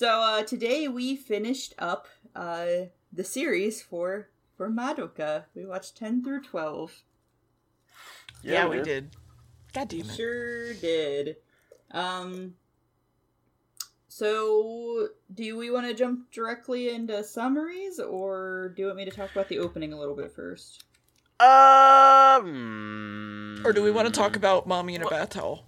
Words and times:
So 0.00 0.08
uh, 0.22 0.42
today 0.44 0.88
we 0.88 1.14
finished 1.14 1.74
up 1.78 2.08
uh, 2.34 2.86
the 3.12 3.22
series 3.22 3.82
for 3.82 4.30
for 4.56 4.70
Madoka. 4.70 5.44
We 5.54 5.66
watched 5.66 5.98
ten 5.98 6.24
through 6.24 6.44
twelve. 6.44 7.02
Yeah, 8.42 8.66
we 8.66 8.80
did. 8.80 9.14
God 9.74 9.88
damn 9.88 10.00
it. 10.00 10.16
Sure 10.16 10.72
did. 10.72 11.36
Um. 11.90 12.54
So, 14.08 15.08
do 15.34 15.58
we 15.58 15.70
want 15.70 15.86
to 15.86 15.92
jump 15.92 16.30
directly 16.32 16.88
into 16.88 17.22
summaries, 17.22 18.00
or 18.00 18.72
do 18.74 18.80
you 18.80 18.86
want 18.86 18.96
me 18.96 19.04
to 19.04 19.10
talk 19.10 19.30
about 19.32 19.50
the 19.50 19.58
opening 19.58 19.92
a 19.92 19.98
little 19.98 20.16
bit 20.16 20.32
first? 20.32 20.82
Um. 21.40 22.40
Or 23.66 23.74
do 23.74 23.82
we 23.82 23.90
want 23.90 24.08
to 24.08 24.14
talk 24.14 24.34
about 24.34 24.66
mommy 24.66 24.94
in 24.94 25.02
a 25.02 25.10
bath 25.10 25.28
towel? 25.28 25.66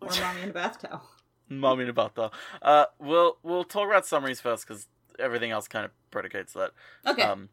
Or 0.00 0.08
mommy 0.20 0.42
in 0.42 0.50
a 0.50 0.52
bath 0.52 0.82
towel? 0.82 1.08
Mommy 1.50 1.82
in 1.82 1.90
a 1.90 1.92
bath 1.92 2.14
towel. 2.14 2.32
Uh, 2.62 2.86
we'll 2.98 3.36
we'll 3.42 3.64
talk 3.64 3.86
about 3.88 4.06
summaries 4.06 4.40
first 4.40 4.66
because 4.66 4.86
everything 5.18 5.50
else 5.50 5.66
kind 5.68 5.84
of 5.84 5.90
predicates 6.10 6.52
that. 6.54 6.70
Okay. 7.06 7.22
Um, 7.22 7.48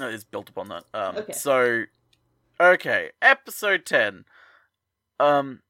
is 0.00 0.24
built 0.24 0.48
upon 0.48 0.68
that. 0.68 0.84
Um, 0.94 1.16
Okay. 1.16 1.32
so, 1.32 1.84
okay, 2.60 3.10
episode 3.22 3.84
ten. 3.86 4.24
Um, 5.20 5.60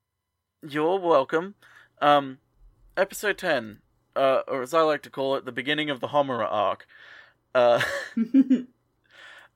you're 0.67 0.99
welcome. 0.99 1.55
Um, 2.01 2.39
episode 2.97 3.39
ten, 3.39 3.79
uh, 4.17 4.41
or 4.49 4.63
as 4.63 4.73
I 4.75 4.81
like 4.83 5.03
to 5.03 5.11
call 5.11 5.37
it, 5.37 5.45
the 5.45 5.53
beginning 5.53 5.91
of 5.91 6.01
the 6.01 6.09
Homura 6.09 6.47
arc. 6.51 6.87
Uh, 7.55 7.83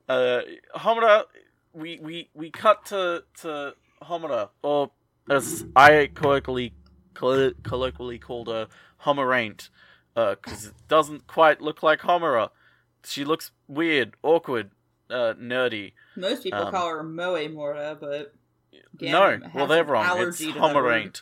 uh, 0.09 0.41
Homura, 0.75 1.23
we 1.73 1.99
we 1.99 2.29
we 2.33 2.49
cut 2.51 2.85
to 2.87 3.23
to 3.41 3.75
Homura, 4.03 4.49
or 4.61 4.91
as 5.29 5.65
I 5.75 6.09
colloquially 6.13 6.73
collo- 7.13 7.53
colloquially 7.63 8.19
called 8.19 8.49
a 8.49 8.67
Homeraint, 8.99 9.69
because 10.15 10.67
it 10.67 10.73
doesn't 10.87 11.27
quite 11.27 11.61
look 11.61 11.81
like 11.83 12.01
Homura. 12.01 12.49
She 13.05 13.25
looks 13.25 13.51
weird, 13.67 14.13
awkward, 14.23 14.71
uh, 15.09 15.33
nerdy. 15.39 15.93
Most 16.15 16.43
people 16.43 16.61
Um, 16.67 16.71
call 16.71 16.89
her 16.89 17.03
Moe 17.03 17.47
Mora, 17.49 17.97
but 17.99 18.33
no, 19.01 19.39
well 19.53 19.67
they're 19.67 19.83
wrong. 19.83 20.05
It's 20.05 20.11
allergy 20.15 20.47
to 20.47 20.53
that 20.53 20.61
word. 20.61 20.73
Homeraint. 20.73 21.21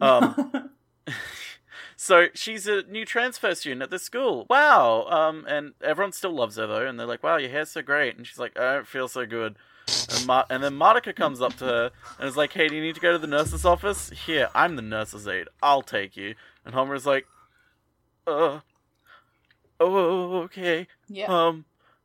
Um, 0.00 0.70
so 1.96 2.26
she's 2.34 2.66
a 2.66 2.82
new 2.82 3.04
transfer 3.04 3.54
student 3.54 3.82
at 3.82 3.90
the 3.90 3.98
school. 3.98 4.46
Wow. 4.48 5.06
Um, 5.08 5.44
and 5.48 5.72
everyone 5.82 6.12
still 6.12 6.32
loves 6.34 6.56
her 6.56 6.66
though, 6.66 6.86
and 6.86 6.98
they're 6.98 7.06
like, 7.06 7.22
"Wow, 7.22 7.36
your 7.38 7.50
hair's 7.50 7.70
so 7.70 7.82
great," 7.82 8.16
and 8.16 8.26
she's 8.26 8.38
like, 8.38 8.58
"I 8.58 8.74
don't 8.74 8.86
feel 8.86 9.08
so 9.08 9.26
good." 9.26 9.56
And, 10.16 10.26
Ma- 10.26 10.44
and 10.50 10.62
then 10.62 10.74
Monica 10.74 11.12
comes 11.12 11.40
up 11.40 11.54
to 11.56 11.64
her 11.64 11.90
and 12.18 12.28
is 12.28 12.36
like, 12.36 12.52
"Hey, 12.52 12.68
do 12.68 12.74
you 12.76 12.82
need 12.82 12.94
to 12.94 13.00
go 13.00 13.12
to 13.12 13.18
the 13.18 13.26
nurse's 13.26 13.64
office? 13.64 14.10
Here, 14.26 14.48
I'm 14.54 14.76
the 14.76 14.82
nurse's 14.82 15.26
aide. 15.28 15.48
I'll 15.62 15.82
take 15.82 16.16
you." 16.16 16.34
And 16.64 16.74
Homer's 16.74 17.06
like, 17.06 17.26
"Uh, 18.26 18.60
oh, 19.80 20.42
okay." 20.42 20.86
yeah. 21.08 21.26
um 21.48 21.64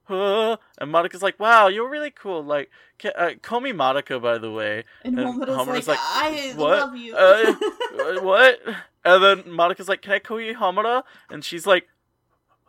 uh, 0.09 0.57
and 0.79 0.91
Monica's 0.91 1.21
like, 1.23 1.39
"Wow, 1.39 1.67
you're 1.67 1.89
really 1.89 2.11
cool. 2.11 2.43
Like, 2.43 2.69
ca- 2.99 3.13
uh, 3.15 3.31
call 3.41 3.61
me 3.61 3.71
Monica, 3.71 4.19
by 4.19 4.37
the 4.37 4.51
way." 4.51 4.83
and 5.03 5.17
and 5.17 5.27
Homer's 5.27 5.55
Homer's 5.55 5.87
like, 5.87 5.97
like, 5.97 5.99
I 6.01 6.53
"What? 6.57 6.79
love 6.79 6.95
you. 6.97 7.15
Uh, 7.15 7.55
Uh, 7.93 8.21
what? 8.21 8.59
And 9.05 9.23
then 9.23 9.51
Monica's 9.51 9.87
like, 9.87 10.01
"Can 10.01 10.11
I 10.13 10.19
call 10.19 10.41
you 10.41 10.55
Homura?" 10.55 11.03
And 11.29 11.43
she's 11.45 11.65
like, 11.65 11.87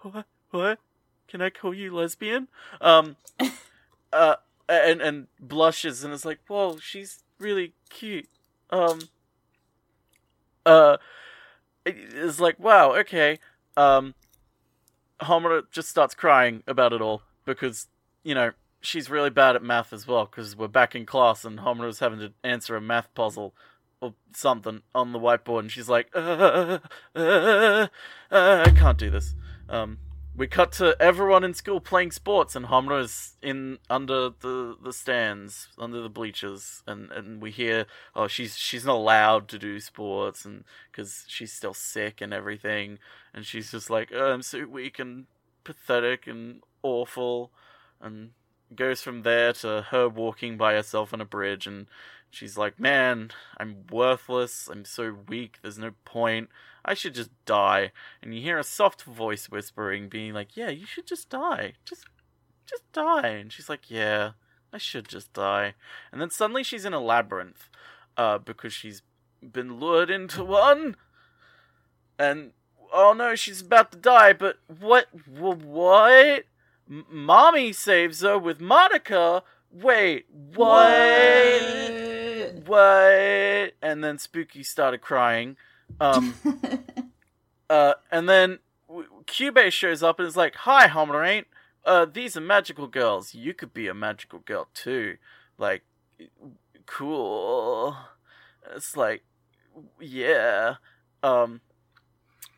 "What? 0.02 0.26
What? 0.50 0.78
Can 1.26 1.40
I 1.42 1.50
call 1.50 1.74
you 1.74 1.92
lesbian?" 1.94 2.46
Um, 2.80 3.16
uh, 4.12 4.36
and 4.68 5.00
and 5.00 5.26
blushes 5.40 6.04
and 6.04 6.12
is 6.12 6.24
like, 6.24 6.40
"Whoa, 6.48 6.78
she's 6.78 7.22
really 7.38 7.74
cute." 7.90 8.28
Um, 8.70 9.00
uh, 10.64 10.96
is 11.84 12.40
like, 12.40 12.58
"Wow, 12.58 12.94
okay." 12.96 13.38
Um, 13.76 14.14
Homura 15.20 15.62
just 15.70 15.88
starts 15.88 16.14
crying 16.14 16.62
about 16.66 16.92
it 16.92 17.00
all 17.00 17.22
because 17.44 17.88
you 18.22 18.34
know 18.34 18.52
she's 18.80 19.10
really 19.10 19.30
bad 19.30 19.56
at 19.56 19.62
math 19.62 19.92
as 19.92 20.06
well 20.06 20.26
because 20.26 20.56
we're 20.56 20.68
back 20.68 20.94
in 20.94 21.06
class 21.06 21.44
and 21.44 21.60
Homura's 21.60 22.00
having 22.00 22.18
to 22.20 22.32
answer 22.42 22.76
a 22.76 22.80
math 22.80 23.12
puzzle 23.14 23.54
or 24.00 24.14
something 24.34 24.82
on 24.94 25.12
the 25.12 25.18
whiteboard, 25.18 25.60
and 25.60 25.70
she's 25.72 25.88
like, 25.88 26.10
uh, 26.14 26.78
uh, 27.16 27.18
uh, 27.18 27.88
I 28.30 28.70
can't 28.76 28.98
do 28.98 29.10
this. 29.10 29.34
Um, 29.68 29.98
we 30.36 30.46
cut 30.46 30.72
to 30.72 30.96
everyone 31.00 31.44
in 31.44 31.54
school 31.54 31.80
playing 31.80 32.10
sports, 32.10 32.56
and 32.56 32.66
Homura 32.66 33.02
is 33.02 33.36
in 33.42 33.78
under 33.88 34.30
the, 34.30 34.76
the 34.82 34.92
stands, 34.92 35.68
under 35.78 36.00
the 36.00 36.08
bleachers, 36.08 36.82
and, 36.86 37.10
and 37.12 37.40
we 37.40 37.50
hear, 37.50 37.86
oh, 38.16 38.26
she's 38.26 38.56
she's 38.56 38.84
not 38.84 38.96
allowed 38.96 39.48
to 39.48 39.58
do 39.58 39.80
sports, 39.80 40.44
and 40.44 40.64
because 40.90 41.24
she's 41.28 41.52
still 41.52 41.74
sick 41.74 42.20
and 42.20 42.34
everything, 42.34 42.98
and 43.32 43.46
she's 43.46 43.70
just 43.70 43.90
like, 43.90 44.10
oh, 44.14 44.32
I'm 44.32 44.42
so 44.42 44.66
weak 44.66 44.98
and 44.98 45.26
pathetic 45.62 46.26
and 46.26 46.62
awful, 46.82 47.50
and 48.00 48.30
goes 48.74 49.02
from 49.02 49.22
there 49.22 49.52
to 49.52 49.86
her 49.90 50.08
walking 50.08 50.56
by 50.56 50.74
herself 50.74 51.12
on 51.12 51.20
a 51.20 51.24
bridge 51.24 51.66
and 51.66 51.86
She's 52.34 52.58
like, 52.58 52.80
Man, 52.80 53.30
I'm 53.58 53.84
worthless. 53.90 54.68
I'm 54.68 54.84
so 54.84 55.16
weak. 55.28 55.58
There's 55.62 55.78
no 55.78 55.92
point. 56.04 56.48
I 56.84 56.94
should 56.94 57.14
just 57.14 57.30
die. 57.46 57.92
And 58.22 58.34
you 58.34 58.42
hear 58.42 58.58
a 58.58 58.64
soft 58.64 59.02
voice 59.02 59.46
whispering, 59.48 60.08
being 60.08 60.34
like, 60.34 60.56
Yeah, 60.56 60.68
you 60.70 60.86
should 60.86 61.06
just 61.06 61.30
die. 61.30 61.74
Just, 61.84 62.04
just 62.66 62.90
die. 62.92 63.28
And 63.28 63.52
she's 63.52 63.68
like, 63.68 63.90
Yeah, 63.90 64.32
I 64.72 64.78
should 64.78 65.08
just 65.08 65.32
die. 65.32 65.74
And 66.12 66.20
then 66.20 66.30
suddenly 66.30 66.62
she's 66.62 66.84
in 66.84 66.92
a 66.92 67.00
labyrinth, 67.00 67.68
uh, 68.16 68.38
because 68.38 68.72
she's 68.72 69.02
been 69.42 69.78
lured 69.78 70.10
into 70.10 70.44
one. 70.44 70.96
And 72.18 72.52
oh 72.92 73.12
no, 73.12 73.34
she's 73.34 73.60
about 73.62 73.92
to 73.92 73.98
die. 73.98 74.32
But 74.32 74.58
what? 74.66 75.06
wh- 75.36 75.64
What? 75.64 76.44
M- 76.88 77.06
Mommy 77.10 77.72
saves 77.72 78.20
her 78.20 78.38
with 78.38 78.60
Monica. 78.60 79.42
Wait, 79.72 80.26
what? 80.54 80.62
what? 82.66 83.72
And 83.82 84.04
then 84.04 84.18
Spooky 84.18 84.62
started 84.62 85.00
crying. 85.00 85.56
Um, 86.00 86.34
uh, 87.70 87.94
and 88.10 88.28
then 88.28 88.58
Cubase 89.26 89.72
shows 89.72 90.02
up 90.02 90.18
and 90.18 90.28
is 90.28 90.36
like, 90.36 90.54
"Hi, 90.56 90.88
Homeraint. 90.88 91.46
Uh, 91.84 92.06
these 92.06 92.36
are 92.36 92.40
magical 92.40 92.86
girls. 92.86 93.34
You 93.34 93.54
could 93.54 93.74
be 93.74 93.88
a 93.88 93.94
magical 93.94 94.40
girl 94.40 94.68
too. 94.74 95.16
Like, 95.58 95.82
cool." 96.86 97.96
It's 98.74 98.96
like, 98.96 99.24
yeah. 100.00 100.76
Um, 101.22 101.60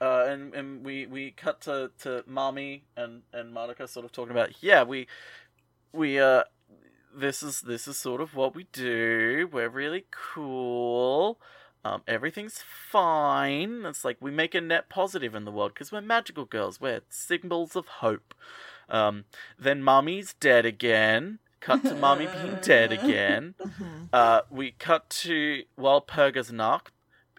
uh, 0.01 0.27
and 0.29 0.55
and 0.55 0.85
we 0.85 1.07
we 1.07 1.31
cut 1.31 1.61
to 1.63 1.91
to 2.01 2.23
Mommy 2.27 2.85
and 2.97 3.23
and 3.33 3.53
Monica 3.53 3.89
sort 3.89 4.05
of 4.05 4.13
talking 4.13 4.33
about, 4.33 4.63
yeah, 4.63 4.83
we 4.83 5.07
we 5.93 6.19
uh 6.21 6.45
this 7.15 7.43
is 7.43 7.63
this 7.63 7.89
is 7.89 7.97
sort 7.97 8.21
of 8.21 8.35
what 8.35 8.55
we 8.55 8.67
do. 8.73 9.49
We're 9.51 9.71
really 9.71 10.05
cool. 10.11 11.39
Um, 11.87 12.03
everything's 12.09 12.65
fine. 12.91 13.85
It's 13.85 14.05
like 14.05 14.17
we 14.21 14.33
make 14.33 14.57
a 14.57 14.61
net 14.61 14.89
positive 14.89 15.37
in 15.37 15.45
the 15.45 15.53
world 15.53 15.73
because 15.73 15.93
we're 15.93 16.01
magical 16.01 16.45
girls. 16.45 16.81
We're 16.81 17.03
symbols 17.11 17.77
of 17.77 17.87
hope. 17.87 18.35
Um, 18.89 19.25
then 19.57 19.85
Mommy's 19.85 20.35
dead 20.35 20.67
again. 20.67 21.39
Cut 21.61 21.85
to 21.85 21.95
Mommy 21.95 22.27
being 22.27 22.59
dead 22.63 22.93
again. 22.93 23.55
Uh, 24.13 24.43
we 24.51 24.71
cut 24.71 25.11
to 25.11 25.65
Walpurgis 25.79 26.51
Nacht 26.51 26.91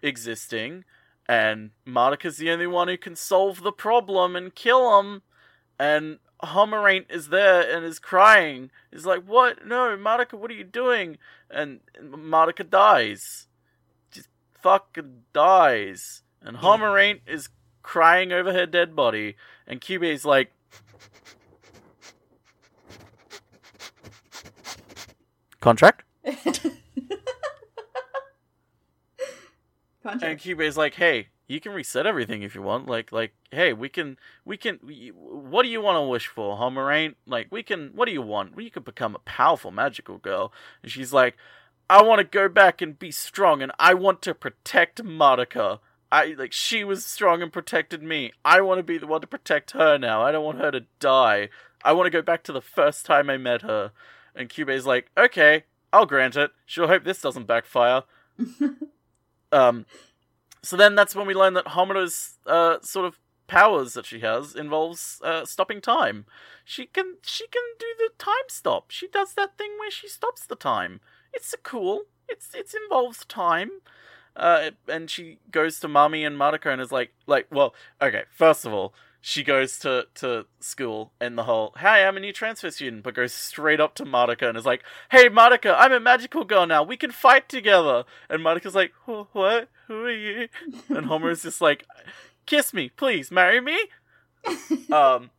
existing, 0.03 0.83
and 1.27 1.71
Marika's 1.87 2.37
the 2.37 2.51
only 2.51 2.67
one 2.67 2.87
who 2.89 2.97
can 2.97 3.15
solve 3.15 3.63
the 3.63 3.71
problem 3.71 4.35
and 4.35 4.53
kill 4.53 4.99
him. 4.99 5.21
And 5.79 6.19
Homeraint 6.41 7.05
is 7.09 7.29
there 7.29 7.61
and 7.61 7.83
is 7.83 7.99
crying. 7.99 8.69
He's 8.91 9.05
like, 9.05 9.23
"What? 9.23 9.65
No, 9.65 9.97
Marika, 9.97 10.33
what 10.33 10.51
are 10.51 10.55
you 10.55 10.65
doing?" 10.65 11.17
And 11.49 11.79
Marika 11.99 12.69
dies. 12.69 13.46
Just 14.57 14.63
fucking 14.63 15.23
dies. 15.33 16.23
And 16.41 16.57
Homeraint 16.57 17.21
is 17.27 17.49
crying 17.81 18.31
over 18.31 18.53
her 18.53 18.65
dead 18.65 18.95
body. 18.95 19.35
And 19.65 19.81
Cube's 19.81 20.25
like, 20.25 20.51
"Contract." 25.59 26.03
And 26.23 26.37
Contract. 30.03 30.41
Cube's 30.41 30.77
like, 30.77 30.95
"Hey, 30.95 31.27
you 31.47 31.59
can 31.59 31.73
reset 31.73 32.05
everything 32.05 32.43
if 32.43 32.55
you 32.55 32.61
want. 32.61 32.87
Like, 32.87 33.11
like, 33.11 33.33
hey, 33.51 33.73
we 33.73 33.89
can, 33.89 34.17
we 34.45 34.55
can. 34.55 34.79
We, 34.83 35.09
what 35.09 35.63
do 35.63 35.69
you 35.69 35.81
want 35.81 35.97
to 35.97 36.03
wish 36.03 36.27
for, 36.27 36.55
Homeraint? 36.55 37.15
Like, 37.25 37.47
we 37.51 37.63
can. 37.63 37.89
What 37.93 38.05
do 38.05 38.13
you 38.13 38.21
want? 38.21 38.55
We 38.55 38.69
could 38.69 38.85
become 38.85 39.15
a 39.15 39.19
powerful 39.19 39.71
magical 39.71 40.17
girl." 40.17 40.53
And 40.81 40.89
she's 40.91 41.11
like, 41.11 41.35
"I 41.89 42.01
want 42.01 42.19
to 42.19 42.23
go 42.23 42.49
back 42.49 42.81
and 42.81 42.97
be 42.97 43.11
strong, 43.11 43.61
and 43.61 43.71
I 43.79 43.93
want 43.93 44.21
to 44.23 44.33
protect 44.33 45.03
Monica. 45.03 45.79
I 46.11 46.35
like 46.37 46.53
she 46.53 46.83
was 46.83 47.05
strong 47.05 47.41
and 47.41 47.51
protected 47.51 48.01
me. 48.01 48.31
I 48.45 48.61
want 48.61 48.79
to 48.79 48.83
be 48.83 48.97
the 48.97 49.07
one 49.07 49.21
to 49.21 49.27
protect 49.27 49.71
her 49.71 49.97
now. 49.97 50.21
I 50.21 50.31
don't 50.31 50.45
want 50.45 50.59
her 50.59 50.71
to 50.71 50.85
die. 50.99 51.49
I 51.83 51.93
want 51.93 52.07
to 52.07 52.11
go 52.11 52.21
back 52.21 52.43
to 52.43 52.53
the 52.53 52.61
first 52.61 53.05
time 53.05 53.29
I 53.29 53.37
met 53.37 53.61
her." 53.61 53.91
And 54.35 54.49
Cube's 54.49 54.85
like, 54.85 55.11
"Okay, 55.17 55.63
I'll 55.91 56.05
grant 56.05 56.35
it. 56.35 56.51
Sure 56.65 56.87
hope 56.87 57.03
this 57.03 57.21
doesn't 57.21 57.47
backfire." 57.47 58.03
um 59.51 59.85
so 60.61 60.75
then 60.75 60.95
that's 60.95 61.15
when 61.15 61.27
we 61.27 61.33
learn 61.33 61.53
that 61.53 61.67
Homura's 61.67 62.39
uh, 62.45 62.79
sort 62.81 63.05
of 63.05 63.19
powers 63.47 63.93
that 63.93 64.05
she 64.05 64.19
has 64.19 64.53
involves 64.53 65.21
uh, 65.23 65.45
stopping 65.45 65.79
time. 65.79 66.25
She 66.65 66.85
can 66.85 67.15
she 67.23 67.47
can 67.47 67.63
do 67.79 67.85
the 67.97 68.09
time 68.17 68.49
stop. 68.49 68.91
She 68.91 69.07
does 69.07 69.33
that 69.35 69.57
thing 69.57 69.71
where 69.79 69.91
she 69.91 70.07
stops 70.09 70.45
the 70.45 70.55
time. 70.57 70.99
It's 71.33 71.53
cool. 71.63 72.03
It's 72.27 72.53
it 72.53 72.73
involves 72.83 73.25
time. 73.25 73.71
Uh, 74.35 74.71
and 74.87 75.09
she 75.09 75.39
goes 75.51 75.79
to 75.79 75.87
Mami 75.87 76.25
and 76.25 76.37
Madoka 76.37 76.71
and 76.71 76.79
is 76.79 76.91
like, 76.91 77.11
like, 77.25 77.47
well, 77.51 77.73
okay. 77.99 78.23
First 78.29 78.65
of 78.65 78.73
all, 78.73 78.93
she 79.19 79.43
goes 79.43 79.79
to 79.79 80.07
to 80.15 80.45
school 80.59 81.11
and 81.19 81.37
the 81.37 81.43
whole, 81.43 81.73
hey, 81.79 82.05
I'm 82.05 82.17
a 82.17 82.19
new 82.19 82.31
transfer 82.31 82.69
student," 82.71 83.03
but 83.03 83.15
goes 83.15 83.33
straight 83.33 83.79
up 83.79 83.95
to 83.95 84.05
Madoka 84.05 84.47
and 84.47 84.57
is 84.57 84.65
like, 84.65 84.83
"Hey, 85.11 85.27
Madoka, 85.27 85.75
I'm 85.77 85.91
a 85.91 85.99
magical 85.99 86.43
girl 86.45 86.65
now. 86.67 86.83
We 86.83 86.97
can 86.97 87.11
fight 87.11 87.49
together." 87.49 88.05
And 88.29 88.41
Madoka's 88.43 88.75
like, 88.75 88.93
"What? 89.05 89.69
Who 89.87 90.05
are 90.05 90.11
you?" 90.11 90.47
And 90.89 91.07
Homer's 91.07 91.43
just 91.43 91.61
like, 91.61 91.85
"Kiss 92.45 92.73
me, 92.73 92.89
please. 92.89 93.31
Marry 93.31 93.59
me." 93.59 93.77
um. 94.91 95.31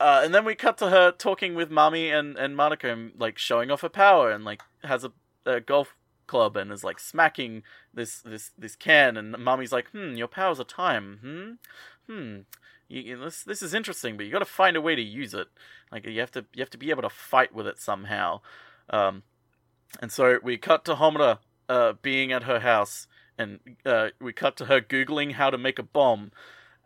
Uh, 0.00 0.22
and 0.24 0.34
then 0.34 0.44
we 0.44 0.54
cut 0.54 0.76
to 0.78 0.90
her 0.90 1.10
talking 1.12 1.54
with 1.54 1.70
Mami 1.70 2.12
and 2.12 2.36
and 2.36 2.56
Madoka, 2.56 2.92
and, 2.92 3.12
like 3.18 3.38
showing 3.38 3.70
off 3.70 3.82
her 3.82 3.88
power, 3.88 4.30
and 4.30 4.44
like 4.44 4.62
has 4.82 5.04
a, 5.04 5.12
a 5.46 5.60
golf 5.60 5.94
club 6.26 6.56
and 6.56 6.72
is 6.72 6.84
like 6.84 6.98
smacking 6.98 7.62
this 7.92 8.18
this 8.20 8.50
this 8.58 8.76
can. 8.76 9.16
And 9.16 9.34
Mami's 9.34 9.72
like 9.72 9.90
hmm 9.90 10.14
your 10.14 10.28
powers 10.28 10.60
are 10.60 10.64
time. 10.64 11.18
Hmm? 12.08 12.12
Hmm. 12.12 12.38
You- 12.88 13.18
this 13.18 13.42
this 13.42 13.62
is 13.62 13.74
interesting 13.74 14.16
but 14.16 14.26
you 14.26 14.32
got 14.32 14.38
to 14.40 14.44
find 14.44 14.76
a 14.76 14.80
way 14.80 14.94
to 14.94 15.02
use 15.02 15.34
it. 15.34 15.48
Like 15.92 16.06
you 16.06 16.20
have 16.20 16.30
to 16.32 16.44
you 16.54 16.62
have 16.62 16.70
to 16.70 16.78
be 16.78 16.90
able 16.90 17.02
to 17.02 17.10
fight 17.10 17.54
with 17.54 17.66
it 17.66 17.78
somehow. 17.78 18.40
Um 18.90 19.22
and 20.00 20.10
so 20.10 20.38
we 20.42 20.56
cut 20.58 20.84
to 20.86 20.94
Homura 20.94 21.38
uh 21.68 21.94
being 22.02 22.32
at 22.32 22.44
her 22.44 22.60
house 22.60 23.06
and 23.38 23.60
uh 23.84 24.08
we 24.20 24.32
cut 24.32 24.56
to 24.58 24.66
her 24.66 24.80
googling 24.80 25.32
how 25.32 25.50
to 25.50 25.58
make 25.58 25.78
a 25.78 25.82
bomb 25.82 26.32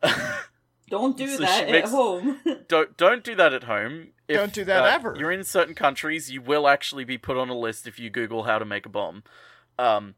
Don't 0.88 1.16
do 1.16 1.28
So 1.28 1.42
that 1.42 1.68
she 1.68 1.76
at 1.76 1.84
home. 1.88 2.40
don't 2.68 2.96
don't 2.96 3.24
do 3.24 3.34
that 3.34 3.52
at 3.52 3.64
home. 3.64 4.08
If, 4.26 4.36
Don't 4.36 4.52
do 4.52 4.64
that 4.64 4.82
uh, 4.82 4.86
ever. 4.86 5.16
You're 5.18 5.32
in 5.32 5.44
certain 5.44 5.74
countries, 5.74 6.30
you 6.30 6.42
will 6.42 6.68
actually 6.68 7.04
be 7.04 7.16
put 7.16 7.36
on 7.38 7.48
a 7.48 7.56
list 7.56 7.86
if 7.86 7.98
you 7.98 8.10
Google 8.10 8.42
how 8.42 8.58
to 8.58 8.66
make 8.66 8.84
a 8.84 8.90
bomb. 8.90 9.22
Um, 9.78 10.16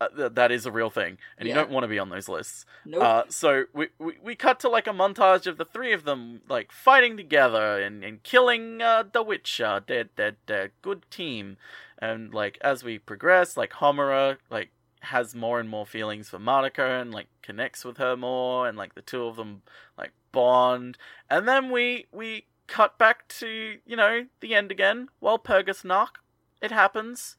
uh, 0.00 0.08
th- 0.08 0.32
that 0.34 0.50
is 0.50 0.66
a 0.66 0.72
real 0.72 0.90
thing, 0.90 1.18
and 1.38 1.48
you 1.48 1.54
don't 1.54 1.70
want 1.70 1.84
to 1.84 1.88
be 1.88 1.98
on 1.98 2.08
those 2.08 2.28
lists. 2.28 2.66
nope. 2.84 3.02
Uh, 3.02 3.22
so 3.28 3.64
we, 3.72 3.88
we 3.98 4.14
we 4.22 4.34
cut 4.34 4.58
to 4.60 4.68
like 4.68 4.86
a 4.88 4.90
montage 4.92 5.46
of 5.46 5.56
the 5.56 5.64
three 5.64 5.92
of 5.92 6.04
them 6.04 6.40
like 6.48 6.72
fighting 6.72 7.16
together 7.16 7.80
and, 7.80 8.02
and 8.02 8.22
killing 8.24 8.82
uh, 8.82 9.04
the 9.10 9.22
Witcher. 9.22 9.82
Dead, 9.86 10.10
dead, 10.16 10.36
dead. 10.46 10.72
Good 10.82 11.04
team. 11.10 11.56
And 11.98 12.34
like 12.34 12.58
as 12.60 12.82
we 12.82 12.98
progress, 12.98 13.56
like 13.56 13.74
Homura 13.74 14.38
like 14.50 14.70
has 15.04 15.34
more 15.34 15.60
and 15.60 15.68
more 15.68 15.86
feelings 15.86 16.28
for 16.28 16.38
Monica 16.38 16.84
and 17.00 17.12
like 17.12 17.28
connects 17.42 17.84
with 17.84 17.98
her 17.98 18.16
more, 18.16 18.68
and 18.68 18.76
like 18.76 18.94
the 18.94 19.02
two 19.02 19.24
of 19.24 19.36
them 19.36 19.62
like 19.96 20.12
bond. 20.32 20.98
And 21.30 21.46
then 21.48 21.70
we 21.70 22.06
we 22.12 22.46
cut 22.66 22.98
back 22.98 23.28
to 23.28 23.78
you 23.84 23.96
know 23.96 24.26
the 24.40 24.54
end 24.54 24.70
again. 24.70 25.08
Walpurgis 25.22 25.84
Nacht. 25.84 26.18
It 26.62 26.70
happens. 26.70 27.36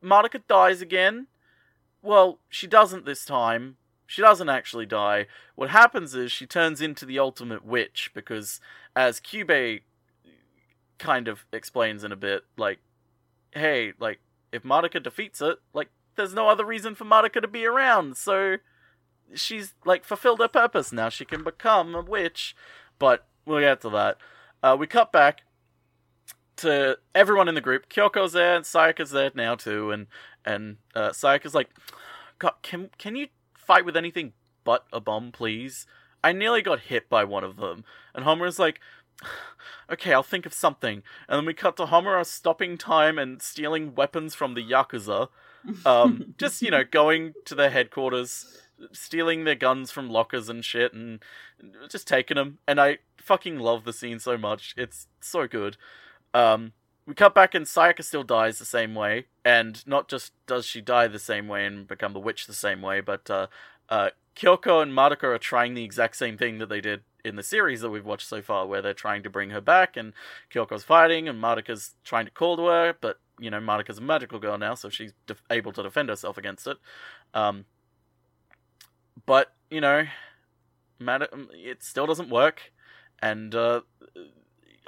Monica 0.00 0.40
dies 0.40 0.82
again. 0.82 1.28
Well, 2.02 2.38
she 2.50 2.66
doesn't 2.66 3.06
this 3.06 3.24
time. 3.24 3.76
She 4.06 4.20
doesn't 4.20 4.50
actually 4.50 4.86
die. 4.86 5.26
What 5.54 5.70
happens 5.70 6.14
is 6.14 6.30
she 6.30 6.46
turns 6.46 6.80
into 6.80 7.06
the 7.06 7.18
ultimate 7.18 7.64
witch 7.64 8.10
because, 8.14 8.60
as 8.94 9.20
Cube 9.20 9.80
kind 10.98 11.26
of 11.26 11.46
explains 11.52 12.04
in 12.04 12.12
a 12.12 12.16
bit, 12.16 12.44
like, 12.58 12.80
hey, 13.52 13.94
like, 13.98 14.20
if 14.52 14.64
Monica 14.64 15.00
defeats 15.00 15.40
it, 15.40 15.58
like, 15.72 15.88
there's 16.16 16.34
no 16.34 16.48
other 16.48 16.64
reason 16.64 16.94
for 16.94 17.04
Madoka 17.04 17.40
to 17.40 17.48
be 17.48 17.66
around, 17.66 18.16
so 18.16 18.56
she's, 19.34 19.74
like, 19.84 20.04
fulfilled 20.04 20.40
her 20.40 20.48
purpose 20.48 20.92
now. 20.92 21.08
She 21.08 21.24
can 21.24 21.42
become 21.44 21.94
a 21.94 22.02
witch. 22.02 22.54
But 22.98 23.26
we'll 23.44 23.60
get 23.60 23.80
to 23.82 23.90
that. 23.90 24.18
Uh, 24.62 24.76
we 24.78 24.86
cut 24.86 25.12
back 25.12 25.42
to 26.56 26.98
everyone 27.14 27.48
in 27.48 27.54
the 27.54 27.60
group. 27.60 27.88
Kyoko's 27.88 28.32
there, 28.32 28.56
and 28.56 28.64
Sayaka's 28.64 29.10
there 29.10 29.30
now, 29.34 29.54
too, 29.54 29.90
and 29.90 30.06
and 30.44 30.76
uh, 30.94 31.10
Sayaka's 31.10 31.54
like, 31.54 31.70
God, 32.38 32.54
can 32.62 32.90
can 32.98 33.16
you 33.16 33.28
fight 33.56 33.84
with 33.84 33.96
anything 33.96 34.32
but 34.62 34.86
a 34.92 35.00
bomb, 35.00 35.32
please? 35.32 35.86
I 36.22 36.32
nearly 36.32 36.62
got 36.62 36.80
hit 36.80 37.08
by 37.08 37.24
one 37.24 37.44
of 37.44 37.56
them, 37.56 37.84
and 38.14 38.24
Homura's 38.24 38.58
like, 38.58 38.80
okay, 39.90 40.12
I'll 40.12 40.22
think 40.22 40.46
of 40.46 40.54
something. 40.54 41.02
And 41.28 41.38
then 41.38 41.46
we 41.46 41.54
cut 41.54 41.76
to 41.76 41.86
Homura 41.86 42.24
stopping 42.24 42.78
time 42.78 43.18
and 43.18 43.42
stealing 43.42 43.94
weapons 43.94 44.34
from 44.34 44.54
the 44.54 44.62
yakuza, 44.62 45.28
um, 45.84 46.34
just 46.38 46.62
you 46.62 46.70
know, 46.70 46.84
going 46.84 47.34
to 47.44 47.54
their 47.54 47.70
headquarters, 47.70 48.62
stealing 48.92 49.44
their 49.44 49.54
guns 49.54 49.90
from 49.90 50.10
lockers 50.10 50.48
and 50.48 50.64
shit, 50.64 50.92
and 50.92 51.20
just 51.88 52.08
taking 52.08 52.36
them. 52.36 52.58
And 52.66 52.80
I 52.80 52.98
fucking 53.16 53.58
love 53.58 53.84
the 53.84 53.92
scene 53.92 54.18
so 54.18 54.36
much; 54.36 54.74
it's 54.76 55.06
so 55.20 55.46
good. 55.46 55.76
Um, 56.32 56.72
we 57.06 57.14
cut 57.14 57.34
back 57.34 57.54
and 57.54 57.66
Sayaka 57.66 58.02
still 58.02 58.22
dies 58.22 58.58
the 58.58 58.64
same 58.64 58.94
way, 58.94 59.26
and 59.44 59.86
not 59.86 60.08
just 60.08 60.32
does 60.46 60.66
she 60.66 60.80
die 60.80 61.06
the 61.06 61.18
same 61.18 61.48
way 61.48 61.66
and 61.66 61.86
become 61.86 62.12
the 62.12 62.20
witch 62.20 62.46
the 62.46 62.54
same 62.54 62.80
way, 62.80 63.00
but 63.00 63.28
uh, 63.28 63.46
uh, 63.88 64.10
Kyoko 64.36 64.82
and 64.82 64.92
Madoka 64.92 65.24
are 65.24 65.38
trying 65.38 65.74
the 65.74 65.84
exact 65.84 66.16
same 66.16 66.36
thing 66.36 66.58
that 66.58 66.68
they 66.68 66.80
did 66.80 67.02
in 67.24 67.36
the 67.36 67.42
series 67.42 67.80
that 67.80 67.90
we've 67.90 68.04
watched 68.04 68.28
so 68.28 68.42
far, 68.42 68.66
where 68.66 68.82
they're 68.82 68.94
trying 68.94 69.22
to 69.22 69.30
bring 69.30 69.50
her 69.50 69.60
back, 69.60 69.96
and 69.96 70.12
Kyoko's 70.52 70.84
fighting, 70.84 71.28
and 71.28 71.42
Madoka's 71.42 71.94
trying 72.04 72.24
to 72.24 72.30
call 72.30 72.56
to 72.56 72.66
her, 72.66 72.96
but 73.00 73.20
you 73.38 73.50
know 73.50 73.60
Madoka's 73.60 73.98
a 73.98 74.02
magical 74.02 74.38
girl 74.38 74.58
now, 74.58 74.74
so 74.74 74.88
she's 74.88 75.12
able 75.50 75.72
to 75.72 75.82
defend 75.82 76.08
herself 76.08 76.38
against 76.38 76.66
it. 76.66 76.76
Um, 77.32 77.64
but 79.26 79.52
you 79.70 79.80
know, 79.80 80.04
Mad- 80.98 81.28
it 81.52 81.82
still 81.82 82.06
doesn't 82.06 82.30
work, 82.30 82.72
and 83.20 83.54
uh, 83.54 83.80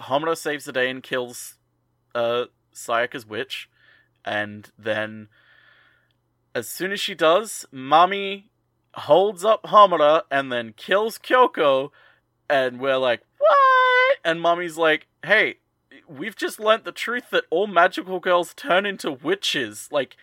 Homura 0.01 0.37
saves 0.37 0.65
the 0.65 0.73
day 0.73 0.91
and 0.91 1.03
kills 1.03 1.55
uh, 2.15 2.45
Sayaka's 2.75 3.27
witch, 3.27 3.69
and 4.25 4.71
then 4.79 5.29
as 6.55 6.69
soon 6.69 6.93
as 6.93 7.01
she 7.01 7.15
does, 7.15 7.67
Mommy 7.71 8.51
holds 8.95 9.45
up 9.45 9.63
Homura 9.65 10.23
and 10.31 10.51
then 10.51 10.73
kills 10.75 11.19
Kyoko, 11.19 11.91
and 12.49 12.81
we're 12.81 12.97
like, 12.97 13.21
what? 13.39 14.17
And 14.25 14.41
Mommy's 14.41 14.79
like, 14.79 15.07
hey, 15.25 15.57
we've 16.09 16.37
just 16.37 16.61
learnt 16.61 16.85
the 16.85 16.93
truth 16.93 17.31
that 17.31 17.45
all 17.51 17.67
magical 17.67 18.21
girls 18.21 18.55
turn 18.55 18.87
into 18.87 19.11
witches. 19.13 19.89
Like, 19.91 20.17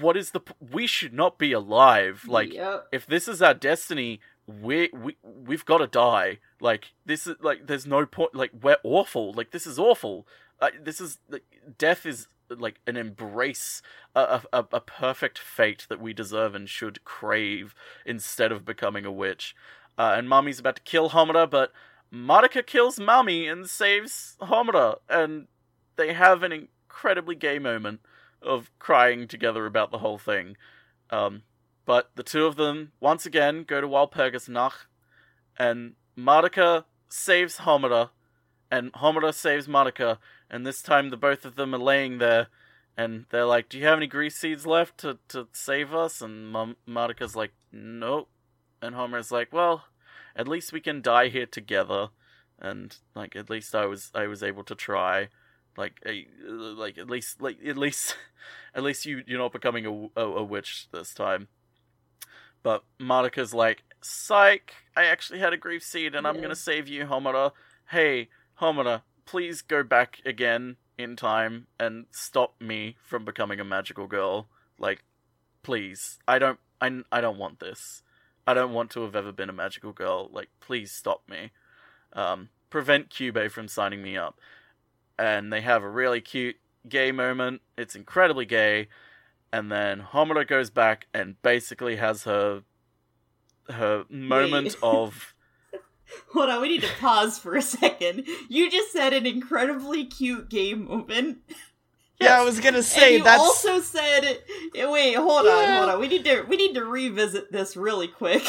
what 0.00 0.16
is 0.16 0.30
the? 0.32 0.40
P- 0.40 0.54
we 0.72 0.86
should 0.86 1.12
not 1.12 1.38
be 1.38 1.52
alive. 1.52 2.24
Like, 2.26 2.52
Yep. 2.52 2.88
if 2.92 3.06
this 3.06 3.28
is 3.28 3.40
our 3.40 3.54
destiny, 3.54 4.20
we 4.46 4.90
we 4.92 5.16
we've 5.22 5.64
got 5.64 5.78
to 5.78 5.86
die. 5.86 6.38
Like 6.60 6.92
this 7.06 7.26
is 7.26 7.36
like 7.40 7.66
there's 7.66 7.86
no 7.86 8.04
point. 8.06 8.34
Like 8.34 8.50
we're 8.60 8.78
awful. 8.82 9.32
Like 9.32 9.50
this 9.52 9.66
is 9.66 9.78
awful. 9.78 10.26
Uh, 10.60 10.70
this 10.82 11.00
is 11.00 11.18
like 11.28 11.44
death 11.78 12.04
is 12.04 12.26
like 12.50 12.80
an 12.86 12.96
embrace, 12.96 13.80
a, 14.14 14.42
a 14.52 14.66
a 14.72 14.80
perfect 14.80 15.38
fate 15.38 15.86
that 15.88 16.00
we 16.00 16.12
deserve 16.12 16.54
and 16.54 16.68
should 16.68 17.04
crave 17.04 17.74
instead 18.04 18.50
of 18.52 18.64
becoming 18.64 19.04
a 19.06 19.12
witch. 19.12 19.54
Uh, 19.96 20.14
and 20.16 20.28
mommy's 20.28 20.58
about 20.58 20.76
to 20.76 20.82
kill 20.82 21.10
Homura, 21.10 21.48
but 21.48 21.72
Madoka 22.12 22.64
kills 22.66 22.98
Mami 22.98 23.50
and 23.50 23.68
saves 23.68 24.36
Homura, 24.40 24.98
and 25.08 25.46
they 25.96 26.12
have 26.12 26.42
an 26.42 26.52
incredibly 26.52 27.34
gay 27.34 27.58
moment 27.58 28.00
of 28.42 28.70
crying 28.78 29.28
together 29.28 29.66
about 29.66 29.90
the 29.90 29.98
whole 29.98 30.18
thing. 30.18 30.56
Um, 31.10 31.42
but 31.84 32.10
the 32.16 32.22
two 32.22 32.46
of 32.46 32.56
them 32.56 32.92
once 33.00 33.26
again 33.26 33.64
go 33.64 33.80
to 33.80 33.86
Walpurgis 33.86 34.48
Nacht, 34.48 34.86
and 35.58 35.94
Madoka 36.16 36.84
saves 37.08 37.58
Homura, 37.58 38.10
and 38.70 38.92
Homura 38.94 39.32
saves 39.32 39.66
Madoka, 39.66 40.18
and 40.48 40.66
this 40.66 40.82
time 40.82 41.10
the 41.10 41.16
both 41.16 41.44
of 41.44 41.54
them 41.56 41.74
are 41.74 41.78
laying 41.78 42.18
there, 42.18 42.48
and 42.96 43.26
they're 43.30 43.44
like, 43.44 43.68
"Do 43.68 43.78
you 43.78 43.86
have 43.86 43.98
any 43.98 44.06
grief 44.06 44.32
seeds 44.32 44.66
left 44.66 44.98
to 44.98 45.18
to 45.28 45.48
save 45.52 45.94
us?" 45.94 46.20
And 46.20 46.48
Mom- 46.48 46.76
Madoka's 46.88 47.36
like, 47.36 47.52
"Nope," 47.72 48.28
and 48.82 48.94
Homura's 48.94 49.30
like, 49.32 49.52
"Well, 49.52 49.84
at 50.36 50.48
least 50.48 50.72
we 50.72 50.80
can 50.80 51.02
die 51.02 51.28
here 51.28 51.46
together." 51.46 52.08
And 52.58 52.96
like, 53.14 53.36
at 53.36 53.50
least 53.50 53.74
I 53.74 53.86
was 53.86 54.10
I 54.14 54.26
was 54.26 54.42
able 54.42 54.64
to 54.64 54.74
try, 54.74 55.28
like, 55.76 56.00
a, 56.06 56.26
like 56.48 56.98
at 56.98 57.08
least 57.08 57.40
like 57.40 57.58
at 57.66 57.78
least 57.78 58.16
at 58.74 58.82
least 58.82 59.06
you 59.06 59.22
you're 59.26 59.38
not 59.38 59.52
becoming 59.52 59.86
a, 59.86 60.20
a, 60.20 60.26
a 60.26 60.44
witch 60.44 60.88
this 60.92 61.14
time. 61.14 61.48
But 62.62 62.84
Monica's 62.98 63.54
like, 63.54 63.84
psych, 64.02 64.74
I 64.96 65.06
actually 65.06 65.38
had 65.38 65.52
a 65.52 65.56
grief 65.56 65.82
seed 65.82 66.14
and 66.14 66.26
I'm 66.26 66.40
gonna 66.40 66.54
save 66.54 66.88
you, 66.88 67.06
Homura. 67.06 67.52
Hey, 67.88 68.28
Homura, 68.60 69.02
please 69.24 69.62
go 69.62 69.82
back 69.82 70.20
again 70.26 70.76
in 70.98 71.16
time 71.16 71.66
and 71.78 72.06
stop 72.10 72.60
me 72.60 72.96
from 73.02 73.24
becoming 73.24 73.60
a 73.60 73.64
magical 73.64 74.06
girl. 74.06 74.48
Like, 74.78 75.04
please. 75.62 76.18
I 76.28 76.38
don't 76.38 76.58
I, 76.80 77.00
I 77.10 77.20
don't 77.20 77.38
want 77.38 77.60
this. 77.60 78.02
I 78.46 78.54
don't 78.54 78.72
want 78.72 78.90
to 78.90 79.02
have 79.02 79.14
ever 79.14 79.32
been 79.32 79.50
a 79.50 79.52
magical 79.54 79.92
girl. 79.92 80.28
Like, 80.32 80.48
please 80.60 80.90
stop 80.92 81.22
me. 81.28 81.50
Um, 82.12 82.48
prevent 82.70 83.10
Cube 83.10 83.50
from 83.50 83.68
signing 83.68 84.02
me 84.02 84.16
up. 84.16 84.40
And 85.18 85.52
they 85.52 85.60
have 85.60 85.82
a 85.82 85.88
really 85.88 86.20
cute 86.20 86.56
gay 86.88 87.12
moment. 87.12 87.60
It's 87.76 87.94
incredibly 87.94 88.46
gay. 88.46 88.88
and 89.52 89.70
then 89.70 90.02
Homura 90.12 90.46
goes 90.46 90.70
back 90.70 91.06
and 91.12 91.40
basically 91.42 91.96
has 91.96 92.24
her 92.24 92.62
her 93.68 94.04
moment 94.08 94.76
of 94.82 95.34
Hold 96.32 96.50
on, 96.50 96.60
we 96.60 96.68
need 96.68 96.82
to 96.82 96.92
pause 97.00 97.38
for 97.38 97.54
a 97.54 97.62
second. 97.62 98.26
You 98.48 98.68
just 98.70 98.90
said 98.92 99.12
an 99.12 99.26
incredibly 99.26 100.06
cute 100.06 100.48
gay 100.48 100.74
moment. 100.74 101.38
Yeah, 102.20 102.38
I 102.38 102.44
was 102.44 102.60
gonna 102.60 102.78
and 102.78 102.84
say 102.84 103.16
you 103.16 103.24
that's 103.24 103.40
also 103.40 103.80
said 103.80 104.24
eh, 104.74 104.86
wait, 104.90 105.14
hold 105.14 105.46
on, 105.46 105.68
hold 105.78 105.90
on. 105.90 106.00
We 106.00 106.08
need 106.08 106.24
to 106.26 106.42
we 106.42 106.56
need 106.56 106.74
to 106.74 106.84
revisit 106.84 107.50
this 107.50 107.76
really 107.76 108.08
quick. 108.08 108.42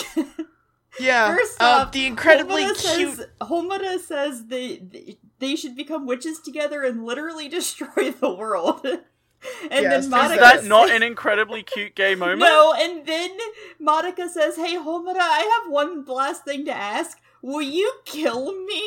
yeah. 1.00 1.34
First 1.36 1.62
uh, 1.62 1.66
off, 1.86 1.92
the 1.94 2.06
incredibly 2.06 2.64
Homura 2.64 2.96
cute. 2.96 3.16
Says, 3.16 3.28
Homura 3.42 4.00
says 4.00 4.48
they, 4.48 5.18
they 5.40 5.56
should 5.56 5.78
become 5.78 6.06
witches 6.06 6.40
together 6.40 6.84
and 6.84 7.06
literally 7.06 7.48
destroy 7.50 8.12
the 8.12 8.34
world. 8.34 8.82
and 8.86 9.02
Yes, 9.72 10.08
then 10.08 10.10
there's 10.10 10.32
is 10.34 10.40
that 10.40 10.66
not 10.66 10.90
an 10.90 11.02
incredibly 11.02 11.64
cute 11.64 11.96
gay 11.96 12.16
moment? 12.16 12.42
No, 12.42 12.74
and 12.78 13.06
then 13.06 13.32
Monica 13.80 14.28
says, 14.30 14.58
"Hey, 14.58 14.76
Homura, 14.76 15.16
I 15.18 15.62
have 15.64 15.72
one 15.72 16.04
last 16.06 16.44
thing 16.44 16.66
to 16.66 16.76
ask. 16.76 17.18
Will 17.42 17.62
you 17.62 17.92
kill 18.06 18.52
me?" 18.66 18.84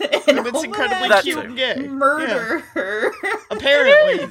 and 0.00 0.46
It's 0.46 0.64
incredibly 0.64 1.08
That 1.08 1.22
cute 1.22 1.36
too. 1.36 1.40
and 1.42 1.56
gay. 1.56 1.76
murder 1.88 2.58
her. 2.60 3.12
Apparently. 3.50 4.28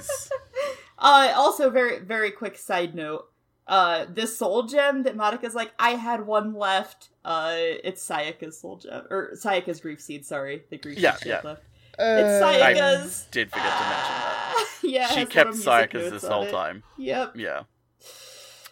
uh, 1.00 1.34
also, 1.36 1.70
very 1.70 2.00
very 2.00 2.32
quick 2.32 2.58
side 2.58 2.96
note. 2.96 3.26
Uh, 3.68 4.06
this 4.10 4.38
soul 4.38 4.64
gem 4.64 5.04
that 5.04 5.16
Monica's 5.16 5.56
like, 5.56 5.72
I 5.80 5.92
had 5.92 6.26
one 6.26 6.54
left. 6.56 7.10
Uh, 7.24 7.54
it's 7.56 8.06
Sayaka's 8.06 8.60
soul 8.60 8.78
gem 8.78 9.04
or 9.10 9.32
Sayaka's 9.36 9.80
grief 9.80 10.02
seed. 10.02 10.26
Sorry, 10.26 10.64
the 10.70 10.78
grief 10.78 10.98
Yeah, 10.98 11.16
seed 11.16 11.28
yeah. 11.28 11.42
left. 11.44 11.62
Uh, 12.00 12.04
It's 12.20 12.44
I 12.44 12.74
Sayaka's. 12.74 13.28
did 13.32 13.50
forget 13.52 13.66
to 13.66 13.84
mention 13.84 14.16
that. 14.16 14.68
yeah, 14.84 15.08
she 15.10 15.26
kept 15.26 15.52
little 15.52 15.74
Sayaka's 15.74 16.12
this 16.12 16.26
whole 16.28 16.44
it. 16.44 16.52
time. 16.52 16.84
Yep. 16.98 17.34
Yeah. 17.38 17.64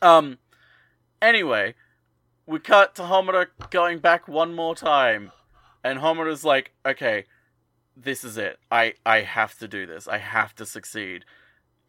Um. 0.01 0.37
Anyway, 1.21 1.75
we 2.49 2.59
cut 2.59 2.95
to 2.95 3.03
Homura 3.03 3.45
going 3.69 3.99
back 3.99 4.27
one 4.27 4.55
more 4.55 4.75
time, 4.75 5.31
and 5.83 5.99
Homura's 5.99 6.43
like, 6.43 6.71
"Okay, 6.83 7.25
this 7.95 8.23
is 8.23 8.37
it. 8.37 8.59
I 8.71 8.95
I 9.05 9.21
have 9.21 9.57
to 9.59 9.67
do 9.67 9.85
this. 9.85 10.07
I 10.07 10.17
have 10.17 10.55
to 10.55 10.65
succeed. 10.65 11.25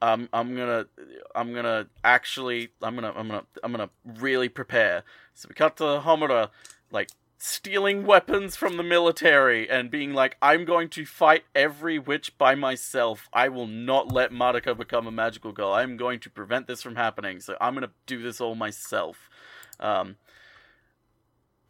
Um, 0.03 0.29
I'm 0.35 0.55
gonna 0.55 0.87
I'm 1.35 1.55
gonna 1.55 1.87
actually 2.05 2.69
I'm 2.83 2.95
gonna 2.95 3.13
I'm 3.17 3.29
gonna 3.29 3.45
I'm 3.65 3.73
gonna 3.73 3.91
really 4.05 4.51
prepare." 4.51 5.03
So 5.35 5.47
we 5.49 5.55
cut 5.55 5.79
to 5.79 6.03
Homura 6.05 6.51
like 6.91 7.09
stealing 7.39 8.05
weapons 8.05 8.55
from 8.55 8.77
the 8.77 8.83
military 8.83 9.69
and 9.71 9.91
being 9.91 10.13
like, 10.13 10.37
I'm 10.43 10.67
going 10.67 10.91
to 10.91 11.07
fight 11.07 11.45
every 11.55 11.99
witch 11.99 12.37
by 12.37 12.55
myself. 12.55 13.31
I 13.33 13.49
will 13.49 13.67
not 13.67 14.13
let 14.13 14.31
Madoka 14.31 14.77
become 14.77 15.07
a 15.07 15.11
magical 15.11 15.51
girl. 15.53 15.73
I'm 15.73 15.97
going 15.97 16.21
to 16.21 16.29
prevent 16.29 16.67
this 16.67 16.83
from 16.83 16.97
happening. 16.97 17.41
So 17.41 17.57
I'm 17.59 17.73
going 17.73 17.87
to 17.87 17.95
do 18.05 18.23
this 18.23 18.43
all 18.43 18.55
myself. 18.55 19.31
Um, 19.79 20.17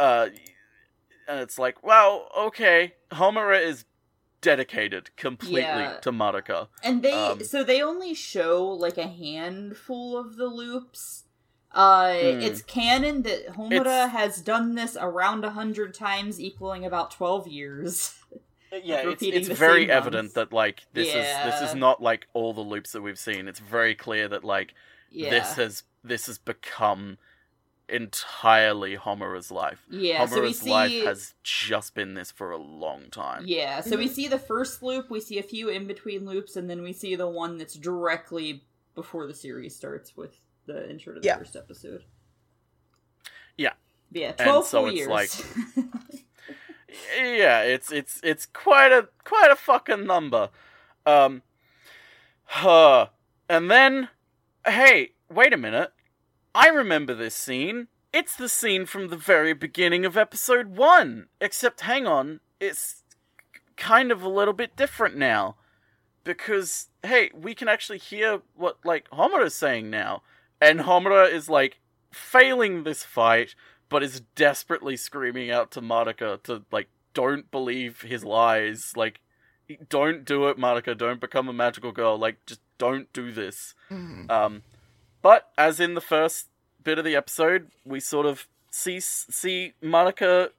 uh, 0.01 0.29
and 1.29 1.41
it's 1.41 1.59
like, 1.59 1.83
wow, 1.85 2.29
okay. 2.37 2.95
Homura 3.13 3.61
is 3.63 3.85
dedicated 4.41 5.15
completely 5.17 5.61
Yeah. 5.61 5.99
to 6.01 6.11
Madoka. 6.11 6.69
And 6.83 7.03
they 7.03 7.13
Um, 7.13 7.45
so 7.45 7.63
they 7.63 7.83
only 7.83 8.15
show 8.15 8.65
like 8.67 8.97
a 8.99 9.07
handful 9.07 10.17
of 10.17 10.37
the 10.37 10.47
loops. 10.47 11.25
Uh 11.73 12.15
Hmm. 12.15 12.41
it's 12.41 12.63
canon 12.63 13.23
that 13.23 13.47
Homura 13.51 13.81
It's- 13.83 14.11
has 14.11 14.41
done 14.41 14.75
this 14.75 14.97
around 15.01 15.45
a 15.45 15.51
hundred 15.51 15.95
times, 15.95 16.41
equaling 16.41 16.85
about 16.85 17.11
twelve 17.13 17.47
years. 17.47 18.15
Yeah, 18.85 19.11
it's, 19.11 19.23
it's 19.25 19.49
very 19.49 19.91
evident 19.91 20.27
ones. 20.27 20.33
that 20.35 20.53
like 20.53 20.83
this 20.93 21.09
is 21.09 21.15
this 21.15 21.61
is 21.61 21.75
not 21.75 22.01
like 22.01 22.29
all 22.35 22.53
the 22.55 22.61
loops 22.61 22.93
that 22.93 23.03
we've 23.03 23.19
seen. 23.19 23.49
It's 23.49 23.59
very 23.59 23.97
clear 23.97 24.29
that 24.29 24.45
like 24.45 24.75
Yeah. 25.11 25.31
this 25.31 25.55
has 25.55 25.83
this 26.05 26.27
has 26.29 26.39
become 26.39 27.19
entirely 27.91 28.97
Homura's 28.97 29.51
life. 29.51 29.85
yeah, 29.91 30.25
so 30.27 30.43
we 30.43 30.53
see 30.53 30.71
life 30.71 31.05
has 31.05 31.35
just 31.43 31.95
been 31.95 32.15
this 32.15 32.31
for 32.31 32.51
a 32.51 32.57
long 32.57 33.05
time. 33.11 33.43
Yeah, 33.47 33.81
so 33.81 33.97
we 33.97 34.09
see 34.09 34.29
the 34.29 34.39
first 34.39 34.83
loop, 34.83 35.11
we 35.11 35.21
see 35.21 35.39
a 35.39 35.43
few 35.43 35.69
in 35.69 35.87
between 35.87 36.25
loops, 36.27 36.57
and 36.57 36.69
then 36.71 36.83
we 36.83 36.93
see 36.93 37.15
the 37.17 37.29
one 37.29 37.59
that's 37.59 37.75
directly 37.75 38.63
before 38.95 39.27
the 39.27 39.35
series 39.35 39.75
starts 39.77 40.17
with 40.17 40.39
the 40.67 40.89
intro 40.91 41.15
to 41.15 41.21
the 41.21 41.27
Yeah. 41.27 41.39
first 41.39 41.57
episode. 41.57 42.05
Yeah. 43.57 43.73
Yeah, 44.13 44.29
And 44.31 44.39
twelve 44.39 44.67
so 44.67 44.81
full 44.81 44.89
it's 44.89 44.97
years. 44.97 45.09
like- 45.09 45.31
Yeah, 47.17 47.63
it's 47.63 47.93
it's 47.93 48.21
it's 48.25 48.47
quite 48.47 48.91
a 48.91 49.09
quite 49.25 49.51
a 49.53 49.57
fucking 49.57 50.05
number. 50.07 50.51
Um 51.07 51.43
huh. 52.45 53.07
And 53.49 53.71
then 53.71 54.09
hey, 54.67 55.11
wait 55.33 55.53
a 55.53 55.57
minute. 55.57 55.93
I 56.55 56.69
remember 56.69 57.15
this 57.15 57.35
scene. 57.35 57.89
It's 58.13 58.35
the 58.37 58.49
scene 58.49 58.87
from 58.87 59.09
the 59.09 59.17
very 59.17 59.53
beginning 59.53 60.05
of 60.05 60.17
episode 60.17 60.77
1. 60.77 61.29
Except 61.41 61.83
hang 61.83 62.07
on, 62.07 62.41
it's 62.59 63.03
kind 63.77 64.11
of 64.11 64.23
a 64.23 64.29
little 64.29 64.55
bit 64.55 64.77
different 64.77 65.17
now. 65.17 65.57
Because 66.25 66.89
hey, 67.03 67.31
we 67.35 67.55
can 67.55 67.69
actually 67.69 67.99
hear 67.99 68.41
what 68.55 68.79
like 68.85 69.09
Homura's 69.11 69.55
saying 69.55 69.91
now. 69.91 70.23
And 70.61 70.81
Homura 70.81 71.31
is 71.33 71.49
like 71.49 71.79
failing 72.11 72.83
this 72.83 73.05
fight 73.05 73.55
but 73.89 74.03
is 74.03 74.21
desperately 74.37 74.97
screaming 74.97 75.51
out 75.51 75.71
to 75.73 75.81
Madoka 75.81 76.43
to 76.45 76.63
like 76.73 76.89
don't 77.15 77.51
believe 77.51 78.03
his 78.03 78.25
lies 78.25 78.93
like 78.97 79.21
don't 79.89 80.25
do 80.25 80.49
it 80.49 80.59
Madoka 80.59 80.97
don't 80.99 81.21
become 81.21 81.49
a 81.49 81.53
magical 81.53 81.93
girl 81.93 82.19
like 82.19 82.45
just 82.47 82.61
don't 82.79 83.13
do 83.13 83.31
this 83.33 83.75
Mhm. 83.91 84.29
um 84.31 84.63
but 85.23 85.51
as 85.57 85.81
in 85.81 85.95
the 85.95 86.01
first 86.01 86.49
bit 86.83 86.99
of 86.99 87.05
the 87.05 87.17
episode 87.17 87.71
we 87.85 88.01
sort 88.01 88.27
of 88.27 88.47
see 88.71 89.01
see 89.01 89.73
Madoka 89.83 90.51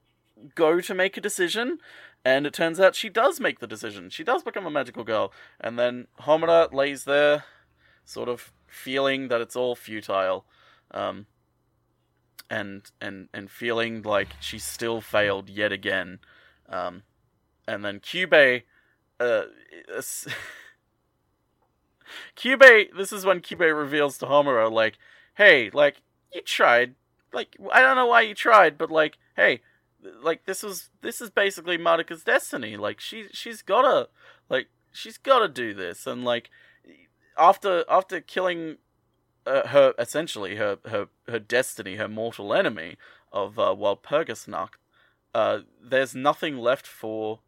go 0.54 0.80
to 0.80 0.94
make 0.94 1.16
a 1.16 1.20
decision 1.20 1.78
and 2.24 2.46
it 2.46 2.52
turns 2.52 2.78
out 2.78 2.94
she 2.94 3.08
does 3.08 3.40
make 3.40 3.58
the 3.58 3.66
decision 3.66 4.10
she 4.10 4.24
does 4.24 4.42
become 4.42 4.66
a 4.66 4.70
magical 4.70 5.04
girl 5.04 5.32
and 5.60 5.78
then 5.78 6.06
Homura 6.20 6.72
lays 6.72 7.04
there 7.04 7.44
sort 8.04 8.28
of 8.28 8.52
feeling 8.66 9.28
that 9.28 9.40
it's 9.40 9.56
all 9.56 9.74
futile 9.74 10.44
um 10.90 11.26
and 12.52 12.90
and 13.00 13.28
and 13.32 13.50
feeling 13.50 14.02
like 14.02 14.28
she 14.38 14.58
still 14.58 15.00
failed 15.00 15.48
yet 15.48 15.72
again. 15.72 16.18
Um, 16.68 17.02
and 17.66 17.82
then 17.82 17.98
Cube, 17.98 18.34
uh, 18.34 18.60
Cube. 22.34 22.62
This 22.96 23.12
is 23.12 23.24
when 23.24 23.40
Cube 23.40 23.60
reveals 23.60 24.18
to 24.18 24.26
Homura, 24.26 24.70
like, 24.70 24.98
"Hey, 25.34 25.70
like 25.72 25.96
you 26.32 26.42
tried. 26.42 26.94
Like 27.32 27.56
I 27.72 27.80
don't 27.80 27.96
know 27.96 28.06
why 28.06 28.22
you 28.22 28.34
tried, 28.34 28.76
but 28.78 28.90
like, 28.90 29.18
hey, 29.36 29.60
like 30.22 30.44
this 30.46 30.62
was 30.62 30.90
this 31.00 31.20
is 31.20 31.30
basically 31.30 31.78
Madoka's 31.78 32.24
destiny. 32.24 32.76
Like 32.76 33.00
she 33.00 33.26
she's 33.32 33.62
gotta 33.62 34.08
like 34.48 34.68
she's 34.92 35.18
gotta 35.18 35.48
do 35.48 35.74
this, 35.74 36.06
and 36.06 36.24
like 36.24 36.50
after 37.38 37.84
after 37.88 38.20
killing 38.20 38.76
uh, 39.46 39.68
her 39.68 39.94
essentially 39.98 40.56
her 40.56 40.78
her 40.86 41.08
her 41.28 41.38
destiny, 41.38 41.96
her 41.96 42.08
mortal 42.08 42.52
enemy 42.52 42.96
of 43.32 43.58
uh, 43.58 43.74
Walpurgisnacht, 43.74 44.74
uh, 45.34 45.60
there's 45.82 46.14
nothing 46.14 46.58
left 46.58 46.86
for 46.86 47.40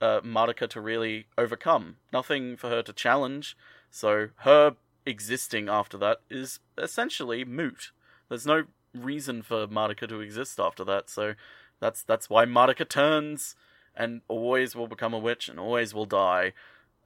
uh, 0.00 0.20
to 0.20 0.80
really 0.80 1.26
overcome. 1.36 1.96
Nothing 2.12 2.56
for 2.56 2.68
her 2.68 2.82
to 2.82 2.92
challenge. 2.92 3.56
So 3.90 4.28
her 4.38 4.76
existing 5.04 5.68
after 5.68 5.98
that 5.98 6.18
is 6.30 6.60
essentially 6.78 7.44
moot. 7.44 7.90
There's 8.28 8.46
no 8.46 8.64
reason 8.94 9.42
for 9.42 9.66
Madoka 9.66 10.08
to 10.08 10.20
exist 10.20 10.58
after 10.58 10.84
that. 10.84 11.10
So 11.10 11.34
that's 11.80 12.02
that's 12.02 12.30
why 12.30 12.44
Madoka 12.44 12.88
turns 12.88 13.54
and 13.96 14.20
always 14.28 14.74
will 14.76 14.86
become 14.86 15.12
a 15.12 15.18
witch 15.18 15.48
and 15.48 15.58
always 15.58 15.92
will 15.92 16.06
die. 16.06 16.52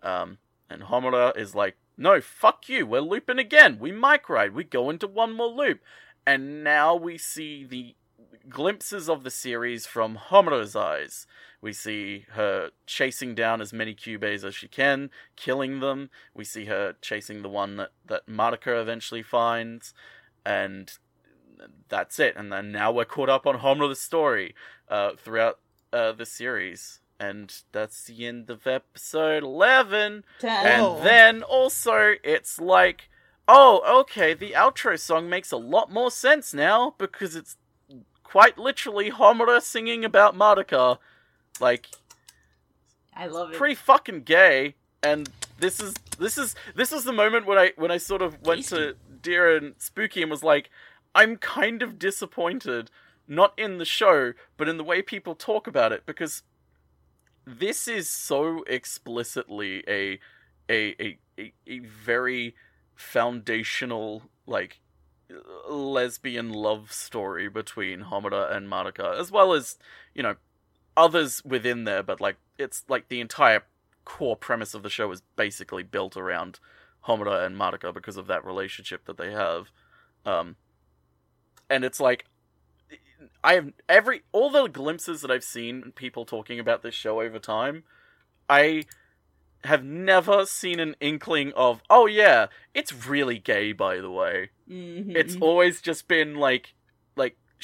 Um, 0.03 0.38
and 0.69 0.83
Homura 0.83 1.37
is 1.37 1.55
like, 1.55 1.76
no, 1.97 2.21
fuck 2.21 2.69
you, 2.69 2.87
we're 2.87 3.00
looping 3.00 3.38
again. 3.38 3.79
We 3.79 3.93
mic 3.93 4.29
ride, 4.29 4.55
we 4.55 4.64
go 4.64 4.91
into 4.91 5.07
one 5.07 5.33
more 5.33 5.49
loop. 5.49 5.81
And 6.26 6.64
now 6.64 6.95
we 6.95 7.19
see 7.19 7.64
the 7.64 7.95
glimpses 8.49 9.09
of 9.09 9.25
the 9.25 9.31
series 9.31 9.87
from 9.87 10.19
Homura's 10.31 10.76
eyes. 10.76 11.26
We 11.64 11.73
see 11.73 12.26
her 12.33 12.73
chasing 12.87 13.35
down 13.35 13.62
as 13.62 13.73
many 13.73 13.94
Cubes 13.94 14.44
as 14.44 14.54
she 14.54 14.68
can, 14.68 15.09
killing 15.35 15.80
them. 15.80 16.11
We 16.35 16.44
see 16.44 16.66
her 16.66 16.94
chasing 17.00 17.40
the 17.40 17.49
one 17.49 17.78
that, 17.78 17.92
that 18.04 18.26
Madoka 18.26 18.78
eventually 18.78 19.23
finds. 19.23 19.94
And 20.44 20.92
that's 21.88 22.18
it. 22.18 22.37
And 22.37 22.52
then 22.52 22.71
now 22.71 22.92
we're 22.92 23.06
caught 23.06 23.30
up 23.30 23.47
on 23.47 23.61
Homura's 23.61 23.99
story 23.99 24.54
uh, 24.90 25.12
throughout 25.16 25.59
uh, 25.90 26.12
the 26.12 26.26
series. 26.26 27.00
And 27.18 27.50
that's 27.73 28.04
the 28.04 28.26
end 28.26 28.50
of 28.50 28.66
episode 28.66 29.42
11. 29.42 30.25
Ten. 30.40 30.80
Whoa. 30.83 30.97
And 30.99 31.06
then 31.06 31.42
also, 31.42 32.16
it's 32.23 32.61
like, 32.61 33.09
oh, 33.49 34.02
okay, 34.02 34.35
the 34.35 34.50
outro 34.50 35.00
song 35.00 35.30
makes 35.30 35.50
a 35.50 35.56
lot 35.56 35.90
more 35.90 36.11
sense 36.11 36.52
now 36.52 36.94
because 36.99 37.35
it's 37.35 37.56
quite 38.23 38.59
literally 38.59 39.11
Homura 39.11 39.62
singing 39.62 40.04
about 40.04 40.37
Madoka. 40.37 40.99
Like, 41.61 41.88
I 43.14 43.26
love 43.26 43.52
it. 43.52 43.56
pretty 43.56 43.75
fucking 43.75 44.23
gay. 44.23 44.75
And 45.02 45.28
this 45.58 45.80
is 45.80 45.94
this 46.18 46.38
is 46.38 46.54
this 46.75 46.92
is 46.92 47.04
the 47.04 47.12
moment 47.12 47.46
when 47.46 47.58
I 47.58 47.73
when 47.76 47.90
I 47.90 47.99
sort 47.99 48.23
of 48.23 48.40
went 48.42 48.64
to 48.68 48.96
dear 49.23 49.56
and 49.56 49.75
spooky 49.78 50.23
and 50.23 50.30
was 50.30 50.42
like, 50.42 50.70
I'm 51.14 51.37
kind 51.37 51.82
of 51.82 51.99
disappointed, 51.99 52.90
not 53.28 53.52
in 53.58 53.78
the 53.78 53.84
show, 53.84 54.32
but 54.56 54.68
in 54.68 54.78
the 54.78 54.84
way 54.84 55.02
people 55.02 55.34
talk 55.34 55.66
about 55.66 55.92
it, 55.92 56.06
because 56.06 56.42
this 57.46 57.87
is 57.87 58.08
so 58.08 58.64
explicitly 58.66 59.84
a 59.87 60.18
a 60.70 60.94
a, 60.99 61.18
a, 61.38 61.52
a 61.66 61.78
very 61.80 62.54
foundational 62.94 64.23
like 64.46 64.80
lesbian 65.68 66.50
love 66.52 66.92
story 66.92 67.49
between 67.49 68.04
Homura 68.04 68.54
and 68.54 68.68
Madoka, 68.68 69.18
as 69.18 69.30
well 69.30 69.52
as, 69.52 69.78
you 70.14 70.23
know, 70.23 70.37
others 70.97 71.43
within 71.45 71.85
there, 71.85 72.03
but 72.03 72.21
like 72.21 72.37
it's 72.59 72.85
like 72.89 73.09
the 73.09 73.21
entire 73.21 73.63
core 74.05 74.37
premise 74.37 74.75
of 74.75 74.83
the 74.83 74.91
show 74.91 75.11
is 75.11 75.23
basically 75.37 75.83
built 75.83 76.17
around 76.17 76.61
Homura 77.07 77.45
and 77.45 77.57
Madoka 77.57 77.93
because 77.93 78.17
of 78.17 78.27
that 78.27 78.45
relationship 78.45 79.05
that 79.07 79.17
they 79.17 79.33
have. 79.33 79.71
Um 80.25 80.57
and 81.71 81.85
it's 81.85 82.01
like 82.01 82.27
I 83.43 83.55
have 83.55 83.73
every 83.89 84.23
all 84.33 84.51
the 84.51 84.67
glimpses 84.67 85.21
that 85.23 85.31
I've 85.31 85.45
seen 85.45 85.93
people 85.95 86.25
talking 86.25 86.59
about 86.59 86.83
this 86.83 86.95
show 86.95 87.21
over 87.21 87.39
time, 87.39 87.85
I 88.49 88.85
have 89.65 89.83
never 89.83 90.45
seen 90.45 90.79
an 90.79 90.95
inkling 91.01 91.51
of, 91.55 91.81
oh 91.89 92.07
yeah, 92.07 92.47
it's 92.75 93.07
really 93.07 93.39
gay 93.39 93.73
by 93.73 93.99
the 93.99 94.11
way. 94.11 94.51
Mhm. 94.71 95.17
It's 95.17 95.37
always 95.41 95.81
just 95.81 96.07
been 96.07 96.37
like 96.37 96.75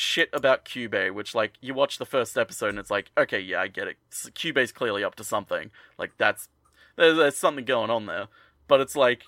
shit 0.00 0.30
about 0.32 0.64
Cube, 0.64 0.94
which 1.14 1.34
like 1.34 1.52
you 1.60 1.74
watch 1.74 1.98
the 1.98 2.06
first 2.06 2.38
episode 2.38 2.70
and 2.70 2.78
it's 2.78 2.90
like, 2.90 3.10
okay, 3.18 3.38
yeah, 3.40 3.60
I 3.60 3.68
get 3.68 3.86
it. 3.88 3.96
S- 4.10 4.30
Cube's 4.34 4.72
clearly 4.72 5.04
up 5.04 5.14
to 5.16 5.24
something. 5.24 5.70
Like 5.98 6.12
that's 6.16 6.48
there's, 6.96 7.16
there's 7.18 7.36
something 7.36 7.64
going 7.64 7.90
on 7.90 8.06
there. 8.06 8.26
But 8.66 8.80
it's 8.80 8.96
like 8.96 9.24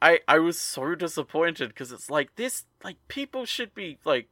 I 0.00 0.20
I 0.26 0.38
was 0.38 0.58
so 0.60 0.94
disappointed 0.94 1.68
because 1.68 1.92
it's 1.92 2.08
like 2.10 2.36
this 2.36 2.64
like 2.82 2.96
people 3.08 3.44
should 3.44 3.74
be 3.74 3.98
like 4.04 4.28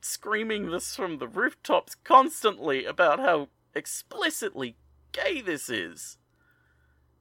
screaming 0.00 0.70
this 0.70 0.96
from 0.96 1.18
the 1.18 1.28
rooftops 1.28 1.94
constantly 1.94 2.84
about 2.84 3.20
how 3.20 3.48
explicitly 3.74 4.76
gay 5.12 5.40
this 5.40 5.68
is. 5.68 6.18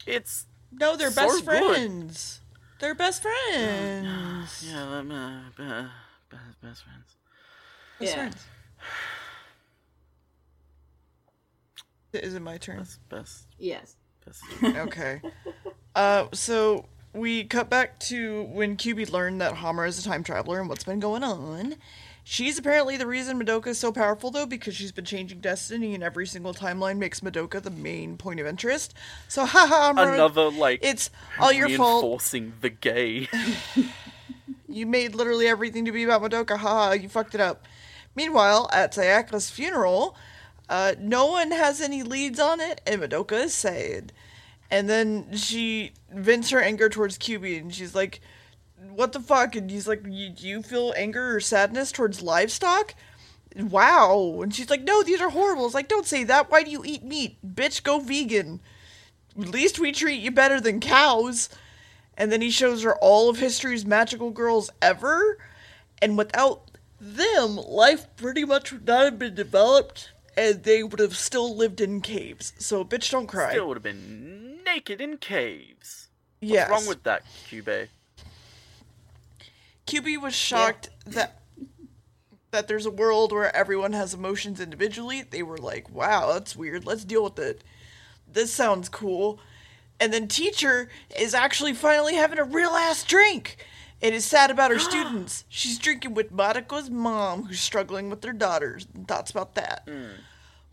It's 0.08 0.48
No, 0.72 0.96
they're 0.96 1.12
So 1.12 1.22
best 1.28 1.46
good. 1.46 1.60
friends. 1.76 2.42
They're 2.80 2.96
best 2.96 3.22
friends. 3.22 4.66
yeah, 4.68 4.84
I'm, 4.88 5.12
uh, 5.12 5.42
be- 5.56 5.64
be- 6.36 6.38
best 6.68 6.84
friends. 6.84 7.16
Best 8.02 8.16
Yeah. 8.16 8.30
friends. 8.30 8.46
Is 12.14 12.34
it 12.36 12.42
my 12.42 12.58
turn? 12.58 12.78
Best 12.80 13.10
best 13.10 13.46
Yes. 13.58 13.96
best. 14.26 14.44
okay. 14.64 15.22
Uh, 15.94 16.28
so 16.32 16.86
we 17.14 17.44
cut 17.44 17.70
back 17.70 18.00
to 18.00 18.44
when 18.44 18.78
QB 18.78 19.12
learned 19.12 19.42
that 19.42 19.56
Hammer 19.56 19.86
is 19.86 20.00
a 20.00 20.04
time 20.08 20.24
traveler 20.24 20.58
and 20.62 20.70
what's 20.70 20.86
been 20.86 21.02
going 21.02 21.22
on. 21.22 21.76
She's 22.24 22.58
apparently 22.58 22.96
the 22.96 23.06
reason 23.06 23.38
Madoka 23.38 23.68
is 23.68 23.78
so 23.78 23.92
powerful, 23.92 24.32
though, 24.32 24.46
because 24.46 24.74
she's 24.74 24.94
been 24.94 25.04
changing 25.04 25.42
destiny, 25.42 25.94
and 25.94 26.02
every 26.02 26.26
single 26.26 26.54
timeline 26.54 26.98
makes 26.98 27.20
Madoka 27.20 27.62
the 27.62 27.72
main 27.72 28.16
point 28.16 28.40
of 28.40 28.48
interest. 28.48 28.94
So, 29.28 29.46
haha, 29.48 29.88
Hammer, 29.94 30.14
Another 30.14 30.50
like 30.50 30.80
it's 30.82 31.10
all 31.38 31.52
your 31.52 31.68
fault. 31.68 32.04
reinforcing 32.04 32.54
the 32.62 32.70
gay. 32.70 33.28
You 34.70 34.86
made 34.86 35.14
literally 35.16 35.50
everything 35.50 35.84
to 35.84 35.92
be 35.92 36.04
about 36.06 36.22
Madoka. 36.22 36.56
Haha, 36.56 36.94
you 36.94 37.10
fucked 37.10 37.36
it 37.36 37.42
up. 37.42 37.68
Meanwhile, 38.16 38.70
at 38.74 38.94
Sayaka's 38.94 39.50
funeral, 39.50 40.16
uh, 40.70 40.96
no 41.00 41.28
one 41.28 41.52
has 41.52 41.82
any 41.82 42.04
leads 42.04 42.40
on 42.40 42.60
it, 42.60 42.82
and 42.86 43.02
Madoka 43.02 43.44
is 43.44 43.54
sad. 43.54 44.14
And 44.70 44.90
then 44.90 45.36
she 45.36 45.92
vents 46.10 46.50
her 46.50 46.62
anger 46.62 46.88
towards 46.90 47.18
QB, 47.18 47.60
and 47.60 47.76
she's 47.76 47.94
like, 47.94 48.22
"What 48.78 49.12
the 49.12 49.20
fuck?" 49.20 49.56
And 49.56 49.70
he's 49.70 49.88
like, 49.88 50.04
"You 50.08 50.30
do 50.30 50.48
you 50.48 50.64
feel 50.64 50.94
anger 50.96 51.36
or 51.36 51.42
sadness 51.42 51.92
towards 51.92 52.22
livestock?" 52.22 52.96
Wow. 53.56 54.40
And 54.42 54.56
she's 54.56 54.70
like, 54.70 54.84
"No, 54.84 55.04
these 55.04 55.20
are 55.20 55.30
horrible." 55.30 55.66
It's 55.66 55.76
like, 55.76 55.90
"Don't 55.90 56.08
say 56.08 56.24
that. 56.24 56.50
Why 56.50 56.64
do 56.64 56.72
you 56.72 56.84
eat 56.86 57.04
meat, 57.04 57.38
bitch? 57.46 57.84
Go 57.84 58.00
vegan. 58.00 58.62
At 59.40 59.50
least 59.50 59.78
we 59.78 59.92
treat 59.92 60.22
you 60.22 60.32
better 60.32 60.62
than 60.62 60.80
cows." 60.80 61.50
And 62.18 62.32
then 62.32 62.42
he 62.42 62.52
shows 62.52 62.84
her 62.84 62.96
all 62.98 63.30
of 63.30 63.40
history's 63.40 63.86
magical 63.86 64.32
girls 64.32 64.70
ever, 64.82 65.38
and 66.02 66.18
without 66.18 66.71
them, 67.02 67.56
life 67.56 68.08
pretty 68.16 68.46
much 68.46 68.72
would 68.72 68.86
not 68.86 69.06
have 69.06 69.20
been 69.20 69.34
developed, 69.34 70.12
and 70.38 70.64
they 70.64 70.84
would 70.84 71.00
have 71.00 71.18
still 71.18 71.56
lived 71.56 71.82
in 71.82 72.00
caves. 72.02 72.54
So, 72.60 72.86
bitch, 72.86 73.10
don't 73.10 73.28
cry. 73.28 73.52
Still 73.52 73.68
would 73.70 73.78
have 73.78 73.84
been 73.84 74.60
naked 74.64 75.02
in 75.02 75.18
caves. 75.18 76.10
What's 76.40 76.54
yes. 76.54 76.70
wrong 76.70 76.86
with 76.86 77.04
that, 77.04 77.24
Cube? 77.48 77.88
QB 79.88 80.22
was 80.22 80.36
shocked 80.36 80.90
that 81.06 81.38
that 82.52 82.68
there's 82.68 82.86
a 82.86 82.92
world 82.92 83.32
where 83.32 83.56
everyone 83.56 83.94
has 83.94 84.14
emotions 84.14 84.60
individually. 84.60 85.22
They 85.22 85.42
were 85.42 85.58
like, 85.58 85.90
"Wow, 85.90 86.34
that's 86.34 86.56
weird. 86.56 86.86
Let's 86.86 87.06
deal 87.06 87.24
with 87.24 87.40
it. 87.40 87.64
This 88.32 88.54
sounds 88.54 88.90
cool." 88.90 89.40
And 90.00 90.12
then 90.14 90.28
teacher 90.28 90.90
is 91.18 91.34
actually 91.34 91.74
finally 91.74 92.16
having 92.16 92.40
a 92.40 92.44
real 92.44 92.72
ass 92.72 93.04
drink. 93.04 93.66
It 94.02 94.14
is 94.14 94.26
sad 94.26 94.50
about 94.52 94.72
her 94.72 94.80
students. 94.92 95.46
She's 95.50 95.78
drinking 95.78 96.14
with 96.14 96.32
Monica's 96.32 96.90
mom, 96.90 97.46
who's 97.46 97.60
struggling 97.62 98.10
with 98.10 98.22
their 98.22 98.34
daughters. 98.34 98.88
Thoughts 99.08 99.32
about 99.32 99.56
that? 99.56 99.84
Hmm. 99.88 100.06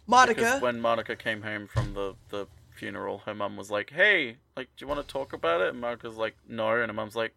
Monica. 0.07 0.41
Because 0.41 0.63
when 0.63 0.81
Monica 0.81 1.15
came 1.17 1.43
home 1.43 1.67
from 1.69 1.93
the, 1.95 2.15
the 2.31 2.47
funeral, 2.75 3.19
her 3.27 3.35
mum 3.35 3.57
was 3.57 3.71
like, 3.71 3.91
"Hey, 3.91 4.37
like, 4.57 4.69
do 4.77 4.85
you 4.85 4.89
want 4.89 5.07
to 5.07 5.13
talk 5.13 5.33
about 5.35 5.61
it?" 5.61 5.69
And 5.71 5.81
Monica's 5.81 6.17
like, 6.17 6.35
"No," 6.49 6.71
and 6.71 6.87
her 6.89 6.95
mum's 6.95 7.15
like, 7.15 7.35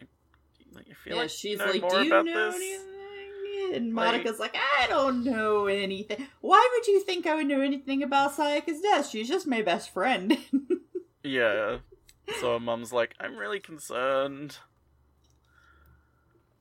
"I, 0.00 0.04
like, 0.74 0.86
I 0.90 0.94
feel 0.94 1.14
Yeah, 1.14 1.22
like 1.22 1.30
she's 1.30 1.52
you 1.52 1.56
know 1.58 1.72
like, 1.72 1.80
more 1.80 1.90
"Do 1.90 2.02
you 2.02 2.06
about 2.12 2.26
know 2.26 2.50
this." 2.50 2.54
anything?" 2.56 3.74
And 3.76 3.94
Monica's 3.94 4.38
like, 4.38 4.54
"I 4.54 4.86
don't 4.88 5.24
know 5.24 5.66
anything. 5.66 6.26
Why 6.42 6.68
would 6.72 6.86
you 6.86 7.00
think 7.00 7.26
I 7.26 7.34
would 7.34 7.46
know 7.46 7.62
anything 7.62 8.02
about 8.02 8.36
Sayaka's 8.36 8.80
death? 8.82 9.08
She's 9.08 9.28
just 9.28 9.46
my 9.46 9.62
best 9.62 9.90
friend." 9.92 10.36
Yeah. 11.22 11.78
So 12.40 12.52
her 12.54 12.60
mum's 12.60 12.92
like, 12.92 13.14
"I'm 13.18 13.36
really 13.36 13.58
concerned." 13.58 14.58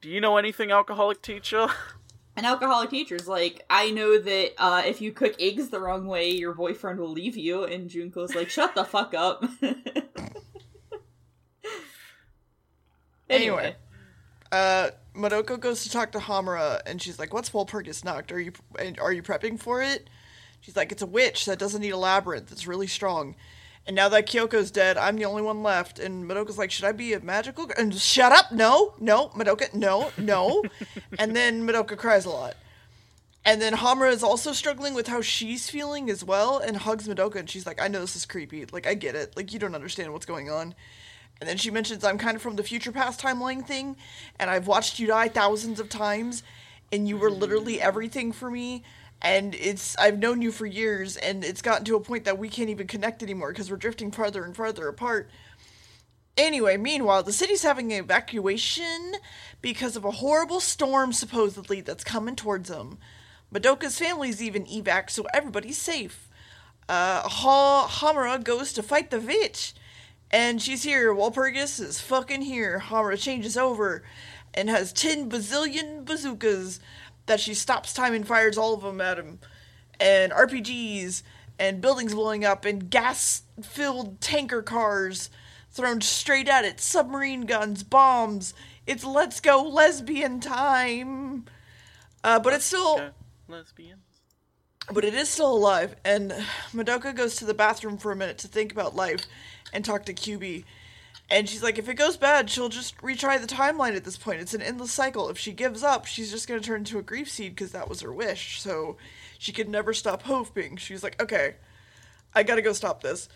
Do 0.01 0.09
you 0.09 0.21
know 0.21 0.37
anything, 0.37 0.71
alcoholic 0.71 1.21
teacher? 1.21 1.67
An 2.37 2.45
alcoholic 2.45 2.89
teacher's 2.89 3.27
like, 3.27 3.65
I 3.69 3.91
know 3.91 4.19
that 4.19 4.51
uh, 4.57 4.83
if 4.85 5.01
you 5.01 5.11
cook 5.13 5.35
eggs 5.39 5.69
the 5.69 5.79
wrong 5.79 6.05
way, 6.05 6.29
your 6.29 6.53
boyfriend 6.53 6.99
will 6.99 7.11
leave 7.11 7.37
you. 7.37 7.63
And 7.63 7.89
Junko's 7.89 8.35
like, 8.35 8.49
shut 8.49 8.75
the 8.75 8.83
fuck 8.83 9.13
up. 9.13 9.45
Anyway. 13.29 13.75
Uh, 14.51 14.89
Madoka 15.15 15.59
goes 15.59 15.83
to 15.83 15.89
talk 15.89 16.11
to 16.11 16.19
Hamura, 16.19 16.81
and 16.85 17.01
she's 17.01 17.19
like, 17.19 17.33
"What's 17.33 17.49
Walpurgis 17.49 18.03
Nacht? 18.05 18.31
Are 18.31 18.39
you 18.39 18.53
and 18.79 18.99
are 18.99 19.11
you 19.11 19.23
prepping 19.23 19.59
for 19.59 19.81
it?" 19.81 20.09
She's 20.61 20.75
like, 20.75 20.91
"It's 20.91 21.01
a 21.01 21.07
witch 21.07 21.45
that 21.45 21.59
doesn't 21.59 21.81
need 21.81 21.91
a 21.91 21.97
labyrinth. 21.97 22.51
It's 22.51 22.67
really 22.67 22.87
strong." 22.87 23.35
And 23.87 23.95
now 23.95 24.09
that 24.09 24.27
Kyoko's 24.27 24.71
dead, 24.71 24.97
I'm 24.97 25.15
the 25.15 25.25
only 25.25 25.43
one 25.43 25.61
left. 25.61 25.99
And 25.99 26.29
Madoka's 26.29 26.57
like, 26.57 26.71
"Should 26.71 26.85
I 26.85 26.91
be 26.91 27.13
a 27.13 27.19
magical?" 27.19 27.67
girl?" 27.67 27.75
And 27.77 27.93
shut 27.93 28.31
up! 28.31 28.51
No, 28.51 28.93
no, 28.99 29.29
Madoka, 29.29 29.73
no, 29.73 30.11
no. 30.17 30.63
and 31.19 31.35
then 31.35 31.67
Madoka 31.67 31.97
cries 31.97 32.25
a 32.25 32.29
lot. 32.29 32.55
And 33.47 33.61
then 33.61 33.73
Hamura 33.73 34.11
is 34.11 34.23
also 34.23 34.53
struggling 34.53 34.95
with 34.95 35.07
how 35.07 35.21
she's 35.21 35.69
feeling 35.69 36.09
as 36.09 36.23
well, 36.23 36.57
and 36.57 36.77
hugs 36.77 37.07
Madoka, 37.07 37.35
and 37.35 37.49
she's 37.49 37.67
like, 37.67 37.79
"I 37.79 37.87
know 37.87 38.01
this 38.01 38.15
is 38.15 38.25
creepy. 38.25 38.65
Like, 38.65 38.87
I 38.87 38.95
get 38.95 39.15
it. 39.15 39.37
Like, 39.37 39.53
you 39.53 39.59
don't 39.59 39.75
understand 39.75 40.11
what's 40.13 40.25
going 40.25 40.49
on." 40.49 40.73
And 41.39 41.49
then 41.49 41.57
she 41.57 41.69
mentions 41.69 42.03
I'm 42.03 42.17
kind 42.17 42.35
of 42.35 42.41
from 42.41 42.55
the 42.55 42.63
future 42.63 42.91
past 42.91 43.21
timeline 43.21 43.65
thing, 43.65 43.97
and 44.39 44.49
I've 44.49 44.67
watched 44.67 44.99
you 44.99 45.07
die 45.07 45.27
thousands 45.27 45.79
of 45.79 45.89
times, 45.89 46.43
and 46.91 47.07
you 47.07 47.17
were 47.17 47.29
literally 47.29 47.79
everything 47.79 48.31
for 48.31 48.49
me. 48.49 48.83
And 49.25 49.55
it's 49.55 49.97
I've 49.97 50.19
known 50.19 50.43
you 50.43 50.51
for 50.51 50.67
years, 50.67 51.17
and 51.17 51.43
it's 51.43 51.63
gotten 51.63 51.83
to 51.85 51.95
a 51.95 51.99
point 51.99 52.25
that 52.25 52.37
we 52.37 52.47
can't 52.47 52.69
even 52.69 52.85
connect 52.85 53.23
anymore 53.23 53.49
because 53.51 53.71
we're 53.71 53.77
drifting 53.77 54.11
farther 54.11 54.45
and 54.45 54.55
farther 54.55 54.87
apart. 54.87 55.27
Anyway, 56.37 56.77
meanwhile, 56.77 57.23
the 57.23 57.33
city's 57.33 57.63
having 57.63 57.91
an 57.91 58.03
evacuation 58.03 59.13
because 59.63 59.95
of 59.95 60.05
a 60.05 60.11
horrible 60.11 60.59
storm 60.59 61.11
supposedly 61.11 61.81
that's 61.81 62.03
coming 62.03 62.35
towards 62.35 62.69
them. 62.69 62.99
Madoka's 63.51 63.97
family's 63.97 64.43
even 64.43 64.65
evac, 64.65 65.09
so 65.09 65.25
everybody's 65.33 65.79
safe. 65.79 66.29
Uh, 66.87 67.27
ha- 67.27 67.87
Hamura 67.87 68.43
goes 68.43 68.73
to 68.73 68.83
fight 68.83 69.09
the 69.09 69.19
witch, 69.19 69.73
and 70.29 70.61
she's 70.61 70.83
here. 70.83 71.11
Walpurgis 71.15 71.81
is 71.81 71.99
fucking 71.99 72.43
here. 72.43 72.79
Hamura 72.79 73.19
changes 73.19 73.57
over 73.57 74.03
and 74.55 74.69
has 74.69 74.93
10 74.93 75.29
bazillion 75.29 76.05
bazookas 76.05 76.79
that 77.25 77.39
she 77.39 77.53
stops 77.53 77.93
time 77.93 78.13
and 78.13 78.27
fires 78.27 78.57
all 78.57 78.73
of 78.73 78.81
them 78.81 79.01
at 79.01 79.17
him. 79.17 79.39
And 79.99 80.31
RPGs, 80.31 81.23
and 81.57 81.81
buildings 81.81 82.13
blowing 82.13 82.43
up, 82.43 82.65
and 82.65 82.89
gas 82.89 83.43
filled 83.63 84.19
tanker 84.21 84.61
cars 84.61 85.29
thrown 85.71 86.01
straight 86.01 86.47
at 86.49 86.65
it, 86.65 86.79
submarine 86.79 87.41
guns, 87.41 87.83
bombs. 87.83 88.53
It's 88.85 89.03
let's 89.03 89.39
go 89.39 89.63
lesbian 89.63 90.39
time. 90.39 91.45
Uh, 92.23 92.39
but 92.39 92.53
it's 92.53 92.65
still 92.65 92.95
Okay. 92.95 93.09
Lesbians. 93.47 94.01
but 94.91 95.05
it 95.05 95.13
is 95.13 95.29
still 95.29 95.53
alive. 95.55 95.95
And 96.03 96.31
Madoka 96.73 97.15
goes 97.15 97.35
to 97.37 97.45
the 97.45 97.53
bathroom 97.53 97.97
for 97.97 98.11
a 98.11 98.15
minute 98.15 98.37
to 98.39 98.47
think 98.47 98.71
about 98.71 98.95
life 98.95 99.25
and 99.73 99.83
talk 99.85 100.05
to 100.05 100.13
QB. 100.13 100.63
And 101.29 101.49
she's 101.49 101.63
like, 101.63 101.79
if 101.79 101.89
it 101.89 101.95
goes 101.95 102.17
bad, 102.17 102.49
she'll 102.49 102.69
just 102.69 102.97
retry 102.97 103.41
the 103.41 103.47
timeline 103.47 103.95
at 103.95 104.03
this 104.03 104.17
point. 104.17 104.41
It's 104.41 104.53
an 104.53 104.61
endless 104.61 104.91
cycle. 104.91 105.29
If 105.29 105.39
she 105.39 105.53
gives 105.53 105.81
up, 105.83 106.05
she's 106.05 106.31
just 106.31 106.47
going 106.47 106.59
to 106.59 106.65
turn 106.65 106.81
into 106.81 106.99
a 106.99 107.03
grief 107.03 107.29
seed 107.29 107.55
because 107.55 107.71
that 107.71 107.89
was 107.89 108.01
her 108.01 108.13
wish. 108.13 108.61
So 108.61 108.97
she 109.39 109.51
could 109.51 109.67
never 109.67 109.93
stop 109.93 110.23
hoping. 110.23 110.77
She's 110.77 111.03
like, 111.03 111.21
okay, 111.21 111.55
I 112.35 112.43
got 112.43 112.55
to 112.55 112.61
go 112.61 112.73
stop 112.73 113.01
this. 113.01 113.27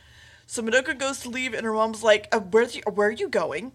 So 0.46 0.62
Madoka 0.62 0.98
goes 0.98 1.20
to 1.22 1.30
leave, 1.30 1.54
and 1.54 1.66
her 1.66 1.74
mom's 1.74 2.04
like, 2.04 2.28
uh, 2.32 2.40
where's 2.40 2.76
you, 2.76 2.82
where 2.92 3.08
are 3.08 3.12
you 3.12 3.30
going? 3.30 3.72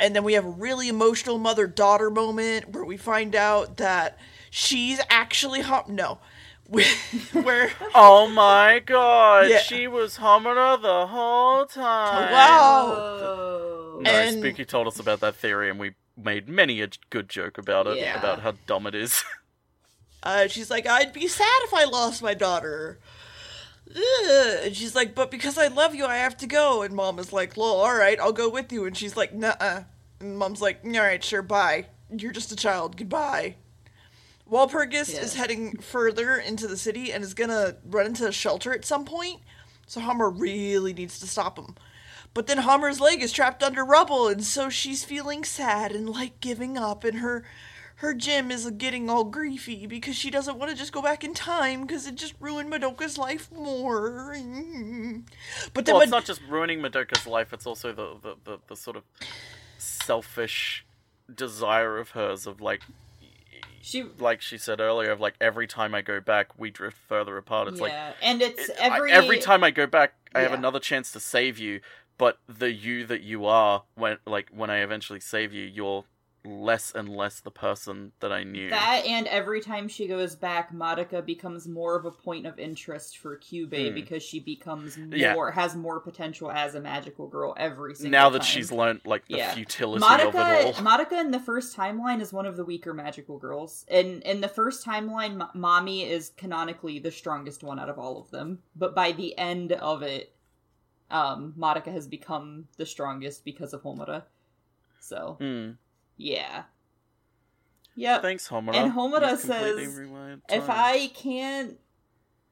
And 0.00 0.14
then 0.14 0.24
we 0.24 0.34
have 0.34 0.44
a 0.44 0.50
really 0.50 0.88
emotional 0.88 1.38
mother 1.38 1.66
daughter 1.66 2.10
moment 2.10 2.70
where 2.70 2.84
we 2.84 2.96
find 2.96 3.34
out 3.34 3.78
that 3.78 4.18
she's 4.50 5.00
actually 5.10 5.60
hum- 5.60 5.84
no. 5.88 6.18
where 7.32 7.70
Oh 7.94 8.28
my 8.28 8.80
god, 8.84 9.48
Yeah. 9.48 9.58
she 9.60 9.88
was 9.88 10.18
Homura 10.18 10.80
the 10.80 11.06
whole 11.06 11.64
time. 11.66 12.32
Wow. 12.32 13.98
No, 14.00 14.10
And- 14.10 14.38
Spooky 14.38 14.64
told 14.64 14.86
us 14.86 14.98
about 15.00 15.20
that 15.20 15.34
theory, 15.36 15.70
and 15.70 15.78
we 15.80 15.94
made 16.16 16.48
many 16.48 16.80
a 16.82 16.88
good 17.10 17.28
joke 17.28 17.58
about 17.58 17.86
it, 17.86 17.98
Yeah. 17.98 18.18
about 18.18 18.40
how 18.40 18.54
dumb 18.66 18.86
it 18.86 18.94
is. 18.94 19.24
Uh, 20.20 20.48
she's 20.48 20.68
like, 20.68 20.84
I'd 20.84 21.12
be 21.12 21.28
sad 21.28 21.46
if 21.62 21.72
I 21.72 21.84
lost 21.84 22.22
my 22.24 22.34
daughter. 22.34 22.98
Ugh. 23.88 24.58
And 24.64 24.74
she's 24.76 24.94
like, 24.96 25.14
but 25.14 25.30
because 25.30 25.56
I 25.56 25.68
love 25.68 25.94
you, 25.94 26.04
I 26.06 26.16
have 26.16 26.36
to 26.38 26.46
go. 26.48 26.82
And 26.82 26.92
mom 26.92 27.20
is 27.20 27.32
like, 27.32 27.56
well, 27.56 27.68
all 27.76 27.96
right, 27.96 28.18
I'll 28.18 28.32
go 28.32 28.48
with 28.48 28.72
you. 28.72 28.84
And 28.84 28.96
she's 28.96 29.16
like, 29.16 29.32
nuh-uh. 29.32 29.84
And 30.18 30.36
mom's 30.36 30.60
like, 30.60 30.80
all 30.84 30.90
right, 30.90 31.22
sure, 31.22 31.40
bye. 31.42 31.86
You're 32.10 32.32
just 32.32 32.50
a 32.50 32.56
child. 32.56 32.96
Goodbye. 32.96 33.54
Walpurgis 34.50 35.12
Yeah. 35.12 35.20
is 35.20 35.34
heading 35.34 35.76
further 35.78 36.36
into 36.36 36.66
the 36.66 36.76
city 36.76 37.12
and 37.12 37.22
is 37.22 37.34
gonna 37.34 37.76
run 37.84 38.06
into 38.06 38.26
a 38.26 38.32
shelter 38.32 38.72
at 38.72 38.84
some 38.84 39.04
point. 39.04 39.40
So 39.86 40.00
Hummer 40.00 40.30
really 40.30 40.92
needs 40.92 41.18
to 41.20 41.26
stop 41.26 41.58
him. 41.58 41.74
But 42.34 42.46
then 42.46 42.58
Hummer's 42.58 43.00
leg 43.00 43.22
is 43.22 43.32
trapped 43.32 43.62
under 43.62 43.84
rubble, 43.84 44.28
and 44.28 44.44
so 44.44 44.68
she's 44.68 45.04
feeling 45.04 45.44
sad 45.44 45.92
and 45.92 46.08
like 46.08 46.40
giving 46.40 46.76
up, 46.78 47.04
and 47.04 47.18
her 47.18 47.44
her 47.96 48.14
gem 48.14 48.52
is 48.52 48.70
getting 48.72 49.10
all 49.10 49.28
griefy 49.28 49.88
because 49.88 50.14
she 50.14 50.30
doesn't 50.30 50.56
want 50.56 50.70
to 50.70 50.76
just 50.76 50.92
go 50.92 51.02
back 51.02 51.24
in 51.24 51.34
time 51.34 51.80
because 51.82 52.06
it 52.06 52.14
just 52.14 52.34
ruined 52.38 52.70
Madoka's 52.70 53.18
life 53.18 53.50
more. 53.50 54.36
But 55.74 55.84
then 55.84 55.94
well, 55.94 56.02
it's 56.02 56.10
Mad- 56.10 56.18
not 56.18 56.24
just 56.24 56.40
ruining 56.48 56.80
Madoka's 56.80 57.26
life; 57.26 57.52
it's 57.52 57.66
also 57.66 57.92
the 57.92 58.16
the, 58.22 58.36
the, 58.44 58.58
the 58.68 58.76
sort 58.76 58.96
of 58.96 59.02
selfish 59.78 60.84
desire 61.34 61.98
of 61.98 62.10
hers 62.10 62.46
of 62.46 62.60
like, 62.60 62.82
She 63.80 64.04
like 64.18 64.40
she 64.42 64.58
said 64.58 64.80
earlier, 64.80 65.10
of 65.10 65.20
like 65.20 65.34
every 65.40 65.66
time 65.66 65.94
I 65.94 66.02
go 66.02 66.20
back, 66.20 66.58
we 66.58 66.70
drift 66.70 66.98
further 67.08 67.36
apart. 67.36 67.68
It's 67.68 67.80
like 67.80 67.92
and 68.22 68.42
it's 68.42 68.68
it- 68.68 68.76
I- 68.80 68.96
every 68.96 69.10
every 69.12 69.38
time 69.38 69.64
I 69.64 69.70
go 69.70 69.86
back, 69.86 70.14
I 70.34 70.40
have 70.40 70.52
another 70.58 70.80
chance 70.80 71.10
to 71.12 71.20
save 71.20 71.58
you. 71.58 71.80
But 72.18 72.38
the 72.48 72.72
you 72.72 73.06
that 73.06 73.22
you 73.22 73.46
are, 73.46 73.84
when 73.94 74.18
like 74.26 74.48
when 74.50 74.70
I 74.70 74.78
eventually 74.78 75.20
save 75.20 75.52
you, 75.52 75.64
you're 75.64 76.04
less 76.48 76.92
and 76.94 77.08
less 77.08 77.40
the 77.40 77.50
person 77.50 78.12
that 78.20 78.32
I 78.32 78.42
knew. 78.42 78.70
That 78.70 79.02
and 79.06 79.26
every 79.26 79.60
time 79.60 79.86
she 79.88 80.06
goes 80.08 80.34
back, 80.34 80.72
Madoka 80.72 81.24
becomes 81.24 81.68
more 81.68 81.96
of 81.96 82.04
a 82.04 82.10
point 82.10 82.46
of 82.46 82.58
interest 82.58 83.18
for 83.18 83.36
Kyubey 83.38 83.88
Hmm. 83.88 83.94
because 83.94 84.22
she 84.22 84.40
becomes 84.40 84.96
more 84.96 85.16
Yeah. 85.16 85.50
has 85.52 85.76
more 85.76 86.00
potential 86.00 86.50
as 86.50 86.74
a 86.74 86.80
magical 86.80 87.28
girl 87.28 87.54
every 87.56 87.94
single 87.94 88.10
now 88.12 88.30
that 88.30 88.38
time. 88.38 88.46
she's 88.46 88.72
learned 88.72 89.00
like 89.04 89.26
the 89.28 89.36
Yeah. 89.36 89.52
futility 89.54 90.04
of 90.04 90.10
it 90.20 90.34
all. 90.34 90.72
Madoka, 90.72 90.72
Madoka 90.74 91.20
in 91.20 91.30
the 91.30 91.40
first 91.40 91.76
timeline 91.76 92.20
is 92.20 92.32
one 92.32 92.46
of 92.46 92.56
the 92.56 92.64
weaker 92.64 92.94
magical 92.94 93.38
girls. 93.38 93.84
In 93.88 94.22
in 94.22 94.40
the 94.40 94.48
first 94.48 94.84
timeline, 94.86 95.40
M- 95.40 95.48
Mami 95.54 96.06
is 96.08 96.30
canonically 96.36 96.98
the 96.98 97.10
strongest 97.10 97.62
one 97.62 97.78
out 97.78 97.88
of 97.88 97.98
all 97.98 98.18
of 98.20 98.30
them. 98.30 98.62
But 98.74 98.94
by 98.94 99.12
the 99.12 99.36
end 99.38 99.72
of 99.72 100.02
it, 100.02 100.34
um, 101.10 101.54
Madoka 101.58 101.92
has 101.92 102.06
become 102.06 102.68
the 102.76 102.86
strongest 102.86 103.44
because 103.44 103.72
of 103.72 103.82
Homura. 103.82 104.24
So 105.00 105.36
Hmm. 105.40 105.70
Yeah, 106.18 106.64
yep. 107.96 108.20
Thanks, 108.20 108.48
Homura. 108.48 108.74
And 108.74 108.92
Homura 108.92 109.30
You've 109.30 109.40
says, 109.40 110.00
If. 110.50 110.68
I 110.68 111.10
can't 111.14 111.78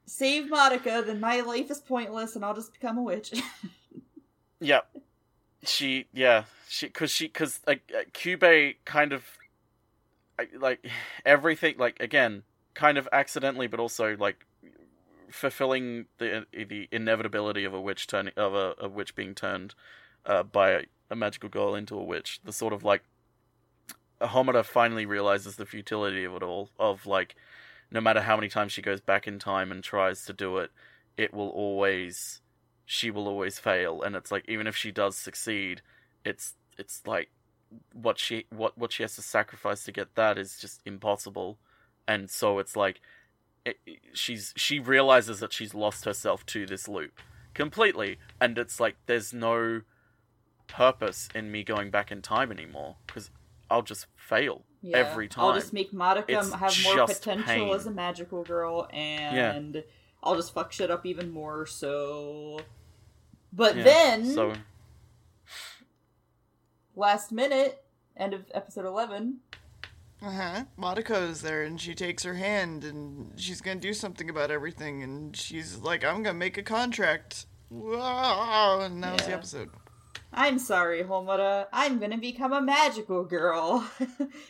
save 0.06 0.48
Monica, 0.48 1.02
then 1.04 1.20
my 1.20 1.40
life 1.40 1.70
is 1.70 1.80
pointless, 1.80 2.36
and 2.36 2.44
I'll 2.44 2.54
just 2.54 2.72
become 2.72 2.96
a 2.96 3.02
witch. 3.02 3.34
yep. 4.60 4.88
She, 5.64 6.06
yeah, 6.14 6.44
she, 6.68 6.88
cause 6.88 7.10
she, 7.10 7.28
cause 7.28 7.60
like 7.66 7.92
uh, 7.94 8.04
Kyubey 8.12 8.76
kind 8.84 9.12
of, 9.12 9.24
like 10.58 10.86
everything, 11.26 11.74
like 11.76 12.00
again, 12.00 12.44
kind 12.74 12.96
of 12.96 13.08
accidentally, 13.12 13.66
but 13.66 13.80
also 13.80 14.16
like 14.16 14.46
fulfilling 15.30 16.06
the 16.18 16.46
the 16.52 16.88
inevitability 16.92 17.64
of 17.64 17.74
a 17.74 17.80
witch 17.80 18.06
turning 18.06 18.32
of 18.36 18.54
a, 18.54 18.74
a 18.78 18.88
witch 18.88 19.14
being 19.14 19.34
turned 19.34 19.74
uh, 20.24 20.42
by 20.42 20.70
a, 20.70 20.82
a 21.10 21.16
magical 21.16 21.48
girl 21.48 21.74
into 21.74 21.98
a 21.98 22.02
witch. 22.02 22.40
The 22.44 22.52
sort 22.52 22.72
of 22.72 22.84
like 22.84 23.02
Homura 24.20 24.64
finally 24.64 25.06
realizes 25.06 25.56
the 25.56 25.66
futility 25.66 26.24
of 26.24 26.34
it 26.34 26.42
all. 26.42 26.70
Of 26.78 27.06
like, 27.06 27.36
no 27.90 28.00
matter 28.00 28.20
how 28.20 28.36
many 28.36 28.48
times 28.48 28.72
she 28.72 28.82
goes 28.82 29.00
back 29.00 29.26
in 29.26 29.38
time 29.38 29.70
and 29.70 29.82
tries 29.82 30.24
to 30.26 30.32
do 30.32 30.58
it, 30.58 30.70
it 31.16 31.32
will 31.32 31.48
always 31.50 32.40
she 32.84 33.10
will 33.10 33.26
always 33.26 33.58
fail 33.58 34.00
and 34.02 34.14
it's 34.14 34.30
like 34.30 34.44
even 34.48 34.66
if 34.66 34.76
she 34.76 34.92
does 34.92 35.16
succeed 35.16 35.82
it's 36.24 36.54
it's 36.78 37.02
like 37.04 37.28
what 37.92 38.16
she 38.16 38.46
what 38.50 38.78
what 38.78 38.92
she 38.92 39.02
has 39.02 39.16
to 39.16 39.22
sacrifice 39.22 39.82
to 39.84 39.90
get 39.90 40.14
that 40.14 40.38
is 40.38 40.56
just 40.58 40.80
impossible 40.86 41.58
and 42.06 42.30
so 42.30 42.60
it's 42.60 42.76
like 42.76 43.00
it- 43.64 43.80
she's 44.12 44.54
she 44.56 44.78
realizes 44.78 45.40
that 45.40 45.52
she's 45.52 45.74
lost 45.74 46.04
herself 46.04 46.46
to 46.46 46.64
this 46.64 46.86
loop 46.86 47.20
completely 47.54 48.18
and 48.40 48.56
it's 48.56 48.78
like 48.78 48.96
there's 49.06 49.32
no 49.32 49.80
purpose 50.68 51.28
in 51.34 51.50
me 51.50 51.64
going 51.64 51.90
back 51.90 52.12
in 52.12 52.22
time 52.22 52.52
anymore 52.52 52.96
because 53.06 53.30
I'll 53.70 53.82
just 53.82 54.06
fail 54.16 54.62
Yeah. 54.82 54.98
every 54.98 55.28
time 55.28 55.44
I'll 55.44 55.54
just 55.54 55.72
make 55.72 55.92
Madoka 55.92 56.24
It's 56.28 56.52
have 56.52 56.74
more 56.84 57.06
potential 57.06 57.44
pain. 57.46 57.74
as 57.74 57.86
a 57.86 57.90
magical 57.90 58.42
girl, 58.44 58.88
and 58.92 59.82
I'll 60.22 60.36
just 60.36 60.52
fuck 60.54 60.72
shit 60.72 60.90
up 60.90 61.04
even 61.06 61.30
more. 61.30 61.66
So, 61.66 62.60
but 63.52 63.76
Yeah, 63.76 63.82
then 63.84 64.24
so 64.26 64.54
last 66.94 67.32
minute, 67.32 67.84
end 68.16 68.34
of 68.34 68.44
episode 68.54 68.86
eleven. 68.86 69.38
Uh 70.22 70.30
huh. 70.30 70.64
Madoka 70.78 71.28
is 71.28 71.42
there, 71.42 71.62
and 71.62 71.78
she 71.80 71.94
takes 71.94 72.22
her 72.22 72.34
hand, 72.34 72.84
and 72.84 73.38
she's 73.38 73.60
gonna 73.60 73.78
do 73.80 73.92
something 73.92 74.30
about 74.30 74.50
everything, 74.50 75.02
and 75.02 75.36
she's 75.36 75.76
like, 75.78 76.04
"I'm 76.04 76.22
gonna 76.22 76.38
make 76.38 76.56
a 76.56 76.62
contract." 76.62 77.46
Wow! 77.68 78.80
And 78.80 79.02
that 79.04 79.12
was 79.18 79.26
the 79.26 79.34
episode. 79.34 79.70
I'm 80.32 80.58
sorry, 80.58 81.02
Homura. 81.02 81.66
I'm 81.72 81.98
gonna 81.98 82.18
become 82.18 82.52
a 82.52 82.60
magical 82.60 83.24
girl. 83.24 83.88
and 83.98 84.08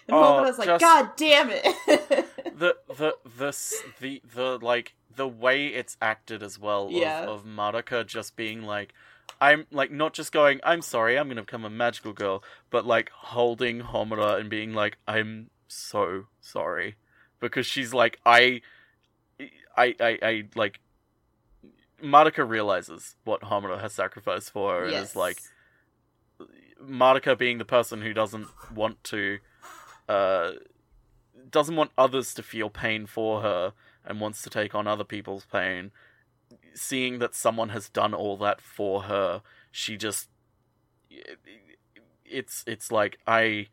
Oh, 0.08 0.14
Homura's 0.22 0.58
like, 0.58 0.66
just- 0.68 0.80
God 0.80 1.10
damn 1.16 1.50
it. 1.50 1.64
the 2.58 2.76
the 2.88 3.16
the 3.38 3.56
the 4.00 4.22
the 4.34 4.58
like 4.60 4.94
the 5.14 5.28
way 5.28 5.68
it's 5.68 5.96
acted 6.02 6.42
as 6.42 6.58
well 6.58 6.88
Yeah. 6.90 7.22
of, 7.24 7.28
of 7.28 7.44
Madoka 7.46 8.04
just 8.06 8.36
being 8.36 8.62
like 8.62 8.92
I'm 9.40 9.66
like 9.70 9.90
not 9.90 10.12
just 10.14 10.30
going 10.32 10.60
I'm 10.64 10.82
sorry 10.82 11.18
I'm 11.18 11.28
gonna 11.28 11.42
become 11.42 11.64
a 11.64 11.70
magical 11.70 12.12
girl 12.12 12.42
but 12.70 12.84
like 12.86 13.10
holding 13.10 13.80
Homura 13.80 14.38
and 14.40 14.50
being 14.50 14.74
like 14.74 14.98
I'm 15.08 15.50
so 15.68 16.24
sorry 16.40 16.96
because 17.40 17.64
she's 17.66 17.94
like 17.94 18.18
I 18.26 18.60
I 19.76 19.94
I, 20.00 20.18
I 20.22 20.42
like 20.54 20.80
Madoka 22.02 22.46
realizes 22.46 23.16
what 23.24 23.40
Homura 23.42 23.80
has 23.80 23.92
sacrificed 23.94 24.50
for 24.50 24.80
her 24.80 24.84
and 24.86 24.94
is 24.96 25.16
like 25.16 25.38
Madoka 26.87 27.37
being 27.37 27.59
the 27.59 27.64
person 27.64 28.03
who 28.03 28.12
doesn't 28.12 28.49
want 28.75 29.03
to 29.05 29.38
uh 30.09 30.53
doesn't 31.51 31.77
want 31.77 31.90
others 31.96 32.35
to 32.35 32.42
feel 32.42 32.70
pain 32.70 33.07
for 33.07 33.42
her 33.42 33.72
and 34.05 34.20
wants 34.20 34.42
to 34.42 34.51
take 34.51 34.75
on 34.75 34.87
other 34.87 35.05
people's 35.05 35.46
pain 35.46 35.90
seeing 36.75 37.18
that 37.18 37.35
someone 37.35 37.70
has 37.70 37.88
done 37.88 38.14
all 38.14 38.37
that 38.37 38.61
for 38.61 39.03
her 39.03 39.42
she 39.70 39.96
just 39.96 40.29
it's 42.25 42.64
it's 42.66 42.92
like 42.92 43.18
i 43.27 43.66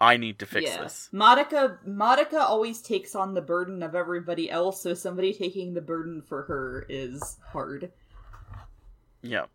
i 0.00 0.16
need 0.16 0.38
to 0.38 0.46
fix 0.46 0.70
yeah. 0.70 0.82
this 0.82 1.08
Madoka 1.12 1.78
Madoka 1.86 2.40
always 2.40 2.80
takes 2.80 3.14
on 3.14 3.34
the 3.34 3.42
burden 3.42 3.82
of 3.82 3.94
everybody 3.94 4.50
else, 4.50 4.82
so 4.82 4.94
somebody 4.94 5.32
taking 5.32 5.74
the 5.74 5.80
burden 5.80 6.22
for 6.22 6.42
her 6.42 6.86
is 6.88 7.38
hard. 7.52 7.90
yeah 9.22 9.46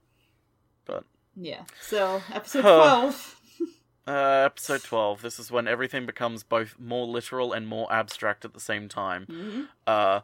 Yeah. 1.36 1.63
So 1.82 2.21
episode 2.34 2.62
twelve. 2.62 3.32
uh 4.08 4.43
episode 4.45 4.84
12 4.84 5.24
this 5.24 5.39
is 5.39 5.50
when 5.50 5.67
everything 5.67 6.06
becomes 6.06 6.43
both 6.43 6.76
more 6.80 7.08
literal 7.08 7.54
and 7.54 7.67
more 7.67 7.91
abstract 7.91 8.45
at 8.45 8.54
the 8.54 8.60
same 8.60 8.88
time 8.88 9.26
Mhm. 9.28 9.67
Uh, 9.88 10.19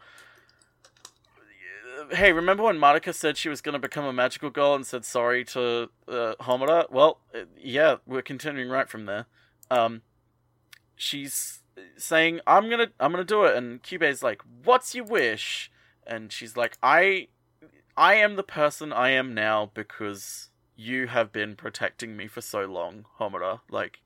hey, 2.12 2.32
remember 2.32 2.64
when 2.64 2.78
Madoka 2.78 3.14
said 3.14 3.38
she 3.38 3.50
was 3.50 3.62
going 3.62 3.74
to 3.74 3.80
become 3.80 4.06
a 4.06 4.14
magical 4.14 4.50
girl 4.50 4.76
and 4.76 4.86
said 4.86 5.06
sorry 5.06 5.44
to 5.46 5.90
uh, 6.08 6.36
Homura? 6.42 6.92
Well, 6.92 7.22
uh, 7.34 7.46
yeah, 7.58 7.98
we're 8.06 8.22
continuing 8.22 8.70
right 8.70 8.90
from 8.90 9.06
there. 9.06 9.26
Um, 9.70 10.02
she's 10.96 11.62
saying, 11.98 12.40
"I'm 12.46 12.70
gonna, 12.70 12.88
I'm 13.00 13.12
gonna 13.12 13.24
do 13.24 13.46
it," 13.46 13.56
and 13.56 13.82
Kyubey's 13.82 14.22
like, 14.24 14.42
"What's 14.64 14.94
your 14.94 15.06
wish?" 15.06 15.72
And 16.06 16.32
she's 16.32 16.58
like, 16.58 16.78
"I, 16.84 17.28
I 17.96 18.16
am 18.16 18.36
the 18.36 18.44
person 18.44 18.92
I 18.92 19.10
am 19.12 19.34
now 19.34 19.72
because 19.74 20.50
you 20.82 21.08
have 21.08 21.32
been 21.32 21.56
protecting 21.56 22.18
me 22.18 22.28
for 22.28 22.42
so 22.42 22.66
long, 22.66 23.06
Homura. 23.20 23.62
Like, 23.70 24.02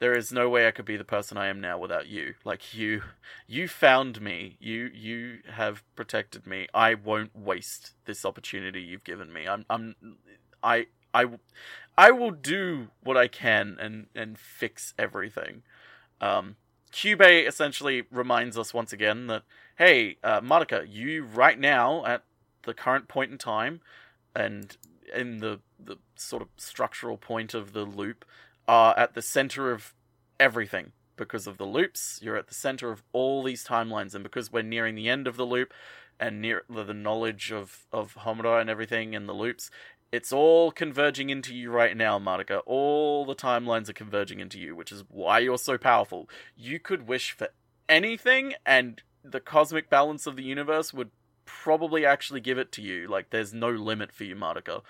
there 0.00 0.16
is 0.16 0.32
no 0.32 0.48
way 0.48 0.66
I 0.66 0.70
could 0.70 0.84
be 0.84 0.96
the 0.96 1.04
person 1.04 1.36
I 1.36 1.48
am 1.48 1.60
now 1.60 1.78
without 1.78 2.06
you. 2.06 2.34
Like 2.44 2.74
you, 2.74 3.02
you 3.46 3.68
found 3.68 4.20
me. 4.20 4.56
You 4.58 4.90
you 4.94 5.38
have 5.52 5.82
protected 5.94 6.46
me. 6.46 6.68
I 6.72 6.94
won't 6.94 7.36
waste 7.36 7.92
this 8.06 8.24
opportunity 8.24 8.80
you've 8.80 9.04
given 9.04 9.32
me. 9.32 9.46
I'm 9.46 9.66
I'm 9.68 9.94
I 10.62 10.86
I 11.12 11.26
I 11.98 12.10
will 12.12 12.30
do 12.30 12.88
what 13.02 13.18
I 13.18 13.28
can 13.28 13.76
and 13.78 14.06
and 14.14 14.38
fix 14.38 14.94
everything. 14.98 15.62
Um, 16.22 16.56
Kyubey 16.92 17.46
essentially 17.46 18.04
reminds 18.10 18.56
us 18.56 18.72
once 18.72 18.94
again 18.94 19.26
that 19.26 19.42
hey, 19.76 20.16
uh, 20.24 20.40
Madoka, 20.40 20.86
you 20.90 21.24
right 21.24 21.58
now 21.58 22.04
at 22.06 22.24
the 22.62 22.72
current 22.72 23.06
point 23.06 23.32
in 23.32 23.38
time, 23.38 23.82
and 24.34 24.78
in 25.14 25.38
the 25.38 25.60
the 25.84 25.96
sort 26.14 26.42
of 26.42 26.48
structural 26.56 27.16
point 27.16 27.54
of 27.54 27.72
the 27.72 27.84
loop, 27.84 28.24
are 28.68 28.96
at 28.98 29.14
the 29.14 29.22
center 29.22 29.72
of 29.72 29.94
everything 30.38 30.92
because 31.16 31.46
of 31.46 31.58
the 31.58 31.66
loops. 31.66 32.18
You're 32.22 32.36
at 32.36 32.48
the 32.48 32.54
center 32.54 32.90
of 32.90 33.02
all 33.12 33.42
these 33.42 33.64
timelines, 33.64 34.14
and 34.14 34.22
because 34.22 34.52
we're 34.52 34.62
nearing 34.62 34.94
the 34.94 35.08
end 35.08 35.26
of 35.26 35.36
the 35.36 35.46
loop 35.46 35.72
and 36.18 36.40
near 36.40 36.64
the 36.68 36.94
knowledge 36.94 37.52
of 37.52 37.86
of 37.92 38.14
Homura 38.14 38.60
and 38.60 38.70
everything 38.70 39.14
and 39.14 39.28
the 39.28 39.34
loops, 39.34 39.70
it's 40.12 40.32
all 40.32 40.72
converging 40.72 41.30
into 41.30 41.54
you 41.54 41.70
right 41.70 41.96
now, 41.96 42.18
Madoka. 42.18 42.62
All 42.66 43.24
the 43.24 43.34
timelines 43.34 43.88
are 43.88 43.94
converging 43.94 44.40
into 44.40 44.58
you, 44.58 44.74
which 44.74 44.90
is 44.90 45.04
why 45.08 45.38
you're 45.38 45.58
so 45.58 45.78
powerful. 45.78 46.28
You 46.56 46.80
could 46.80 47.06
wish 47.06 47.32
for 47.32 47.48
anything, 47.88 48.54
and 48.66 49.02
the 49.22 49.40
cosmic 49.40 49.88
balance 49.88 50.26
of 50.26 50.36
the 50.36 50.42
universe 50.42 50.92
would 50.92 51.10
probably 51.44 52.04
actually 52.04 52.40
give 52.40 52.58
it 52.58 52.72
to 52.72 52.82
you. 52.82 53.06
Like, 53.06 53.30
there's 53.30 53.52
no 53.54 53.70
limit 53.70 54.12
for 54.12 54.24
you, 54.24 54.34
Madoka. 54.34 54.82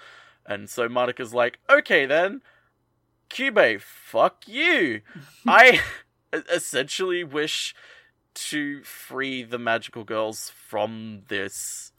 And 0.51 0.69
so 0.69 0.89
Madoka's 0.89 1.33
like, 1.33 1.61
okay 1.71 2.07
then, 2.07 2.43
Kyubey, 3.31 3.81
fuck 3.81 4.49
you. 4.49 5.03
I 5.47 5.81
essentially 6.53 7.23
wish 7.23 7.73
to 8.35 8.83
free 8.83 9.45
the 9.45 9.59
magical 9.61 10.03
girls 10.03 10.51
from 10.51 11.23
this. 11.29 11.93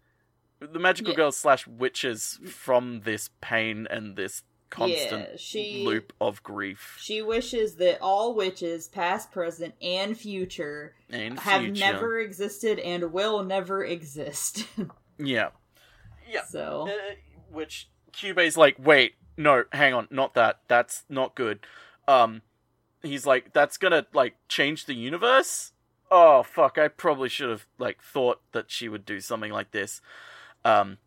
The 0.60 0.80
magical 0.80 1.12
Yeah. 1.14 1.18
girls 1.18 1.38
slash 1.38 1.66
witches 1.66 2.40
from 2.46 3.02
this 3.02 3.30
pain 3.40 3.88
and 3.90 4.18
this 4.18 4.44
constant 4.70 5.30
Yeah, 5.32 5.36
she- 5.38 5.84
loop 5.86 6.12
of 6.22 6.44
grief 6.44 6.98
She 7.00 7.22
wishes 7.22 7.76
that 7.76 8.00
all 8.02 8.36
witches, 8.36 8.88
past, 8.88 9.32
present, 9.32 9.76
and 9.82 10.18
future, 10.18 10.94
and 11.10 11.40
have 11.40 11.62
future. 11.62 11.80
never 11.80 12.20
existed 12.20 12.80
and 12.80 13.12
will 13.14 13.44
never 13.44 13.84
exist. 13.86 14.66
Yeah. 15.18 15.50
Yeah. 16.30 16.44
so 16.50 16.88
Uh, 16.90 17.14
which 17.52 17.90
Kyubey's 18.14 18.58
like, 18.58 18.76
wait, 18.80 19.16
no, 19.38 19.64
hang 19.72 19.94
on, 19.94 20.08
not 20.12 20.34
that. 20.36 20.60
That's 20.68 21.04
not 21.10 21.36
good. 21.36 21.60
Um, 22.08 22.42
he's 23.02 23.26
like, 23.26 23.54
that's 23.54 23.78
gonna 23.78 24.06
like 24.14 24.36
change 24.48 24.86
the 24.86 24.94
universe. 24.94 25.72
Oh 26.10 26.44
fuck! 26.44 26.78
I 26.78 26.90
probably 26.90 27.30
should 27.30 27.50
have 27.50 27.66
like 27.78 28.02
thought 28.02 28.42
that 28.52 28.70
she 28.70 28.90
would 28.90 29.06
do 29.06 29.20
something 29.20 29.52
like 29.52 29.72
this. 29.72 30.02
Um, 30.66 30.98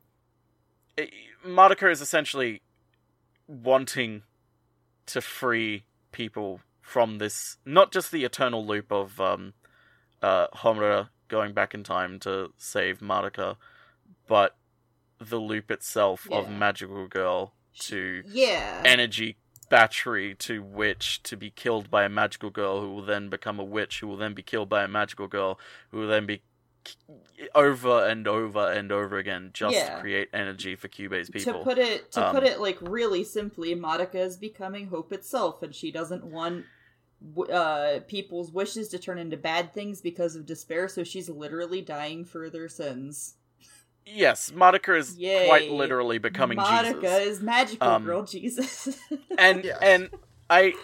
it, 0.97 1.11
is 1.45 2.01
essentially 2.01 2.63
wanting 3.47 4.23
to 5.07 5.21
free 5.21 5.85
people 6.13 6.61
from 6.81 7.19
this, 7.19 7.59
not 7.65 7.93
just 7.93 8.11
the 8.11 8.25
eternal 8.25 8.65
loop 8.65 8.91
of 8.91 9.21
um, 9.21 9.53
uh, 10.23 10.47
Homura 10.49 11.09
going 11.29 11.53
back 11.53 11.75
in 11.75 11.85
time 11.85 12.19
to 12.21 12.53
save 12.57 13.01
Madoka, 13.01 13.57
but 14.27 14.57
the 15.31 15.39
loop 15.39 15.71
itself 15.71 16.27
of 16.31 16.49
Magical 16.51 17.07
Girl 17.09 17.55
to 17.81 18.23
yeah, 18.27 18.83
energy 18.85 19.37
battery 19.69 20.35
to 20.37 20.63
witch 20.63 21.23
to 21.25 21.37
be 21.37 21.51
killed 21.51 21.91
by 21.91 22.05
a 22.05 22.09
magical 22.09 22.51
girl 22.51 22.81
who 22.81 22.95
will 22.95 23.03
then 23.05 23.29
become 23.29 23.59
a 23.59 23.65
witch 23.65 24.01
who 24.01 24.07
will 24.07 24.17
then 24.17 24.35
be 24.35 24.43
killed 24.43 24.69
by 24.69 24.85
a 24.85 24.89
magical 24.89 25.27
girl 25.27 25.59
who 25.91 25.99
will 26.01 26.07
then 26.09 26.27
be 26.27 26.43
over 27.55 28.07
and 28.07 28.29
over 28.29 28.71
and 28.71 28.93
over 28.93 29.17
again 29.17 29.51
just 29.55 29.75
Yeah. 29.75 29.95
to 29.97 30.01
create 30.01 30.29
energy 30.33 30.77
for 30.77 30.89
Kyubey's 30.89 31.31
people. 31.31 31.55
to 31.55 31.65
put 31.65 31.79
it 31.79 32.13
to 32.13 32.27
Um, 32.27 32.35
put 32.35 32.45
it 32.45 32.61
like 32.61 32.79
really 32.83 33.25
simply, 33.25 33.75
Madoka 33.75 34.17
is 34.17 34.37
becoming 34.37 34.89
hope 34.89 35.13
itself, 35.13 35.63
and 35.63 35.75
she 35.75 35.91
doesn't 35.91 36.25
want 36.25 36.67
uh 37.51 38.01
people's 38.07 38.53
wishes 38.53 38.89
to 38.89 38.99
turn 38.99 39.19
into 39.19 39.37
bad 39.37 39.73
things 39.73 40.03
because 40.03 40.37
of 40.37 40.45
despair. 40.45 40.89
So 40.89 41.05
she's 41.05 41.31
literally 41.31 41.81
dying 41.81 42.25
for 42.27 42.51
their 42.51 42.69
sins. 42.69 43.37
Yes, 44.07 44.51
Madoka 44.51 44.99
is 44.99 45.17
Yay. 45.17 45.47
quite 45.47 45.71
literally 45.71 46.19
becoming 46.19 46.59
Madoka 46.59 47.03
Jesus. 47.03 47.27
is 47.27 47.41
magical 47.41 47.89
Um, 47.89 48.05
girl 48.05 48.25
Jesus. 48.25 48.89
and 49.39 49.65
Yes. 49.65 49.79
and 49.83 50.11
I 50.51 50.75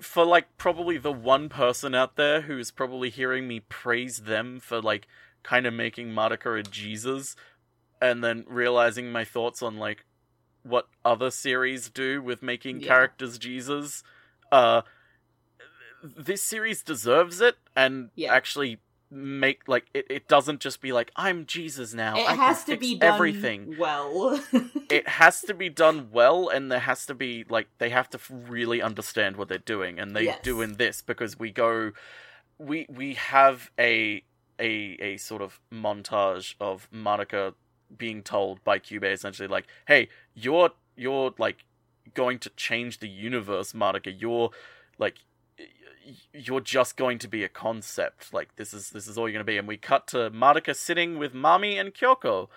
for 0.00 0.24
like 0.24 0.56
probably 0.58 0.98
the 0.98 1.12
one 1.12 1.48
person 1.48 1.94
out 1.94 2.16
there 2.16 2.42
who's 2.42 2.70
probably 2.70 3.10
hearing 3.10 3.48
me 3.48 3.60
praise 3.60 4.18
them 4.18 4.60
for 4.60 4.80
like 4.80 5.06
kind 5.42 5.66
of 5.66 5.74
making 5.74 6.08
Madoka 6.08 6.58
a 6.60 6.62
Jesus 6.62 7.36
and 8.00 8.22
then 8.22 8.44
realizing 8.48 9.10
my 9.12 9.24
thoughts 9.24 9.62
on 9.62 9.76
like 9.78 10.04
what 10.62 10.88
other 11.04 11.30
series 11.30 11.90
do 11.90 12.22
with 12.22 12.42
making 12.42 12.80
Yeah. 12.80 12.88
characters 12.88 13.38
Jesus 13.38 14.02
uh 14.52 14.82
this 16.02 16.42
series 16.42 16.82
deserves 16.82 17.40
it 17.40 17.56
and 17.74 18.10
Yeah. 18.14 18.32
actually 18.32 18.78
make 19.14 19.68
like 19.68 19.84
it, 19.94 20.04
it 20.10 20.26
doesn't 20.28 20.60
just 20.60 20.80
be 20.80 20.92
like 20.92 21.12
I'm 21.14 21.46
Jesus 21.46 21.94
now 21.94 22.16
it 22.16 22.28
I 22.28 22.34
has 22.34 22.64
to 22.64 22.76
be 22.76 22.96
done 22.98 23.14
everything 23.14 23.76
well. 23.78 24.42
it 24.90 25.06
has 25.08 25.40
to 25.42 25.54
be 25.54 25.68
done 25.68 26.08
well 26.10 26.48
and 26.48 26.70
there 26.72 26.80
has 26.80 27.06
to 27.06 27.14
be 27.14 27.44
like 27.48 27.68
they 27.78 27.90
have 27.90 28.10
to 28.10 28.18
really 28.30 28.82
understand 28.82 29.36
what 29.36 29.48
they're 29.48 29.58
doing 29.58 29.98
and 30.00 30.16
they 30.16 30.24
Yes. 30.24 30.40
do 30.42 30.60
in 30.60 30.74
this 30.74 31.00
because 31.00 31.38
we 31.38 31.52
go 31.52 31.92
we 32.58 32.86
we 32.88 33.14
have 33.14 33.70
a 33.78 34.24
a 34.60 34.96
a 35.00 35.16
sort 35.16 35.42
of 35.42 35.60
montage 35.72 36.54
of 36.60 36.88
Madoka 36.92 37.54
being 37.96 38.22
told 38.22 38.62
by 38.64 38.78
Cube 38.80 39.04
essentially 39.04 39.46
like 39.48 39.66
hey 39.86 40.08
you're 40.34 40.70
you're 40.96 41.32
like 41.38 41.64
going 42.14 42.38
to 42.40 42.50
change 42.50 42.98
the 42.98 43.08
universe 43.08 43.72
Madoka 43.72 44.12
you're 44.20 44.50
like 44.98 45.18
you're 46.32 46.60
just 46.60 46.96
going 46.96 47.18
to 47.18 47.28
be 47.28 47.44
a 47.44 47.48
concept 47.48 48.32
like 48.34 48.56
this 48.56 48.74
is 48.74 48.90
this 48.90 49.08
is 49.08 49.16
all 49.16 49.28
you're 49.28 49.32
going 49.32 49.46
to 49.46 49.50
be 49.50 49.58
and 49.58 49.68
we 49.68 49.76
cut 49.76 50.06
to 50.08 50.30
Madoka 50.30 50.74
sitting 50.76 51.18
with 51.18 51.32
Mami 51.34 51.80
and 51.80 51.94
Kyoko 51.94 52.48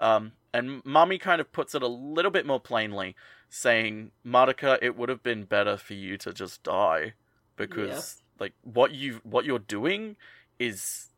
um, 0.00 0.32
and 0.52 0.82
Mami 0.82 1.20
kind 1.20 1.40
of 1.40 1.52
puts 1.52 1.74
it 1.74 1.82
a 1.82 1.86
little 1.86 2.30
bit 2.30 2.46
more 2.46 2.58
plainly, 2.58 3.14
saying, 3.48 4.10
Madoka, 4.26 4.78
it 4.80 4.96
would 4.96 5.08
have 5.08 5.22
been 5.22 5.44
better 5.44 5.76
for 5.76 5.94
you 5.94 6.16
to 6.18 6.32
just 6.32 6.62
die. 6.62 7.12
Because 7.56 8.22
like 8.38 8.54
what 8.62 8.92
you 8.92 9.20
what 9.22 9.44
you're 9.44 9.58
doing 9.58 10.16
is 10.58 11.08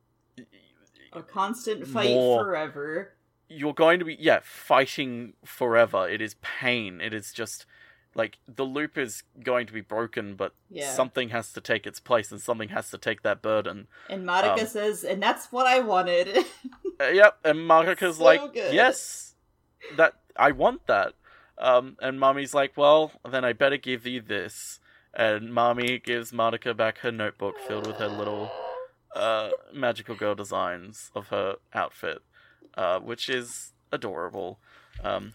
a 1.13 1.23
constant 1.23 1.87
fight 1.87 2.11
More- 2.11 2.45
forever. 2.45 3.13
you're 3.49 3.75
going 3.75 4.01
to 4.01 4.05
be 4.05 4.17
yeah, 4.19 4.41
fighting 4.43 5.35
forever. 5.45 6.09
It 6.09 6.21
is 6.21 6.35
pain. 6.43 7.01
It 7.01 7.15
is 7.15 7.33
just 7.33 7.65
like 8.15 8.39
the 8.47 8.65
loop 8.65 8.99
is 8.99 9.23
going 9.43 9.67
to 9.67 9.73
be 9.73 9.81
broken, 9.81 10.35
but 10.37 10.55
Yeah. 10.69 10.95
something 10.95 11.31
has 11.31 11.53
to 11.53 11.61
take 11.61 11.87
its 11.87 12.01
place 12.01 12.31
and 12.31 12.41
something 12.41 12.71
has 12.71 12.91
to 12.91 12.99
take 12.99 13.23
that 13.23 13.41
burden. 13.43 13.89
And 14.09 14.27
Marika 14.27 14.61
Um, 14.61 14.67
says, 14.67 15.05
and 15.05 15.23
that's 15.23 15.51
what 15.53 15.67
I 15.67 15.81
wanted. 15.81 16.45
Uh, 17.01 17.07
yep, 17.09 17.39
and 17.43 17.59
Madoka's 17.61 18.19
So 18.19 18.25
like, 18.25 18.53
good. 18.53 18.75
yes, 18.75 19.35
that 19.97 20.15
I 20.37 20.53
want 20.53 20.87
that. 20.87 21.15
Um, 21.59 21.97
and 22.01 22.21
Mommy's 22.21 22.55
like, 22.55 22.77
well, 22.77 23.13
then 23.29 23.45
I 23.45 23.53
better 23.55 23.77
give 23.77 24.07
you 24.07 24.21
this. 24.21 24.79
And 25.15 25.53
Mommy 25.53 25.99
gives 25.99 26.33
Marika 26.33 26.77
back 26.77 26.99
her 26.99 27.11
notebook 27.11 27.57
filled 27.67 27.87
with 27.87 27.97
her 27.97 28.09
little 28.09 28.51
uh, 29.17 29.51
magical 29.75 30.15
girl 30.15 30.35
designs 30.35 31.11
of 31.15 31.29
her 31.29 31.57
outfit, 31.75 32.23
uh, 32.77 33.01
which 33.01 33.29
is 33.29 33.73
adorable, 33.91 34.59
um, 35.03 35.33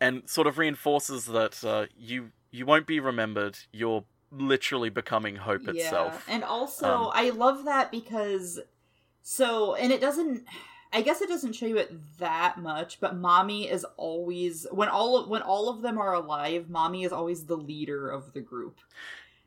and 0.00 0.28
sort 0.28 0.46
of 0.46 0.58
reinforces 0.58 1.26
that 1.26 1.64
uh, 1.64 1.86
you 1.96 2.30
you 2.50 2.66
won't 2.66 2.86
be 2.86 3.00
remembered. 3.00 3.58
You're 3.72 4.04
literally 4.30 4.90
becoming 4.90 5.36
hope 5.36 5.68
itself. 5.68 6.24
And 6.28 6.44
also, 6.44 7.04
Um, 7.04 7.10
I 7.14 7.30
love 7.30 7.64
that 7.64 7.90
because 7.90 8.60
so, 9.22 9.74
and 9.74 9.92
it 9.92 10.00
doesn't. 10.00 10.44
I 10.92 11.02
guess 11.02 11.20
it 11.20 11.28
doesn't 11.28 11.52
show 11.54 11.66
you 11.66 11.76
it 11.76 11.92
that 12.18 12.58
much, 12.58 13.00
but 13.00 13.16
mommy 13.16 13.68
is 13.68 13.84
always 13.96 14.66
when 14.70 14.88
all 14.88 15.18
of, 15.18 15.28
when 15.28 15.42
all 15.42 15.68
of 15.68 15.82
them 15.82 15.98
are 15.98 16.14
alive. 16.14 16.70
Mommy 16.70 17.02
is 17.04 17.12
always 17.12 17.44
the 17.44 17.56
leader 17.56 18.08
of 18.08 18.32
the 18.32 18.40
group. 18.40 18.78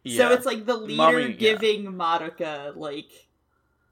Yeah. 0.03 0.29
So 0.29 0.33
it's 0.33 0.45
like 0.45 0.65
the 0.65 0.75
leader 0.75 0.97
Mommy, 0.97 1.27
yeah. 1.27 1.31
giving 1.31 1.85
Madoka 1.93 2.75
like, 2.75 3.28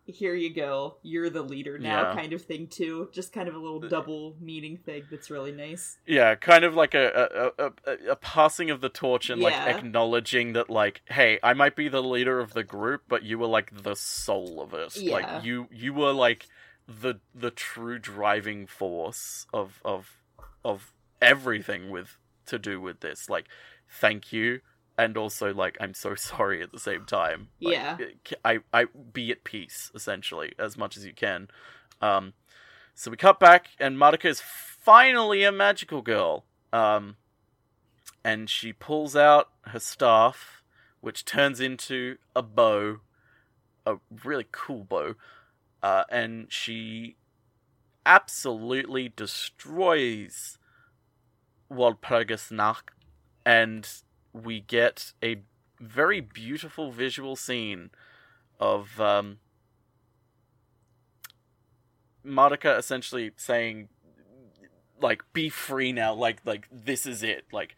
"Here 0.08 0.34
you 0.34 0.54
go, 0.54 0.98
you're 1.04 1.30
the 1.30 1.42
leader 1.44 1.78
now," 1.78 2.10
Yeah. 2.10 2.16
kind 2.16 2.34
of 2.34 2.42
thing 2.42 2.68
too. 2.68 3.10
Just 3.14 3.34
kind 3.34 3.48
of 3.48 3.56
a 3.56 3.60
little 3.60 3.84
uh, 3.84 3.88
double 3.88 4.36
meaning 4.40 4.78
thing 4.78 5.04
that's 5.12 5.30
really 5.30 5.52
nice. 5.52 5.98
Yeah, 6.08 6.36
kind 6.36 6.64
of 6.64 6.74
like 6.76 6.96
a 6.96 7.52
a, 7.58 7.66
a, 7.66 8.12
a, 8.12 8.16
passing 8.16 8.70
of 8.70 8.82
the 8.82 8.90
torch 8.90 9.30
and 9.30 9.42
like 9.42 9.54
acknowledging 9.54 10.54
that 10.54 10.70
like, 10.70 11.02
hey, 11.10 11.40
I 11.44 11.54
might 11.54 11.76
be 11.76 11.90
the 11.90 12.02
leader 12.02 12.40
of 12.40 12.54
the 12.54 12.64
group, 12.64 13.04
but 13.08 13.24
you 13.24 13.38
were 13.38 13.48
like 13.48 13.84
the 13.84 13.96
soul 13.96 14.62
of 14.62 14.74
it. 14.74 14.96
Yeah. 14.98 15.14
Like 15.14 15.46
you 15.46 15.68
you 15.72 15.94
were 15.94 16.14
like 16.14 16.48
the 16.88 17.16
the 17.36 17.52
true 17.52 18.00
driving 18.00 18.66
force 18.66 19.46
of 19.54 19.82
of 19.84 20.24
of 20.64 20.94
everything 21.22 21.90
with 21.90 22.18
to 22.48 22.58
do 22.58 22.80
with 22.80 23.02
this. 23.02 23.30
Like, 23.30 23.46
thank 23.90 24.32
you, 24.34 24.62
and 24.98 25.18
also 25.18 25.54
like 25.54 25.78
I'm 25.80 25.94
so 25.94 26.16
sorry 26.32 26.62
at 26.62 26.72
the 26.72 26.80
same 26.80 27.06
time. 27.06 27.50
Like, 27.62 27.74
Yeah. 27.74 27.98
I 28.44 28.60
I 28.74 28.86
be 29.14 29.32
at 29.32 29.44
peace 29.44 29.92
essentially 29.94 30.54
as 30.58 30.78
much 30.78 30.98
as 30.98 31.06
you 31.06 31.14
can. 31.14 31.50
Um, 32.02 32.34
so 32.94 33.12
we 33.12 33.18
cut 33.18 33.40
back, 33.40 33.70
and 33.80 33.98
Madoka 33.98 34.26
is 34.26 34.42
finally 34.42 35.44
a 35.44 35.52
magical 35.52 36.02
girl. 36.02 36.46
Um, 36.74 37.18
and 38.24 38.50
she 38.50 38.74
pulls 38.74 39.16
out 39.16 39.50
her 39.68 39.80
staff, 39.80 40.64
which 41.00 41.24
turns 41.24 41.60
into 41.60 42.18
a 42.36 42.42
bow, 42.42 43.02
a 43.86 43.98
really 44.24 44.48
cool 44.52 44.84
bow, 44.84 45.16
uh, 45.84 46.04
and 46.10 46.52
she 46.52 47.16
absolutely 48.06 49.14
destroys 49.16 50.58
Walpurgis 51.72 52.52
Nacht, 52.52 52.90
and 53.46 53.88
we 54.44 54.62
get 54.62 55.14
a 55.24 55.38
very 55.80 56.22
beautiful 56.22 56.92
visual 56.92 57.36
scene 57.36 57.92
of 58.60 59.00
um, 59.00 59.40
Madoka 62.26 62.78
essentially 62.78 63.32
saying, 63.36 63.90
like, 65.02 65.24
"Be 65.34 65.50
free 65.50 65.92
now. 65.92 66.14
Like, 66.14 66.40
like 66.46 66.68
this 66.72 67.06
is 67.06 67.24
it. 67.24 67.46
Like, 67.52 67.76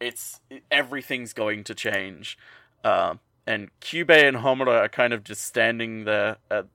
it's 0.00 0.40
everything's 0.70 1.32
going 1.32 1.64
to 1.64 1.74
change." 1.74 2.38
Uh, 2.82 3.14
and 3.46 3.70
Kyubey 3.80 4.28
and 4.28 4.38
Homura 4.38 4.80
are 4.82 4.88
kind 4.88 5.12
of 5.12 5.24
just 5.24 5.42
standing 5.42 6.04
there 6.04 6.38
at 6.50 6.66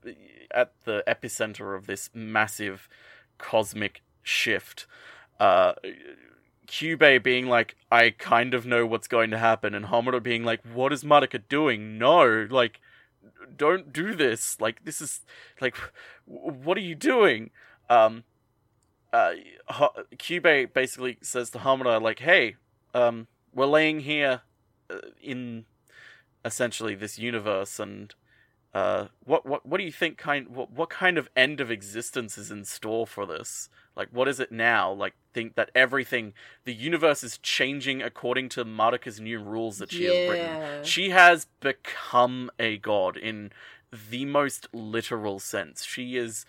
at 0.52 0.72
the 0.86 1.04
epicenter 1.08 1.76
of 1.76 1.88
this 1.88 2.10
massive 2.14 2.88
cosmic 3.38 4.02
shift. 4.22 4.86
Uh, 5.40 5.74
Kyubey 6.68 7.22
being 7.22 7.48
like, 7.48 7.76
I 7.92 8.12
kind 8.12 8.54
of 8.54 8.66
know 8.66 8.86
what's 8.86 9.08
going 9.08 9.32
to 9.32 9.38
happen, 9.38 9.74
and 9.74 9.86
Homura 9.86 10.22
being 10.22 10.44
like, 10.44 10.62
What 10.74 10.94
is 10.94 11.04
Madoka 11.04 11.42
doing? 11.48 11.98
No, 11.98 12.48
like, 12.50 12.80
don't 13.56 13.92
do 13.92 14.14
this. 14.14 14.60
Like, 14.60 14.84
this 14.86 15.02
is 15.02 15.22
like, 15.62 15.76
what 16.26 16.78
are 16.78 16.82
you 16.82 16.96
doing? 16.96 17.52
Um, 17.90 18.24
uh, 19.12 19.34
Kyubey 20.18 20.72
basically 20.74 21.18
says 21.22 21.50
to 21.52 21.60
Homura, 21.60 22.02
like, 22.02 22.20
Hey, 22.20 22.56
um, 22.94 23.28
we're 23.54 23.66
laying 23.66 24.02
here 24.02 24.42
uh, 24.90 24.98
in 25.22 25.66
essentially 26.46 26.96
this 26.96 27.18
universe, 27.20 27.80
and 27.80 28.14
uh, 28.74 29.08
what 29.24 29.46
what 29.46 29.66
what 29.66 29.78
do 29.78 29.84
you 29.84 29.92
think? 29.92 30.18
Kind 30.18 30.50
what 30.50 30.72
what 30.72 30.90
kind 30.90 31.18
of 31.18 31.30
end 31.36 31.60
of 31.60 31.72
existence 31.72 32.38
is 32.38 32.52
in 32.52 32.66
store 32.66 33.06
for 33.08 33.26
this? 33.26 33.70
Like, 33.96 34.10
what 34.12 34.28
is 34.28 34.40
it 34.40 34.52
now? 34.52 34.92
Like, 34.92 35.14
think 35.34 35.56
that 35.56 35.70
everything, 35.76 36.34
the 36.66 36.74
universe 36.74 37.24
is 37.24 37.38
changing 37.38 38.02
according 38.02 38.50
to 38.50 38.66
Madoka's 38.66 39.20
new 39.20 39.40
rules 39.40 39.78
that 39.78 39.92
she 39.92 40.06
has 40.06 40.30
written. 40.30 40.84
She 40.84 41.12
has 41.12 41.48
become 41.60 42.50
a 42.60 42.78
god 42.78 43.18
in 43.18 43.52
the 44.10 44.26
most 44.26 44.68
literal 44.74 45.40
sense. 45.40 45.86
She 45.86 46.18
is, 46.18 46.46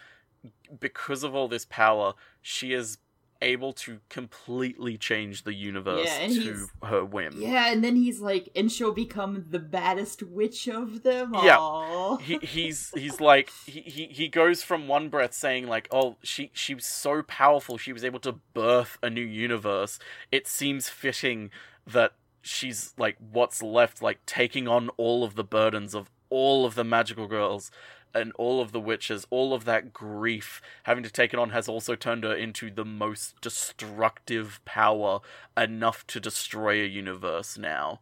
because 0.80 1.22
of 1.22 1.34
all 1.34 1.48
this 1.48 1.66
power, 1.68 2.14
she 2.40 2.72
is 2.72 2.98
able 3.42 3.72
to 3.72 4.00
completely 4.08 4.96
change 4.96 5.44
the 5.44 5.54
universe 5.54 6.06
Yeah, 6.06 6.28
to 6.28 6.68
her 6.84 7.04
whim. 7.04 7.34
Yeah, 7.38 7.72
and 7.72 7.84
then 7.84 7.96
he's 7.96 8.20
like, 8.20 8.48
and 8.56 8.70
she'll 8.70 8.92
become 8.92 9.46
the 9.50 9.58
baddest 9.58 10.22
witch 10.22 10.68
of 10.68 11.02
them 11.02 11.34
Yeah. 11.34 12.16
he 12.18 12.38
he's 12.42 12.90
he's 12.94 13.20
like 13.20 13.50
he, 13.66 13.80
he 13.82 14.06
he 14.06 14.28
goes 14.28 14.62
from 14.62 14.88
one 14.88 15.08
breath 15.08 15.34
saying 15.34 15.66
like 15.66 15.88
oh 15.90 16.16
she 16.22 16.50
she 16.54 16.74
was 16.74 16.86
so 16.86 17.22
powerful 17.22 17.76
she 17.78 17.92
was 17.92 18.04
able 18.04 18.20
to 18.20 18.32
birth 18.54 18.98
a 19.02 19.10
new 19.10 19.20
universe 19.24 19.98
it 20.32 20.46
seems 20.46 20.88
fitting 20.88 21.50
that 21.86 22.12
she's 22.42 22.94
like 22.98 23.16
what's 23.32 23.62
left 23.62 24.02
like 24.02 24.24
taking 24.26 24.68
on 24.68 24.88
all 24.96 25.24
of 25.24 25.34
the 25.34 25.44
burdens 25.44 25.94
of 25.94 26.10
all 26.30 26.64
of 26.66 26.74
the 26.74 26.84
magical 26.84 27.26
girls 27.26 27.70
and 28.14 28.32
all 28.36 28.60
of 28.60 28.72
the 28.72 28.80
witches 28.80 29.26
all 29.30 29.52
of 29.52 29.64
that 29.64 29.92
grief 29.92 30.62
having 30.84 31.02
to 31.02 31.10
take 31.10 31.32
it 31.32 31.38
on 31.38 31.50
has 31.50 31.68
also 31.68 31.94
turned 31.94 32.24
her 32.24 32.34
into 32.34 32.70
the 32.70 32.84
most 32.84 33.40
destructive 33.40 34.60
power 34.64 35.20
enough 35.56 36.06
to 36.06 36.20
destroy 36.20 36.82
a 36.82 36.86
universe 36.86 37.58
now. 37.58 38.00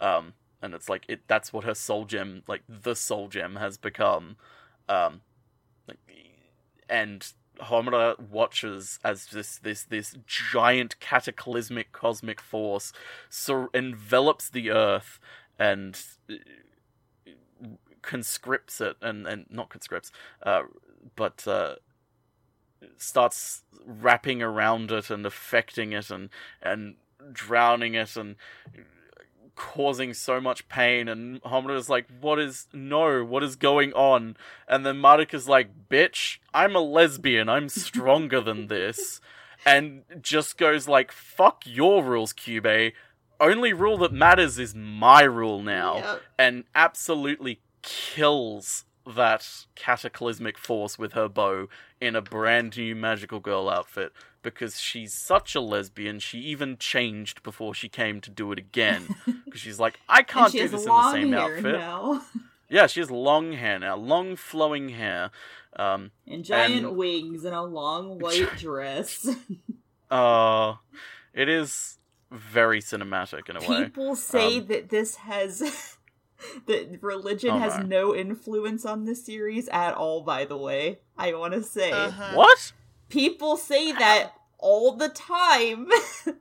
Um 0.00 0.34
and 0.60 0.74
it's 0.74 0.88
like 0.88 1.04
it 1.08 1.22
that's 1.26 1.52
what 1.52 1.64
her 1.64 1.74
soul 1.74 2.04
gem 2.04 2.42
like 2.46 2.62
the 2.68 2.94
soul 2.94 3.28
gem 3.28 3.56
has 3.56 3.76
become. 3.76 4.36
Um 4.88 5.22
and 6.88 7.32
Homura 7.60 8.18
watches 8.18 8.98
as 9.04 9.26
this 9.26 9.58
this 9.58 9.84
this 9.84 10.16
giant 10.26 10.98
cataclysmic 11.00 11.92
cosmic 11.92 12.40
force 12.40 12.92
sur- 13.28 13.70
envelops 13.72 14.48
the 14.48 14.70
earth 14.70 15.20
and 15.58 16.00
conscripts 18.04 18.80
it 18.80 18.96
and 19.00 19.26
and 19.26 19.46
not 19.50 19.68
conscripts 19.70 20.12
uh 20.42 20.62
but 21.16 21.46
uh 21.46 21.74
starts 22.96 23.62
wrapping 23.86 24.42
around 24.42 24.90
it 24.90 25.10
and 25.10 25.26
affecting 25.26 25.92
it 25.92 26.10
and 26.10 26.28
and 26.62 26.96
drowning 27.32 27.94
it 27.94 28.16
and 28.16 28.36
causing 29.56 30.12
so 30.12 30.40
much 30.40 30.68
pain. 30.68 31.08
And 31.08 31.40
Homura's 31.42 31.88
like 31.88 32.06
what 32.20 32.38
is 32.38 32.66
no 32.72 33.24
what 33.24 33.42
is 33.42 33.56
going 33.56 33.92
on? 33.92 34.36
And 34.68 34.84
then 34.84 34.96
Madoka's 34.96 35.48
like 35.48 35.88
bitch 35.88 36.38
I'm 36.52 36.74
a 36.74 36.80
lesbian. 36.80 37.48
I'm 37.48 37.68
stronger 37.68 38.40
than 38.40 38.66
this. 38.68 39.20
And 39.66 40.02
just 40.20 40.58
goes 40.58 40.88
like 40.88 41.12
fuck 41.12 41.62
your 41.66 42.02
rules 42.04 42.32
Kyubey 42.32 42.92
only 43.40 43.72
rule 43.72 43.98
that 43.98 44.12
matters 44.12 44.58
is 44.58 44.74
my 44.74 45.22
rule 45.22 45.60
now. 45.62 45.96
Yep. 45.96 46.22
and 46.38 46.64
absolutely 46.74 47.60
kills 47.84 48.84
that 49.06 49.46
cataclysmic 49.74 50.56
force 50.56 50.98
with 50.98 51.12
her 51.12 51.28
bow 51.28 51.68
in 52.00 52.16
a 52.16 52.22
brand 52.22 52.76
new 52.76 52.96
magical 52.96 53.38
girl 53.38 53.68
outfit 53.68 54.12
because 54.42 54.80
she's 54.80 55.12
such 55.12 55.54
a 55.54 55.60
lesbian 55.60 56.18
she 56.18 56.38
even 56.38 56.76
changed 56.78 57.42
before 57.42 57.74
she 57.74 57.88
came 57.88 58.20
to 58.20 58.30
do 58.30 58.50
it 58.52 58.58
again 58.58 59.14
because 59.44 59.60
she's 59.60 59.78
like 59.78 59.98
I 60.08 60.22
can't 60.22 60.52
do 60.52 60.66
this 60.68 60.82
in 60.84 60.88
the 60.88 61.12
same 61.12 61.34
outfit. 61.34 61.64
now. 61.78 62.22
Yeah, 62.66 62.86
she 62.86 63.00
has 63.00 63.10
long 63.10 63.52
hair 63.52 63.78
now, 63.78 63.94
long 63.94 64.36
flowing 64.36 64.88
hair. 64.88 65.30
Um, 65.76 66.10
And 66.26 66.42
giant 66.44 66.86
And- 66.86 66.96
wings 66.96 67.44
and 67.44 67.54
a 67.54 67.60
long 67.62 68.18
white 68.24 68.56
dress. 68.56 69.28
uh, 70.10 70.74
it 71.34 71.48
is 71.48 71.98
very 72.32 72.80
cinematic 72.80 73.48
in 73.50 73.56
a 73.56 73.60
way. 73.68 73.84
People 73.84 74.16
say 74.16 74.58
Um, 74.58 74.66
that 74.68 74.88
this 74.88 75.16
has 75.16 75.93
that 76.66 76.98
religion 77.02 77.50
Oh, 77.50 77.58
has 77.58 77.78
no. 77.78 77.84
no 77.84 78.14
influence 78.14 78.84
on 78.84 79.04
this 79.04 79.24
series 79.24 79.68
at 79.68 79.94
all, 79.94 80.22
by 80.22 80.44
the 80.44 80.56
way. 80.56 80.98
I 81.16 81.32
want 81.34 81.54
to 81.54 81.62
say. 81.62 81.90
Uh-huh. 81.92 82.32
What? 82.34 82.72
People 83.08 83.56
say 83.56 83.92
that 83.92 84.32
all 84.58 84.96
the 84.96 85.08
time. 85.08 85.88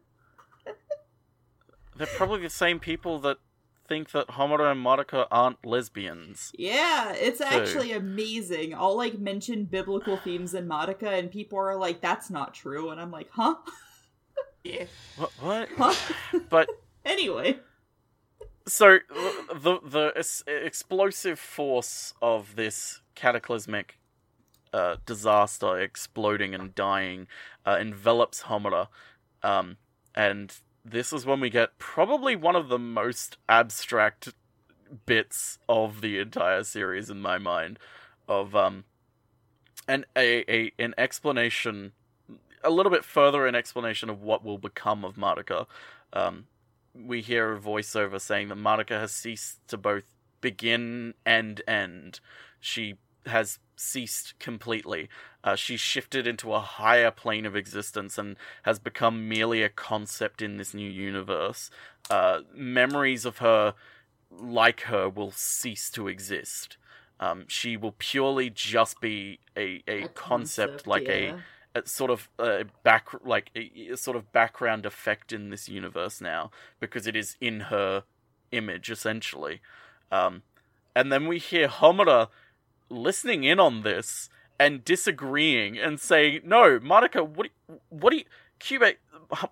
They're 1.95 2.07
probably 2.07 2.41
the 2.41 2.49
same 2.49 2.79
people 2.79 3.19
that 3.19 3.37
think 3.87 4.11
that 4.11 4.27
Homura 4.29 4.71
and 4.71 4.83
Madoka 4.83 5.27
aren't 5.29 5.63
lesbians. 5.65 6.51
yeah, 6.57 7.11
it's 7.13 7.41
actually 7.41 7.91
amazing. 7.91 8.73
I'll 8.73 8.95
like 8.97 9.19
mention 9.19 9.65
biblical 9.65 10.17
themes 10.17 10.53
in 10.53 10.67
Madoka 10.67 11.19
and 11.19 11.29
people 11.29 11.59
are 11.59 11.75
like, 11.75 12.01
that's 12.01 12.29
not 12.29 12.53
true. 12.53 12.89
And 12.89 12.99
I'm 12.99 13.11
like, 13.11 13.29
huh? 13.31 13.55
Yeah. 14.63 14.85
What? 15.17 15.31
What? 15.41 15.69
Huh? 15.77 16.39
But 16.49 16.69
anyway. 17.03 17.59
So 18.67 18.99
the 19.53 19.79
the 19.83 20.25
explosive 20.47 21.39
force 21.39 22.13
of 22.21 22.55
this 22.55 23.01
cataclysmic 23.15 23.97
uh, 24.73 24.97
disaster 25.05 25.79
exploding 25.79 26.55
and 26.55 26.73
dying 26.73 27.27
uh, 27.65 27.77
envelops 27.79 28.43
Homura, 28.43 28.87
um, 29.43 29.77
and 30.15 30.55
this 30.83 31.13
is 31.13 31.25
when 31.25 31.39
we 31.39 31.49
get 31.49 31.77
probably 31.77 32.35
one 32.35 32.55
of 32.55 32.69
the 32.69 32.79
most 32.79 33.37
abstract 33.47 34.33
bits 35.05 35.59
of 35.67 36.01
the 36.01 36.19
entire 36.19 36.63
series 36.63 37.09
in 37.09 37.19
my 37.19 37.37
mind 37.37 37.79
of 38.27 38.55
um 38.55 38.83
an 39.87 40.05
a, 40.15 40.43
a 40.51 40.71
an 40.79 40.93
explanation 40.97 41.91
a 42.63 42.69
little 42.69 42.91
bit 42.91 43.03
further 43.03 43.45
an 43.45 43.55
explanation 43.55 44.09
of 44.09 44.21
what 44.21 44.43
will 44.43 44.57
become 44.57 45.03
of 45.03 45.15
Madoka. 45.15 45.65
Um, 46.13 46.45
we 46.93 47.21
hear 47.21 47.53
a 47.53 47.59
voiceover 47.59 48.19
saying 48.19 48.49
that 48.49 48.57
Madoka 48.57 48.99
has 48.99 49.11
ceased 49.11 49.59
to 49.67 49.77
both 49.77 50.03
begin 50.41 51.13
and 51.25 51.61
end. 51.67 52.19
She 52.59 52.95
has 53.25 53.59
ceased 53.75 54.37
completely. 54.39 55.09
Uh, 55.43 55.55
she's 55.55 55.79
shifted 55.79 56.27
into 56.27 56.53
a 56.53 56.59
higher 56.59 57.11
plane 57.11 57.45
of 57.45 57.55
existence 57.55 58.17
and 58.17 58.37
has 58.63 58.79
become 58.79 59.27
merely 59.27 59.63
a 59.63 59.69
concept 59.69 60.41
in 60.41 60.57
this 60.57 60.73
new 60.73 60.89
universe. 60.89 61.69
Uh, 62.09 62.41
memories 62.53 63.25
of 63.25 63.39
her, 63.39 63.73
like 64.31 64.81
her, 64.81 65.09
will 65.09 65.31
cease 65.31 65.89
to 65.91 66.07
exist. 66.07 66.77
Um, 67.19 67.45
she 67.47 67.77
will 67.77 67.95
purely 67.97 68.49
just 68.49 68.99
be 68.99 69.39
a, 69.55 69.81
a, 69.87 70.03
A 70.03 70.07
concept, 70.09 70.87
like 70.87 71.07
yeah. 71.07 71.37
A 71.75 71.87
sort 71.87 72.11
of 72.11 72.29
a 72.37 72.65
back 72.83 73.07
like 73.23 73.49
a, 73.55 73.95
sort 73.95 74.15
of 74.15 74.31
background 74.31 74.85
effect 74.85 75.31
in 75.31 75.49
this 75.49 75.67
universe 75.67 76.21
now 76.21 76.51
because 76.79 77.07
it 77.07 77.15
is 77.15 77.35
in 77.41 77.61
her 77.61 78.03
image 78.51 78.89
essentially. 78.91 79.61
Um, 80.11 80.43
and 80.95 81.11
then 81.11 81.27
we 81.27 81.39
hear 81.39 81.67
Homura 81.67 82.27
listening 82.89 83.43
in 83.43 83.59
on 83.59 83.81
this 83.81 84.29
and 84.59 84.85
disagreeing 84.85 85.77
and 85.77 85.99
saying, 85.99 86.41
"No, 86.45 86.79
Madoka, 86.79 87.27
what? 87.27 87.49
What 87.89 88.11
do 88.11 88.17
you, 88.17 88.25
Cube? 88.59 88.83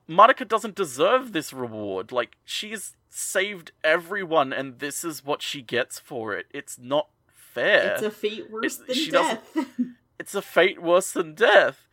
Madoka 0.08 0.48
doesn't 0.48 0.76
deserve 0.76 1.34
this 1.34 1.52
reward. 1.52 2.12
Like 2.12 2.38
she's 2.46 2.96
saved 3.10 3.72
everyone, 3.84 4.54
and 4.54 4.80
this 4.80 5.04
is 5.04 5.26
what 5.26 5.42
she 5.42 5.62
gets 5.62 6.00
for 6.00 6.34
it. 6.36 6.46
It's 6.52 6.78
not 6.78 7.10
fair. 7.28 7.94
It's 7.94 8.04
a 8.04 8.12
fate 8.12 8.52
worse 8.52 8.80
It- 8.88 9.12
than 9.12 9.12
death. 9.12 9.58
It's 10.20 10.36
a 10.36 10.42
fate 10.44 10.80
worse 10.80 11.12
than 11.14 11.34
death." 11.34 11.88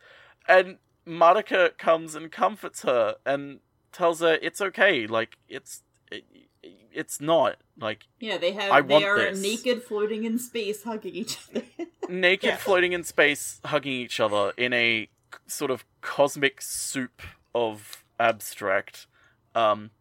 And 0.49 0.77
Madoka 1.07 1.77
comes 1.77 2.15
and 2.15 2.29
comforts 2.31 2.81
her 2.81 3.15
and 3.25 3.59
tells 3.93 4.19
her 4.19 4.37
it's 4.41 4.59
okay. 4.59 5.07
Like 5.07 5.37
it's 5.47 5.83
it, 6.11 6.25
it's 6.91 7.21
not 7.21 7.57
like 7.79 8.05
yeah, 8.19 8.37
they 8.37 8.51
have. 8.53 8.71
I 8.71 8.81
they 8.81 8.93
want 8.93 9.05
are 9.05 9.17
this. 9.19 9.41
naked, 9.41 9.83
floating 9.83 10.25
in 10.25 10.37
space, 10.39 10.83
hugging 10.83 11.15
each 11.15 11.37
other. 11.49 11.63
naked 12.09 12.49
Yeah. 12.49 12.57
floating 12.57 12.91
in 12.93 13.03
space 13.03 13.61
hugging 13.63 13.93
each 13.93 14.19
other 14.19 14.51
in 14.57 14.73
a 14.73 15.07
sort 15.45 15.69
of 15.71 15.85
cosmic 16.01 16.59
soup 16.59 17.21
of 17.53 18.03
abstract 18.19 19.05
um 19.53 19.91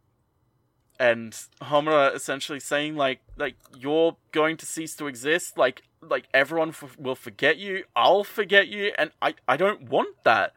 and 0.99 1.33
Homura 1.63 2.15
essentially 2.15 2.61
saying 2.61 2.97
like 2.97 3.21
like 3.37 3.57
you're 3.79 4.17
going 4.33 4.57
to 4.57 4.67
cease 4.67 4.95
to 4.97 5.07
exist 5.07 5.57
like 5.59 5.83
like 6.03 6.29
everyone 6.33 6.71
f- 6.71 6.97
will 6.99 7.15
forget 7.15 7.59
you 7.59 7.85
I'll 7.97 8.25
forget 8.25 8.69
you 8.69 8.93
and 8.99 9.11
I 9.21 9.35
I 9.47 9.57
don't 9.57 9.83
want 9.83 10.17
that. 10.25 10.55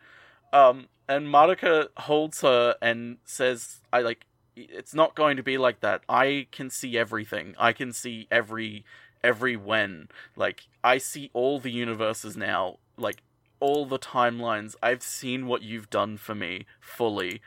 Um 0.54 0.88
and 1.08 1.28
Madoka 1.28 1.88
holds 1.98 2.42
her 2.42 2.76
and 2.82 3.18
says 3.26 3.82
I 3.92 4.02
like 4.02 4.26
it's 4.56 4.94
not 4.94 5.16
going 5.16 5.38
to 5.38 5.44
be 5.44 5.58
like 5.58 5.80
that. 5.80 6.02
I 6.10 6.48
can 6.52 6.70
see 6.70 6.98
everything. 6.98 7.56
I 7.58 7.74
can 7.74 7.94
see 7.94 8.28
every 8.30 8.86
every 9.24 9.56
when. 9.56 10.10
Like 10.36 10.68
I 10.84 10.98
see 10.98 11.30
all 11.34 11.60
the 11.60 11.72
universes 11.72 12.36
now. 12.38 12.78
Like 12.98 13.24
all 13.60 13.86
the 13.86 14.00
timelines. 14.00 14.76
I've 14.82 15.04
seen 15.04 15.48
what 15.48 15.62
you've 15.62 15.90
done 15.90 16.18
for 16.18 16.36
me 16.36 16.66
fully. 16.80 17.42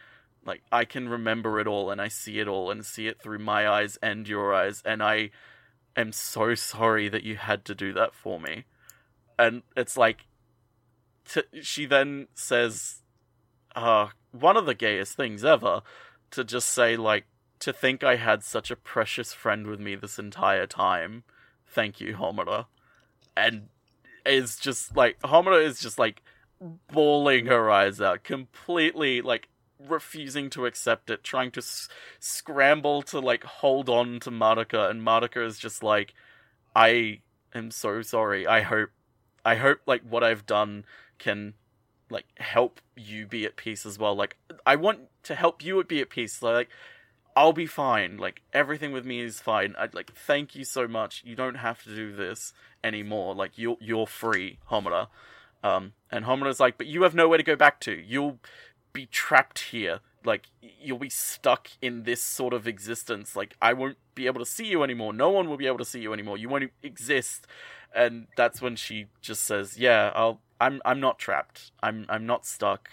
Like 0.45 0.63
I 0.71 0.85
can 0.85 1.09
remember 1.09 1.61
it 1.61 1.67
all 1.67 1.91
and 1.91 2.01
I 2.01 2.09
see 2.09 2.39
it 2.39 2.49
all 2.49 2.71
and 2.71 2.85
see 2.85 3.07
it 3.07 3.21
through 3.21 3.39
my 3.39 3.69
eyes 3.69 3.99
and 4.03 4.29
your 4.29 4.55
eyes 4.55 4.83
and 4.85 5.03
I 5.03 5.31
am 5.97 6.13
so 6.13 6.55
sorry 6.55 7.09
that 7.09 7.25
you 7.25 7.37
had 7.37 7.65
to 7.67 7.75
do 7.75 7.93
that 7.93 8.15
for 8.15 8.41
me. 8.41 8.65
And 9.39 9.63
it's 9.77 9.97
like 9.97 10.27
t- 11.29 11.61
she 11.63 11.87
then 11.87 12.29
says 12.35 13.03
uh 13.75 14.09
one 14.31 14.57
of 14.57 14.67
the 14.67 14.75
gayest 14.75 15.17
things 15.17 15.45
ever 15.45 15.83
to 16.31 16.45
just 16.45 16.69
say 16.69 16.97
like 16.97 17.25
to 17.61 17.73
think 17.73 18.05
I 18.05 18.17
had 18.17 18.43
such 18.43 18.71
a 18.71 18.77
precious 18.77 19.33
friend 19.33 19.67
with 19.67 19.81
me 19.81 19.95
this 19.95 20.19
entire 20.19 20.67
time. 20.67 21.25
Thank 21.67 22.01
you 22.01 22.15
Homura. 22.15 22.67
And 23.37 23.69
is 24.27 24.57
just 24.57 24.97
like 24.97 25.21
Homura 25.21 25.65
is 25.65 25.81
just 25.81 25.99
like 25.99 26.23
bawling 26.93 27.47
her 27.47 27.71
eyes 27.71 28.01
out 28.01 28.25
completely 28.25 29.21
like 29.21 29.49
refusing 29.79 30.49
to 30.51 30.67
accept 30.67 31.11
it 31.11 31.25
trying 31.25 31.51
to 31.51 31.61
s- 31.61 31.89
scramble 32.21 33.03
to 33.03 33.19
like 33.19 33.45
hold 33.45 33.89
on 33.89 34.21
to 34.21 34.31
Madoka 34.31 34.91
and 34.91 35.03
Madoka 35.03 35.45
is 35.45 35.59
just 35.59 35.83
like 35.83 36.15
I 36.75 37.21
am 37.55 37.71
so 37.71 38.03
sorry 38.03 38.47
I 38.47 38.63
hope 38.63 38.91
I 39.45 39.57
hope 39.57 39.81
like 39.87 40.03
what 40.03 40.25
I've 40.25 40.47
done 40.47 40.85
can 41.19 41.55
like 42.11 42.27
help 42.39 42.81
you 42.97 43.27
be 43.27 43.45
at 43.45 43.57
peace 43.57 43.85
as 43.85 43.99
well 43.99 44.15
like 44.15 44.37
I 44.65 44.77
want 44.77 45.01
to 45.25 45.35
help 45.35 45.65
you 45.65 45.83
be 45.85 46.01
at 46.01 46.11
peace 46.11 46.43
like 46.43 46.69
I'll 47.37 47.53
be 47.53 47.67
fine. 47.67 48.17
Like 48.17 48.43
everything 48.53 48.93
with 48.93 49.05
me 49.05 49.21
is 49.21 49.41
fine. 49.41 49.75
I'd 49.79 49.95
like 49.95 50.13
thank 50.13 50.55
you 50.55 50.65
so 50.65 50.87
much. 50.87 51.23
You 51.25 51.35
don't 51.35 51.57
have 51.57 51.83
to 51.85 51.95
do 51.95 52.15
this 52.15 52.53
anymore. 52.83 53.35
Like 53.35 53.53
you're 53.57 53.77
you're 53.81 54.07
free, 54.07 54.59
Homura. 54.71 55.09
Um, 55.63 55.95
and 56.11 56.27
Homura's 56.27 56.61
like, 56.61 56.77
but 56.77 56.87
you 56.87 57.03
have 57.03 57.15
nowhere 57.15 57.39
to 57.39 57.45
go 57.45 57.57
back 57.57 57.81
to. 57.81 57.93
You'll 57.93 58.39
be 58.95 59.07
trapped 59.07 59.59
here. 59.59 60.01
Like 60.25 60.47
you'll 60.81 60.99
be 60.99 61.11
stuck 61.11 61.69
in 61.83 62.05
this 62.05 62.23
sort 62.23 62.55
of 62.55 62.67
existence. 62.67 63.37
Like 63.37 63.57
I 63.61 63.75
won't 63.75 63.99
be 64.15 64.27
able 64.27 64.41
to 64.41 64.47
see 64.47 64.65
you 64.67 64.83
anymore. 64.83 65.13
No 65.13 65.29
one 65.29 65.51
will 65.51 65.59
be 65.59 65.67
able 65.67 65.79
to 65.79 65.85
see 65.85 66.01
you 66.01 66.15
anymore. 66.15 66.39
You 66.39 66.49
won't 66.49 66.71
exist. 66.83 67.47
And 67.95 68.29
that's 68.37 68.63
when 68.63 68.77
she 68.77 69.07
just 69.21 69.43
says, 69.43 69.79
"Yeah, 69.79 70.11
I'll. 70.15 70.41
I'm. 70.61 70.81
I'm 70.87 71.01
not 71.01 71.19
trapped. 71.19 71.73
I'm. 71.83 72.07
I'm 72.09 72.25
not 72.25 72.47
stuck. 72.47 72.89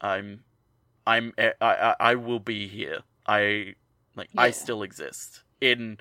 I'm. 0.00 0.44
I'm. 1.06 1.34
Eh, 1.36 1.52
I. 1.60 1.74
I, 1.74 1.96
I 2.00 2.14
will 2.14 2.40
be 2.40 2.66
here. 2.66 3.00
I 3.26 3.74
like 4.16 4.30
I 4.36 4.50
still 4.50 4.82
exist 4.82 5.42
in 5.60 5.98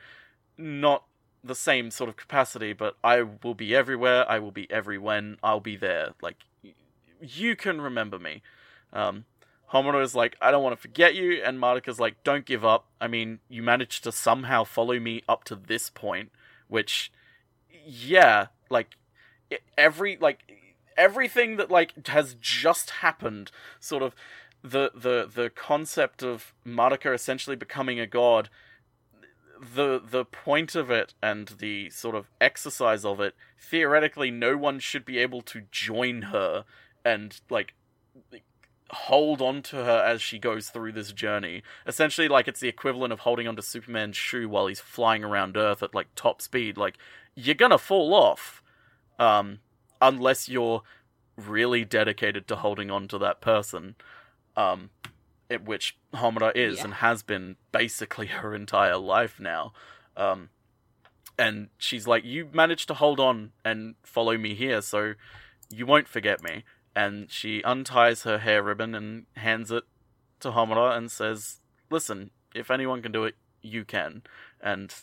not 0.57 1.03
the 1.43 1.55
same 1.55 1.91
sort 1.91 2.09
of 2.09 2.15
capacity, 2.15 2.73
but 2.73 2.95
I 3.03 3.21
will 3.21 3.53
be 3.55 3.75
everywhere. 3.75 4.25
I 4.29 4.39
will 4.39 4.51
be 4.51 4.71
every 4.71 4.97
when. 4.97 5.37
I'll 5.43 5.59
be 5.59 5.75
there. 5.75 6.11
Like 6.21 6.37
y- 6.63 6.73
you 7.21 7.55
can 7.55 7.81
remember 7.81 8.17
me. 8.17 8.41
Um, 8.93 9.25
Homura 9.73 10.03
is 10.03 10.15
like, 10.15 10.37
I 10.39 10.51
don't 10.51 10.63
want 10.63 10.75
to 10.75 10.81
forget 10.81 11.15
you, 11.15 11.41
and 11.43 11.59
Madoka's 11.59 11.99
like, 11.99 12.23
don't 12.23 12.45
give 12.45 12.63
up. 12.63 12.85
I 13.01 13.07
mean, 13.07 13.39
you 13.49 13.63
managed 13.63 14.03
to 14.03 14.11
somehow 14.11 14.63
follow 14.63 14.99
me 14.99 15.23
up 15.27 15.43
to 15.45 15.55
this 15.55 15.89
point, 15.89 16.31
which, 16.67 17.11
yeah, 17.85 18.47
like 18.69 18.95
every 19.77 20.17
like 20.17 20.39
everything 20.95 21.57
that 21.57 21.71
like 21.71 22.07
has 22.07 22.35
just 22.39 22.91
happened, 22.91 23.51
sort 23.79 24.03
of 24.03 24.15
the 24.63 24.91
the 24.95 25.29
the 25.33 25.49
concept 25.49 26.23
of 26.23 26.53
Madoka 26.65 27.13
essentially 27.13 27.55
becoming 27.55 27.99
a 27.99 28.07
god 28.07 28.49
the 29.75 30.01
the 30.03 30.25
point 30.25 30.75
of 30.75 30.89
it 30.89 31.13
and 31.21 31.49
the 31.59 31.89
sort 31.89 32.15
of 32.15 32.29
exercise 32.41 33.05
of 33.05 33.19
it 33.19 33.35
theoretically 33.59 34.31
no 34.31 34.57
one 34.57 34.79
should 34.79 35.05
be 35.05 35.17
able 35.17 35.41
to 35.41 35.63
join 35.71 36.23
her 36.23 36.65
and 37.05 37.41
like 37.49 37.73
hold 38.91 39.41
on 39.41 39.61
to 39.61 39.77
her 39.77 40.03
as 40.05 40.21
she 40.21 40.37
goes 40.37 40.69
through 40.69 40.91
this 40.91 41.11
journey 41.11 41.63
essentially 41.87 42.27
like 42.27 42.47
it's 42.47 42.59
the 42.59 42.67
equivalent 42.67 43.11
of 43.11 43.19
holding 43.21 43.47
onto 43.47 43.61
superman's 43.61 44.15
shoe 44.15 44.47
while 44.47 44.67
he's 44.67 44.79
flying 44.79 45.23
around 45.23 45.57
earth 45.57 45.81
at 45.81 45.95
like 45.95 46.07
top 46.15 46.41
speed 46.41 46.77
like 46.77 46.97
you're 47.33 47.55
gonna 47.55 47.77
fall 47.77 48.13
off 48.13 48.61
um 49.17 49.59
unless 50.01 50.47
you're 50.47 50.81
really 51.37 51.83
dedicated 51.83 52.47
to 52.47 52.55
holding 52.57 52.91
on 52.91 53.07
to 53.07 53.17
that 53.17 53.41
person 53.41 53.95
um 54.55 54.89
it, 55.49 55.65
which 55.65 55.97
Homura 56.13 56.55
is 56.55 56.77
Yeah. 56.77 56.83
and 56.85 56.93
has 56.95 57.21
been 57.23 57.55
basically 57.71 58.27
her 58.41 58.55
entire 58.55 58.97
life 58.97 59.39
now. 59.39 59.73
Um, 60.15 60.49
and 61.37 61.69
she's 61.77 62.07
like, 62.07 62.23
"You 62.23 62.49
managed 62.53 62.87
to 62.87 62.93
hold 62.93 63.19
on 63.19 63.51
and 63.65 63.95
follow 64.03 64.37
me 64.37 64.55
here, 64.55 64.81
so 64.81 65.13
you 65.69 65.85
won't 65.85 66.07
forget 66.07 66.41
me." 66.41 66.63
And 66.95 67.31
she 67.31 67.63
unties 67.63 68.23
her 68.23 68.39
hair 68.39 68.61
ribbon 68.61 68.93
and 68.93 69.25
hands 69.35 69.71
it 69.71 69.83
to 70.41 70.51
Homura 70.51 70.95
and 70.95 71.11
says, 71.11 71.59
"Listen, 71.89 72.31
if 72.53 72.69
anyone 72.69 73.01
can 73.01 73.11
do 73.11 73.23
it, 73.23 73.35
you 73.61 73.83
can." 73.83 74.23
And 74.61 74.93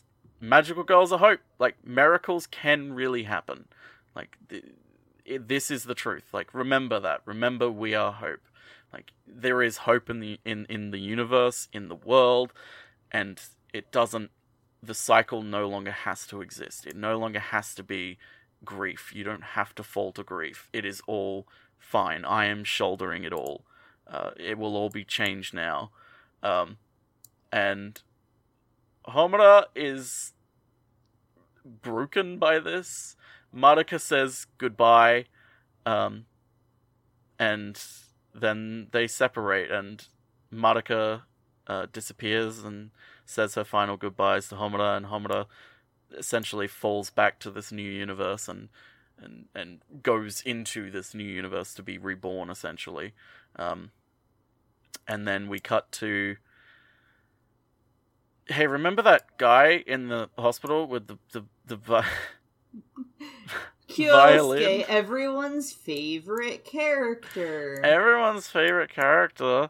magical 0.41 0.85
girls 0.85 1.13
are 1.13 1.19
hope. 1.19 1.41
Like 1.59 1.85
miracles 1.85 2.47
can 2.47 2.93
really 2.93 3.25
happen. 3.25 3.67
Like 4.15 4.37
th- 4.49 4.65
this 5.27 5.71
is 5.71 5.85
the 5.85 5.95
truth. 5.95 6.33
Like 6.33 6.55
remember 6.55 7.01
that. 7.01 7.23
Remember 7.25 7.71
we 7.71 7.95
are 7.95 8.13
hope 8.13 8.41
like 8.93 9.13
there 9.27 9.63
is 9.63 9.79
hope 9.79 10.11
in 10.11 10.21
the 10.21 10.39
in 10.45 10.67
in 10.69 10.91
the 10.91 10.99
universe 10.99 11.69
in 11.73 11.89
the 11.89 11.95
world 11.95 12.53
and 13.13 13.41
it 13.73 13.91
doesn't 13.93 14.31
the 14.83 14.95
cycle 14.95 15.43
no 15.43 15.69
longer 15.69 15.91
has 15.91 16.27
to 16.27 16.41
exist 16.41 16.87
it 16.87 16.97
no 16.97 17.19
longer 17.19 17.39
has 17.39 17.75
to 17.75 17.83
be 17.83 18.19
grief 18.65 19.13
you 19.15 19.25
don't 19.25 19.43
have 19.43 19.75
to 19.75 19.83
fall 19.83 20.13
to 20.13 20.23
grief 20.23 20.69
it 20.73 20.85
is 20.85 21.01
all 21.07 21.47
fine 21.81 22.25
i 22.25 22.45
am 22.45 22.63
shouldering 22.63 23.25
it 23.25 23.33
all. 23.33 23.65
Uh, 24.07 24.31
it 24.37 24.59
will 24.59 24.77
all 24.77 24.91
be 24.91 25.05
changed 25.05 25.55
now. 25.55 25.91
Um, 26.43 26.79
and 27.53 28.01
homura 29.07 29.65
is 29.75 30.33
broken 31.65 32.39
by 32.39 32.59
this. 32.59 33.17
Madoka 33.55 34.01
says 34.01 34.47
goodbye 34.59 35.27
um, 35.87 36.27
and 37.39 37.83
then 38.35 38.89
they 38.93 39.07
separate 39.07 39.71
and 39.71 40.07
Madoka 40.53 41.23
uh, 41.67 41.87
disappears 41.93 42.65
and 42.65 42.91
says 43.25 43.55
her 43.55 43.65
final 43.65 43.97
goodbyes 43.97 44.49
to 44.49 44.57
Homura 44.57 44.97
and 44.97 45.07
Homura 45.07 45.47
essentially 46.17 46.67
falls 46.67 47.11
back 47.11 47.39
to 47.41 47.51
this 47.51 47.71
new 47.71 47.89
universe 47.89 48.49
and 48.49 48.69
and 49.23 49.47
and 49.55 49.81
goes 50.03 50.41
into 50.43 50.91
this 50.91 51.15
new 51.15 51.25
universe 51.25 51.75
to 51.75 51.83
be 51.83 51.99
reborn 51.99 52.51
essentially 52.51 53.13
um, 53.57 53.91
and 55.09 55.27
then 55.27 55.49
we 55.49 55.59
cut 55.59 55.91
to 55.93 56.37
hey 58.47 58.67
remember 58.67 59.03
that 59.03 59.37
guy 59.39 59.83
in 59.87 60.09
the 60.09 60.29
hospital 60.39 60.87
with 60.87 61.07
the 61.07 61.19
the, 61.33 61.45
the 61.67 61.77
vi- 61.77 62.05
Kyosuke, 63.89 64.13
Violin. 64.13 64.85
everyone's 64.89 65.73
favorite 65.73 66.65
character. 66.65 67.81
Everyone's 67.83 68.47
favorite 68.47 68.91
character. 68.91 69.69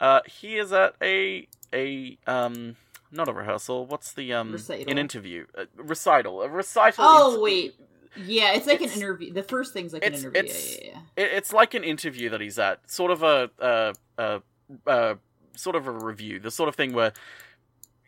Uh, 0.00 0.20
he 0.26 0.56
is 0.56 0.72
at 0.72 0.94
a 1.02 1.46
a 1.72 2.16
um 2.26 2.76
not 3.12 3.28
a 3.28 3.32
rehearsal. 3.32 3.84
What's 3.86 4.12
the 4.12 4.32
um 4.32 4.52
Recital. 4.52 4.90
an 4.90 4.96
interview 4.98 5.46
a 5.54 5.66
recital 5.76 6.40
a 6.42 6.48
recital? 6.48 7.04
Oh, 7.06 7.34
in- 7.34 7.42
wait. 7.42 7.74
Yeah, 8.16 8.52
it's 8.54 8.66
like 8.66 8.76
it's- 8.80 8.96
an 8.96 9.02
interview. 9.02 9.32
The 9.32 9.42
first 9.42 9.72
thing's 9.72 9.92
like 9.92 10.04
an 10.04 10.14
interview. 10.14 10.38
it's- 10.38 10.78
yeah, 10.80 10.84
yeah, 10.90 11.00
yeah. 11.16 11.24
It's 11.36 11.52
like 11.52 11.74
an 11.74 11.84
interview 11.84 12.30
that 12.30 12.40
he's 12.40 12.58
at, 12.58 12.90
sort 12.90 13.10
of 13.10 13.22
a 13.22 13.50
a, 13.58 13.94
a, 14.18 14.42
a 14.86 15.18
sort 15.56 15.76
of 15.76 15.86
a 15.86 15.90
review, 15.92 16.38
the 16.40 16.50
sort 16.50 16.68
of 16.68 16.74
thing 16.74 16.92
where 16.92 17.12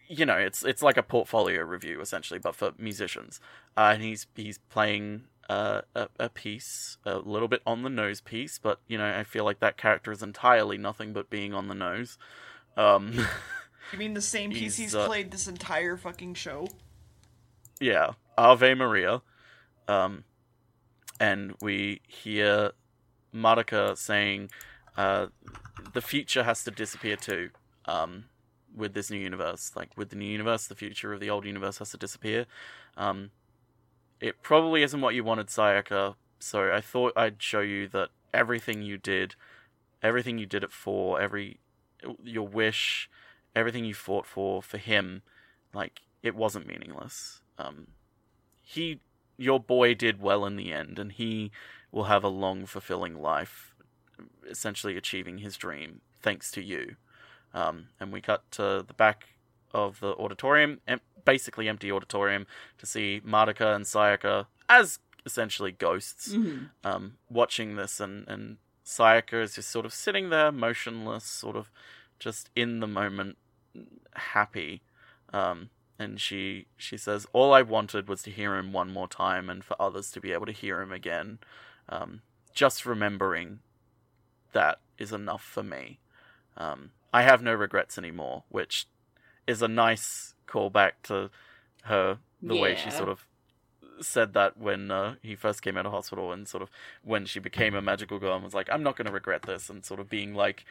you 0.09 0.27
know 0.27 0.37
it's 0.37 0.65
it's 0.65 0.83
like 0.83 0.97
a 0.97 1.03
portfolio 1.03 1.63
review 1.63 2.01
essentially, 2.01 2.39
but 2.41 2.55
for 2.55 2.73
musicians. 2.79 3.41
Uh, 3.77 3.93
and 3.95 4.03
he's 4.03 4.27
he's 4.35 4.59
playing 4.59 5.23
uh, 5.49 5.83
a 5.95 6.09
a 6.19 6.29
piece, 6.29 6.99
a 7.05 7.19
little 7.19 7.49
bit 7.49 7.63
on 7.67 7.83
the 7.83 7.91
nose 7.91 8.21
piece, 8.21 8.59
but 8.59 8.81
you 8.89 8.99
know 8.99 9.07
I 9.19 9.25
feel 9.25 9.45
like 9.45 9.61
that 9.61 9.77
character 9.77 10.11
is 10.13 10.23
entirely 10.23 10.79
nothing 10.79 11.13
but 11.13 11.31
being 11.31 11.55
on 11.55 11.69
the 11.69 11.75
nose. 11.75 12.19
Um, 12.77 13.27
You 13.93 13.99
mean 13.99 14.15
the 14.15 14.21
same 14.21 14.51
piece 14.53 14.77
He's, 14.77 14.77
he's 14.77 14.95
uh, 14.95 15.07
played 15.07 15.31
this 15.33 15.49
entire 15.49 15.97
fucking 15.97 16.35
show? 16.35 16.69
yeah, 17.81 18.13
Ave 18.37 18.75
Maria. 18.75 19.23
Um, 19.91 20.25
and 21.19 21.55
we 21.61 22.01
hear 22.07 22.71
Madoka 23.35 23.99
saying, 23.99 24.51
uh, 24.97 25.27
the 25.93 26.01
future 26.01 26.45
has 26.45 26.63
to 26.65 26.71
disappear 26.71 27.17
too. 27.17 27.51
Um, 27.87 28.27
with 28.75 28.95
this 28.95 29.11
new 29.11 29.19
universe, 29.19 29.73
like 29.75 29.97
with 29.97 30.11
the 30.11 30.17
new 30.17 30.31
universe, 30.31 30.69
the 30.69 30.77
future 30.77 31.13
of 31.13 31.19
the 31.19 31.29
old 31.29 31.45
universe 31.45 31.79
has 31.79 31.91
to 31.91 31.97
disappear. 31.97 32.47
Um, 32.97 33.31
it 34.21 34.43
probably 34.43 34.85
isn't 34.85 35.01
what 35.01 35.15
you 35.17 35.25
wanted, 35.25 35.49
Sayaka. 35.49 36.15
So 36.39 36.73
I 36.73 36.81
thought 36.81 37.13
I'd 37.17 37.43
show 37.43 37.61
you 37.61 37.89
that 37.89 38.11
everything 38.33 38.83
you 38.83 38.97
did, 38.97 39.35
everything 40.03 40.39
you 40.39 40.47
did 40.47 40.63
it 40.63 40.71
for, 40.71 41.21
every 41.21 41.59
your 42.23 42.47
wish, 42.47 43.11
everything 43.57 43.85
you 43.85 43.95
fought 43.95 44.25
for 44.27 44.63
for 44.63 44.79
him, 44.79 45.23
like 45.75 46.03
it 46.23 46.37
wasn't 46.37 46.69
meaningless. 46.69 47.43
Um, 47.59 47.89
he, 48.63 49.01
your 49.41 49.59
boy, 49.59 49.95
did 49.95 50.21
well 50.21 50.45
in 50.45 50.57
the 50.57 50.73
end, 50.73 50.99
and 50.99 51.13
he 51.13 51.51
will 51.91 52.05
have 52.05 52.23
a 52.23 52.29
long, 52.29 52.67
fulfilling 52.67 53.21
life, 53.21 53.75
essentially 54.49 54.97
achieving 54.97 55.39
his 55.39 55.57
dream 55.57 56.01
thanks 56.23 56.51
to 56.53 56.63
you. 56.63 56.97
Um, 57.55 57.89
and 57.99 58.13
we 58.13 58.21
cut 58.21 58.49
to 58.53 58.85
the 58.87 58.95
back 58.95 59.31
of 59.73 60.01
the 60.01 60.13
auditorium, 60.17 60.81
em- 60.87 61.01
basically 61.25 61.69
empty 61.69 61.91
auditorium, 61.91 62.47
to 62.79 62.87
see 62.87 63.21
Madoka 63.27 63.75
and 63.75 63.85
Sayaka 63.87 64.47
as 64.69 64.99
essentially 65.27 65.73
ghosts 65.73 66.35
Mhm. 66.35 66.71
um, 66.85 67.17
watching 67.29 67.77
this, 67.77 67.99
and, 68.01 68.29
and 68.29 68.59
Sayaka 68.85 69.43
is 69.43 69.55
just 69.55 69.71
sort 69.71 69.87
of 69.87 69.93
sitting 69.95 70.29
there, 70.31 70.53
motionless, 70.53 71.25
sort 71.25 71.57
of 71.57 71.71
just 72.19 72.51
in 72.55 72.81
the 72.81 72.87
moment, 72.87 73.37
happy. 74.15 74.83
Um, 75.33 75.71
and 76.01 76.19
she 76.19 76.67
she 76.79 76.97
says, 76.97 77.27
"All 77.33 77.53
I 77.53 77.63
wanted 77.63 78.09
was 78.09 78.23
to 78.23 78.31
hear 78.31 78.57
him 78.57 78.73
one 78.73 78.91
more 78.91 79.07
time, 79.07 79.51
and 79.51 79.63
for 79.63 79.77
others 79.81 80.11
to 80.13 80.21
be 80.21 80.33
able 80.33 80.47
to 80.47 80.53
hear 80.53 80.81
him 80.81 80.91
again. 80.91 81.39
Um, 81.89 82.23
just 82.55 82.87
remembering 82.87 83.61
that 84.53 84.81
is 84.99 85.13
enough 85.13 85.45
for 85.45 85.63
me. 85.63 86.01
Um, 86.57 86.93
I 87.13 87.23
have 87.23 87.43
no 87.43 87.53
regrets 87.53 87.99
anymore," 87.99 88.45
which 88.49 88.87
is 89.47 89.61
a 89.61 89.69
nice 89.69 90.35
callback 90.49 90.93
to 91.05 91.31
her 91.85 92.19
the 92.43 92.57
way 92.57 92.75
she 92.75 92.91
sort 92.91 93.09
of 93.09 93.27
said 94.01 94.33
that 94.33 94.57
when 94.57 94.91
uh, 94.91 95.17
he 95.23 95.35
first 95.35 95.61
came 95.61 95.77
out 95.77 95.85
of 95.85 95.93
hospital 95.93 96.33
and 96.33 96.49
sort 96.49 96.63
of 96.63 96.71
when 97.03 97.27
she 97.27 97.39
became 97.39 97.75
a 97.75 97.83
magical 97.83 98.19
girl 98.19 98.35
and 98.35 98.45
was 98.45 98.55
like 98.55 98.69
i'm 98.73 98.83
not 98.83 98.97
going 98.97 99.07
to 99.07 99.13
regret 99.13 99.43
this 99.43 99.69
and 99.69 99.85
sort 99.85 100.01
of 100.01 100.09
being 100.09 100.35
like 100.35 100.65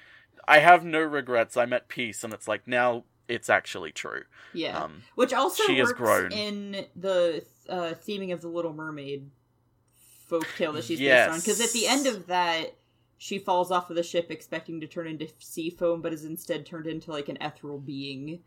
i 0.48 0.58
have 0.60 0.84
no 0.84 1.00
regrets 1.00 1.56
i'm 1.56 1.72
at 1.72 1.88
peace 1.88 2.24
and 2.24 2.34
it's 2.34 2.48
like 2.48 2.68
now 2.68 3.04
it's 3.30 3.50
actually 3.50 3.92
true 3.92 4.24
Yeah. 4.54 4.84
um 4.84 5.04
Which 5.16 5.34
also 5.34 5.64
she 5.64 5.78
has 5.78 5.90
works 5.90 5.98
grown. 6.00 6.32
in 6.32 6.86
the 6.96 7.44
uh, 7.70 7.94
theming 8.06 8.34
of 8.34 8.42
the 8.42 8.48
Little 8.50 8.74
Mermaid 8.74 9.30
folktale 10.30 10.74
that 10.74 10.84
she's 10.84 11.00
Yes. 11.00 11.28
based 11.28 11.34
on. 11.34 11.40
Because 11.40 11.62
at 11.62 11.72
the 11.72 11.88
end 11.88 12.08
of 12.08 12.28
that, 12.28 12.76
she 13.18 13.38
falls 13.38 13.72
off 13.72 13.90
of 13.90 13.96
the 13.96 14.04
ship 14.04 14.32
expecting 14.32 14.80
to 14.82 14.88
turn 14.88 15.08
into 15.08 15.28
sea 15.40 15.70
foam, 15.70 16.02
but 16.02 16.14
is 16.14 16.26
instead 16.26 16.66
turned 16.66 16.88
into 16.88 17.12
like 17.12 17.30
an 17.30 17.38
ethereal 17.42 17.78
being. 17.80 18.40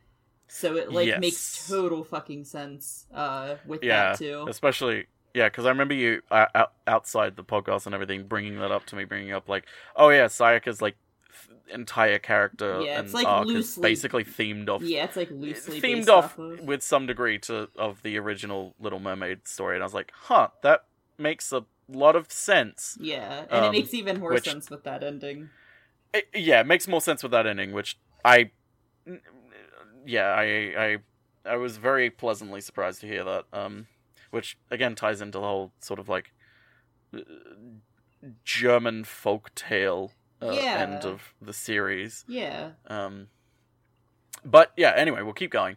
So 0.49 0.76
it 0.76 0.93
like 0.93 1.07
Yes. 1.07 1.20
makes 1.20 1.68
total 1.68 2.05
fucking 2.05 2.45
sense 2.45 3.07
uh, 3.14 3.57
with 3.66 3.83
yeah 3.83 4.11
that 4.12 4.18
too. 4.18 4.45
especially 4.49 5.07
yeah 5.35 5.47
because 5.49 5.64
i 5.64 5.70
remember 5.70 5.95
you 5.95 6.20
uh, 6.30 6.45
out, 6.55 6.72
outside 6.87 7.37
the 7.37 7.45
podcast 7.45 7.87
and 7.87 7.95
everything 7.95 8.24
bringing 8.26 8.59
that 8.59 8.70
up 8.70 8.85
to 8.85 8.97
me 8.97 9.05
bringing 9.05 9.33
up 9.33 9.49
like 9.49 9.64
oh 9.97 10.11
yeah 10.11 10.26
sayaka's 10.26 10.83
like 10.83 10.95
entire 11.72 12.18
character 12.18 12.80
Yeah, 12.83 12.99
and 12.99 13.05
it's, 13.07 13.14
like, 13.14 13.26
arc 13.26 13.47
is 13.49 13.53
loosely- 13.55 13.83
basically 13.83 14.24
themed 14.24 14.68
off 14.68 14.83
Yeah, 14.83 15.05
it's 15.05 15.16
like 15.16 15.30
loosely 15.30 15.80
themed 15.80 16.09
off 16.09 16.39
off 16.39 16.39
of. 16.39 16.61
with 16.61 16.83
some 16.83 17.07
degree 17.07 17.39
to 17.41 17.68
of 17.76 18.03
the 18.03 18.18
original 18.18 18.74
Little 18.78 19.01
Mermaid 19.01 19.47
story, 19.49 19.76
and 19.76 19.83
I 19.83 19.87
was 19.87 19.95
like, 19.95 20.12
huh, 20.14 20.49
that 20.62 20.85
makes 21.18 21.53
a 21.53 21.64
lot 21.89 22.16
of 22.16 22.30
sense. 22.33 22.97
Yeah, 23.01 23.41
and 23.51 23.64
it 23.64 23.68
um, 23.68 23.72
makes 23.72 23.95
even 23.95 24.20
more 24.20 24.30
which- 24.33 24.45
sense 24.45 24.70
with 24.70 24.85
that 24.85 25.03
ending. 25.03 25.51
It- 26.14 26.28
yeah, 26.35 26.61
it 26.61 26.66
makes 26.66 26.87
more 26.87 27.01
sense 27.01 27.22
with 27.22 27.33
that 27.33 27.47
ending, 27.47 27.72
which 27.72 27.99
I, 28.24 28.51
yeah, 30.05 30.26
I 30.35 30.45
I 30.45 30.99
I 31.45 31.57
was 31.57 31.76
very 31.78 32.11
pleasantly 32.11 32.61
surprised 32.61 33.01
to 33.01 33.07
hear 33.07 33.24
that. 33.24 33.45
Um, 33.53 33.87
which 34.30 34.57
again 34.70 34.95
ties 34.95 35.20
into 35.20 35.39
the 35.39 35.45
whole 35.45 35.72
sort 35.80 35.99
of 35.99 36.09
like 36.09 36.33
uh, 37.14 37.20
German 38.45 39.05
folk 39.05 39.55
tale 39.55 40.12
uh, 40.43 40.53
Yeah. 40.53 40.78
end 40.78 41.05
of 41.05 41.34
the 41.40 41.53
series. 41.53 42.24
Yeah. 42.28 42.70
Um, 42.86 43.28
but 44.45 44.72
yeah, 44.76 44.93
anyway, 44.97 45.22
we'll 45.22 45.32
keep 45.34 45.51
going. 45.51 45.76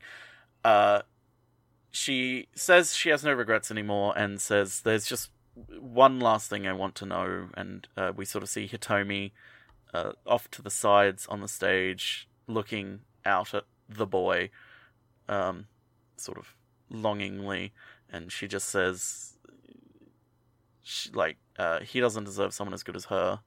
Uh, 0.63 1.01
she 1.91 2.47
says 2.55 2.95
she 2.95 3.09
has 3.09 3.24
no 3.24 3.32
regrets 3.34 3.72
anymore 3.72 4.13
and 4.18 4.41
says 4.41 4.82
there's 4.82 5.05
just 5.05 5.30
one 5.80 6.20
last 6.20 6.49
thing 6.49 6.68
I 6.68 6.74
want 6.74 6.95
to 6.95 7.05
know. 7.05 7.49
And 7.55 7.88
uh, 7.95 8.11
we 8.16 8.26
sort 8.26 8.43
of 8.43 8.49
see 8.49 8.68
Hitomi 8.68 9.32
uh, 9.93 10.13
off 10.26 10.49
to 10.51 10.61
the 10.61 10.70
sides 10.72 11.26
on 11.28 11.41
the 11.41 11.47
stage 11.47 12.28
looking 12.47 13.01
out 13.26 13.53
at 13.53 13.63
the 13.88 14.05
boy, 14.05 14.49
um, 15.30 15.68
sort 16.18 16.38
of 16.38 16.55
longingly. 16.89 17.72
And 18.11 18.32
she 18.32 18.47
just 18.47 18.70
says, 18.70 19.38
she, 20.84 21.11
like, 21.11 21.38
uh, 21.57 21.80
he 21.80 21.99
doesn't 21.99 22.24
deserve 22.26 22.53
someone 22.53 22.74
as 22.74 22.84
good 22.84 22.95
as 22.95 23.05
her. 23.05 23.39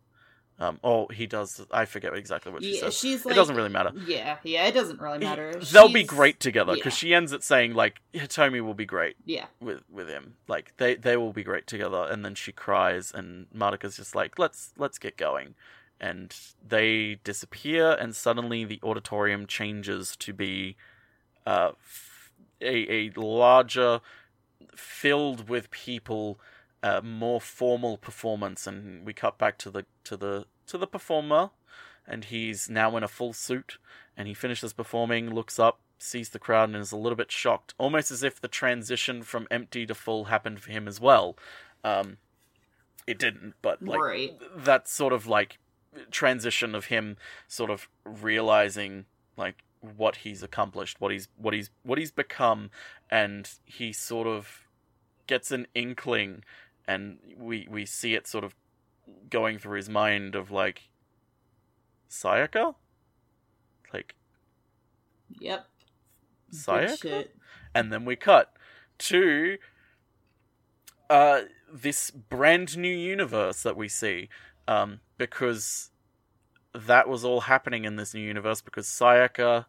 Um, 0.61 0.81
oh, 0.83 1.07
he 1.07 1.27
does. 1.29 1.65
I 1.71 1.85
forget 1.85 2.15
exactly 2.15 2.51
what 2.51 2.65
she 2.65 2.75
yeah, 2.75 2.81
says. 2.81 2.99
she's 2.99 3.25
like 3.25 3.33
it 3.33 3.37
doesn't 3.37 3.55
really 3.55 3.69
matter. 3.69 3.93
Yeah, 4.07 4.39
yeah, 4.43 4.67
it 4.67 4.73
doesn't 4.73 5.01
really 5.01 5.19
matter. 5.19 5.55
They'll 5.73 5.89
be 5.93 6.03
great 6.03 6.41
together 6.41 6.75
because 6.75 6.95
yeah. 6.95 7.09
she 7.09 7.15
ends 7.15 7.33
it 7.33 7.45
saying 7.45 7.75
like 7.75 8.01
Hitomi 8.13 8.61
will 8.61 8.75
be 8.75 8.85
great 8.85 9.15
Yeah. 9.25 9.47
with 9.61 9.83
with 9.89 10.09
him. 10.09 10.35
Like 10.49 10.77
they 10.79 10.97
they 10.97 11.17
will 11.17 11.33
be 11.33 11.45
great 11.45 11.69
together. 11.69 12.09
And 12.11 12.25
then 12.25 12.35
she 12.35 12.51
cries, 12.51 13.13
and 13.15 13.47
Madoka's 13.57 13.97
just 13.97 14.17
like 14.17 14.37
let's 14.39 14.73
let's 14.77 14.99
get 14.99 15.17
going. 15.17 15.55
And 16.01 16.35
they 16.67 17.19
disappear, 17.23 17.93
and 17.93 18.15
suddenly 18.15 18.65
the 18.65 18.81
auditorium 18.83 19.47
changes 19.47 20.17
to 20.17 20.33
be 20.33 20.77
uh, 21.47 21.71
f- 21.81 22.31
a 22.61 23.07
a 23.17 23.21
larger, 23.21 24.01
filled 24.75 25.49
with 25.49 25.71
people, 25.71 26.41
uh, 26.83 27.01
more 27.03 27.41
formal 27.41 27.97
performance. 27.97 28.67
And 28.67 29.05
we 29.07 29.13
cut 29.13 29.39
back 29.39 29.59
to 29.59 29.71
the 29.71 29.87
to 30.05 30.17
the 30.17 30.47
to 30.67 30.79
the 30.79 30.87
performer, 30.87 31.51
and 32.07 32.25
he's 32.25 32.69
now 32.69 32.97
in 32.97 33.03
a 33.03 33.09
full 33.09 33.33
suit. 33.33 33.79
And 34.17 34.27
he 34.27 34.35
finishes 34.35 34.73
performing, 34.73 35.33
looks 35.33 35.59
up, 35.61 35.79
sees 35.99 36.31
the 36.31 36.41
crowd, 36.41 36.71
and 36.71 36.79
is 36.79 36.91
a 36.91 36.97
little 36.97 37.17
bit 37.17 37.31
shocked, 37.31 37.75
almost 37.79 38.11
as 38.11 38.25
if 38.25 38.41
the 38.41 38.49
transition 38.49 39.23
from 39.23 39.47
empty 39.51 39.87
to 39.87 39.95
full 39.95 40.25
happened 40.25 40.61
for 40.61 40.73
him 40.73 40.89
as 40.89 41.01
well. 41.01 41.37
Um, 41.85 42.17
it 43.07 43.19
didn't, 43.19 43.55
but 43.63 43.81
like 43.83 44.01
Right. 44.01 44.41
that 44.57 44.89
sort 44.89 45.13
of 45.13 45.27
like 45.27 45.59
transition 46.11 46.75
of 46.75 46.87
him 46.87 47.17
sort 47.47 47.71
of 47.71 47.89
realizing 48.05 49.07
like 49.37 49.63
what 49.81 50.17
he's 50.17 50.43
accomplished, 50.43 51.01
what 51.01 51.13
he's 51.13 51.29
what 51.37 51.55
he's 51.55 51.71
what 51.85 51.99
he's 51.99 52.11
become, 52.13 52.71
and 53.11 53.51
he 53.65 53.93
sort 53.93 54.27
of 54.27 54.67
gets 55.27 55.51
an 55.53 55.67
inkling, 55.75 56.43
and 56.89 57.19
we 57.39 57.69
we 57.71 57.87
see 57.87 58.15
it 58.15 58.27
sort 58.27 58.43
of 58.43 58.55
going 59.31 59.59
through 59.59 59.77
his 59.77 59.89
mind 59.89 60.35
of 60.35 60.51
like 60.51 60.89
Sayaka, 62.11 62.75
like 63.93 64.15
Yep. 65.39 65.67
Sayaka, 66.53 67.29
and 67.75 67.93
then 67.93 68.05
we 68.07 68.17
cut 68.17 68.53
to 68.99 69.59
uh 71.11 71.43
this 71.73 72.11
brand 72.11 72.77
new 72.77 72.89
universe 72.95 73.63
that 73.63 73.77
we 73.77 73.89
see 73.89 74.29
um 74.67 75.01
because 75.19 75.91
that 76.75 77.09
was 77.09 77.25
all 77.25 77.43
happening 77.43 77.85
in 77.85 77.97
this 77.97 78.15
new 78.15 78.21
universe 78.21 78.61
because 78.63 78.87
Sayaka 78.87 79.67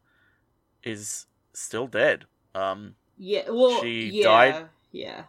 is 0.84 1.28
still 1.54 1.88
dead 1.88 2.26
um 2.56 2.96
Yeah. 3.18 3.50
Well, 3.50 3.82
She 3.82 4.10
yeah, 4.10 4.24
died- 4.24 4.70
Yeah. 4.92 5.24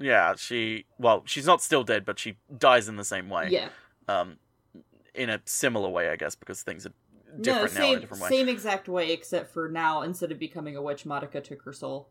Yeah, 0.00 0.34
she 0.36 0.86
well, 0.98 1.22
she's 1.26 1.46
not 1.46 1.62
still 1.62 1.84
dead, 1.84 2.04
but 2.04 2.18
she 2.18 2.36
dies 2.58 2.88
in 2.88 2.96
the 2.96 3.04
same 3.04 3.28
way. 3.28 3.48
Yeah. 3.50 3.68
Um, 4.08 4.38
in 5.14 5.30
a 5.30 5.40
similar 5.44 5.88
way, 5.88 6.08
I 6.08 6.16
guess, 6.16 6.34
because 6.34 6.62
things 6.62 6.86
are 6.86 6.92
No, 7.36 7.42
different 7.42 7.74
now 7.74 7.80
in 7.80 7.84
a 7.84 7.92
same 7.92 8.00
different 8.00 8.22
way. 8.24 8.28
same 8.30 8.48
exact 8.48 8.88
way, 8.88 9.12
except 9.12 9.52
for 9.52 9.68
now 9.68 10.02
instead 10.02 10.32
of 10.32 10.38
becoming 10.38 10.74
a 10.76 10.82
witch, 10.82 11.04
Madoka 11.04 11.42
took 11.44 11.62
her 11.62 11.72
soul. 11.72 12.08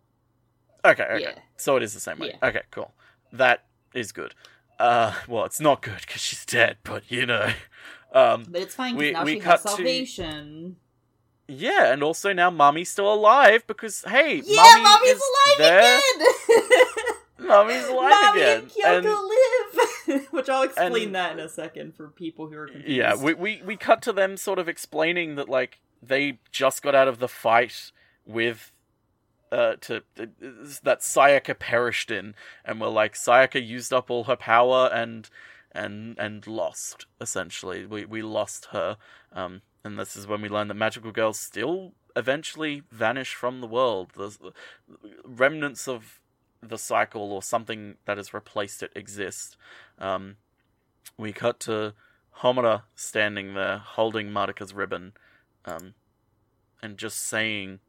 Okay, 0.85 1.03
okay. 1.03 1.21
Yeah. 1.21 1.39
So 1.57 1.75
it 1.75 1.83
is 1.83 1.93
the 1.93 1.99
same 1.99 2.19
way. 2.19 2.35
Yeah. 2.41 2.47
Okay, 2.49 2.61
cool. 2.71 2.93
That 3.33 3.65
is 3.93 4.11
good. 4.13 4.33
Uh, 4.79 5.13
well, 5.27 5.43
it's 5.43 5.59
not 5.59 5.81
good 5.81 5.99
because 6.01 6.21
she's 6.21 6.45
dead, 6.45 6.77
but 6.83 7.03
you 7.11 7.25
know. 7.25 7.51
Um, 8.13 8.45
But 8.49 8.61
it's 8.61 8.75
fine 8.75 8.95
because 8.97 9.13
now 9.13 9.23
we 9.25 9.33
she 9.33 9.39
has 9.41 9.61
to- 9.63 9.67
salvation. 9.69 10.77
yeah, 11.47 11.91
and 11.91 12.01
also 12.01 12.31
now 12.33 12.49
mommy's 12.49 12.89
still 12.89 13.13
alive 13.13 13.67
because 13.67 14.03
hey, 14.07 14.41
Yeah, 14.45 14.55
Mummy 14.55 14.83
mommy's 14.83 15.21
alive 15.29 15.57
there. 15.57 15.99
again. 15.99 16.85
Mummy's 17.49 17.87
alive 17.87 18.09
Mommy 18.11 18.41
again. 18.41 18.61
and 18.85 19.05
Kyoko 19.05 19.29
live. 19.29 20.27
Which 20.31 20.49
I'll 20.49 20.63
explain 20.63 21.07
and- 21.07 21.15
that 21.15 21.31
in 21.33 21.39
a 21.39 21.49
second 21.49 21.95
for 21.95 22.07
people 22.07 22.47
who 22.47 22.55
are 22.57 22.67
confused. 22.67 22.89
Yeah, 22.89 23.15
we, 23.15 23.33
we 23.33 23.61
we 23.65 23.75
cut 23.77 24.01
to 24.03 24.13
them 24.13 24.37
sort 24.37 24.59
of 24.59 24.67
explaining 24.69 25.35
that 25.35 25.49
like 25.49 25.79
they 26.01 26.39
just 26.51 26.81
got 26.81 26.95
out 26.95 27.07
of 27.07 27.19
the 27.19 27.27
fight 27.27 27.91
with 28.25 28.71
uh 29.51 29.75
to 29.81 29.97
uh, 30.19 30.25
that 30.83 30.99
Sayaka 31.01 31.57
perished 31.59 32.09
in 32.11 32.35
and 32.63 32.79
were 32.79 32.87
like 32.87 33.13
Sayaka 33.15 33.65
used 33.65 33.91
up 33.91 34.09
all 34.09 34.25
her 34.25 34.35
power 34.35 34.89
and 34.93 35.29
and 35.71 36.17
and 36.19 36.45
lost 36.47 37.05
essentially. 37.21 37.85
We 37.85 38.05
we 38.05 38.21
lost 38.21 38.67
her. 38.71 38.97
Um 39.33 39.61
and 39.83 39.97
this 39.99 40.15
is 40.15 40.27
when 40.27 40.41
we 40.41 40.49
learn 40.49 40.67
that 40.69 40.73
magical 40.75 41.11
girls 41.11 41.39
still 41.39 41.93
eventually 42.15 42.83
vanish 42.91 43.33
from 43.33 43.61
the 43.61 43.67
world. 43.67 44.11
The 44.15 44.53
remnants 45.23 45.87
of 45.87 46.19
the 46.61 46.77
cycle 46.77 47.31
or 47.31 47.41
something 47.41 47.95
that 48.05 48.17
has 48.17 48.33
replaced 48.33 48.83
it 48.83 48.91
exist. 48.95 49.57
Um 49.97 50.37
we 51.17 51.33
cut 51.33 51.59
to 51.61 51.93
Homura 52.41 52.83
standing 52.95 53.53
there 53.53 53.77
holding 53.77 54.29
Madoka's 54.29 54.73
ribbon, 54.73 55.13
um, 55.65 55.93
and 56.81 56.97
just 56.97 57.17
saying 57.17 57.79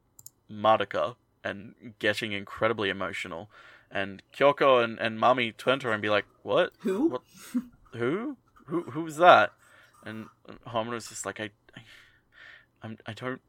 Madoka 0.50 1.14
and 1.44 1.94
getting 2.00 2.32
incredibly 2.32 2.90
emotional. 2.90 3.48
And 3.90 4.22
Kyoko 4.36 4.82
and, 4.82 4.98
and 4.98 5.18
Mami 5.18 5.56
turn 5.56 5.78
to 5.80 5.88
her 5.88 5.92
and 5.92 6.02
be 6.02 6.10
like, 6.10 6.26
What? 6.42 6.72
Who? 6.80 7.08
What? 7.08 7.22
Who? 7.92 8.36
Who 8.66 8.82
who's 8.82 9.16
that? 9.16 9.52
And 10.04 10.26
Homura's 10.66 11.08
just 11.08 11.26
like 11.26 11.40
I, 11.40 11.50
I 11.76 11.82
I'm 12.82 12.98
I 13.06 13.12
don't 13.12 13.40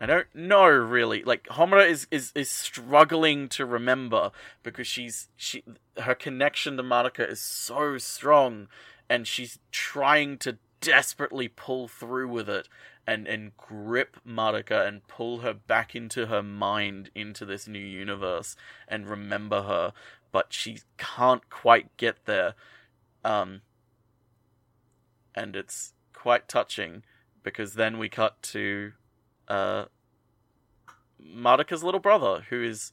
I 0.00 0.06
don't 0.06 0.32
know 0.34 0.66
really. 0.66 1.22
Like 1.24 1.44
Homura 1.48 1.88
is, 1.88 2.06
is 2.10 2.32
is 2.34 2.50
struggling 2.50 3.48
to 3.50 3.66
remember 3.66 4.30
because 4.62 4.86
she's 4.86 5.28
she 5.36 5.64
her 6.00 6.14
connection 6.14 6.76
to 6.76 6.82
Madoka 6.82 7.28
is 7.28 7.40
so 7.40 7.98
strong 7.98 8.68
and 9.08 9.26
she's 9.26 9.58
trying 9.72 10.38
to 10.38 10.58
desperately 10.80 11.48
pull 11.48 11.88
through 11.88 12.28
with 12.28 12.48
it 12.48 12.68
and 13.06 13.26
and 13.26 13.56
grip 13.56 14.18
Madoka 14.26 14.86
and 14.86 15.06
pull 15.08 15.38
her 15.38 15.54
back 15.54 15.96
into 15.96 16.26
her 16.26 16.42
mind 16.42 17.10
into 17.14 17.44
this 17.44 17.66
new 17.66 17.78
universe 17.78 18.54
and 18.86 19.08
remember 19.08 19.62
her 19.62 19.92
but 20.30 20.52
she 20.52 20.78
can't 20.96 21.50
quite 21.50 21.96
get 21.96 22.26
there 22.26 22.54
um 23.24 23.62
and 25.34 25.56
it's 25.56 25.94
quite 26.12 26.48
touching 26.48 27.02
because 27.42 27.74
then 27.74 27.98
we 27.98 28.08
cut 28.08 28.40
to 28.42 28.92
uh 29.48 29.86
little 31.82 32.00
brother 32.00 32.44
who 32.50 32.62
is 32.62 32.92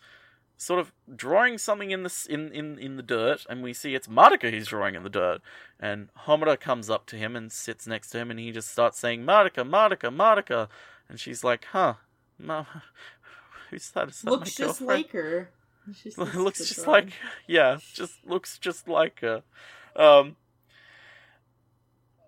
sort 0.57 0.79
of 0.79 0.93
drawing 1.13 1.57
something 1.57 1.91
in 1.91 2.03
the 2.03 2.27
in, 2.29 2.51
in 2.51 2.79
in 2.79 2.95
the 2.95 3.03
dirt 3.03 3.45
and 3.49 3.61
we 3.61 3.73
see 3.73 3.93
it's 3.93 4.07
Madoka 4.07 4.49
who's 4.51 4.67
drawing 4.67 4.95
in 4.95 5.03
the 5.03 5.09
dirt. 5.09 5.41
And 5.79 6.09
Homura 6.25 6.59
comes 6.59 6.89
up 6.89 7.05
to 7.07 7.17
him 7.17 7.35
and 7.35 7.51
sits 7.51 7.85
next 7.85 8.09
to 8.11 8.19
him 8.19 8.31
and 8.31 8.39
he 8.39 8.51
just 8.51 8.71
starts 8.71 8.99
saying 8.99 9.23
Madoka 9.23 9.67
Madoka 9.69 10.15
Madoka 10.15 10.69
and 11.09 11.19
she's 11.19 11.43
like 11.43 11.65
huh 11.71 11.95
Ma- 12.39 12.65
who's 13.69 13.91
that? 13.91 14.09
Is 14.09 14.21
that 14.21 14.31
Looks 14.31 14.55
just 14.55 14.81
like 14.81 15.11
her. 15.11 15.49
Looks 16.17 16.59
just 16.59 16.85
drawing. 16.85 17.05
like 17.05 17.13
yeah 17.47 17.77
just 17.93 18.25
looks 18.25 18.57
just 18.57 18.87
like 18.87 19.19
her. 19.19 19.43
Um 19.95 20.35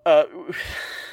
uh 0.05 0.25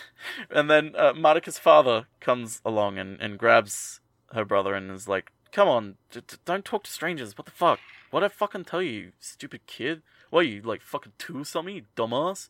and 0.51 0.71
then 0.71 0.95
uh, 0.97 1.13
Madoka's 1.13 1.59
father 1.59 2.07
comes 2.21 2.61
along 2.65 2.99
and, 2.99 3.21
and 3.21 3.39
grabs 3.39 4.01
her 4.33 4.45
brother 4.45 4.75
and 4.75 4.91
is 4.91 5.09
like 5.09 5.31
come 5.53 5.69
on 5.69 5.97
d- 6.11 6.21
d- 6.27 6.37
don't 6.45 6.65
talk 6.65 6.85
to 6.85 6.91
strangers. 6.91 7.39
What 7.39 7.47
the 7.47 7.53
fuck? 7.53 7.79
What 8.11 8.25
I 8.25 8.29
fucking 8.29 8.65
tell 8.65 8.83
you 8.83 8.91
you 8.91 9.13
stupid 9.21 9.67
kid? 9.67 10.03
What 10.31 10.41
are 10.41 10.49
you 10.49 10.63
like 10.63 10.83
fucking 10.83 11.13
two 11.19 11.45
something 11.45 11.77
you 11.77 11.83
dumbass? 11.97 12.49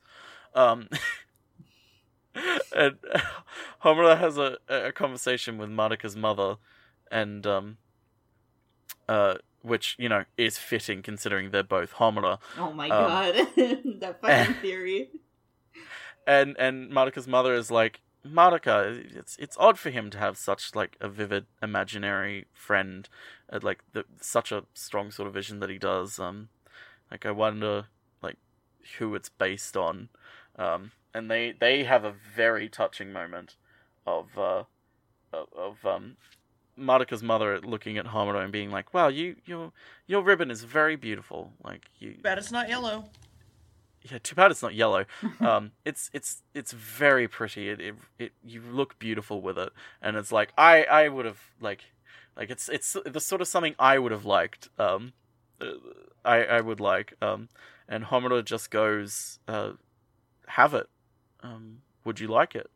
Um 0.54 0.88
and 2.74 2.96
Homura 3.84 4.18
has 4.18 4.38
a, 4.38 4.58
a 4.68 4.92
conversation 4.92 5.58
with 5.58 5.68
Madoka's 5.68 6.16
mother 6.16 6.56
and 7.10 7.46
um 7.46 7.76
uh 9.08 9.34
which 9.62 9.96
you 9.98 10.08
know 10.08 10.24
is 10.36 10.58
fitting 10.58 11.02
considering 11.02 11.50
they're 11.50 11.62
both 11.62 11.94
Homura. 11.94 12.38
Oh 12.58 12.72
my 12.72 12.88
um, 12.90 13.08
god. 13.08 13.34
that 14.00 14.18
fucking 14.20 14.54
theory. 14.56 15.10
And 16.26 16.56
and 16.58 16.90
Madoka's 16.90 17.28
mother 17.28 17.54
is 17.54 17.70
like 17.70 18.00
Madoka 18.26 19.14
it's 19.14 19.36
it's 19.38 19.56
odd 19.58 19.78
for 19.78 19.90
him 19.90 20.08
to 20.10 20.18
have 20.18 20.38
such 20.38 20.74
like 20.74 20.96
a 21.00 21.08
vivid 21.08 21.46
imaginary 21.62 22.46
friend 22.54 23.08
uh, 23.52 23.58
like 23.62 23.82
the, 23.92 24.04
such 24.20 24.50
a 24.50 24.64
strong 24.72 25.10
sort 25.10 25.28
of 25.28 25.34
vision 25.34 25.60
that 25.60 25.68
he 25.68 25.78
does 25.78 26.18
um 26.18 26.48
like 27.10 27.26
I 27.26 27.30
wonder 27.30 27.86
like 28.22 28.36
who 28.98 29.14
it's 29.14 29.28
based 29.28 29.76
on 29.76 30.08
um 30.58 30.92
and 31.12 31.30
they 31.30 31.52
they 31.52 31.84
have 31.84 32.04
a 32.04 32.14
very 32.34 32.68
touching 32.68 33.12
moment 33.12 33.56
of 34.06 34.38
uh 34.38 34.64
of, 35.32 35.84
um 35.84 36.16
Madoka's 36.78 37.22
mother 37.22 37.60
looking 37.60 37.98
at 37.98 38.06
Homura 38.06 38.42
and 38.42 38.52
being 38.52 38.70
like 38.70 38.94
wow 38.94 39.08
you 39.08 39.36
your 39.44 39.72
your 40.06 40.22
ribbon 40.22 40.50
is 40.50 40.64
very 40.64 40.96
beautiful 40.96 41.52
like 41.62 41.90
you 41.98 42.16
Bet 42.22 42.38
it's 42.38 42.50
not 42.52 42.70
yellow. 42.70 43.04
Yeah, 44.10 44.18
too 44.22 44.34
bad 44.34 44.50
it's 44.50 44.62
not 44.62 44.74
yellow. 44.74 45.04
Um, 45.40 45.72
it's 45.84 46.10
it's 46.12 46.42
it's 46.54 46.72
very 46.72 47.28
pretty. 47.28 47.68
It, 47.68 47.80
it 47.80 47.94
it 48.18 48.32
you 48.44 48.60
look 48.60 48.98
beautiful 48.98 49.40
with 49.40 49.58
it, 49.58 49.72
and 50.00 50.16
it's 50.16 50.32
like 50.32 50.52
I 50.56 50.84
I 50.84 51.08
would 51.08 51.26
have 51.26 51.40
like 51.60 51.80
like 52.36 52.50
it's 52.50 52.68
it's 52.68 52.96
the 53.04 53.20
sort 53.20 53.40
of 53.40 53.48
something 53.48 53.74
I 53.78 53.98
would 53.98 54.12
have 54.12 54.24
liked. 54.24 54.68
Um, 54.78 55.12
uh, 55.60 55.72
I 56.24 56.44
I 56.44 56.60
would 56.60 56.80
like. 56.80 57.14
Um, 57.20 57.48
and 57.88 58.04
Homura 58.04 58.42
just 58.44 58.70
goes, 58.70 59.38
uh, 59.46 59.72
have 60.48 60.72
it. 60.72 60.88
Um, 61.42 61.82
would 62.04 62.20
you 62.20 62.28
like 62.28 62.54
it? 62.54 62.70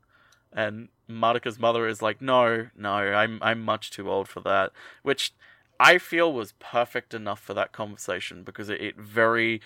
And 0.53 0.89
Madoka's 1.09 1.59
mother 1.59 1.87
is 1.87 2.03
like, 2.03 2.20
no, 2.20 2.68
no, 2.76 2.91
I'm 2.93 3.39
I'm 3.43 3.62
much 3.62 3.91
too 3.91 4.11
old 4.11 4.29
for 4.29 4.41
that. 4.41 4.72
Which 5.03 5.33
I 5.81 5.99
feel 5.99 6.33
was 6.33 6.53
perfect 6.59 7.14
enough 7.14 7.41
for 7.41 7.55
that 7.55 7.72
conversation 7.72 8.43
because 8.43 8.68
it, 8.68 8.81
it 8.81 8.97
very 8.97 9.61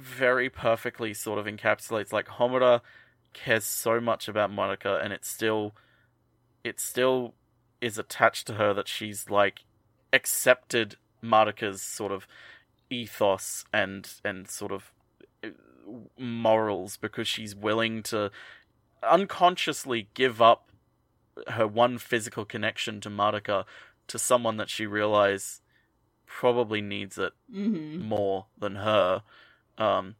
very 0.00 0.48
perfectly 0.48 1.12
sort 1.14 1.38
of 1.38 1.46
encapsulates 1.46 2.12
like 2.12 2.26
Homura 2.28 2.80
cares 3.32 3.64
so 3.64 4.00
much 4.00 4.28
about 4.28 4.50
Madoka 4.50 5.02
and 5.02 5.12
it 5.12 5.24
still 5.24 5.74
it 6.64 6.80
still 6.80 7.34
is 7.80 7.98
attached 7.98 8.46
to 8.46 8.54
her 8.54 8.74
that 8.74 8.88
she's 8.88 9.30
like 9.30 9.60
accepted 10.12 10.96
Madoka's 11.22 11.82
sort 11.82 12.12
of 12.12 12.26
ethos 12.88 13.64
and 13.72 14.10
and 14.24 14.48
sort 14.48 14.72
of 14.72 14.92
uh, 15.44 15.48
morals 16.18 16.96
because 16.96 17.28
she's 17.28 17.54
willing 17.54 18.02
to 18.02 18.30
unconsciously 19.02 20.08
give 20.14 20.42
up 20.42 20.70
her 21.48 21.66
one 21.66 21.98
physical 21.98 22.44
connection 22.44 23.00
to 23.00 23.08
Marika 23.08 23.64
to 24.08 24.18
someone 24.18 24.56
that 24.56 24.68
she 24.68 24.86
realizes 24.86 25.60
probably 26.26 26.80
needs 26.80 27.18
it 27.18 27.32
Mm-hmm. 27.52 28.02
more 28.06 28.46
than 28.58 28.76
her 28.76 29.22
um, 29.80 30.14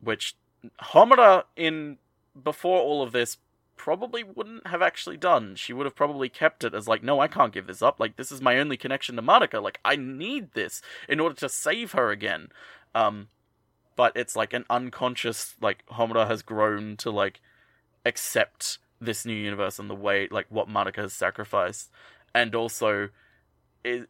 which 0.00 0.36
Homura 0.80 1.44
in 1.56 1.98
before 2.40 2.80
all 2.80 3.02
of 3.02 3.12
this 3.12 3.38
probably 3.76 4.22
wouldn't 4.22 4.66
have 4.66 4.82
actually 4.82 5.16
done. 5.16 5.54
She 5.54 5.72
would 5.72 5.86
have 5.86 5.96
probably 5.96 6.28
kept 6.28 6.64
it 6.64 6.74
as 6.74 6.88
like, 6.88 7.02
no, 7.02 7.20
I 7.20 7.28
can't 7.28 7.52
give 7.52 7.66
this 7.66 7.82
up. 7.82 7.98
Like 7.98 8.16
this 8.16 8.30
is 8.30 8.40
my 8.40 8.58
only 8.58 8.76
connection 8.76 9.16
to 9.16 9.22
Madoka. 9.22 9.62
Like 9.62 9.80
I 9.84 9.96
need 9.96 10.52
this 10.52 10.82
in 11.08 11.20
order 11.20 11.34
to 11.36 11.48
save 11.48 11.92
her 11.92 12.10
again. 12.10 12.48
Um, 12.94 13.28
but 13.96 14.12
it's 14.14 14.36
like 14.36 14.52
an 14.52 14.64
unconscious 14.68 15.54
like 15.60 15.84
Homura 15.86 16.26
has 16.26 16.42
grown 16.42 16.96
to 16.98 17.10
like 17.10 17.40
accept 18.04 18.78
this 19.00 19.26
new 19.26 19.34
universe 19.34 19.78
and 19.78 19.90
the 19.90 19.94
way 19.94 20.28
like 20.30 20.46
what 20.48 20.68
Madoka 20.68 21.02
has 21.02 21.12
sacrificed, 21.12 21.90
and 22.34 22.54
also 22.54 23.08
is 23.84 24.06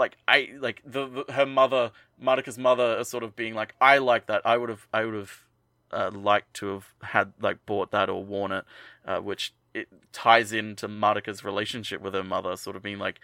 like 0.00 0.16
I 0.26 0.48
like 0.58 0.82
the, 0.84 1.06
the 1.06 1.32
her 1.32 1.46
mother 1.46 1.92
Madoka's 2.22 2.58
mother 2.58 2.98
is 2.98 3.08
sort 3.08 3.22
of 3.22 3.36
being 3.36 3.54
like 3.54 3.74
I 3.80 3.98
like 3.98 4.26
that 4.26 4.42
I 4.44 4.56
would 4.56 4.68
have 4.68 4.88
I 4.92 5.04
would 5.04 5.14
have 5.14 5.32
uh, 5.92 6.10
liked 6.12 6.54
to 6.54 6.66
have 6.74 6.86
had 7.02 7.32
like 7.40 7.64
bought 7.66 7.92
that 7.92 8.08
or 8.08 8.24
worn 8.24 8.50
it 8.52 8.64
uh, 9.06 9.18
which 9.18 9.54
it 9.74 9.88
ties 10.12 10.52
into 10.52 10.88
Madoka's 10.88 11.44
relationship 11.44 12.00
with 12.00 12.14
her 12.14 12.24
mother 12.24 12.56
sort 12.56 12.76
of 12.76 12.82
being 12.82 12.98
like 12.98 13.20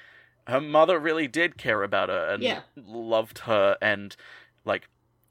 her 0.47 0.61
mother 0.61 0.99
really 0.99 1.27
did 1.27 1.59
care 1.59 1.83
about 1.83 2.09
her 2.09 2.29
and 2.29 2.43
Yeah. 2.43 2.61
loved 2.77 3.41
her 3.41 3.77
and 3.83 4.14
like 4.64 4.89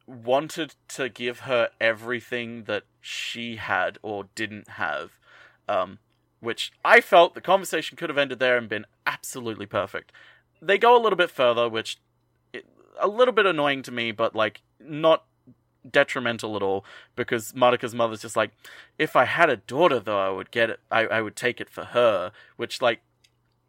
wanted 0.08 0.76
to 0.90 1.10
give 1.10 1.42
her 1.42 1.70
everything 1.80 2.66
that 2.66 2.84
she 3.02 3.56
had 3.56 3.98
or 4.02 4.26
didn't 4.36 4.70
have. 4.72 5.12
Um, 5.68 6.00
which 6.42 6.72
I 6.84 7.02
felt 7.02 7.34
the 7.34 7.42
conversation 7.42 7.98
could 7.98 8.10
have 8.10 8.18
ended 8.18 8.40
there 8.40 8.58
and 8.58 8.70
been 8.70 8.86
absolutely 9.08 9.66
perfect. 9.66 10.12
They 10.62 10.78
go 10.78 10.98
a 10.98 11.02
little 11.02 11.18
bit 11.18 11.32
further, 11.32 11.70
which 11.70 12.00
a 13.00 13.08
little 13.08 13.34
bit 13.34 13.46
annoying 13.46 13.82
to 13.84 13.92
me, 13.92 14.12
but 14.12 14.36
like 14.36 14.62
not 14.80 15.26
detrimental 15.90 16.56
at 16.56 16.64
all 16.64 16.84
because 17.16 17.54
Madoka's 17.54 17.94
mother's 17.94 18.22
just 18.22 18.36
like, 18.36 18.52
if 18.98 19.16
I 19.16 19.26
had 19.26 19.50
a 19.50 19.58
daughter 19.58 20.00
though, 20.00 20.20
I 20.20 20.30
would 20.30 20.52
get 20.52 20.70
it. 20.70 20.80
I, 20.92 21.06
I 21.08 21.22
would 21.22 21.36
take 21.36 21.62
it 21.62 21.70
for 21.70 21.86
her, 21.86 22.32
which 22.58 22.82
like 22.82 23.02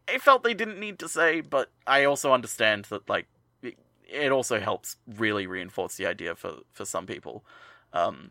I 0.08 0.18
felt 0.18 0.44
they 0.44 0.54
didn't 0.54 0.78
need 0.78 0.98
to 1.00 1.08
say, 1.08 1.40
but 1.40 1.70
I 1.86 2.04
also 2.04 2.32
understand 2.32 2.86
that 2.86 3.08
like 3.08 3.26
it, 3.62 3.76
it 4.08 4.32
also 4.32 4.60
helps 4.60 4.96
really 5.06 5.46
reinforce 5.46 5.96
the 5.96 6.06
idea 6.06 6.34
for 6.34 6.58
for 6.72 6.84
some 6.84 7.06
people. 7.06 7.44
Um, 7.92 8.30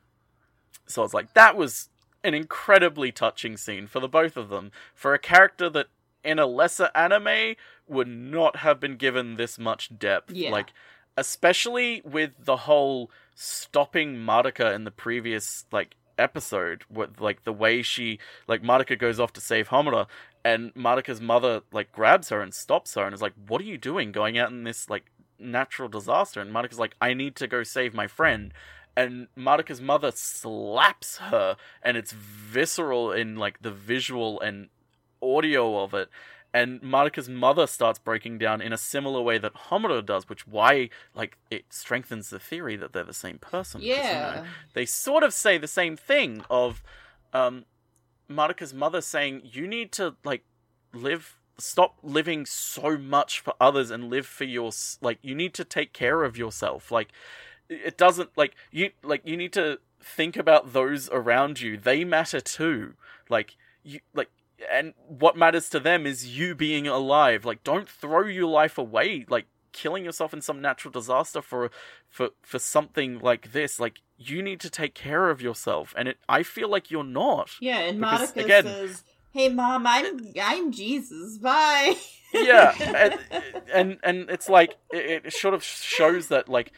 so 0.87 1.03
it's 1.03 1.13
like 1.13 1.33
that 1.33 1.55
was 1.55 1.89
an 2.23 2.33
incredibly 2.33 3.11
touching 3.11 3.55
scene 3.55 3.87
for 3.87 3.99
the 3.99 4.07
both 4.07 4.35
of 4.35 4.49
them 4.49 4.71
for 4.93 5.13
a 5.13 5.19
character 5.19 5.69
that 5.69 5.87
in 6.23 6.39
a 6.39 6.45
lesser 6.47 6.89
anime 6.95 7.55
would 7.87 8.07
not 8.07 8.57
have 8.57 8.79
been 8.79 8.97
given 8.97 9.35
this 9.35 9.57
much 9.59 9.97
depth. 9.97 10.31
Yeah. 10.31 10.51
Like 10.51 10.73
especially 11.17 12.01
with 12.03 12.31
the 12.39 12.57
whole 12.57 13.09
stopping 13.35 14.15
Madoka 14.15 14.73
in 14.73 14.83
the 14.83 14.91
previous 14.91 15.65
like 15.71 15.95
episode 16.17 16.83
with 16.89 17.19
like 17.19 17.43
the 17.43 17.53
way 17.53 17.81
she 17.81 18.19
like 18.47 18.63
Madoka 18.63 18.97
goes 18.97 19.19
off 19.19 19.33
to 19.33 19.41
save 19.41 19.69
Homura 19.69 20.07
and 20.43 20.73
Madoka's 20.73 21.19
mother 21.19 21.61
like 21.71 21.91
grabs 21.91 22.29
her 22.29 22.41
and 22.41 22.53
stops 22.53 22.95
her 22.95 23.03
and 23.03 23.13
is 23.13 23.21
like 23.21 23.33
what 23.47 23.59
are 23.61 23.65
you 23.65 23.77
doing 23.77 24.11
going 24.11 24.37
out 24.37 24.49
in 24.49 24.63
this 24.63 24.89
like 24.89 25.05
natural 25.37 25.89
disaster 25.89 26.39
and 26.39 26.53
Madoka's 26.53 26.79
like 26.79 26.95
I 27.01 27.13
need 27.13 27.35
to 27.37 27.47
go 27.47 27.63
save 27.63 27.93
my 27.93 28.07
friend 28.07 28.53
and 28.95 29.27
Madoka's 29.37 29.81
mother 29.81 30.11
slaps 30.15 31.17
her 31.17 31.57
and 31.83 31.97
it's 31.97 32.13
visceral 32.13 33.11
in 33.11 33.35
like 33.35 33.61
the 33.61 33.71
visual 33.71 34.39
and 34.39 34.69
audio 35.21 35.83
of 35.83 35.93
it 35.93 36.09
and 36.59 36.81
Madoka's 36.81 37.27
mother 37.29 37.67
starts 37.67 37.99
breaking 37.99 38.37
down 38.45 38.61
in 38.61 38.71
a 38.73 38.77
similar 38.77 39.21
way 39.21 39.37
that 39.37 39.53
Homura 39.69 40.03
does, 40.13 40.23
which 40.29 40.47
why 40.47 40.89
like 41.13 41.37
it 41.51 41.65
strengthens 41.69 42.29
the 42.29 42.39
theory 42.39 42.75
that 42.77 42.93
they're 42.93 43.03
the 43.03 43.13
same 43.27 43.37
person. 43.39 43.81
'cause, 43.81 43.87
you 43.87 43.93
know, 43.95 44.41
Yeah. 44.43 44.45
they 44.73 44.85
sort 44.85 45.23
of 45.23 45.31
say 45.33 45.57
the 45.57 45.67
same 45.67 45.95
thing 45.97 46.43
of 46.49 46.81
um 47.33 47.65
Madoka's 48.29 48.73
mother 48.73 49.01
saying 49.01 49.41
you 49.57 49.67
need 49.67 49.91
to 49.93 50.15
like 50.23 50.43
live 50.93 51.37
stop 51.57 51.93
living 52.03 52.45
so 52.45 52.97
much 52.97 53.39
for 53.39 53.53
others 53.61 53.91
and 53.91 54.09
live 54.09 54.27
for 54.27 54.43
your 54.45 54.71
like 55.01 55.19
you 55.21 55.35
need 55.35 55.53
to 55.53 55.63
take 55.63 55.93
care 55.93 56.23
of 56.23 56.37
yourself 56.37 56.91
like 56.91 57.09
it 57.69 57.97
doesn't 57.97 58.29
like 58.35 58.53
you 58.71 58.91
like 59.03 59.21
you 59.25 59.37
need 59.37 59.53
to 59.53 59.79
think 60.01 60.35
about 60.35 60.73
those 60.73 61.09
around 61.11 61.61
you 61.61 61.77
they 61.77 62.03
matter 62.03 62.41
too 62.41 62.93
like 63.29 63.55
you 63.83 63.99
like 64.13 64.29
and 64.71 64.93
what 65.07 65.35
matters 65.37 65.69
to 65.69 65.79
them 65.79 66.05
is 66.05 66.37
you 66.37 66.55
being 66.55 66.87
alive. 66.87 67.45
Like 67.45 67.63
don't 67.63 67.87
throw 67.89 68.25
your 68.25 68.47
life 68.47 68.77
away. 68.77 69.25
Like 69.29 69.45
killing 69.71 70.05
yourself 70.05 70.33
in 70.33 70.41
some 70.41 70.61
natural 70.61 70.91
disaster 70.91 71.41
for 71.41 71.69
for 72.09 72.29
for 72.41 72.59
something 72.59 73.19
like 73.19 73.51
this. 73.51 73.79
Like 73.79 73.99
you 74.17 74.41
need 74.41 74.59
to 74.61 74.69
take 74.69 74.93
care 74.95 75.29
of 75.29 75.41
yourself. 75.41 75.93
And 75.97 76.07
it 76.07 76.17
i 76.29 76.43
feel 76.43 76.69
like 76.69 76.89
you're 76.91 77.03
not. 77.03 77.51
Yeah, 77.59 77.79
and 77.79 77.99
Because, 77.99 78.31
Madoka 78.33 78.43
again- 78.43 78.63
says, 78.63 79.03
"Hey, 79.31 79.49
mom, 79.49 79.85
I'm 79.87 80.31
I'm 80.41 80.71
Jesus. 80.71 81.37
Bye." 81.37 81.95
yeah 82.33 82.73
and, 82.81 83.19
and 83.73 83.97
and 84.03 84.29
it's 84.29 84.49
like 84.49 84.75
it, 84.91 85.25
it 85.25 85.33
sort 85.33 85.53
of 85.53 85.63
shows 85.63 86.27
that 86.27 86.49
like 86.49 86.71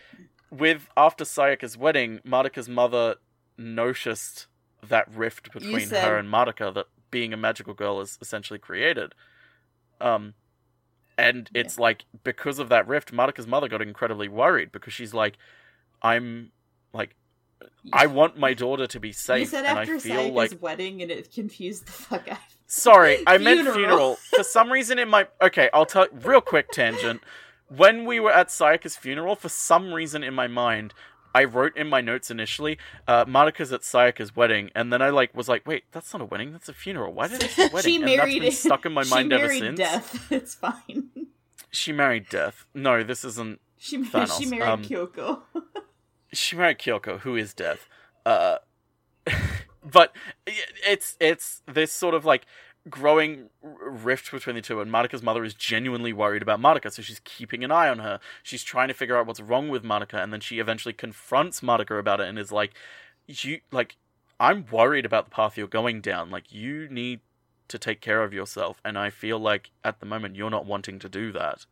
with 0.52 0.88
after 0.96 1.24
Sayaka's 1.24 1.76
wedding 1.78 2.20
Madoka's 2.26 2.70
mother 2.70 3.16
noticed 3.58 4.48
that 4.88 5.10
rift 5.14 5.52
between 5.52 5.88
said- 5.88 6.04
her 6.04 6.18
and 6.18 6.30
Madoka 6.32 6.74
that 6.74 6.86
being 7.12 7.34
a 7.34 7.38
magical 7.38 7.74
girl 7.74 8.02
is 8.02 8.18
essentially 8.22 8.60
created 8.60 9.14
um 10.02 10.34
and 11.18 11.50
it's 11.54 11.80
like 11.80 12.06
because 12.24 12.60
of 12.60 12.70
that 12.70 12.88
rift 12.88 13.12
Madoka's 13.12 13.48
mother 13.48 13.68
got 13.68 13.82
incredibly 13.82 14.28
worried 14.28 14.72
because 14.72 14.94
she's 14.94 15.14
like 15.14 15.38
i'm 16.02 16.52
like 16.94 17.16
I 17.94 18.08
want 18.08 18.38
my 18.38 18.54
daughter 18.54 18.88
to 18.88 19.00
be 19.00 19.10
you 19.10 19.14
safe 19.14 19.50
said 19.50 19.66
and 19.66 19.78
I 19.78 19.82
after 19.82 19.96
Sayaka's 19.98 20.32
like 20.36 20.62
wedding, 20.62 21.02
and 21.02 21.10
it 21.10 21.32
confused 21.34 21.88
the 21.88 21.92
fuck 21.92 22.28
out. 22.28 22.38
Sorry, 22.68 23.24
I 23.26 23.38
meant 23.38 23.62
Funeral. 23.62 23.76
funeral. 23.76 24.16
For 24.36 24.44
some 24.44 24.72
reason 24.72 25.00
in 25.00 25.10
my 25.10 25.28
okay, 25.42 25.70
I'll 25.74 25.86
tell 25.86 26.08
real 26.12 26.42
quick 26.42 26.72
tangent. 26.72 27.22
When 27.70 28.06
we 28.06 28.20
were 28.20 28.32
at 28.32 28.48
Sayaka's 28.48 28.96
funeral, 28.96 29.36
for 29.36 29.50
some 29.50 29.94
reason 29.94 30.24
in 30.24 30.34
my 30.34 30.48
mind, 30.48 30.94
I 31.38 31.44
wrote 31.44 31.78
in 31.78 31.88
my 31.88 32.02
notes 32.02 32.32
initially, 32.32 32.80
uh, 33.08 33.24
at 33.72 33.82
Sayaka's 33.84 34.36
wedding, 34.36 34.72
and 34.74 34.92
then 34.92 35.04
I 35.04 35.10
like 35.10 35.36
was 35.36 35.48
like, 35.48 35.68
wait, 35.68 35.84
that's 35.92 36.12
not 36.12 36.24
a 36.24 36.26
wedding, 36.26 36.52
that's 36.52 36.68
a 36.68 36.74
funeral. 36.74 37.14
Why 37.14 37.28
did 37.28 37.44
I 37.44 37.48
say 37.48 37.68
wedding? 37.72 37.92
she 37.92 37.96
and 37.98 38.06
married. 38.06 38.42
that's 38.42 38.56
been 38.64 38.72
stuck 38.72 38.88
in 38.88 38.94
my 38.94 39.04
mind 39.04 39.32
ever 39.32 39.44
married 39.44 39.60
since. 39.60 39.78
Death. 39.78 40.32
It's 40.32 40.56
fine. 40.56 41.10
She 41.70 41.92
married 41.92 42.28
Death. 42.28 42.66
No, 42.74 43.04
this 43.04 43.24
isn't. 43.24 43.62
She. 43.78 43.98
Thanos, 44.04 44.40
She 44.40 44.48
married 44.48 44.64
um, 44.68 44.84
Kyoko. 44.84 45.42
She 46.34 46.56
married 46.56 46.80
Kyoko, 46.80 47.20
who 47.20 47.36
is 47.36 47.54
Death. 47.54 47.88
Uh, 48.26 48.58
but 49.86 50.12
it's 50.48 51.18
it's 51.20 51.62
this 51.68 51.92
sort 51.92 52.16
of 52.16 52.26
like 52.26 52.48
growing 52.90 53.50
rift 53.62 54.32
between 54.32 54.56
the 54.56 54.62
two, 54.62 54.82
and 54.82 54.92
Madoka's 54.92 55.24
mother 55.24 55.44
is 55.44 55.54
genuinely 55.54 56.14
worried 56.14 56.42
about 56.42 56.60
Madoka, 56.60 56.92
so 56.92 57.02
she's 57.02 57.22
keeping 57.24 57.64
an 57.64 57.72
eye 57.72 57.90
on 57.90 58.00
her. 58.00 58.20
She's 58.44 58.64
trying 58.64 58.88
to 58.88 58.94
figure 58.94 59.18
out 59.18 59.28
what's 59.28 59.40
wrong 59.40 59.70
with 59.70 59.84
Madoka, 59.84 60.22
and 60.22 60.32
then 60.32 60.40
she 60.40 60.60
eventually 60.60 60.94
confronts 60.94 61.62
Madoka 61.62 62.00
about 62.00 62.22
it 62.22 62.28
and 62.28 62.40
is 62.40 62.52
like, 62.52 62.74
"You 63.28 63.62
like, 63.72 63.98
I'm 64.40 64.66
worried 64.72 65.06
about 65.06 65.26
the 65.26 65.32
path 65.32 65.58
you're 65.58 65.68
going 65.68 66.02
down. 66.02 66.30
Like, 66.30 66.52
you 66.52 66.88
need 66.90 67.22
to 67.68 67.78
take 67.78 68.02
care 68.02 68.24
of 68.24 68.34
yourself, 68.34 68.82
and 68.86 68.98
I 68.98 69.10
feel 69.10 69.40
like 69.40 69.72
at 69.84 70.00
the 70.00 70.06
moment 70.06 70.36
you're 70.36 70.50
not 70.50 70.66
wanting 70.66 71.00
to 71.00 71.10
do 71.10 71.32
that." 71.34 71.66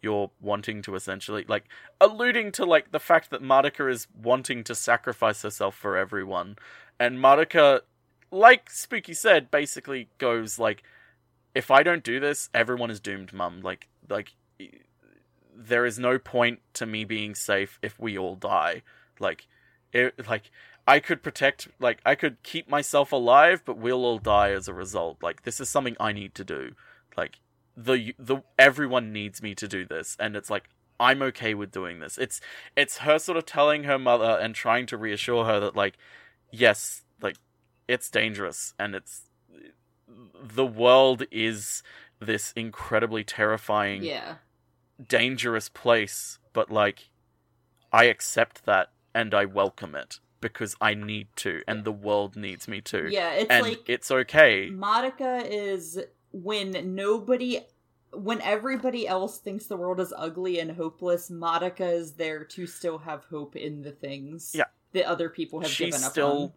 You're 0.00 0.30
wanting 0.38 0.82
to 0.82 0.96
essentially 0.96 1.46
like 1.48 1.64
alluding 1.98 2.52
to 2.52 2.66
like 2.66 2.92
the 2.92 3.00
fact 3.00 3.30
that 3.30 3.40
Madoka 3.42 3.90
is 3.90 4.06
wanting 4.14 4.62
to 4.64 4.74
sacrifice 4.74 5.40
herself 5.40 5.74
for 5.74 5.96
everyone, 5.96 6.56
and 7.00 7.18
Madoka, 7.18 7.80
like 8.34 8.70
Spooky 8.70 9.14
said, 9.14 9.50
basically 9.50 10.08
goes 10.18 10.58
like, 10.58 10.82
"If 11.54 11.70
I 11.70 11.82
don't 11.82 12.04
do 12.04 12.20
this, 12.20 12.50
everyone 12.52 12.90
is 12.90 13.00
doomed, 13.00 13.32
Mum. 13.32 13.60
Like, 13.62 13.88
like, 14.08 14.32
there 15.54 15.86
is 15.86 15.98
no 15.98 16.18
point 16.18 16.60
to 16.74 16.86
me 16.86 17.04
being 17.04 17.34
safe 17.34 17.78
if 17.82 17.98
we 17.98 18.18
all 18.18 18.36
die. 18.36 18.82
Like, 19.18 19.46
it, 19.92 20.26
like." 20.28 20.50
I 20.86 21.00
could 21.00 21.22
protect, 21.22 21.68
like, 21.80 22.02
I 22.04 22.14
could 22.14 22.42
keep 22.42 22.68
myself 22.68 23.10
alive, 23.10 23.62
but 23.64 23.78
we'll 23.78 24.04
all 24.04 24.18
die 24.18 24.50
as 24.50 24.68
a 24.68 24.74
result. 24.74 25.22
Like, 25.22 25.44
this 25.44 25.58
is 25.58 25.70
something 25.70 25.96
I 25.98 26.12
need 26.12 26.34
to 26.34 26.44
do. 26.44 26.72
Like, 27.16 27.38
the 27.76 28.14
the 28.18 28.38
everyone 28.58 29.12
needs 29.12 29.42
me 29.42 29.54
to 29.54 29.66
do 29.66 29.84
this 29.84 30.16
and 30.20 30.36
it's 30.36 30.50
like 30.50 30.68
I'm 31.00 31.22
okay 31.22 31.54
with 31.54 31.72
doing 31.72 31.98
this. 31.98 32.18
It's 32.18 32.40
it's 32.76 32.98
her 32.98 33.18
sort 33.18 33.36
of 33.36 33.46
telling 33.46 33.84
her 33.84 33.98
mother 33.98 34.38
and 34.40 34.54
trying 34.54 34.86
to 34.86 34.96
reassure 34.96 35.44
her 35.44 35.58
that 35.60 35.74
like 35.74 35.98
yes, 36.52 37.02
like 37.20 37.36
it's 37.88 38.10
dangerous 38.10 38.74
and 38.78 38.94
it's 38.94 39.22
the 40.42 40.66
world 40.66 41.24
is 41.30 41.82
this 42.20 42.52
incredibly 42.56 43.24
terrifying 43.24 44.02
yeah. 44.02 44.36
dangerous 45.08 45.68
place, 45.68 46.38
but 46.52 46.70
like 46.70 47.10
I 47.92 48.04
accept 48.04 48.64
that 48.66 48.90
and 49.14 49.34
I 49.34 49.44
welcome 49.44 49.94
it 49.94 50.20
because 50.40 50.76
I 50.80 50.94
need 50.94 51.28
to 51.36 51.62
and 51.66 51.84
the 51.84 51.92
world 51.92 52.36
needs 52.36 52.68
me 52.68 52.80
to. 52.82 53.08
Yeah. 53.10 53.32
It's 53.32 53.50
and 53.50 53.62
like 53.62 53.88
it's 53.88 54.10
okay. 54.10 54.70
Madoka 54.70 55.46
is 55.48 56.00
when 56.32 56.94
nobody 56.94 57.60
when 58.12 58.40
everybody 58.42 59.08
else 59.08 59.38
thinks 59.38 59.66
the 59.66 59.76
world 59.76 59.98
is 59.98 60.12
ugly 60.16 60.60
and 60.60 60.70
hopeless, 60.70 61.30
Madoka 61.30 61.92
is 61.92 62.12
there 62.12 62.44
to 62.44 62.66
still 62.66 62.98
have 62.98 63.24
hope 63.24 63.56
in 63.56 63.82
the 63.82 63.90
things 63.90 64.52
Yeah. 64.54 64.64
that 64.92 65.06
other 65.06 65.28
people 65.28 65.60
have 65.60 65.70
She's 65.70 65.86
given 65.86 66.04
up 66.04 66.12
still 66.12 66.42
on. 66.42 66.52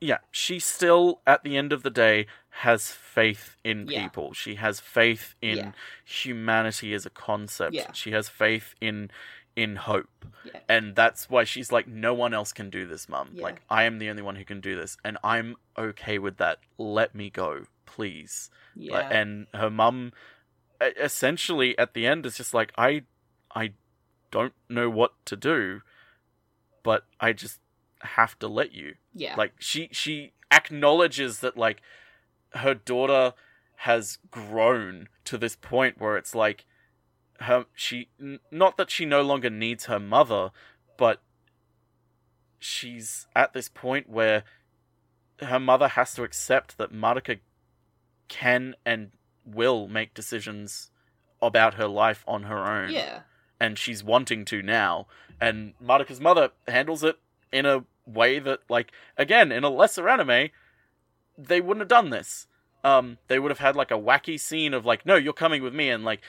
Yeah, 0.00 0.18
she 0.30 0.58
still 0.58 1.20
at 1.26 1.44
the 1.44 1.56
end 1.56 1.72
of 1.72 1.82
the 1.82 1.90
day 1.90 2.26
has 2.50 2.90
faith 2.92 3.56
in 3.64 3.86
Yeah. 3.86 4.02
people. 4.02 4.32
She 4.32 4.56
has 4.56 4.80
faith 4.80 5.34
in 5.40 5.56
Yeah. 5.58 5.72
humanity 6.04 6.94
as 6.94 7.06
a 7.06 7.10
concept. 7.10 7.74
Yeah. 7.74 7.92
She 7.92 8.10
has 8.12 8.28
faith 8.28 8.74
in 8.80 9.10
in 9.56 9.76
hope. 9.76 10.24
And 10.68 10.94
that's 10.94 11.28
why 11.28 11.44
she's 11.44 11.70
like 11.72 11.86
no 11.86 12.14
one 12.14 12.32
else 12.32 12.52
can 12.52 12.70
do 12.70 12.86
this, 12.86 13.08
mum. 13.08 13.30
Like 13.34 13.60
I 13.68 13.82
am 13.84 13.98
the 13.98 14.08
only 14.08 14.22
one 14.22 14.36
who 14.36 14.44
can 14.44 14.60
do 14.60 14.74
this 14.76 14.96
and 15.04 15.18
I'm 15.22 15.56
okay 15.76 16.18
with 16.18 16.36
that. 16.38 16.58
Let 16.78 17.14
me 17.14 17.30
go, 17.30 17.66
please. 17.84 18.50
Yeah. 18.74 18.94
Like, 18.94 19.06
and 19.10 19.46
her 19.54 19.68
mum 19.70 20.12
essentially 20.80 21.76
at 21.78 21.94
the 21.94 22.06
end 22.06 22.26
is 22.26 22.36
just 22.36 22.54
like 22.54 22.72
I 22.78 23.02
I 23.54 23.72
don't 24.30 24.54
know 24.68 24.88
what 24.88 25.12
to 25.26 25.36
do, 25.36 25.82
but 26.82 27.04
I 27.20 27.32
just 27.32 27.59
have 28.02 28.38
to 28.38 28.48
let 28.48 28.72
you. 28.72 28.94
yeah. 29.14 29.34
Like 29.36 29.52
she 29.58 29.88
she 29.92 30.32
acknowledges 30.50 31.40
that 31.40 31.56
like 31.56 31.80
her 32.54 32.74
daughter 32.74 33.34
has 33.76 34.18
grown 34.30 35.08
to 35.24 35.38
this 35.38 35.56
point 35.56 36.00
where 36.00 36.16
it's 36.16 36.34
like 36.34 36.64
her 37.40 37.64
she 37.74 38.08
n- 38.20 38.40
not 38.50 38.76
that 38.76 38.90
she 38.90 39.04
no 39.04 39.22
longer 39.22 39.48
needs 39.50 39.86
her 39.86 39.98
mother, 40.00 40.50
but 40.96 41.22
she's 42.58 43.26
at 43.34 43.52
this 43.52 43.68
point 43.68 44.08
where 44.08 44.44
her 45.40 45.58
mother 45.60 45.88
has 45.88 46.14
to 46.14 46.22
accept 46.22 46.76
that 46.78 46.92
Madoka 46.92 47.38
can 48.28 48.74
and 48.84 49.12
will 49.44 49.88
make 49.88 50.12
decisions 50.14 50.90
about 51.40 51.74
her 51.74 51.88
life 51.88 52.22
on 52.28 52.44
her 52.44 52.58
own. 52.70 52.90
Yeah. 52.90 53.20
And 53.58 53.78
she's 53.78 54.04
wanting 54.04 54.44
to 54.46 54.62
now. 54.62 55.06
And 55.40 55.72
Madoka's 55.82 56.20
mother 56.20 56.50
handles 56.68 57.02
it 57.02 57.18
in 57.52 57.66
a 57.66 57.84
way 58.06 58.38
that, 58.38 58.60
like, 58.68 58.92
again, 59.16 59.52
in 59.52 59.64
a 59.64 59.70
lesser 59.70 60.08
anime, 60.08 60.50
they 61.36 61.60
wouldn't 61.60 61.80
have 61.80 61.88
done 61.88 62.10
this. 62.10 62.46
Um, 62.82 63.18
they 63.28 63.38
would 63.38 63.50
have 63.50 63.58
had 63.58 63.76
like 63.76 63.90
a 63.90 63.98
wacky 63.98 64.40
scene 64.40 64.72
of 64.72 64.86
like, 64.86 65.04
no, 65.04 65.16
you're 65.16 65.34
coming 65.34 65.62
with 65.62 65.74
me, 65.74 65.90
and 65.90 66.02
like, 66.02 66.22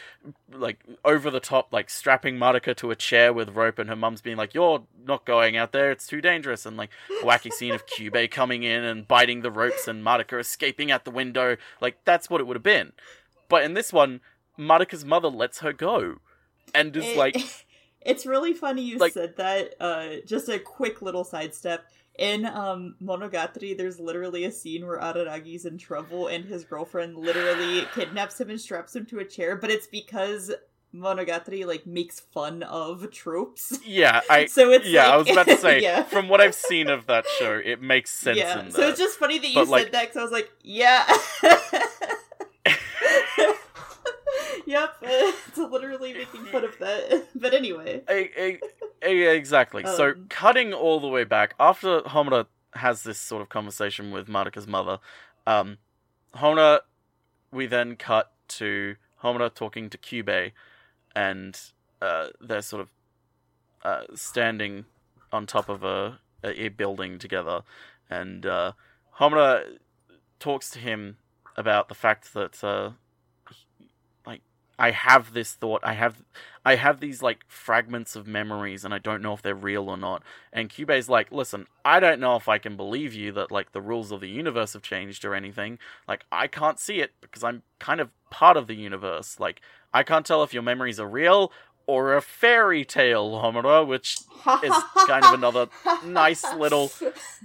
like 0.51 0.83
over 1.05 1.29
the 1.31 1.39
top, 1.39 1.71
like 1.71 1.89
strapping 1.89 2.35
Madoka 2.35 2.75
to 2.75 2.91
a 2.91 2.95
chair 2.95 3.31
with 3.31 3.55
rope, 3.55 3.79
and 3.79 3.89
her 3.89 3.95
mum's 3.95 4.21
being 4.21 4.35
like, 4.35 4.53
you're 4.53 4.83
not 5.05 5.23
going 5.25 5.55
out 5.55 5.71
there, 5.71 5.91
it's 5.91 6.07
too 6.07 6.19
dangerous, 6.19 6.65
and 6.65 6.75
like 6.75 6.89
a 7.21 7.25
wacky 7.25 7.53
scene 7.53 7.73
of 7.73 7.85
Kyubey 7.85 8.29
coming 8.29 8.63
in 8.63 8.83
and 8.83 9.07
biting 9.07 9.41
the 9.41 9.51
ropes, 9.51 9.87
and 9.87 10.03
Madoka 10.03 10.39
escaping 10.41 10.91
out 10.91 11.05
the 11.05 11.11
window. 11.11 11.55
Like 11.79 12.03
that's 12.03 12.29
what 12.29 12.41
it 12.41 12.47
would 12.47 12.57
have 12.57 12.63
been. 12.63 12.91
But 13.47 13.63
in 13.63 13.73
this 13.73 13.93
one, 13.93 14.19
Madoka's 14.59 15.05
mother 15.05 15.29
lets 15.29 15.59
her 15.59 15.71
go, 15.71 16.17
and 16.75 16.95
is 16.97 17.15
like, 17.15 17.37
it's 18.01 18.25
really 18.25 18.53
funny 18.53 18.81
you 18.83 18.97
like- 18.97 19.13
said 19.13 19.37
that. 19.37 19.75
Uh, 19.79 20.07
just 20.25 20.49
a 20.49 20.59
quick 20.59 21.01
little 21.01 21.23
sidestep. 21.23 21.85
In 22.19 22.45
um, 22.45 22.95
Monogatari, 23.01 23.75
there's 23.75 23.97
literally 23.99 24.43
a 24.43 24.51
scene 24.51 24.85
where 24.85 24.99
Araragi's 24.99 25.65
in 25.65 25.77
trouble 25.77 26.27
and 26.27 26.43
his 26.43 26.65
girlfriend 26.65 27.15
literally 27.17 27.87
kidnaps 27.95 28.39
him 28.39 28.49
and 28.49 28.59
straps 28.59 28.95
him 28.95 29.05
to 29.07 29.19
a 29.19 29.25
chair, 29.25 29.55
but 29.55 29.71
it's 29.71 29.87
because 29.87 30.51
Monogatari 30.93 31.65
like 31.65 31.87
makes 31.87 32.19
fun 32.19 32.63
of 32.63 33.09
tropes. 33.11 33.79
yeah, 33.85 34.19
I. 34.29 34.45
so 34.47 34.71
it's 34.71 34.85
yeah, 34.87 35.05
like, 35.05 35.13
I 35.13 35.17
was 35.17 35.29
about 35.29 35.47
to 35.47 35.57
say, 35.57 35.81
yeah. 35.83 36.03
from 36.03 36.27
what 36.27 36.41
I've 36.41 36.53
seen 36.53 36.89
of 36.89 37.07
that 37.07 37.25
show, 37.39 37.61
it 37.63 37.81
makes 37.81 38.11
sense 38.11 38.37
yeah. 38.37 38.59
in 38.59 38.65
that. 38.65 38.73
So 38.73 38.89
it's 38.89 38.99
just 38.99 39.17
funny 39.17 39.39
that 39.39 39.47
you 39.47 39.55
But, 39.55 39.65
said 39.65 39.71
like- 39.71 39.91
that 39.93 40.01
because 40.09 40.17
I 40.17 40.23
was 40.23 40.31
like, 40.33 40.51
yeah. 40.63 41.07
yep, 44.71 44.95
it's 45.01 45.57
literally 45.57 46.13
making 46.13 46.45
fun 46.45 46.63
of 46.63 46.77
that. 46.79 47.27
But 47.35 47.53
anyway, 47.53 48.01
E- 48.09 48.29
e- 48.41 48.59
e- 49.05 49.27
exactly. 49.27 49.83
so 49.85 50.09
Um. 50.11 50.25
cutting 50.29 50.73
all 50.73 50.99
the 50.99 51.07
way 51.07 51.23
back 51.23 51.53
after 51.59 52.01
Homura 52.01 52.47
has 52.75 53.03
this 53.03 53.19
sort 53.19 53.41
of 53.41 53.49
conversation 53.49 54.11
with 54.11 54.27
Madoka's 54.27 54.67
mother, 54.67 54.99
um, 55.45 55.77
Homura, 56.35 56.79
we 57.51 57.65
then 57.67 57.95
cut 57.97 58.31
to 58.59 58.95
Homura 59.23 59.53
talking 59.53 59.89
to 59.89 59.97
Kyubey, 59.97 60.53
and 61.15 61.59
uh, 62.01 62.27
they're 62.39 62.61
sort 62.61 62.81
of 62.81 62.89
uh, 63.83 64.03
standing 64.15 64.85
on 65.31 65.45
top 65.45 65.67
of 65.69 65.83
a, 65.83 66.19
a, 66.43 66.65
a 66.65 66.69
building 66.69 67.19
together, 67.19 67.61
and 68.09 68.45
uh, 68.45 68.71
Homura 69.19 69.77
talks 70.39 70.69
to 70.71 70.79
him 70.79 71.17
about 71.57 71.89
the 71.89 71.95
fact 71.95 72.33
that 72.33 72.63
uh, 72.63 72.91
I 74.81 74.89
have 74.89 75.33
this 75.33 75.53
thought, 75.53 75.81
I 75.83 75.93
have 75.93 76.23
I 76.65 76.73
have 76.75 76.99
these 77.01 77.21
like 77.21 77.41
fragments 77.47 78.15
of 78.15 78.25
memories 78.25 78.83
and 78.83 78.95
I 78.95 78.97
don't 78.97 79.21
know 79.21 79.33
if 79.33 79.43
they're 79.43 79.53
real 79.53 79.87
or 79.89 79.95
not. 79.97 80.23
And 80.51 80.69
Kyubey's 80.71 81.07
like, 81.07 81.31
listen, 81.31 81.67
I 81.85 81.99
don't 81.99 82.19
know 82.19 82.35
if 82.35 82.49
I 82.49 82.57
can 82.57 82.75
believe 82.75 83.13
you 83.13 83.31
that 83.33 83.51
like 83.51 83.73
the 83.73 83.81
rules 83.81 84.11
of 84.11 84.21
the 84.21 84.29
universe 84.29 84.73
have 84.73 84.81
changed 84.81 85.23
or 85.23 85.35
anything. 85.35 85.77
Like 86.07 86.25
I 86.31 86.47
can't 86.47 86.79
see 86.79 86.99
it 86.99 87.11
because 87.21 87.43
I'm 87.43 87.61
kind 87.77 87.99
of 88.01 88.09
part 88.31 88.57
of 88.57 88.65
the 88.65 88.73
universe. 88.73 89.39
Like 89.39 89.61
I 89.93 90.01
can't 90.01 90.25
tell 90.25 90.41
if 90.41 90.51
your 90.51 90.63
memories 90.63 90.99
are 90.99 91.07
real 91.07 91.51
or 91.85 92.15
a 92.15 92.21
fairy 92.21 92.83
tale, 92.83 93.29
Homura, 93.33 93.85
which 93.85 94.17
is 94.63 94.73
kind 95.05 95.23
of 95.25 95.33
another 95.33 95.67
nice 96.05 96.43
little 96.55 96.91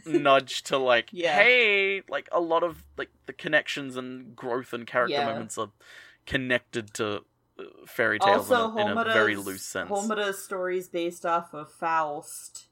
nudge 0.07 0.62
to 0.64 0.78
like, 0.78 1.11
Yeah. 1.12 1.34
hey, 1.34 2.03
like 2.09 2.30
a 2.32 2.41
lot 2.41 2.62
of 2.62 2.82
like 2.97 3.11
the 3.26 3.34
connections 3.34 3.95
and 3.95 4.34
growth 4.34 4.72
and 4.72 4.87
character 4.87 5.18
Yeah. 5.18 5.26
moments 5.26 5.59
are 5.59 5.68
connected 6.26 6.92
to 6.94 7.22
uh, 7.58 7.62
fairy 7.86 8.18
tales 8.18 8.50
also, 8.50 8.76
in, 8.76 8.88
a, 8.88 8.92
in 8.92 8.98
a 8.98 9.04
very 9.04 9.36
loose 9.36 9.62
sense. 9.62 9.88
Homura's 9.88 10.42
stories 10.42 10.88
based 10.88 11.24
off 11.24 11.54
of 11.54 11.72
Faust. 11.72 12.66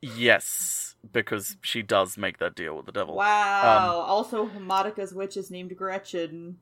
Yes, 0.00 0.94
because 1.12 1.56
she 1.62 1.82
does 1.82 2.16
make 2.16 2.38
that 2.38 2.54
deal 2.54 2.76
with 2.76 2.86
the 2.86 2.92
devil. 2.92 3.16
Wow. 3.16 4.04
also, 4.06 4.46
Madoka's 4.46 5.14
witch 5.14 5.36
is 5.36 5.50
named 5.50 5.76
Gretchen. 5.76 6.58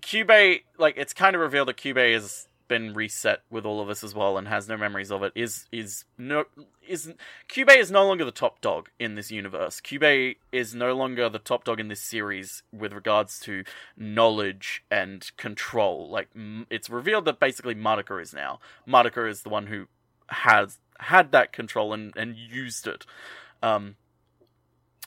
Kyubey, 0.00 0.62
like 0.78 0.94
it's 0.96 1.12
kind 1.12 1.36
of 1.36 1.42
revealed 1.42 1.68
that 1.68 1.76
Kyubey 1.76 2.14
has 2.14 2.48
been 2.72 2.94
reset 2.94 3.42
with 3.50 3.66
all 3.66 3.82
of 3.82 3.88
this 3.88 4.02
as 4.02 4.14
well 4.14 4.38
and 4.38 4.48
has 4.48 4.66
no 4.66 4.78
memories 4.78 5.12
of 5.12 5.22
it. 5.22 5.30
Is 5.34 5.66
is 5.70 6.06
no 6.16 6.44
is 6.88 7.12
Kyubey 7.50 7.76
is 7.76 7.90
no 7.90 8.06
longer 8.06 8.24
the 8.24 8.30
top 8.30 8.62
dog 8.62 8.88
in 8.98 9.14
this 9.14 9.30
universe. 9.30 9.78
Kyubey 9.78 10.36
is 10.52 10.74
no 10.74 10.94
longer 10.94 11.28
the 11.28 11.38
top 11.38 11.64
dog 11.64 11.80
in 11.80 11.88
this 11.88 12.00
series 12.00 12.62
with 12.72 12.94
regards 12.94 13.38
to 13.40 13.64
knowledge 13.94 14.84
and 14.90 15.30
control. 15.36 16.08
Like 16.08 16.30
it's 16.70 16.88
revealed 16.88 17.26
that 17.26 17.38
basically 17.38 17.74
Madoka 17.74 18.22
is 18.22 18.32
now. 18.32 18.58
Madoka 18.88 19.28
is 19.28 19.42
the 19.42 19.50
one 19.50 19.66
who 19.66 19.86
has 20.28 20.78
had 20.98 21.30
that 21.32 21.52
control 21.52 21.92
and 21.92 22.16
and 22.16 22.38
used 22.38 22.86
it. 22.86 23.04
Um 23.62 23.96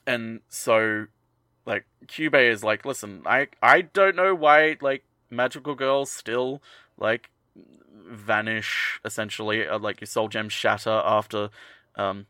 and 0.05 0.41
so 0.49 1.07
like 1.66 1.86
Kyubey 2.05 2.47
is 2.51 2.63
like, 2.63 2.86
listen, 2.86 3.24
I 3.26 3.47
I 3.63 3.82
don't 3.82 4.16
know 4.16 4.36
why 4.36 4.78
like 4.82 5.03
magical 5.32 5.74
girls 5.74 6.11
still 6.11 6.61
like 6.95 7.32
vanish 8.08 8.99
essentially, 9.03 9.68
uh, 9.68 9.80
like 9.80 10.01
your 10.01 10.08
soul 10.08 10.28
gems 10.28 10.53
shatter 10.53 11.01
after 11.06 11.49
um 11.95 12.26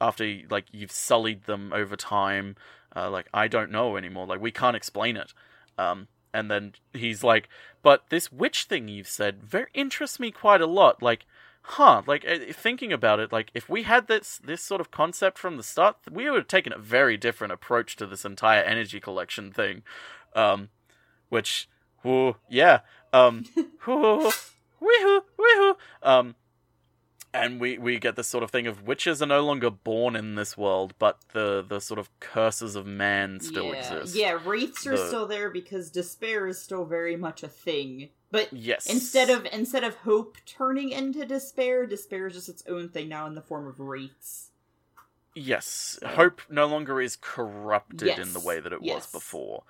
after 0.00 0.40
like 0.50 0.66
you've 0.72 0.92
sullied 0.92 1.44
them 1.44 1.72
over 1.72 1.96
time. 1.96 2.56
Uh, 2.94 3.10
like 3.10 3.28
I 3.32 3.48
don't 3.48 3.70
know 3.70 3.96
anymore. 3.96 4.26
Like 4.26 4.40
we 4.40 4.50
can't 4.50 4.76
explain 4.76 5.16
it. 5.16 5.32
Um, 5.76 6.08
and 6.34 6.50
then 6.50 6.74
he's 6.92 7.24
like, 7.24 7.48
but 7.82 8.04
this 8.10 8.30
witch 8.30 8.64
thing 8.64 8.88
you've 8.88 9.08
said 9.08 9.42
very 9.42 9.68
interests 9.74 10.20
me 10.20 10.30
quite 10.30 10.60
a 10.60 10.66
lot. 10.66 11.02
Like, 11.02 11.24
huh? 11.62 12.02
Like 12.06 12.24
uh, 12.26 12.52
thinking 12.52 12.92
about 12.92 13.20
it, 13.20 13.32
like 13.32 13.50
if 13.54 13.68
we 13.68 13.84
had 13.84 14.08
this 14.08 14.40
this 14.44 14.62
sort 14.62 14.80
of 14.80 14.90
concept 14.90 15.38
from 15.38 15.56
the 15.56 15.62
start, 15.62 15.96
we 16.10 16.28
would 16.28 16.36
have 16.38 16.48
taken 16.48 16.72
a 16.72 16.78
very 16.78 17.16
different 17.16 17.52
approach 17.52 17.96
to 17.96 18.06
this 18.06 18.24
entire 18.24 18.62
energy 18.62 19.00
collection 19.00 19.52
thing. 19.52 19.82
Um, 20.34 20.68
which, 21.28 21.68
whoo, 22.02 22.36
yeah, 22.48 22.80
um, 23.12 23.44
whoo, 23.86 24.30
woohoo, 24.82 25.20
woohoo, 25.38 25.76
um. 26.02 26.34
And 27.34 27.60
we, 27.60 27.76
we 27.76 27.98
get 27.98 28.16
this 28.16 28.26
sort 28.26 28.42
of 28.42 28.50
thing 28.50 28.66
of 28.66 28.84
witches 28.86 29.20
are 29.20 29.26
no 29.26 29.44
longer 29.44 29.68
born 29.70 30.16
in 30.16 30.34
this 30.34 30.56
world, 30.56 30.94
but 30.98 31.18
the, 31.34 31.62
the 31.68 31.78
sort 31.78 32.00
of 32.00 32.08
curses 32.20 32.74
of 32.74 32.86
man 32.86 33.38
still 33.40 33.66
yeah. 33.66 33.74
exist. 33.74 34.16
Yeah, 34.16 34.38
wraiths 34.44 34.86
are 34.86 34.96
The- 34.96 35.06
still 35.06 35.26
there 35.26 35.50
because 35.50 35.90
despair 35.90 36.46
is 36.46 36.60
still 36.60 36.86
very 36.86 37.16
much 37.16 37.42
a 37.42 37.48
thing. 37.48 38.08
But 38.30 38.50
Yes. 38.52 38.88
instead 38.88 39.28
of 39.28 39.46
instead 39.52 39.84
of 39.84 39.96
hope 39.96 40.38
turning 40.46 40.90
into 40.90 41.26
despair, 41.26 41.86
despair 41.86 42.28
is 42.28 42.34
just 42.34 42.48
its 42.48 42.62
own 42.66 42.88
thing 42.88 43.10
now 43.10 43.26
in 43.26 43.34
the 43.34 43.42
form 43.42 43.66
of 43.68 43.78
wraiths. 43.78 44.48
Yes, 45.34 45.98
So- 46.00 46.08
hope 46.08 46.40
no 46.48 46.66
longer 46.66 46.98
is 47.00 47.16
corrupted 47.20 48.18
in 48.18 48.32
the 48.32 48.40
way 48.40 48.58
that 48.58 48.72
it 48.72 48.80
was 48.80 49.06
before. 49.12 49.64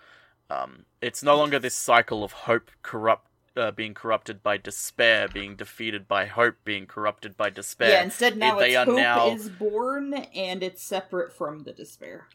Um, 0.49 0.87
it's 1.03 1.23
no 1.25 1.37
longer 1.37 1.59
this 1.59 1.75
cycle 1.75 2.25
of 2.25 2.33
hope 2.33 2.71
corrupt, 2.83 3.28
uh, 3.59 3.71
being 3.73 3.93
corrupted 3.95 4.43
by 4.43 4.57
despair, 4.57 5.29
being 5.29 5.57
defeated 5.57 6.07
by 6.07 6.27
hope, 6.27 6.57
being 6.65 6.87
corrupted 6.87 7.37
by 7.37 7.51
despair. 7.51 7.91
Yeah, 7.91 8.03
instead 8.05 8.37
now 8.37 8.59
they 8.59 8.75
it's 8.75 8.77
are 8.77 8.85
hope 8.87 8.97
now- 8.97 9.29
is 9.29 9.49
born 9.49 10.15
and 10.15 10.63
it's 10.63 10.83
separate 10.83 11.33
from 11.33 11.65
the 11.65 11.73
despair. 11.73 12.29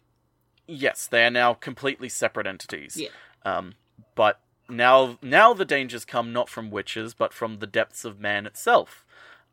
Yes, 0.67 1.07
they 1.07 1.25
are 1.25 1.31
now 1.31 1.53
completely 1.53 2.09
separate 2.09 2.47
entities. 2.47 2.97
Yeah. 2.97 3.09
Um, 3.43 3.73
but 4.15 4.39
now, 4.69 5.17
now 5.21 5.53
the 5.53 5.65
dangers 5.65 6.05
come 6.05 6.31
not 6.31 6.49
from 6.49 6.71
witches, 6.71 7.13
but 7.13 7.33
from 7.33 7.59
the 7.59 7.67
depths 7.67 8.05
of 8.05 8.19
man 8.19 8.45
itself, 8.45 9.05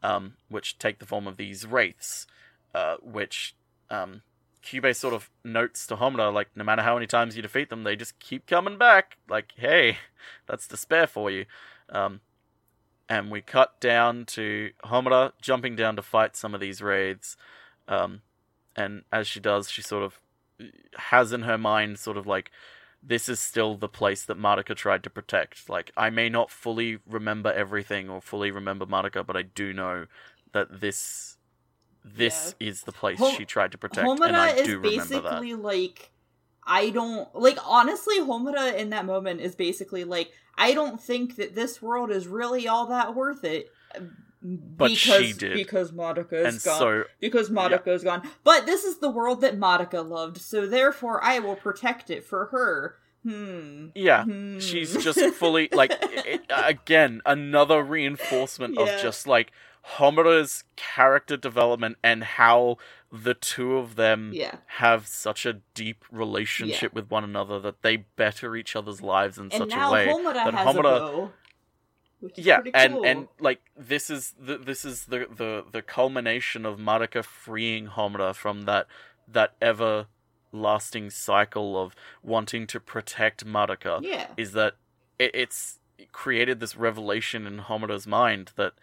um, 0.02 0.34
which 0.48 0.78
take 0.78 0.98
the 0.98 1.06
form 1.06 1.26
of 1.26 1.36
these 1.36 1.66
wraiths, 1.66 2.26
uh, 2.74 2.96
which 3.02 3.54
um, 3.90 4.22
Kyubey 4.64 4.94
sort 4.94 5.14
of 5.14 5.30
notes 5.44 5.86
to 5.86 5.96
Homura, 5.96 6.32
like, 6.32 6.48
no 6.54 6.64
matter 6.64 6.82
how 6.82 6.94
many 6.94 7.06
times 7.06 7.36
you 7.36 7.42
defeat 7.42 7.70
them, 7.70 7.84
they 7.84 7.96
just 7.96 8.18
keep 8.18 8.46
coming 8.46 8.78
back. 8.78 9.18
Like, 9.28 9.52
hey, 9.56 9.98
that's 10.46 10.68
despair 10.68 11.06
for 11.06 11.30
you. 11.30 11.46
Um, 11.88 12.20
and 13.08 13.30
we 13.30 13.40
cut 13.40 13.80
down 13.80 14.24
to 14.26 14.70
Homura 14.84 15.32
jumping 15.42 15.74
down 15.74 15.96
to 15.96 16.02
fight 16.02 16.36
some 16.36 16.54
of 16.54 16.60
these 16.60 16.80
wraiths. 16.80 17.36
Um, 17.88 18.22
and 18.76 19.02
as 19.12 19.26
she 19.26 19.40
does, 19.40 19.68
she 19.68 19.82
sort 19.82 20.04
of 20.04 20.20
has 20.96 21.32
in 21.32 21.42
her 21.42 21.58
mind 21.58 21.98
sort 21.98 22.16
of 22.16 22.26
like 22.26 22.50
this 23.02 23.28
is 23.28 23.40
still 23.40 23.76
the 23.76 23.88
place 23.88 24.24
that 24.24 24.38
Madoka 24.38 24.76
tried 24.76 25.02
to 25.04 25.10
protect. 25.10 25.68
Like 25.68 25.90
I 25.96 26.10
may 26.10 26.28
not 26.28 26.50
fully 26.50 26.98
remember 27.08 27.52
everything 27.52 28.08
or 28.08 28.20
fully 28.20 28.50
remember 28.50 28.86
Madoka, 28.86 29.26
but 29.26 29.36
I 29.36 29.42
do 29.42 29.72
know 29.72 30.06
that 30.52 30.80
this 30.80 31.38
this 32.04 32.54
is 32.60 32.82
the 32.82 32.92
place 32.92 33.20
she 33.36 33.44
tried 33.44 33.72
to 33.72 33.78
protect, 33.78 34.06
and 34.08 34.22
I 34.36 34.52
Homura 34.52 34.56
is 34.58 34.66
do 34.66 34.78
remember 34.78 35.04
that. 35.04 35.22
basically 35.22 35.54
like 35.54 36.10
I 36.66 36.90
don't 36.90 37.34
like 37.34 37.58
honestly 37.66 38.18
Homura 38.20 38.74
in 38.76 38.90
that 38.90 39.04
moment 39.06 39.40
is 39.40 39.54
basically 39.54 40.04
like 40.04 40.30
I 40.56 40.74
don't 40.74 41.00
think 41.00 41.36
that 41.36 41.54
this 41.54 41.80
world 41.82 42.10
is 42.10 42.26
really 42.26 42.68
all 42.68 42.86
that 42.86 43.14
worth 43.14 43.44
it. 43.44 43.70
But 44.42 44.88
because, 44.88 44.96
she 45.26 45.32
did. 45.34 45.52
because 45.54 45.92
Madoka 45.92 46.32
is 46.32 46.54
And 46.54 46.62
gone. 46.64 46.78
so 46.78 47.04
because 47.20 47.50
Madoka 47.50 47.88
is 47.88 48.02
gone. 48.02 48.22
But 48.42 48.64
this 48.64 48.84
is 48.84 48.98
the 48.98 49.10
world 49.10 49.42
that 49.42 49.58
Madoka 49.58 50.06
loved, 50.08 50.38
so 50.38 50.66
therefore 50.66 51.22
I 51.22 51.40
will 51.40 51.56
protect 51.56 52.08
it 52.08 52.24
for 52.24 52.46
her. 52.46 52.96
Hmm. 53.22 53.88
Yeah, 53.94 54.24
Hmm. 54.24 54.58
she's 54.58 54.96
just 55.04 55.20
fully 55.34 55.68
like 55.72 55.92
it, 56.00 56.40
again 56.48 57.20
another 57.26 57.82
reinforcement 57.82 58.76
Yeah. 58.78 58.84
of 58.96 59.02
just 59.02 59.26
like 59.26 59.52
Homura's 59.96 60.64
character 60.76 61.36
development 61.36 61.96
and 62.02 62.22
how 62.24 62.76
the 63.10 63.34
two 63.34 63.76
of 63.76 63.96
them 63.96 64.30
Yeah. 64.32 64.56
have 64.66 65.06
such 65.06 65.44
a 65.46 65.54
deep 65.74 66.04
relationship 66.10 66.92
with 66.92 67.10
one 67.10 67.24
another 67.24 67.58
that 67.60 67.82
they 67.82 67.96
better 67.96 68.54
each 68.56 68.76
other's 68.76 69.02
lives 69.02 69.36
in 69.38 69.44
And 69.44 69.52
such 69.52 69.72
a 69.74 69.90
way 69.90 70.06
Homura 70.06 70.34
that 70.34 70.54
Homura 70.54 70.82
bow. 70.82 71.32
Which 72.20 72.38
is 72.38 72.44
yeah 72.46 72.60
and 72.74 72.92
cool. 72.94 73.04
and 73.06 73.28
like 73.40 73.62
this 73.76 74.10
is 74.10 74.34
the 74.38 74.58
this 74.58 74.84
is 74.84 75.06
the 75.06 75.26
the 75.34 75.64
the 75.72 75.80
culmination 75.82 76.66
of 76.66 76.78
Madoka 76.78 77.24
freeing 77.24 77.88
Homura 77.88 78.34
from 78.34 78.62
that 78.62 78.86
that 79.26 79.54
ever 79.60 80.06
lasting 80.52 81.08
cycle 81.10 81.80
of 81.80 81.94
wanting 82.22 82.66
to 82.66 82.78
protect 82.78 83.46
Madoka 83.46 84.00
Yeah. 84.02 84.26
is 84.36 84.52
that 84.52 84.74
it, 85.18 85.30
it's 85.34 85.78
created 86.12 86.60
this 86.60 86.76
revelation 86.76 87.46
in 87.46 87.60
Homura's 87.60 88.06
mind 88.06 88.52
that 88.56 88.74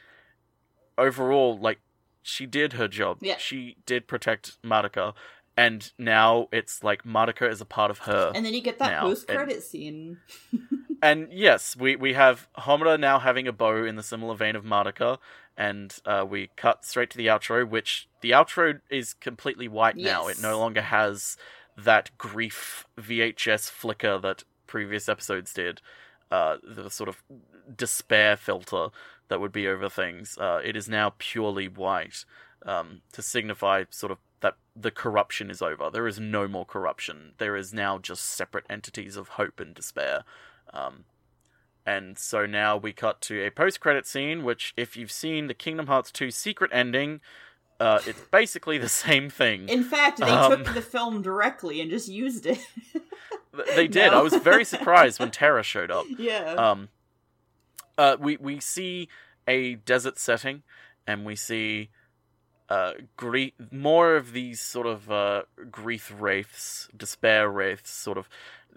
overall, 0.97 1.57
like, 1.57 1.79
she 2.21 2.45
did 2.45 2.73
her 2.73 2.87
job. 2.87 3.19
Yeah. 3.21 3.37
She 3.37 3.77
did 3.85 4.07
protect 4.07 4.61
Madoka, 4.61 5.13
and 5.55 5.91
now 5.97 6.49
it's 6.51 6.83
like 6.83 7.03
Madoka 7.03 7.49
is 7.49 7.61
a 7.61 7.65
part 7.65 7.89
of 7.89 7.99
her. 7.99 8.31
And 8.35 8.45
then 8.45 8.53
you 8.53 8.61
get 8.61 8.79
that 8.79 9.01
post 9.01 9.27
credit 9.27 9.63
scene. 9.63 10.17
And 11.01 11.27
yes, 11.31 11.75
we, 11.75 11.95
we 11.95 12.13
have 12.13 12.47
Homura 12.57 12.99
now 12.99 13.19
having 13.19 13.47
a 13.47 13.51
bow 13.51 13.83
in 13.85 13.97
the 13.97 14.03
similar 14.03 14.35
vein 14.35 14.55
of 14.55 14.63
Madoka, 14.63 15.19
and 15.55 15.95
uh, 16.05 16.25
we 16.27 16.49
cut 16.55 16.85
straight 16.85 17.09
to 17.11 17.17
the 17.17 17.27
outro, 17.27 17.67
which 17.67 18.07
the 18.21 18.31
outro 18.31 18.79
is 18.89 19.13
completely 19.13 19.67
white 19.67 19.95
now. 19.95 20.27
It 20.27 20.41
no 20.41 20.57
longer 20.57 20.81
has 20.81 21.37
that 21.77 22.09
grief 22.17 22.85
VHS 22.99 23.69
flicker 23.69 24.17
that 24.19 24.43
previous 24.65 25.07
episodes 25.07 25.53
did, 25.53 25.81
uh, 26.31 26.57
the 26.63 26.89
sort 26.89 27.09
of 27.09 27.21
despair 27.75 28.35
filter 28.35 28.87
that 29.29 29.39
would 29.41 29.51
be 29.51 29.67
over 29.67 29.89
things. 29.89 30.37
Uh, 30.37 30.59
it 30.63 30.75
is 30.75 30.87
now 30.89 31.13
purely 31.17 31.67
white 31.67 32.25
um, 32.65 33.01
to 33.11 33.21
signify 33.21 33.85
sort 33.89 34.11
of 34.11 34.17
that 34.41 34.55
the 34.75 34.91
corruption 34.91 35.49
is 35.49 35.61
over. 35.61 35.89
There 35.89 36.07
is 36.07 36.19
no 36.19 36.47
more 36.47 36.65
corruption. 36.65 37.33
There 37.39 37.55
is 37.55 37.73
now 37.73 37.97
just 37.97 38.23
separate 38.25 38.65
entities 38.69 39.15
of 39.17 39.29
hope 39.29 39.59
and 39.59 39.73
despair. 39.73 40.23
Um, 40.73 41.05
and 41.85 42.17
so 42.19 42.45
now 42.45 42.77
we 42.77 42.93
cut 42.93 43.21
to 43.21 43.43
a 43.45 43.49
post-credit 43.49 44.05
scene, 44.05 44.43
which, 44.43 44.73
if 44.77 44.95
you've 44.97 45.11
seen 45.11 45.47
the 45.47 45.53
Kingdom 45.53 45.87
Hearts 45.87 46.11
2 46.11 46.31
secret 46.31 46.69
ending, 46.73 47.21
uh, 47.79 47.99
it's 48.05 48.19
basically 48.31 48.77
the 48.77 48.89
same 48.89 49.29
thing. 49.29 49.69
In 49.69 49.83
fact, 49.83 50.19
they 50.19 50.25
Um, 50.29 50.63
took 50.63 50.73
the 50.75 50.81
film 50.81 51.21
directly 51.21 51.79
and 51.81 51.89
just 51.89 52.07
used 52.09 52.45
it. 52.45 52.59
They 53.75 53.87
did. 53.87 54.11
No. 54.11 54.19
I 54.19 54.21
was 54.21 54.35
very 54.35 54.65
surprised 54.73 55.19
when 55.19 55.31
Terra 55.31 55.63
showed 55.63 55.89
up. 55.89 56.05
yeah. 56.17 56.53
Um, 56.53 56.89
uh, 57.97 58.17
we 58.19 58.37
we 58.37 58.59
see 58.59 59.09
a 59.47 59.75
desert 59.75 60.17
setting, 60.17 60.63
and 61.05 61.25
we 61.25 61.35
see 61.35 61.89
uh, 62.69 62.93
more 63.71 64.15
of 64.15 64.33
these 64.33 64.59
sort 64.59 64.87
of 64.87 65.09
uh, 65.09 65.43
grief 65.71 66.13
wraiths, 66.17 66.89
despair 66.95 67.49
wraiths, 67.49 67.91
sort 67.91 68.17
of 68.17 68.27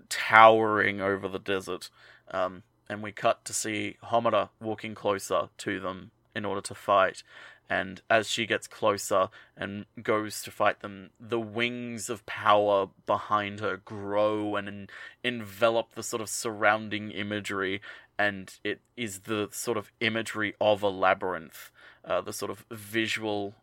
towering 0.08 1.00
over 1.00 1.28
the 1.28 1.38
desert. 1.38 1.90
Um, 2.30 2.62
and 2.88 3.02
we 3.02 3.12
cut 3.12 3.44
to 3.44 3.52
see 3.52 3.96
Homura 4.04 4.50
walking 4.60 4.94
closer 4.94 5.48
to 5.58 5.80
them 5.80 6.10
in 6.34 6.44
order 6.44 6.60
to 6.60 6.74
fight. 6.74 7.22
And 7.70 8.02
as 8.10 8.28
she 8.28 8.46
gets 8.46 8.66
closer 8.66 9.28
and 9.56 9.86
goes 10.02 10.42
to 10.42 10.50
fight 10.50 10.80
them, 10.80 11.10
the 11.20 11.38
wings 11.38 12.10
of 12.10 12.26
power 12.26 12.88
behind 13.06 13.60
her 13.60 13.76
grow 13.76 14.56
and 14.56 14.68
en- 14.68 14.88
envelop 15.22 15.94
the 15.94 16.02
sort 16.02 16.20
of 16.20 16.28
surrounding 16.28 17.12
imagery. 17.12 17.80
And 18.18 18.52
it 18.64 18.80
is 18.96 19.20
the 19.20 19.48
sort 19.52 19.78
of 19.78 19.92
imagery 20.00 20.54
of 20.60 20.82
a 20.82 20.88
labyrinth, 20.88 21.70
uh, 22.04 22.20
the 22.22 22.32
sort 22.32 22.50
of 22.50 22.66
visual 22.72 23.54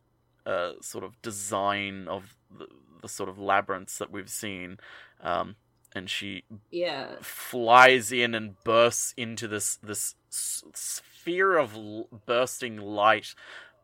uh, 0.45 0.73
sort 0.81 1.03
of 1.03 1.21
design 1.21 2.07
of 2.07 2.37
the, 2.57 2.67
the 3.01 3.09
sort 3.09 3.27
of 3.27 3.37
labyrinths 3.37 3.97
that 3.97 4.09
we've 4.09 4.29
seen. 4.29 4.79
Um, 5.21 5.57
and 5.93 6.09
she 6.09 6.43
yeah. 6.71 7.07
flies 7.21 8.11
in 8.11 8.33
and 8.33 8.61
bursts 8.63 9.13
into 9.17 9.47
this 9.47 9.75
this 9.77 10.15
s- 10.31 10.63
sphere 10.73 11.57
of 11.57 11.75
l- 11.75 12.07
bursting 12.25 12.77
light 12.77 13.33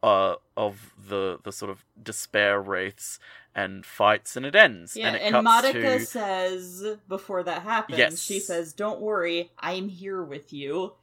uh, 0.03 0.35
of 0.57 0.93
the 1.07 1.39
the 1.43 1.51
sort 1.51 1.71
of 1.71 1.85
despair 2.01 2.61
wraiths 2.61 3.19
and 3.55 3.85
fights 3.85 4.35
and 4.35 4.45
it 4.45 4.55
ends 4.55 4.95
Yeah, 4.97 5.07
and 5.07 5.15
it 5.15 5.21
and, 5.21 5.47
Madoka 5.47 5.99
to 5.99 6.05
says 6.05 6.97
before 7.07 7.43
that 7.43 7.61
happens, 7.63 7.97
Yes. 7.97 8.21
she 8.21 8.39
says, 8.39 8.73
"Don't 8.73 8.99
worry, 8.99 9.51
I'm 9.57 9.87
here 9.87 10.21
with 10.21 10.51
you," 10.51 10.93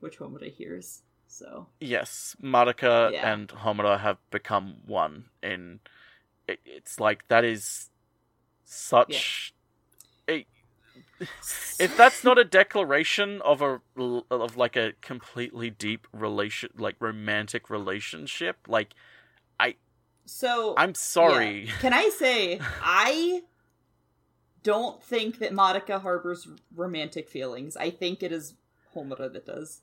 which 0.00 0.18
Homura 0.18 0.52
hears. 0.52 1.02
So 1.26 1.68
yes 1.80 2.36
Madoka 2.42 3.12
Yeah. 3.12 3.32
and 3.32 3.48
Homura 3.48 4.00
have 4.00 4.18
become 4.30 4.78
one 4.86 5.30
in 5.42 5.80
it, 6.46 6.58
it's 6.64 6.98
like 7.00 7.26
that 7.28 7.44
is 7.44 7.88
such 8.64 9.54
a 10.28 10.44
if 11.20 11.94
that's 11.96 12.24
not 12.24 12.38
a 12.38 12.44
declaration 12.44 13.40
of 13.42 13.62
a 13.62 13.80
of 14.30 14.56
like 14.56 14.76
a 14.76 14.92
completely 15.00 15.70
deep 15.70 16.06
relation 16.12 16.70
like 16.76 16.96
romantic 16.98 17.68
relationship 17.68 18.56
like 18.66 18.94
I. 19.58 19.76
so 20.24 20.74
i'm 20.76 20.94
sorry 20.94 21.66
yeah. 21.66 21.72
Can 21.80 21.92
I 21.92 22.08
say 22.08 22.60
I 22.82 23.42
don't 24.62 25.02
think 25.02 25.38
that 25.38 25.52
Madoka 25.52 26.00
harbors 26.00 26.46
romantic 26.74 27.28
feelings. 27.28 27.76
I 27.76 27.90
think 27.90 28.22
it 28.22 28.32
is 28.32 28.54
Homura 28.94 29.32
that 29.32 29.46
does. 29.46 29.80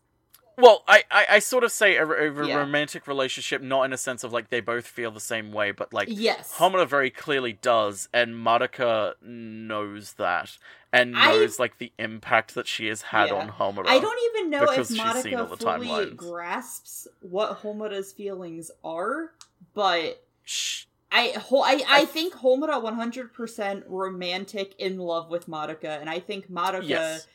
Well 0.57 0.83
I, 0.87 1.03
I 1.11 1.25
i 1.31 1.39
sort 1.39 1.63
of 1.63 1.71
say 1.71 1.95
a, 1.97 2.05
a 2.07 2.47
Yeah. 2.47 2.57
romantic 2.57 3.07
relationship 3.07 3.61
not 3.61 3.83
in 3.83 3.93
a 3.93 3.97
sense 3.97 4.23
of 4.23 4.33
like 4.33 4.49
they 4.49 4.59
both 4.59 4.87
feel 4.87 5.11
the 5.11 5.19
same 5.19 5.51
way 5.51 5.71
but 5.71 5.93
like 5.93 6.07
yes. 6.11 6.55
Homura 6.57 6.87
very 6.87 7.09
clearly 7.11 7.53
does, 7.53 8.09
and 8.13 8.33
Madoka 8.35 9.13
knows 9.21 10.13
that, 10.13 10.57
and 10.91 11.15
I- 11.17 11.27
knows 11.31 11.59
like 11.59 11.77
the 11.77 11.91
impact 11.99 12.55
that 12.55 12.67
she 12.67 12.87
has 12.87 13.01
had 13.03 13.29
Yeah. 13.29 13.35
on 13.35 13.49
Homura. 13.51 13.87
I 13.87 13.99
don't 13.99 14.19
even 14.35 14.49
know 14.49 14.63
if 14.63 14.69
because 14.71 14.87
she's 14.89 15.23
seen 15.23 15.35
all 15.35 15.45
Madoka 15.47 15.49
the 15.49 15.57
fully 15.57 15.87
timelines. 15.87 16.15
grasps 16.15 17.07
what 17.21 17.61
Homura's 17.61 18.11
feelings 18.13 18.71
are, 18.83 19.31
but 19.73 20.23
Shh. 20.43 20.85
I 21.11 21.29
ho- 21.37 21.61
I, 21.61 21.73
I 21.87 22.01
I- 22.01 22.05
think 22.05 22.33
Homura 22.33 22.81
100% 22.81 23.83
romantic 23.87 24.73
in 24.79 24.97
love 24.97 25.29
with 25.29 25.47
Madoka, 25.47 25.99
and 26.01 26.09
I 26.09 26.19
think 26.19 26.51
Madoka 26.51 26.87
Yes. 26.87 27.27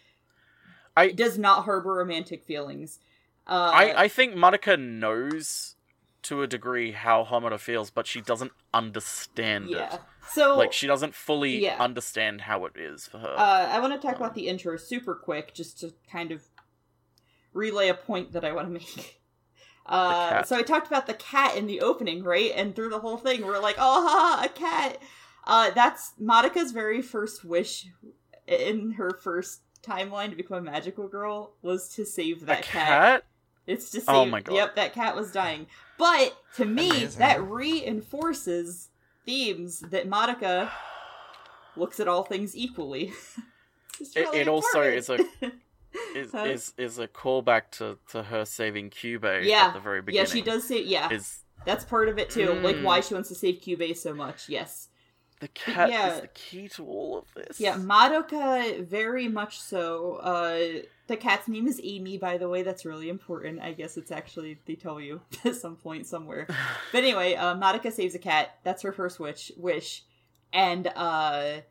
I- 0.97 1.13
does 1.13 1.39
not 1.39 1.65
harbor 1.65 1.95
romantic 1.95 2.45
feelings. 2.45 2.99
Uh, 3.47 3.71
I 3.75 4.05
I 4.05 4.09
think 4.09 4.35
Madoka 4.35 4.79
knows 4.79 5.77
to 6.23 6.43
a 6.43 6.47
degree 6.47 6.93
how 6.93 7.25
Homura 7.25 7.59
feels, 7.59 7.91
but 7.91 8.07
she 8.07 8.21
doesn't 8.21 8.53
understand 8.73 9.71
yeah. 9.71 9.95
it. 9.95 10.01
So 10.29 10.57
Like 10.57 10.73
she 10.73 10.87
doesn't 10.87 11.15
fully 11.15 11.59
Yeah. 11.59 11.77
understand 11.81 12.43
how 12.43 12.65
it 12.67 12.77
is 12.77 13.07
for 13.09 13.19
her. 13.19 13.35
uh, 13.37 13.69
I 13.71 13.81
want 13.81 13.93
to 13.93 13.99
talk 13.99 14.17
Um, 14.17 14.23
about 14.23 14.35
the 14.35 14.47
intro 14.49 14.77
super 14.77 15.15
quick, 15.15 15.53
just 15.55 15.81
to 15.81 15.93
kind 16.11 16.31
of 16.33 16.43
relay 17.53 17.89
a 17.89 17.95
point 17.95 18.33
that 18.33 18.45
I 18.45 18.53
want 18.53 18.69
to 18.69 18.73
make. 18.81 19.21
Uh, 19.85 20.43
so 20.45 20.57
I 20.57 20.63
talked 20.63 20.87
about 20.87 21.07
the 21.07 21.15
cat 21.15 21.57
in 21.57 21.67
the 21.67 21.81
opening, 21.81 22.23
right? 22.23 22.53
And 22.55 22.75
through 22.75 22.91
the 22.91 23.01
whole 23.01 23.17
thing, 23.17 23.45
we're 23.45 23.59
like, 23.59 23.77
"Oh, 23.79 24.07
ha, 24.07 24.43
a 24.45 24.49
cat!" 24.49 24.99
Uh, 25.45 25.71
that's 25.71 26.13
Madoka's 26.21 26.71
very 26.71 27.03
first 27.03 27.45
wish 27.45 27.89
in 28.47 28.93
her 28.93 29.11
first 29.11 29.63
timeline 29.83 30.31
to 30.31 30.37
become 30.37 30.59
a 30.59 30.71
magical 30.71 31.09
girl 31.09 31.55
was 31.63 31.89
to 31.97 32.05
save 32.07 32.47
that 32.47 32.63
cat? 32.63 33.25
It's 33.67 33.91
to 33.91 34.01
save. 34.01 34.09
Oh 34.15 34.25
my 34.27 34.41
God. 34.41 34.55
Yep, 34.57 34.77
that 34.77 34.93
cat 34.93 35.15
was 35.17 35.31
dying. 35.33 35.67
But 35.99 36.37
to 36.57 36.65
me, 36.65 36.91
Amazing. 36.91 37.19
that 37.21 37.43
reinforces 37.43 38.89
themes 39.25 39.81
that 39.81 40.09
Madoka 40.11 40.71
looks 41.77 42.01
at 42.01 42.09
all 42.09 42.25
things 42.25 42.57
equally. 42.57 43.13
It's 44.01 44.17
It- 44.17 44.35
it 44.35 44.49
also 44.49 44.81
is 44.81 45.11
a- 45.11 45.19
Is 46.17 46.33
Huh? 46.33 46.45
is 46.45 46.73
is 46.79 46.99
a 46.99 47.07
callback 47.07 47.71
to, 47.73 47.99
to 48.11 48.23
her 48.23 48.47
saving 48.47 48.89
Kyubey 48.91 49.45
yeah, 49.45 49.67
at 49.67 49.75
the 49.75 49.81
very 49.81 50.01
beginning. 50.01 50.27
yeah, 50.27 50.33
she 50.33 50.41
does 50.41 50.67
say 50.67 50.83
yeah. 50.83 51.11
Is 51.13 51.41
That's 51.67 51.85
part 51.85 52.09
of 52.09 52.19
it 52.19 52.31
too. 52.31 52.55
Like 52.55 52.77
Mm. 52.77 52.83
why 52.85 53.01
she 53.01 53.13
wants 53.15 53.29
to 53.29 53.35
save 53.35 53.57
Kyubey 53.61 53.95
so 53.97 54.15
much. 54.15 54.49
Yes. 54.49 54.89
The 55.43 55.49
cat 55.49 55.91
yeah. 55.91 56.15
is 56.15 56.21
the 56.21 56.29
key 56.29 56.69
to 56.69 56.87
all 56.87 57.19
of 57.19 57.25
this. 57.35 57.59
Yeah, 57.59 57.75
Madoka, 57.75 58.87
very 58.87 59.27
much 59.27 59.61
so. 59.61 60.15
Uh, 60.23 60.83
the 61.09 61.17
cat's 61.17 61.49
name 61.49 61.67
is 61.67 61.81
Amy, 61.83 62.17
by 62.17 62.39
the 62.39 62.49
way. 62.49 62.63
That's 62.63 62.85
really 62.85 63.09
important. 63.09 63.61
I 63.61 63.73
guess 63.73 63.97
it's 63.97 64.13
actually, 64.13 64.61
they 64.67 64.77
tell 64.77 65.01
you 65.01 65.21
at 65.45 65.57
some 65.57 65.75
point 65.75 66.07
somewhere. 66.07 66.47
but 66.93 67.03
anyway, 67.03 67.35
uh, 67.35 67.57
Madoka 67.57 67.91
saves 67.91 68.15
a 68.15 68.21
cat. 68.21 68.57
That's 68.63 68.83
her 68.83 68.93
first 68.93 69.19
wish. 69.19 69.51
wish. 69.57 70.05
And 70.53 70.87
uh, 70.95 71.63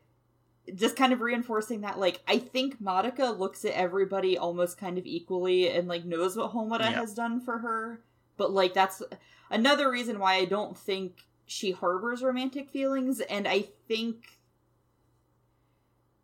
just 0.74 0.94
kind 0.94 1.14
of 1.14 1.22
reinforcing 1.22 1.80
that, 1.80 1.98
like, 1.98 2.20
I 2.28 2.36
think 2.36 2.78
Madoka 2.82 3.38
looks 3.38 3.64
at 3.64 3.72
everybody 3.72 4.36
almost 4.36 4.76
kind 4.76 4.98
of 4.98 5.06
equally 5.06 5.70
and, 5.70 5.88
like, 5.88 6.04
knows 6.04 6.36
what 6.36 6.52
Homura 6.52 6.80
Yeah. 6.80 6.90
has 6.90 7.14
done 7.14 7.40
for 7.40 7.56
her. 7.56 8.02
But, 8.36 8.50
like, 8.50 8.74
that's 8.74 9.02
another 9.50 9.90
reason 9.90 10.18
why 10.18 10.34
I 10.34 10.44
don't 10.44 10.76
think 10.76 11.24
she 11.46 11.72
harbors 11.72 12.22
romantic 12.22 12.70
feelings, 12.70 13.20
and 13.20 13.46
I 13.46 13.66
think 13.88 14.38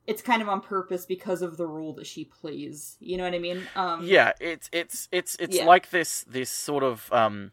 it's 0.07 0.23
kind 0.23 0.41
of 0.41 0.49
on 0.49 0.61
purpose 0.61 1.05
because 1.05 1.43
of 1.43 1.57
the 1.57 1.67
role 1.67 1.93
that 1.95 2.07
she 2.07 2.25
plays. 2.25 2.97
You 3.01 3.19
know 3.19 3.25
what 3.25 3.35
I 3.35 3.39
mean? 3.39 3.69
Um, 3.77 4.05
yeah 4.05 4.33
it's 4.41 4.69
it's 4.73 5.09
it's 5.13 5.37
it's 5.39 5.57
Yeah. 5.57 5.67
like 5.67 5.91
this 5.91 6.25
this 6.25 6.51
sort 6.51 6.83
of 6.83 7.13
um 7.13 7.53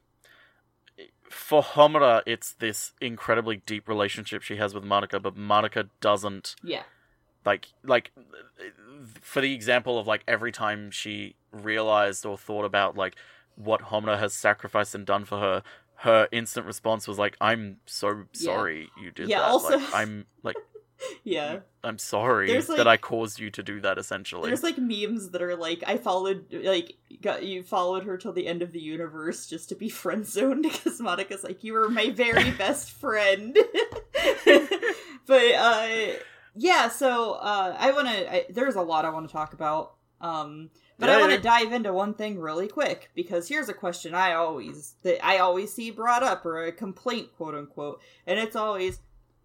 for 1.29 1.61
Homura 1.61 2.21
it's 2.25 2.53
this 2.53 2.93
incredibly 3.01 3.57
deep 3.57 3.89
relationship 3.89 4.41
she 4.41 4.55
has 4.57 4.73
with 4.73 4.83
Madoka, 4.83 5.21
but 5.21 5.35
Madoka 5.35 5.89
doesn't 5.99 6.55
yeah, 6.63 6.83
like 7.45 7.67
like 7.83 8.11
for 9.21 9.41
the 9.41 9.53
example 9.53 9.99
of 9.99 10.07
like 10.07 10.23
every 10.27 10.51
time 10.51 10.91
she 10.91 11.35
realized 11.51 12.25
or 12.25 12.37
thought 12.37 12.65
about 12.65 12.95
like 12.95 13.15
what 13.55 13.81
Homura 13.83 14.19
has 14.19 14.33
sacrificed 14.33 14.95
and 14.95 15.05
done 15.05 15.25
for 15.25 15.39
her 15.39 15.63
her 15.97 16.27
instant 16.31 16.65
response 16.65 17.07
was 17.07 17.17
like 17.17 17.35
i'm 17.41 17.77
so 17.85 18.25
sorry 18.33 18.89
you 19.01 19.11
did 19.11 19.29
Yeah, 19.29 19.39
that 19.39 19.45
also- 19.47 19.77
like 19.79 19.93
i'm 19.95 20.25
like 20.43 20.55
yeah. 21.23 21.59
i'm 21.83 21.97
sorry 21.97 22.53
like- 22.53 22.67
that 22.77 22.87
i 22.87 22.97
caused 22.97 23.39
you 23.39 23.49
to 23.51 23.61
do 23.63 23.81
that 23.81 23.97
essentially 23.97 24.49
There's 24.49 24.63
like 24.63 24.77
memes 24.77 25.31
that 25.31 25.41
are 25.41 25.55
like, 25.55 25.83
I 25.85 25.97
followed, 25.97 26.45
like, 26.51 26.95
got 27.21 27.43
you 27.43 27.63
followed 27.63 28.03
her 28.05 28.17
till 28.17 28.31
the 28.33 28.47
end 28.47 28.61
of 28.61 28.71
the 28.71 28.79
universe 28.79 29.45
just 29.47 29.69
to 29.69 29.75
be 29.75 29.89
friend 30.01 30.25
zoned 30.25 30.63
because 30.63 30.99
Madoka's 31.01 31.43
like, 31.43 31.63
you 31.65 31.73
were 31.73 31.89
my 31.89 32.09
very 32.11 32.51
best 32.63 32.91
friend. 32.91 33.57
but 35.25 35.51
uh, 35.55 35.87
yeah, 36.55 36.87
so 36.89 37.33
uh, 37.33 37.75
I 37.77 37.91
want 37.91 38.07
to. 38.07 38.45
There's 38.53 38.75
a 38.75 38.81
lot 38.81 39.05
I 39.05 39.09
want 39.09 39.27
to 39.27 39.31
talk 39.33 39.53
about. 39.53 39.95
Um, 40.21 40.69
but 40.97 41.09
I 41.09 41.19
want 41.19 41.33
to 41.33 41.39
dive 41.39 41.73
into 41.73 41.91
one 41.91 42.13
thing 42.13 42.39
really 42.39 42.67
quick 42.67 43.09
because 43.15 43.47
here's 43.47 43.69
a 43.69 43.73
question 43.73 44.15
I 44.15 44.33
always 44.33 44.95
that 45.03 45.25
I 45.25 45.39
always 45.39 45.73
see 45.73 45.91
brought 45.91 46.23
up 46.23 46.45
or 46.45 46.63
a 46.63 46.71
complaint, 46.71 47.35
quote 47.35 47.55
unquote, 47.55 48.01
and 48.25 48.39
it's 48.39 48.55
always, 48.55 48.99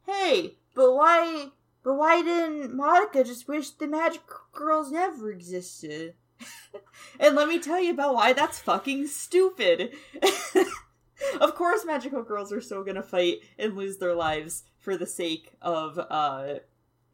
"Hey, 0.06 0.56
but 0.74 0.94
why, 0.94 1.48
but 1.82 1.94
why 1.94 2.22
didn't 2.22 2.76
Madoka 2.76 3.26
just 3.26 3.48
wish 3.48 3.70
the 3.70 3.88
magic 3.88 4.22
girls 4.52 4.92
never 4.92 5.30
existed?" 5.30 6.14
and 7.20 7.34
let 7.34 7.48
me 7.48 7.58
tell 7.58 7.80
you 7.80 7.92
about 7.92 8.14
why 8.14 8.32
that's 8.32 8.60
fucking 8.60 9.08
stupid. 9.08 9.94
of 11.40 11.54
course, 11.54 11.84
magical 11.84 12.22
girls 12.22 12.52
are 12.52 12.60
still 12.60 12.84
gonna 12.84 13.02
fight 13.02 13.40
and 13.58 13.76
lose 13.76 13.98
their 13.98 14.14
lives 14.14 14.64
for 14.78 14.96
the 14.96 15.06
sake 15.06 15.52
of 15.60 15.98
uh 15.98 16.54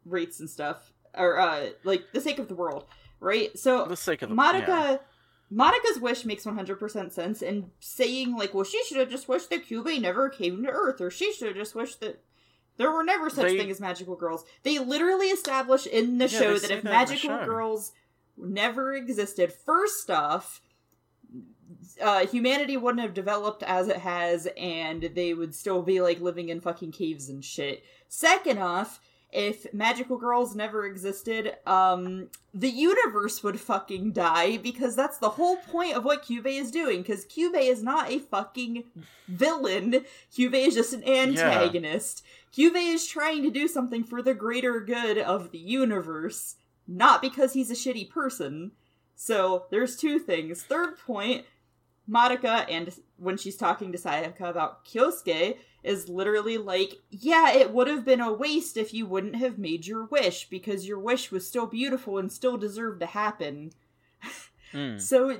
rates 0.05 0.39
and 0.39 0.49
stuff, 0.49 0.93
or 1.15 1.39
uh 1.39 1.69
like 1.83 2.03
the 2.13 2.21
sake 2.21 2.37
of 2.37 2.47
the 2.47 2.55
world, 2.55 2.85
right? 3.19 3.57
So 3.57 3.83
for 3.83 3.89
the 3.89 3.97
sake 3.97 4.21
of 4.21 4.29
the 4.29 4.35
Madoka 4.35 4.67
yeah. 4.67 4.97
Madoka's 5.51 5.99
wish 5.99 6.25
makes 6.25 6.45
100% 6.45 7.11
sense 7.11 7.41
and 7.41 7.71
saying 7.79 8.35
like 8.35 8.53
well 8.53 8.63
she 8.63 8.83
should 8.83 8.97
have 8.97 9.09
just 9.09 9.29
wished 9.29 9.49
that 9.49 9.67
Kyubey 9.67 10.01
never 10.01 10.29
came 10.29 10.63
to 10.63 10.69
earth 10.69 10.99
or 10.99 11.09
she 11.09 11.31
should 11.31 11.47
have 11.47 11.55
just 11.57 11.75
wished 11.75 12.01
that 12.01 12.21
there 12.77 12.91
were 12.91 13.03
never 13.03 13.29
such 13.29 13.47
They- 13.47 13.57
thing 13.57 13.71
as 13.71 13.79
magical 13.79 14.15
girls. 14.15 14.45
They 14.63 14.77
literally 14.79 15.27
establish 15.27 15.87
in 15.87 16.17
the 16.19 16.27
Yeah, 16.27 16.39
show 16.39 16.57
that 16.59 16.69
if 16.71 16.83
that 16.83 16.91
magical 16.91 17.43
girls 17.45 17.91
never 18.37 18.93
existed 18.93 19.51
first 19.51 20.11
off 20.11 20.61
uh, 22.01 22.25
humanity 22.27 22.77
wouldn't 22.77 23.01
have 23.01 23.13
developed 23.13 23.63
as 23.63 23.87
it 23.87 23.97
has, 23.97 24.47
and 24.57 25.01
they 25.15 25.33
would 25.33 25.55
still 25.55 25.81
be 25.81 26.01
like 26.01 26.19
living 26.19 26.49
in 26.49 26.61
fucking 26.61 26.91
caves 26.91 27.29
and 27.29 27.43
shit. 27.43 27.83
Second 28.07 28.59
off, 28.59 28.99
if 29.31 29.71
magical 29.73 30.17
girls 30.17 30.55
never 30.55 30.85
existed, 30.85 31.57
um, 31.67 32.29
the 32.53 32.69
universe 32.69 33.43
would 33.43 33.59
fucking 33.59 34.13
die 34.13 34.57
because 34.57 34.95
that's 34.95 35.17
the 35.17 35.31
whole 35.31 35.57
point 35.57 35.95
of 35.95 36.05
what 36.05 36.23
Kyubey 36.23 36.59
is 36.59 36.71
doing. 36.71 37.01
Because 37.01 37.25
Kyubey 37.25 37.69
is 37.69 37.83
not 37.83 38.09
a 38.09 38.19
fucking 38.19 38.85
villain. 39.27 40.05
Kyubey 40.33 40.67
is 40.67 40.75
just 40.75 40.93
an 40.93 41.03
antagonist. 41.07 42.23
Kyubey 42.55 42.93
is 42.93 43.05
trying 43.05 43.43
to 43.43 43.51
do 43.51 43.67
something 43.67 44.03
for 44.03 44.21
the 44.21 44.33
greater 44.33 44.79
good 44.79 45.17
of 45.17 45.51
the 45.51 45.57
universe, 45.57 46.55
not 46.87 47.21
because 47.21 47.53
he's 47.53 47.69
a 47.69 47.75
shitty 47.75 48.09
person. 48.09 48.71
So 49.15 49.65
there's 49.71 49.97
two 49.97 50.19
things. 50.19 50.63
Third 50.63 50.97
point, 50.99 51.45
Madoka 52.09 52.65
and 52.69 52.93
when 53.17 53.37
she's 53.37 53.57
talking 53.57 53.91
to 53.91 53.97
Sayaka 53.97 54.49
about 54.49 54.85
Kyosuke 54.85 55.57
is 55.83 56.09
literally 56.09 56.57
like, 56.57 56.95
yeah, 57.09 57.51
it 57.51 57.73
would 57.73 57.87
have 57.87 58.05
been 58.05 58.21
a 58.21 58.33
waste 58.33 58.77
if 58.77 58.93
you 58.93 59.05
wouldn't 59.05 59.35
have 59.37 59.57
made 59.57 59.87
your 59.87 60.05
wish 60.05 60.49
because 60.49 60.87
your 60.87 60.99
wish 60.99 61.31
was 61.31 61.47
still 61.47 61.65
beautiful 61.65 62.17
and 62.17 62.31
still 62.31 62.57
deserved 62.57 62.99
to 62.99 63.05
happen. 63.05 63.71
Mm. 64.73 64.99
So 65.01 65.37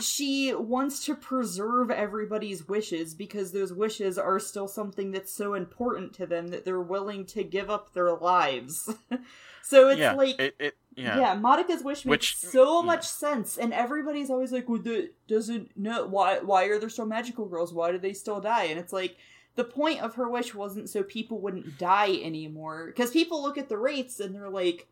she 0.00 0.52
wants 0.54 1.04
to 1.06 1.14
preserve 1.14 1.90
everybody's 1.90 2.68
wishes 2.68 3.14
because 3.14 3.52
those 3.52 3.72
wishes 3.72 4.18
are 4.18 4.38
still 4.38 4.68
something 4.68 5.12
that's 5.12 5.32
so 5.32 5.54
important 5.54 6.12
to 6.14 6.26
them 6.26 6.48
that 6.48 6.64
they're 6.64 6.80
willing 6.80 7.24
to 7.26 7.42
give 7.42 7.70
up 7.70 7.92
their 7.92 8.12
lives. 8.12 8.92
so 9.62 9.88
it's 9.88 10.00
yeah, 10.00 10.12
like 10.12 10.38
it, 10.38 10.56
it 10.58 10.76
yeah. 10.96 11.18
yeah. 11.18 11.36
Madoka's 11.36 11.84
wish 11.84 12.04
Which- 12.04 12.36
makes 12.42 12.52
so 12.52 12.80
yeah. 12.80 12.86
much 12.86 13.06
sense, 13.06 13.58
and 13.58 13.72
everybody's 13.72 14.30
always 14.30 14.50
like, 14.52 14.68
"Well, 14.68 14.80
that 14.82 15.10
doesn't 15.28 15.70
no. 15.76 16.06
Why? 16.06 16.38
Why 16.40 16.64
are 16.64 16.78
there 16.78 16.88
so 16.88 17.04
magical 17.04 17.46
girls? 17.46 17.72
Why 17.72 17.92
do 17.92 17.98
they 17.98 18.12
still 18.14 18.40
die?" 18.40 18.64
And 18.64 18.78
it's 18.78 18.92
like 18.92 19.16
the 19.54 19.64
point 19.64 20.00
of 20.02 20.14
her 20.16 20.28
wish 20.28 20.54
wasn't 20.54 20.88
so 20.90 21.02
people 21.02 21.40
wouldn't 21.40 21.78
die 21.78 22.18
anymore, 22.22 22.86
because 22.86 23.10
people 23.10 23.42
look 23.42 23.56
at 23.58 23.68
the 23.68 23.78
rates 23.78 24.20
and 24.20 24.34
they're 24.34 24.50
like, 24.50 24.86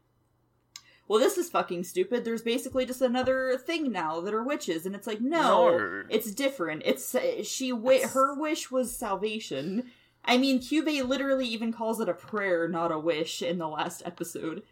"Well, 1.09 1.19
this 1.21 1.37
is 1.37 1.51
fucking 1.51 1.85
stupid. 1.85 2.25
There's 2.25 2.41
basically 2.43 2.87
just 2.87 3.03
another 3.03 3.59
thing 3.59 3.93
now 3.93 4.21
that 4.21 4.33
are 4.35 4.43
witches," 4.43 4.87
and 4.87 4.95
it's 4.95 5.07
like, 5.07 5.21
no, 5.21 5.77
No. 5.77 6.03
it's 6.09 6.33
different. 6.33 6.83
It's 6.85 7.15
uh, 7.15 7.43
she. 7.43 7.71
Her 7.71 8.35
wish 8.39 8.71
was 8.71 8.97
salvation. 8.97 9.91
I 10.25 10.39
mean, 10.39 10.61
Kyubey 10.61 11.07
literally 11.07 11.47
even 11.47 11.71
calls 11.71 12.01
it 12.01 12.09
a 12.09 12.15
prayer, 12.15 12.67
not 12.67 12.91
a 12.91 12.99
wish, 12.99 13.43
in 13.43 13.59
the 13.59 13.69
last 13.69 14.03
episode. 14.07 14.63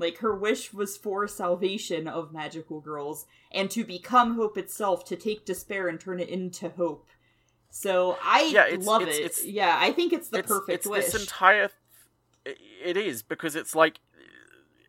Like, 0.00 0.18
her 0.18 0.34
wish 0.34 0.72
was 0.72 0.96
for 0.96 1.28
salvation 1.28 2.08
of 2.08 2.32
magical 2.32 2.80
girls, 2.80 3.26
and 3.52 3.70
to 3.70 3.84
become 3.84 4.34
hope 4.36 4.56
itself, 4.58 5.04
to 5.06 5.16
take 5.16 5.44
despair 5.44 5.86
and 5.88 6.00
turn 6.00 6.18
it 6.18 6.28
into 6.28 6.70
hope. 6.70 7.06
So, 7.70 8.18
I 8.22 8.50
Yeah, 8.52 8.66
it's- 8.66 8.84
love 8.86 9.02
it's- 9.02 9.18
it. 9.18 9.24
it's- 9.24 9.44
yeah, 9.44 9.76
I 9.78 9.92
think 9.92 10.12
it's 10.12 10.28
the 10.28 10.42
perfect 10.42 10.70
it's 10.70 10.86
wish. 10.86 11.04
this 11.06 11.20
entire 11.20 11.70
it 12.44 12.96
is 12.96 13.22
because 13.22 13.54
it's 13.54 13.74
like 13.74 14.00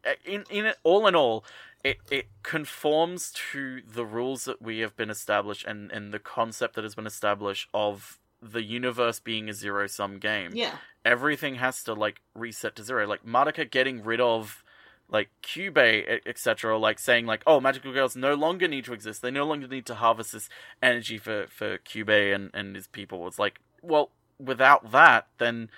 eh, 0.05 0.16
in 0.26 0.45
in 0.49 0.66
it 0.66 0.78
all 0.84 1.05
in 1.05 1.14
all 1.16 1.43
it 1.84 1.97
it 2.09 2.28
conforms 2.43 3.32
to 3.51 3.82
the 3.82 4.05
rules 4.05 4.45
that 4.45 4.62
we 4.62 4.80
have 4.80 4.95
been 4.95 5.09
established 5.09 5.66
and 5.66 5.91
and 5.91 6.13
the 6.13 6.17
concept 6.20 6.75
that 6.75 6.83
has 6.86 6.96
been 6.96 7.05
established 7.05 7.67
of 7.74 8.20
the 8.42 8.63
universe 8.63 9.20
being 9.20 9.50
a 9.50 9.54
zero 9.54 9.86
sum 9.86 10.17
game 10.17 10.51
yeah. 10.55 10.78
everything 11.04 11.55
has 11.55 11.83
to 11.83 11.93
like 11.93 12.21
reset 12.33 12.74
to 12.78 12.83
zero 12.83 13.05
like 13.05 13.25
Madoka 13.25 13.70
getting 13.70 14.01
rid 14.01 14.21
of 14.21 14.63
like 15.12 15.29
Kyubey, 15.43 16.21
etc., 16.25 16.78
like 16.78 16.97
saying 16.97 17.25
like, 17.25 17.43
"Oh, 17.46 17.59
magical 17.59 17.93
girls 17.93 18.16
no 18.16 18.33
longer 18.33 18.67
need 18.67 18.86
to 18.86 18.93
exist. 18.93 19.21
They 19.21 19.29
no 19.29 19.46
longer 19.46 19.67
need 19.67 19.86
to 19.88 19.96
harvest 19.96 20.32
this 20.32 20.50
energy 20.82 21.17
for 21.17 21.47
for 21.47 21.78
Kyubey 21.79 22.33
and 22.33 22.50
and 22.54 22.75
his 22.75 22.88
people." 22.88 23.28
It's 23.28 23.38
like, 23.38 23.59
well, 23.82 24.12
without 24.39 24.92
that, 24.92 25.28
then 25.38 25.70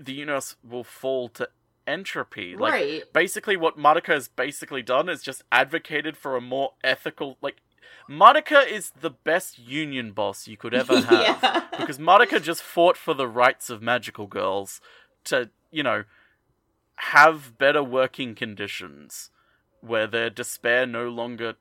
the 0.00 0.14
universe 0.14 0.56
will 0.68 0.84
fall 0.84 1.28
to 1.30 1.50
entropy. 1.86 2.56
Like, 2.56 2.72
right. 2.72 3.12
basically, 3.12 3.56
what 3.56 3.76
Madoka 3.76 4.14
has 4.14 4.28
basically 4.28 4.82
done 4.82 5.08
is 5.10 5.22
just 5.22 5.44
advocated 5.52 6.16
for 6.16 6.36
a 6.36 6.40
more 6.40 6.72
ethical, 6.82 7.36
like. 7.40 7.56
Madoka 8.08 8.68
is 8.68 8.90
the 9.00 9.10
best 9.10 9.58
union 9.58 10.10
boss 10.10 10.48
you 10.48 10.56
could 10.56 10.74
ever 10.74 11.00
have 11.00 11.38
yeah. 11.42 11.62
because 11.78 11.98
Madoka 11.98 12.42
just 12.42 12.60
fought 12.60 12.96
for 12.96 13.14
the 13.14 13.28
rights 13.28 13.70
of 13.70 13.82
magical 13.82 14.26
girls 14.26 14.80
to, 15.24 15.50
you 15.70 15.84
know, 15.84 16.04
have 17.00 17.56
better 17.58 17.82
working 17.82 18.34
conditions 18.34 19.30
where 19.80 20.06
their 20.06 20.30
despair 20.30 20.86
no 20.86 21.08
longer 21.08 21.54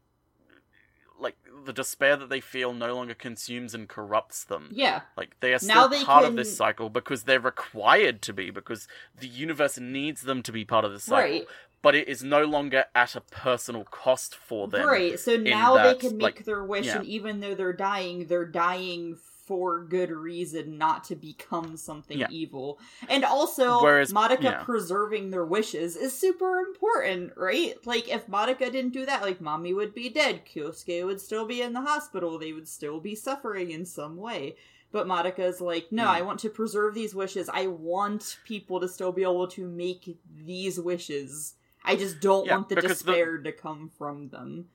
like 1.20 1.36
the 1.66 1.74
despair 1.74 2.16
that 2.16 2.30
they 2.30 2.40
feel 2.40 2.74
no 2.74 2.96
longer 2.96 3.14
consumes 3.14 3.74
and 3.74 3.90
corrupts 3.90 4.46
them. 4.46 4.70
yeah. 4.72 5.02
Like 5.18 5.36
they 5.42 5.54
are 5.54 5.60
still 5.60 5.90
they 5.90 6.04
part 6.04 6.24
can- 6.24 6.32
of 6.32 6.38
this 6.38 6.56
cycle 6.56 6.90
because 6.90 7.24
they're 7.24 7.40
required 7.40 8.22
to 8.24 8.34
be 8.34 8.52
because 8.52 8.88
the 9.20 9.28
universe 9.28 9.78
needs 9.78 10.22
them 10.22 10.42
to 10.44 10.52
be 10.52 10.64
part 10.64 10.86
of 10.86 10.92
this 10.92 11.04
cycle. 11.04 11.40
Right. 11.40 11.48
But 11.82 11.96
it 11.96 12.10
is 12.10 12.24
no 12.24 12.44
longer 12.44 12.86
at 12.94 13.16
a 13.16 13.22
personal 13.22 13.86
cost 13.86 14.36
for 14.36 14.68
them. 14.68 14.86
Right. 14.86 15.18
So 15.20 15.38
now 15.38 15.82
they 15.82 15.96
can 15.96 16.18
make 16.18 16.24
like, 16.24 16.46
their 16.46 16.64
wish, 16.64 16.88
yeah. 16.88 16.98
and 16.98 17.06
even 17.06 17.40
though 17.40 17.56
they're 17.56 17.72
dying, 17.72 18.28
they're 18.28 18.46
dying 18.46 19.18
for 19.50 19.82
good 19.84 20.12
reason 20.12 20.78
not 20.78 21.04
to 21.06 21.16
become 21.16 21.76
something 21.76 22.20
Yeah. 22.20 22.28
evil. 22.30 22.78
And 23.10 23.26
also, 23.26 23.82
Whereas- 23.82 24.14
Madoka 24.14 24.44
yeah. 24.44 24.64
preserving 24.64 25.32
their 25.32 25.44
wishes 25.44 25.96
is 25.96 26.14
super 26.14 26.60
important, 26.60 27.34
right? 27.36 27.74
Like, 27.84 28.08
if 28.08 28.28
Madoka 28.28 28.72
didn't 28.72 28.94
do 28.94 29.08
that, 29.08 29.24
like, 29.24 29.40
Mami 29.40 29.76
would 29.76 29.96
be 29.96 30.08
dead, 30.08 30.44
Kyosuke 30.46 31.04
would 31.04 31.20
still 31.20 31.48
be 31.48 31.64
in 31.64 31.74
the 31.74 31.82
hospital, 31.82 32.38
they 32.38 32.54
would 32.54 32.68
still 32.68 33.00
be 33.00 33.16
suffering 33.16 33.72
in 33.72 33.88
some 33.88 34.18
way. 34.18 34.56
But 34.92 35.08
Madoka's 35.08 35.60
like, 35.62 35.92
no, 35.92 36.04
Hmm. 36.04 36.10
I 36.10 36.22
want 36.22 36.40
to 36.42 36.50
preserve 36.52 36.94
these 36.94 37.16
wishes. 37.16 37.50
I 37.52 37.66
want 37.66 38.38
people 38.46 38.80
to 38.82 38.88
still 38.88 39.12
be 39.12 39.24
able 39.24 39.48
to 39.48 39.66
make 39.68 40.16
these 40.46 40.80
wishes. 40.80 41.56
I 41.84 41.96
just 41.96 42.20
don't 42.20 42.46
Yeah, 42.46 42.58
want 42.58 42.70
the 42.70 42.76
because 42.76 43.00
the- 43.02 43.12
despair 43.14 43.40
to 43.40 43.52
come 43.52 43.90
from 43.98 44.30
them. 44.30 44.70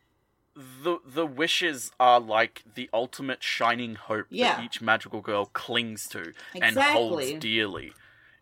The 0.56 0.98
the 1.04 1.26
wishes 1.26 1.90
are 1.98 2.20
like 2.20 2.62
the 2.74 2.88
ultimate 2.92 3.42
shining 3.42 3.96
hope 3.96 4.26
Yeah. 4.30 4.56
that 4.56 4.64
each 4.64 4.80
magical 4.80 5.20
girl 5.20 5.46
clings 5.46 6.06
to 6.08 6.32
and 6.60 6.76
holds 6.78 7.32
dearly. 7.40 7.92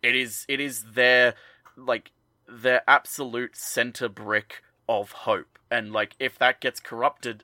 It 0.03 0.15
is 0.15 0.45
it 0.47 0.59
is 0.59 0.83
their 0.93 1.33
like 1.75 2.11
their 2.47 2.83
absolute 2.87 3.55
center 3.55 4.07
brick 4.09 4.61
of 4.87 5.11
hope. 5.11 5.57
And 5.71 5.91
like 5.91 6.15
if 6.19 6.37
that 6.37 6.61
gets 6.61 6.79
corrupted 6.79 7.43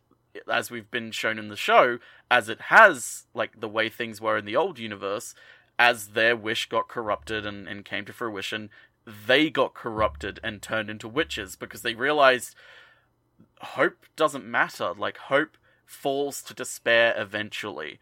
as 0.52 0.70
we've 0.70 0.92
been 0.92 1.12
shown 1.12 1.40
in 1.40 1.48
the 1.48 1.56
show, 1.56 1.98
as 2.30 2.48
it 2.50 2.62
has 2.62 3.26
like 3.34 3.60
the 3.60 3.68
way 3.68 3.90
things 3.90 4.22
were 4.22 4.38
in 4.38 4.46
the 4.46 4.56
old 4.56 4.78
universe, 4.78 5.34
as 5.80 6.10
their 6.10 6.36
wish 6.36 6.70
got 6.70 6.88
corrupted 6.88 7.46
and, 7.46 7.68
and 7.68 7.86
came 7.86 8.06
to 8.06 8.14
fruition, 8.14 8.70
they 9.26 9.50
got 9.50 9.74
corrupted 9.74 10.40
and 10.44 10.62
turned 10.62 10.90
into 10.90 11.08
witches 11.08 11.56
because 11.56 11.82
they 11.82 11.96
realized 11.96 12.54
hope 13.60 14.06
doesn't 14.16 14.46
matter. 14.46 14.94
Like 14.94 15.18
hope 15.18 15.58
falls 15.86 16.42
to 16.44 16.54
despair 16.54 17.14
eventually. 17.18 18.00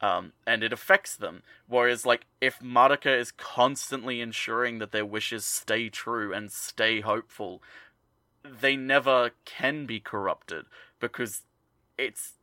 Um, 0.00 0.32
and 0.46 0.62
it 0.62 0.72
affects 0.72 1.16
them. 1.16 1.42
Whereas, 1.66 2.06
like, 2.06 2.26
if 2.40 2.60
Madoka 2.60 3.18
is 3.18 3.32
constantly 3.32 4.20
ensuring 4.20 4.78
that 4.78 4.92
their 4.92 5.04
wishes 5.04 5.44
stay 5.44 5.88
true 5.88 6.32
and 6.32 6.52
stay 6.52 7.00
hopeful, 7.00 7.60
they 8.44 8.76
never 8.76 9.32
can 9.44 9.86
be 9.86 9.98
corrupted 9.98 10.66
because 11.00 11.42
it's 11.96 12.34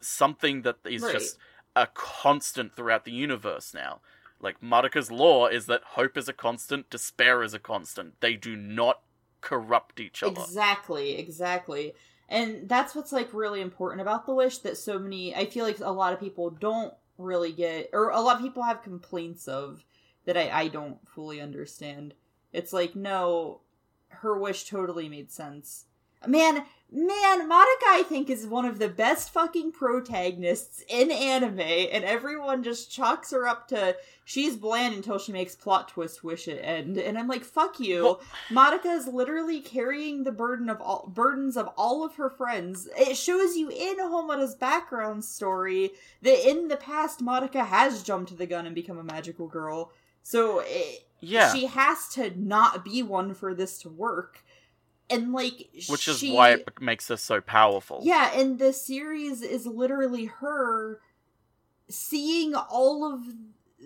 something 0.00 0.62
that 0.62 0.76
is 0.84 1.02
Right. 1.02 1.12
just 1.14 1.36
a 1.74 1.88
constant 1.88 2.76
throughout 2.76 3.04
the 3.04 3.10
universe 3.10 3.74
now. 3.74 4.00
Like, 4.38 4.60
Madoka's 4.60 5.10
law 5.10 5.48
is 5.48 5.66
that 5.66 5.82
hope 5.82 6.16
is 6.16 6.28
a 6.28 6.32
constant, 6.32 6.90
despair 6.90 7.42
is 7.42 7.54
a 7.54 7.58
constant. 7.58 8.20
They 8.20 8.36
do 8.36 8.54
not 8.54 9.00
corrupt 9.44 10.00
each 10.00 10.22
other. 10.22 10.40
Exactly, 10.40 11.18
exactly. 11.18 11.92
And 12.28 12.66
that's 12.68 12.94
what's 12.94 13.12
like 13.12 13.32
really 13.34 13.60
important 13.60 14.00
about 14.00 14.24
the 14.26 14.34
wish 14.34 14.58
that 14.58 14.78
so 14.78 14.98
many 14.98 15.36
I 15.36 15.44
feel 15.44 15.64
like 15.64 15.78
a 15.80 15.90
lot 15.90 16.14
of 16.14 16.20
people 16.20 16.50
don't 16.50 16.94
really 17.18 17.52
get 17.52 17.90
or 17.92 18.08
a 18.08 18.20
lot 18.20 18.36
of 18.36 18.42
people 18.42 18.62
have 18.62 18.82
complaints 18.82 19.46
of 19.46 19.84
that 20.24 20.36
I, 20.36 20.50
I 20.50 20.68
don't 20.68 21.06
fully 21.06 21.40
understand. 21.40 22.14
It's 22.52 22.72
like, 22.72 22.96
no, 22.96 23.60
her 24.08 24.38
wish 24.38 24.64
totally 24.64 25.08
made 25.08 25.30
sense. 25.30 25.84
Man, 26.26 26.64
man, 26.92 27.48
Madoka 27.50 27.88
I 27.88 28.04
think 28.08 28.30
is 28.30 28.46
one 28.46 28.64
of 28.64 28.78
the 28.78 28.88
best 28.88 29.30
fucking 29.30 29.72
protagonists 29.72 30.82
in 30.88 31.10
anime, 31.10 31.58
and 31.60 32.04
everyone 32.04 32.62
just 32.62 32.90
chalks 32.90 33.30
her 33.32 33.46
up 33.48 33.68
to 33.68 33.96
she's 34.24 34.56
bland 34.56 34.94
until 34.94 35.18
she 35.18 35.32
makes 35.32 35.54
plot 35.56 35.88
twist 35.88 36.22
wish 36.22 36.46
it 36.48 36.60
end. 36.62 36.96
And 36.98 37.18
I'm 37.18 37.26
like, 37.28 37.44
fuck 37.44 37.80
you. 37.80 38.02
Well- 38.04 38.20
Madoka 38.50 38.96
is 38.96 39.06
literally 39.08 39.60
carrying 39.60 40.22
the 40.24 40.32
burden 40.32 40.68
of 40.70 40.80
all 40.80 41.10
burdens 41.12 41.56
of 41.56 41.68
all 41.76 42.04
of 42.04 42.14
her 42.16 42.30
friends. 42.30 42.88
It 42.96 43.16
shows 43.16 43.56
you 43.56 43.68
in 43.70 43.96
Homura's 43.98 44.54
background 44.54 45.24
story 45.24 45.90
that 46.22 46.48
in 46.48 46.68
the 46.68 46.76
past 46.76 47.20
Madoka 47.20 47.66
has 47.66 48.02
jumped 48.02 48.28
to 48.30 48.36
the 48.36 48.46
gun 48.46 48.66
and 48.66 48.74
become 48.74 48.98
a 48.98 49.04
magical 49.04 49.48
girl. 49.48 49.90
So 50.22 50.60
it, 50.64 51.06
Yeah. 51.20 51.52
she 51.52 51.66
has 51.66 52.08
to 52.10 52.30
not 52.38 52.84
be 52.84 53.02
one 53.02 53.34
for 53.34 53.52
this 53.54 53.78
to 53.80 53.88
work. 53.88 54.43
And 55.10 55.32
like 55.32 55.68
which 55.88 56.08
is 56.08 56.18
she- 56.18 56.32
why 56.32 56.50
it 56.52 56.80
makes 56.80 57.08
her 57.08 57.16
so 57.16 57.40
powerful. 57.40 58.00
yeah, 58.02 58.30
and 58.38 58.58
the 58.58 58.72
series 58.72 59.42
is 59.42 59.66
literally 59.66 60.26
her 60.26 61.00
seeing 61.88 62.54
all 62.54 63.04
of 63.12 63.20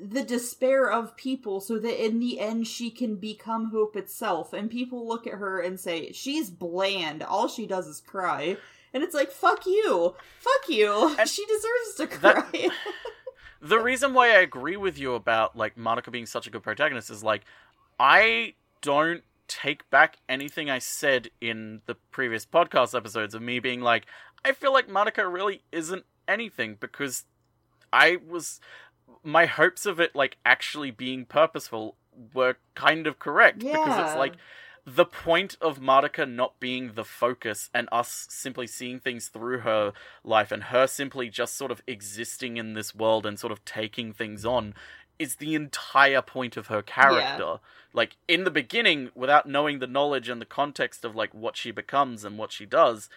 the 0.00 0.22
despair 0.22 0.88
of 0.90 1.16
people 1.16 1.60
so 1.60 1.76
that 1.78 2.04
in 2.04 2.20
the 2.20 2.38
end 2.38 2.66
she 2.68 2.88
can 2.90 3.16
become 3.16 3.70
hope 3.70 3.96
itself. 3.96 4.52
And 4.52 4.70
people 4.70 5.08
look 5.08 5.26
at 5.26 5.34
her 5.34 5.60
and 5.60 5.78
say, 5.80 6.12
she's 6.12 6.50
bland. 6.50 7.22
All 7.24 7.48
she 7.48 7.66
does 7.66 7.88
is 7.88 8.00
cry. 8.00 8.56
And 8.94 9.02
it's 9.02 9.14
like, 9.14 9.32
fuck 9.32 9.66
you. 9.66 10.14
Fuck 10.38 10.68
you. 10.68 11.16
And 11.18 11.28
she 11.28 11.44
deserves 11.46 11.94
to 12.12 12.20
that- 12.20 12.34
cry. 12.52 12.68
The 13.60 13.80
reason 13.80 14.14
why 14.14 14.28
I 14.28 14.38
agree 14.38 14.76
with 14.76 14.98
you 15.00 15.14
about 15.14 15.56
like 15.56 15.74
Madoka 15.74 16.12
being 16.12 16.26
such 16.26 16.46
a 16.46 16.50
good 16.50 16.62
protagonist 16.62 17.10
is 17.10 17.24
like 17.24 17.42
I 17.98 18.54
don't 18.82 19.24
take 19.48 19.88
back 19.90 20.18
anything 20.28 20.70
I 20.70 20.78
said 20.78 21.30
in 21.40 21.80
the 21.86 21.94
previous 22.10 22.46
podcast 22.46 22.96
episodes 22.96 23.34
of 23.34 23.42
me 23.42 23.58
being 23.58 23.80
like 23.80 24.06
I 24.44 24.52
feel 24.52 24.72
like 24.72 24.88
Madoka 24.88 25.30
really 25.30 25.62
isn't 25.72 26.04
anything 26.28 26.76
because 26.78 27.24
I 27.92 28.18
was 28.28 28.60
my 29.24 29.46
hopes 29.46 29.86
of 29.86 29.98
it 29.98 30.14
like 30.14 30.36
actually 30.44 30.90
being 30.90 31.24
purposeful 31.24 31.96
were 32.34 32.56
kind 32.74 33.06
of 33.06 33.18
correct 33.18 33.60
because 33.60 34.08
it's 34.08 34.16
like 34.18 34.34
the 34.84 35.04
point 35.04 35.56
of 35.60 35.80
Madoka 35.80 36.30
not 36.30 36.58
being 36.60 36.92
the 36.94 37.04
focus 37.04 37.68
and 37.74 37.88
us 37.92 38.26
simply 38.30 38.66
seeing 38.66 38.98
things 38.98 39.28
through 39.28 39.60
her 39.60 39.92
life 40.24 40.50
and 40.50 40.64
her 40.64 40.86
simply 40.86 41.28
just 41.28 41.56
sort 41.56 41.70
of 41.70 41.82
existing 41.86 42.56
in 42.56 42.72
this 42.72 42.94
world 42.94 43.26
and 43.26 43.38
sort 43.38 43.52
of 43.52 43.64
taking 43.64 44.12
things 44.12 44.46
on 44.46 44.74
is 45.18 45.36
the 45.36 45.54
entire 45.54 46.22
point 46.22 46.56
of 46.56 46.68
her 46.68 46.82
character. 46.82 47.58
Like 47.92 48.16
in 48.28 48.44
the 48.44 48.50
beginning, 48.50 49.10
without 49.14 49.48
knowing 49.48 49.78
the 49.78 49.86
knowledge 49.86 50.28
and 50.28 50.40
the 50.40 50.46
context 50.46 51.04
of 51.04 51.16
like 51.16 51.34
what 51.34 51.56
she 51.56 51.70
becomes 51.70 52.24
and 52.24 52.38
what 52.38 52.52
she 52.52 52.66
does, 52.66 53.08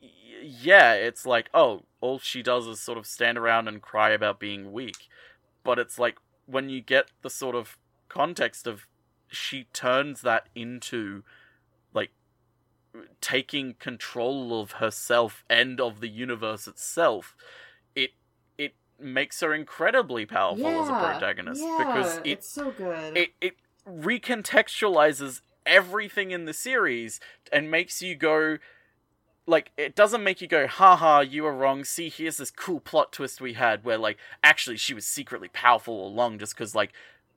y- 0.00 0.08
yeah, 0.42 0.94
it's 0.94 1.26
like, 1.26 1.50
oh, 1.52 1.82
all 2.00 2.18
she 2.18 2.42
does 2.42 2.66
is 2.66 2.80
sort 2.80 2.98
of 2.98 3.06
stand 3.06 3.36
around 3.38 3.68
and 3.68 3.82
cry 3.82 4.10
about 4.10 4.40
being 4.40 4.72
weak. 4.72 5.08
But 5.64 5.78
it's 5.78 5.98
like 5.98 6.16
when 6.46 6.68
you 6.68 6.80
get 6.80 7.10
the 7.22 7.30
sort 7.30 7.54
of 7.54 7.78
context 8.08 8.66
of 8.66 8.86
she 9.28 9.64
turns 9.72 10.20
that 10.22 10.48
into 10.54 11.22
like 11.94 12.10
taking 13.20 13.74
control 13.74 14.60
of 14.60 14.72
herself 14.72 15.44
and 15.48 15.80
of 15.80 16.00
the 16.00 16.08
universe 16.08 16.66
itself 16.68 17.34
it 17.36 17.38
it 17.38 17.71
makes 19.02 19.40
her 19.40 19.54
incredibly 19.54 20.26
powerful 20.26 20.66
as 20.66 20.88
a 20.88 20.92
protagonist 20.92 21.62
yeah, 21.62 21.78
because 21.78 22.16
it 22.18 22.22
it's 22.26 22.48
so 22.48 22.70
good. 22.70 23.16
it 23.16 23.30
it 23.40 23.56
recontextualizes 23.88 25.40
everything 25.66 26.30
in 26.30 26.44
the 26.44 26.52
series 26.52 27.20
and 27.52 27.70
makes 27.70 28.02
you 28.02 28.14
go 28.14 28.58
like 29.46 29.72
it 29.76 29.94
doesn't 29.94 30.22
make 30.22 30.40
you 30.40 30.46
go 30.46 30.66
haha 30.66 31.20
you 31.20 31.42
were 31.42 31.54
wrong 31.54 31.84
see 31.84 32.08
here's 32.08 32.36
this 32.36 32.50
cool 32.50 32.80
plot 32.80 33.12
twist 33.12 33.40
we 33.40 33.54
had 33.54 33.84
where 33.84 33.98
like 33.98 34.16
actually 34.42 34.76
she 34.76 34.94
was 34.94 35.06
secretly 35.06 35.48
powerful 35.48 35.94
all 35.94 36.08
along 36.08 36.38
just 36.38 36.54
because 36.54 36.74
like 36.74 36.92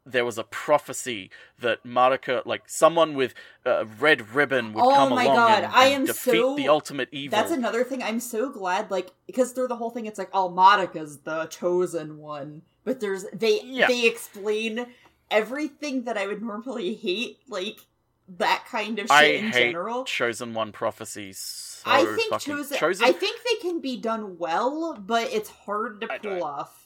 there 0.05 0.23
was 0.25 0.37
a 0.37 0.43
prophecy 0.43 1.31
that 1.59 1.83
Madoka, 1.83 2.39
uh, 2.39 2.41
like 2.45 2.63
someone 2.67 3.15
with 3.15 3.33
a 3.65 3.85
red 3.85 4.35
ribbon, 4.35 4.73
would 4.73 4.83
Oh 4.83 4.93
come 4.93 5.09
my 5.15 5.23
along 5.23 5.35
God, 5.35 5.63
and, 5.63 5.73
I 5.73 5.85
am 5.87 6.05
defeat 6.05 6.31
so- 6.41 6.55
the 6.55 6.67
ultimate 6.67 7.09
evil. 7.11 7.37
That's 7.37 7.51
another 7.51 7.83
thing. 7.83 8.03
I'm 8.03 8.19
so 8.19 8.49
glad, 8.49 8.91
like, 8.91 9.11
because 9.25 9.51
through 9.51 9.67
the 9.69 9.75
whole 9.77 9.89
thing, 9.89 10.05
it's 10.05 10.19
like, 10.19 10.29
oh, 10.33 10.49
Madoka's 10.49 11.19
the 11.19 11.45
chosen 11.47 12.17
one, 12.19 12.61
but 12.83 12.99
there's 12.99 13.25
they 13.33 13.61
Yeah. 13.63 13.87
they 13.87 14.05
explain 14.05 14.85
everything 15.31 16.03
that 16.03 16.17
I 16.17 16.27
would 16.27 16.41
normally 16.43 16.93
hate, 16.93 17.39
like 17.47 17.79
that 18.27 18.65
kind 18.69 18.99
of 18.99 19.05
shit 19.07 19.11
I 19.11 19.23
in 19.25 19.45
hate 19.51 19.71
general. 19.71 20.03
chosen 20.05 20.53
one 20.53 20.71
prophecies. 20.71 21.37
So 21.83 21.91
I 21.91 22.05
think 22.05 22.39
chosen, 22.39 22.77
chosen 22.77 23.05
I 23.07 23.11
think 23.11 23.39
they 23.43 23.55
can 23.67 23.79
be 23.81 23.97
done 23.97 24.37
well, 24.37 24.95
but 24.99 25.31
it's 25.33 25.49
hard 25.49 26.01
to 26.01 26.07
pull 26.07 26.43
off. 26.43 26.84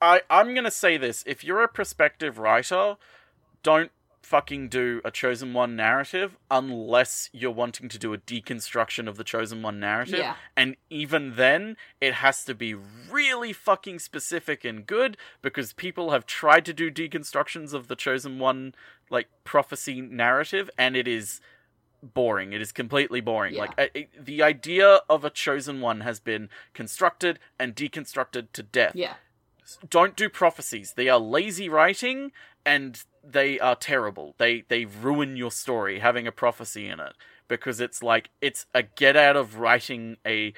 I, 0.00 0.22
I'm 0.30 0.54
gonna 0.54 0.70
say 0.70 0.96
this: 0.96 1.24
if 1.26 1.42
you're 1.44 1.62
a 1.62 1.68
prospective 1.68 2.38
writer, 2.38 2.96
don't 3.62 3.90
fucking 4.22 4.68
do 4.68 5.00
a 5.06 5.10
chosen 5.10 5.54
one 5.54 5.74
narrative 5.74 6.36
unless 6.50 7.30
you're 7.32 7.50
wanting 7.50 7.88
to 7.88 7.98
do 7.98 8.12
a 8.12 8.18
deconstruction 8.18 9.08
of 9.08 9.16
the 9.16 9.24
chosen 9.24 9.62
one 9.62 9.80
narrative. 9.80 10.18
Yeah. 10.18 10.34
And 10.54 10.76
even 10.90 11.36
then, 11.36 11.78
it 11.98 12.12
has 12.14 12.44
to 12.44 12.54
be 12.54 12.74
really 12.74 13.54
fucking 13.54 14.00
specific 14.00 14.66
and 14.66 14.86
good 14.86 15.16
because 15.40 15.72
people 15.72 16.10
have 16.10 16.26
tried 16.26 16.66
to 16.66 16.74
do 16.74 16.90
deconstructions 16.90 17.72
of 17.72 17.88
the 17.88 17.96
chosen 17.96 18.38
one 18.38 18.74
like 19.08 19.28
prophecy 19.44 20.02
narrative, 20.02 20.68
and 20.76 20.94
it 20.94 21.08
is 21.08 21.40
boring. 22.02 22.52
It 22.52 22.60
is 22.60 22.70
completely 22.70 23.22
boring. 23.22 23.54
Yeah. 23.54 23.60
Like 23.62 23.74
I, 23.80 23.90
I- 23.96 24.08
the 24.20 24.42
idea 24.42 25.00
of 25.08 25.24
a 25.24 25.30
chosen 25.30 25.80
one 25.80 26.00
has 26.02 26.20
been 26.20 26.50
constructed 26.74 27.38
and 27.58 27.74
deconstructed 27.74 28.48
to 28.52 28.62
death 28.62 28.92
Yeah, 28.94 29.14
don't 29.88 30.16
do 30.16 30.28
prophecies. 30.28 30.94
They 30.96 31.08
are 31.08 31.18
lazy 31.18 31.68
writing 31.68 32.32
and 32.64 33.02
they 33.24 33.58
are 33.60 33.76
terrible. 33.76 34.34
They 34.38 34.64
they 34.68 34.84
ruin 34.84 35.36
your 35.36 35.50
story 35.50 35.98
having 36.00 36.26
a 36.26 36.32
prophecy 36.32 36.86
in 36.88 37.00
it 37.00 37.14
because 37.48 37.80
it's 37.80 38.02
like 38.02 38.30
it's 38.40 38.66
a 38.74 38.82
get 38.82 39.16
out 39.16 39.36
of 39.36 39.58
writing 39.58 40.16
a 40.26 40.52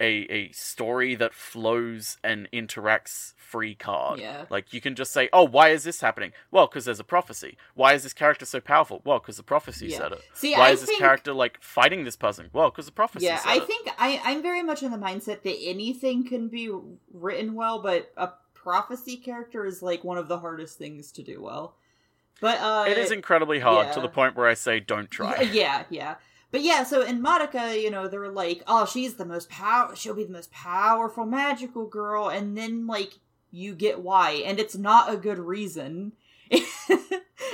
a 0.00 0.26
a 0.30 0.50
story 0.52 1.14
that 1.14 1.32
flows 1.32 2.16
and 2.24 2.48
interacts 2.52 3.34
free 3.36 3.74
card. 3.74 4.18
Yeah. 4.18 4.46
Like 4.50 4.72
you 4.72 4.80
can 4.80 4.94
just 4.96 5.12
say, 5.12 5.28
"Oh, 5.32 5.44
why 5.44 5.68
is 5.68 5.84
this 5.84 6.00
happening?" 6.00 6.32
Well, 6.50 6.66
because 6.66 6.84
there's 6.84 6.98
a 7.00 7.04
prophecy. 7.04 7.56
Why 7.74 7.94
is 7.94 8.02
this 8.02 8.12
character 8.12 8.44
so 8.44 8.60
powerful? 8.60 9.00
Well, 9.04 9.20
because 9.20 9.36
the 9.36 9.44
prophecy 9.44 9.86
Yeah. 9.86 9.98
said 9.98 10.12
it. 10.12 10.22
See, 10.34 10.52
why 10.54 10.68
I 10.68 10.72
is 10.72 10.80
this 10.84 10.98
character 10.98 11.32
like 11.32 11.62
fighting 11.62 12.04
this 12.04 12.16
person? 12.16 12.50
Well, 12.52 12.70
because 12.70 12.86
the 12.86 12.92
prophecy 12.92 13.26
yeah 13.26 13.38
said 13.38 13.48
i 13.50 13.56
it. 13.58 13.66
think 13.66 13.88
I, 13.98 14.20
i'm 14.24 14.42
very 14.42 14.62
much 14.62 14.82
in 14.82 14.90
the 14.90 14.98
mindset 14.98 15.42
that 15.42 15.56
anything 15.62 16.26
can 16.26 16.48
be 16.48 16.70
written 17.12 17.54
well 17.54 17.80
but 17.80 18.10
a 18.16 18.30
prophecy 18.64 19.16
character 19.16 19.64
is 19.64 19.82
like 19.82 20.02
one 20.02 20.18
of 20.18 20.26
the 20.26 20.38
hardest 20.40 20.76
things 20.78 21.12
to 21.12 21.22
do 21.22 21.40
well. 21.40 21.76
But 22.40 22.58
uh 22.60 22.86
it 22.88 22.98
is 22.98 23.12
incredibly 23.12 23.60
hard 23.60 23.92
to 23.92 24.00
the 24.00 24.08
point 24.08 24.34
where 24.34 24.48
I 24.48 24.54
say, 24.54 24.80
"Don't 24.80 25.10
try." 25.10 25.42
Yeah 25.52 25.84
yeah 25.90 26.16
but 26.50 26.62
yeah 26.62 26.82
so 26.84 27.02
in 27.02 27.22
Madoka, 27.22 27.80
you 27.80 27.90
know 27.90 28.08
they're 28.08 28.28
like 28.28 28.62
oh 28.66 28.86
she's 28.86 29.14
the 29.14 29.24
most 29.24 29.48
power 29.50 29.94
she'll 29.94 30.14
be 30.14 30.24
the 30.24 30.32
most 30.32 30.50
powerful 30.50 31.24
magical 31.26 31.86
girl 31.86 32.28
and 32.28 32.56
then 32.56 32.86
like 32.86 33.12
you 33.52 33.74
get 33.74 34.00
why 34.00 34.32
and 34.46 34.58
it's 34.58 34.74
not 34.76 35.12
a 35.12 35.16
good 35.16 35.38
reason. 35.38 36.12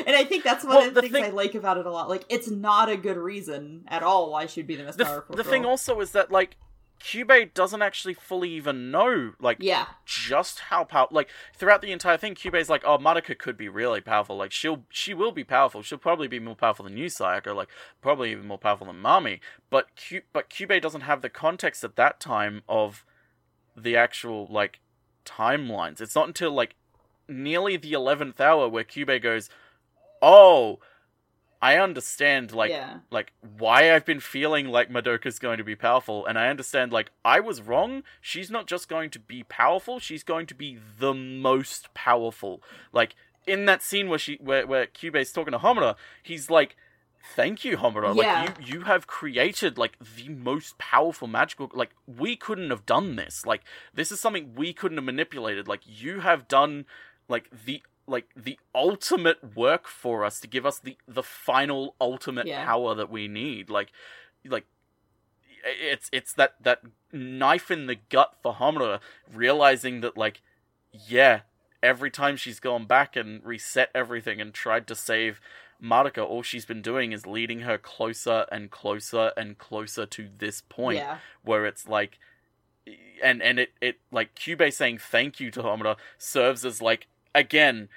And 0.07 0.16
i 0.16 0.24
think 0.24 0.45
that's 0.45 0.65
one 0.65 0.77
Well, 0.77 0.89
of 0.89 0.95
the 0.95 1.03
the 1.03 1.09
things 1.09 1.12
thing- 1.12 1.24
i 1.24 1.28
like 1.28 1.55
about 1.55 1.77
it 1.77 1.85
a 1.87 1.91
lot. 1.91 2.09
Like 2.09 2.24
it's 2.28 2.49
not 2.51 2.89
a 2.89 2.97
good 2.97 3.16
reason 3.19 3.85
at 3.89 4.03
all 4.03 4.31
why 4.32 4.47
she'd 4.47 4.66
be 4.66 4.77
the 4.77 4.85
most 4.85 4.99
the, 4.99 5.05
powerful 5.05 5.37
the 5.37 5.43
girl. 5.43 5.53
thing 5.53 5.65
also 5.66 6.01
is 6.01 6.12
that 6.12 6.31
like 6.32 6.57
Kyubey 7.01 7.53
doesn't 7.55 7.81
actually 7.81 8.15
fully 8.15 8.51
even 8.51 8.91
know 8.91 9.33
like 9.41 9.57
yeah. 9.61 9.87
just 10.05 10.61
how 10.61 10.85
powerful 10.85 11.15
like 11.15 11.31
throughout 11.57 11.81
the 11.81 11.93
entire 11.93 12.19
thing 12.19 12.35
Kyubey's 12.35 12.69
like 12.69 12.83
oh 12.85 12.99
Madoka 12.99 13.37
could 13.37 13.57
be 13.57 13.69
really 13.69 14.01
powerful. 14.03 14.37
Like 14.37 14.53
she'll 14.53 14.85
she 14.91 15.15
will 15.15 15.33
be 15.33 15.45
powerful. 15.45 15.83
She'll 15.83 15.99
probably 15.99 16.29
be 16.29 16.39
more 16.39 16.55
powerful 16.55 16.85
than 16.85 16.99
you 16.99 17.07
Sayaka 17.07 17.55
like 17.55 17.69
probably 18.03 18.33
even 18.33 18.47
more 18.47 18.59
powerful 18.59 18.87
than 18.87 19.03
Mami. 19.03 19.41
But 19.71 19.89
Kyubey 19.97 20.23
but 20.33 20.51
Kyubey 20.51 20.81
doesn't 20.81 21.03
have 21.03 21.23
the 21.23 21.31
context 21.31 21.83
at 21.85 21.97
that 21.97 22.21
time 22.21 22.63
of 22.69 23.05
the 23.75 23.97
actual 23.97 24.47
like 24.51 24.81
timelines. 25.25 26.01
It's 26.01 26.15
not 26.15 26.29
until 26.29 26.53
like 26.53 26.77
nearly 27.29 27.77
the 27.77 27.93
11th 27.93 28.41
hour 28.41 28.69
where 28.69 28.85
Kyubey 28.85 29.23
goes 29.23 29.49
oh 30.21 30.81
I 31.62 31.77
understand 31.77 32.53
like 32.53 32.70
yeah 32.70 32.99
like 33.11 33.32
why 33.59 33.95
I've 33.95 34.07
been 34.07 34.20
feeling 34.20 34.69
like 34.69 34.91
Madoka's 34.91 35.39
going 35.39 35.59
to 35.59 35.65
be 35.65 35.77
powerful, 35.77 36.24
and 36.24 36.39
I 36.39 36.49
understand 36.49 36.93
like 36.93 37.11
I 37.24 37.41
was 37.41 37.61
wrong. 37.61 38.03
She's 38.20 38.51
not 38.51 38.66
just 38.66 38.89
going 38.89 39.11
to 39.11 39.19
be 39.19 39.43
powerful; 39.43 39.99
she's 39.99 40.23
going 40.23 40.47
to 40.47 40.55
be 40.55 40.78
the 40.99 41.12
most 41.15 41.93
powerful. 41.93 42.62
Like 42.93 43.15
in 43.47 43.66
that 43.66 43.82
scene 43.82 44.09
where 44.09 44.19
she 44.19 44.39
where 44.41 44.66
where 44.66 44.87
Kyubey's 44.87 45.32
talking 45.32 45.53
to 45.53 45.59
Homura, 45.59 45.97
he's 46.23 46.49
like, 46.49 46.77
"Thank 47.37 47.65
you, 47.65 47.77
Homura. 47.77 48.15
Yeah. 48.16 48.43
Like 48.43 48.66
you 48.66 48.78
you 48.78 48.81
have 48.82 49.07
created 49.07 49.77
like 49.77 49.99
the 49.99 50.31
most 50.31 50.78
powerful 50.78 51.28
magical. 51.28 51.70
Like 51.74 51.91
we 52.07 52.37
couldn't 52.37 52.70
have 52.70 52.87
done 52.87 53.16
this. 53.16 53.45
Like 53.45 53.62
this 53.93 54.11
is 54.11 54.19
something 54.19 54.55
we 54.55 54.73
couldn't 54.73 54.99
have 54.99 55.05
manipulated. 55.05 55.69
Like 55.69 55.82
you 55.85 56.20
have 56.20 56.49
done 56.49 56.87
like 57.28 57.51
the." 57.51 57.82
Like 58.11 58.27
the 58.37 58.59
ultimate 58.74 59.57
work 59.57 59.87
for 59.87 60.24
us 60.24 60.41
to 60.41 60.49
give 60.49 60.66
us 60.66 60.78
the 60.78 60.97
the 61.07 61.23
final 61.23 61.95
ultimate 62.01 62.47
Yeah. 62.47 62.65
power 62.65 62.95
that 62.95 63.11
we 63.11 63.28
need. 63.28 63.70
Like, 63.70 63.93
like 64.45 64.66
it's 65.65 66.09
it's 66.12 66.32
that 66.35 66.55
that 66.62 66.82
knife 67.12 67.70
in 67.70 67.87
the 67.87 67.97
gut 68.09 68.35
for 68.43 68.55
Homura, 68.55 69.01
realizing 69.32 70.01
that 70.01 70.16
like, 70.16 70.43
yeah, 70.93 71.41
every 71.82 72.11
time 72.11 72.37
she's 72.37 72.61
gone 72.61 72.87
back 72.87 73.16
and 73.16 73.45
reset 73.45 73.91
everything 73.95 74.41
and 74.41 74.53
tried 74.53 74.87
to 74.89 74.95
save 74.95 75.41
Madoka, 75.82 76.23
all 76.27 76.43
she's 76.43 76.66
been 76.66 76.82
doing 76.82 77.12
is 77.12 77.27
leading 77.27 77.61
her 77.61 77.78
closer 77.78 78.45
and 78.53 78.70
closer 78.70 79.32
and 79.37 79.57
closer 79.57 80.05
to 80.07 80.28
this 80.39 80.61
point 80.61 80.99
yeah 80.99 81.19
where 81.43 81.65
it's 81.65 81.89
like 81.89 82.19
and 83.23 83.43
and 83.43 83.59
it 83.59 83.70
it 83.81 83.99
like 84.11 84.35
Kyubey 84.35 84.73
saying 84.73 84.99
thank 84.99 85.41
you 85.41 85.51
to 85.53 85.62
Homura 85.62 85.97
serves 86.19 86.65
as 86.65 86.82
like 86.82 87.07
again 87.35 87.89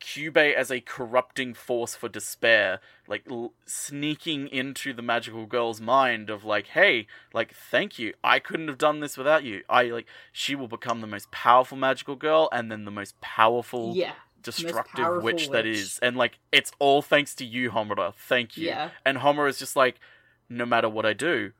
Kyubey 0.00 0.54
as 0.54 0.70
a 0.70 0.80
corrupting 0.80 1.52
force 1.52 1.94
for 1.94 2.08
despair 2.08 2.80
like 3.06 3.22
l- 3.30 3.52
sneaking 3.66 4.48
into 4.48 4.94
the 4.94 5.02
magical 5.02 5.44
girl's 5.44 5.80
mind 5.80 6.30
of 6.30 6.42
like 6.44 6.68
hey 6.68 7.06
like 7.34 7.54
thank 7.54 7.98
you. 7.98 8.14
I 8.24 8.38
couldn't 8.38 8.68
have 8.68 8.78
done 8.78 9.00
this 9.00 9.18
without 9.18 9.44
you. 9.44 9.62
I 9.68 9.84
like 9.84 10.06
she 10.32 10.54
will 10.54 10.68
become 10.68 11.00
the 11.02 11.06
most 11.06 11.30
powerful 11.30 11.76
magical 11.76 12.16
girl 12.16 12.48
and 12.50 12.72
then 12.72 12.84
the 12.84 12.90
most 12.90 13.20
powerful 13.20 13.92
yeah 13.94 14.12
destructive 14.42 15.04
powerful 15.04 15.22
witch, 15.22 15.50
that 15.50 15.64
witch. 15.64 15.76
is. 15.76 15.98
And 16.00 16.16
like 16.16 16.38
it's 16.50 16.72
all 16.78 17.02
thanks 17.02 17.34
to 17.36 17.44
you 17.44 17.70
Homura. 17.70 18.14
Thank 18.14 18.56
you. 18.56 18.68
Yeah. 18.68 18.90
And 19.04 19.18
Homer 19.18 19.46
is 19.48 19.58
just 19.58 19.76
like, 19.76 20.00
no 20.48 20.64
matter 20.64 20.88
what 20.88 21.04
I 21.04 21.12
do, 21.12 21.52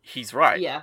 he's 0.00 0.32
right. 0.32 0.58
yeah 0.60 0.82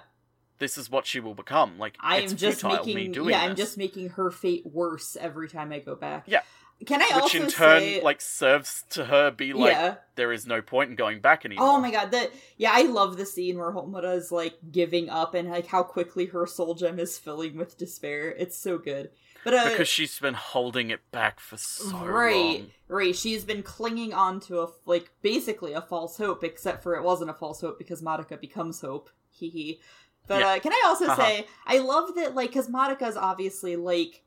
This 0.60 0.78
is 0.78 0.90
what 0.90 1.06
she 1.08 1.20
will 1.20 1.34
become. 1.36 1.78
Like 1.78 1.96
I 2.00 2.18
it's 2.20 2.34
am 2.34 2.38
just 2.38 2.64
making 2.64 3.12
doing 3.14 3.30
yeah, 3.30 3.42
I'm 3.42 3.52
this. 3.52 3.60
just 3.60 3.78
making 3.78 4.10
her 4.10 4.30
fate 4.30 4.66
worse 4.66 5.18
every 5.20 5.50
time 5.50 5.72
I 5.72 5.80
go 5.80 5.96
back. 5.96 6.24
Yeah. 6.28 6.42
Can 6.86 7.02
I 7.02 7.10
also? 7.14 7.16
which 7.16 7.24
also 7.24 7.44
in 7.44 7.50
turn 7.50 7.80
say, 7.82 8.02
like 8.02 8.22
serves 8.22 8.86
to 8.92 9.06
her 9.06 9.32
be 9.32 9.52
like 9.52 9.74
yeah? 9.74 9.96
there 10.16 10.32
is 10.32 10.46
no 10.48 10.62
point 10.62 10.90
in 10.92 10.96
going 10.96 11.20
back 11.20 11.44
anymore. 11.44 11.66
Oh 11.68 11.80
my 11.80 11.92
god, 11.92 12.12
that 12.12 12.32
yeah, 12.58 12.72
I 12.74 12.84
love 12.84 13.18
the 13.18 13.26
scene 13.26 13.58
where 13.58 13.72
Homura 13.74 14.16
is 14.16 14.32
like 14.32 14.54
giving 14.72 15.10
up 15.10 15.34
and 15.34 15.50
like 15.50 15.68
how 15.68 15.84
quickly 15.84 16.28
her 16.28 16.46
soul 16.46 16.76
gem 16.76 16.98
is 17.00 17.18
filling 17.18 17.58
with 17.58 17.78
despair. 17.78 18.32
It's 18.32 18.58
so 18.58 18.78
good. 18.78 19.10
But 19.44 19.54
uh, 19.54 19.70
because 19.72 19.88
she's 19.90 20.20
been 20.20 20.34
holding 20.36 20.90
it 20.90 21.00
back 21.12 21.40
for 21.42 21.58
so 21.58 21.90
right, 21.92 22.02
long. 22.02 22.08
right, 22.10 22.70
Right. 22.88 23.16
she's 23.16 23.44
been 23.46 23.64
clinging 23.64 24.14
on 24.14 24.40
to 24.42 24.62
a 24.62 24.68
like 24.86 25.12
basically 25.22 25.74
a 25.74 25.82
false 25.82 26.18
hope, 26.18 26.44
except 26.46 26.82
for 26.84 26.96
it 26.96 27.04
wasn't 27.04 27.30
a 27.30 27.34
false 27.34 27.60
hope 27.62 27.78
because 27.78 28.02
Madoka 28.02 28.40
becomes 28.40 28.80
hope. 28.82 29.10
Hee 29.32 29.50
hee. 29.50 29.80
But 30.28 30.42
Yeah. 30.42 30.48
uh, 30.50 30.60
can 30.60 30.74
I 30.74 30.84
also 30.86 31.08
Haha. 31.08 31.24
say 31.24 31.48
I 31.66 31.80
love 31.80 32.16
that 32.16 32.36
like 32.36 32.50
because 32.52 32.68
is 33.02 33.18
obviously 33.18 33.76
like 33.76 34.24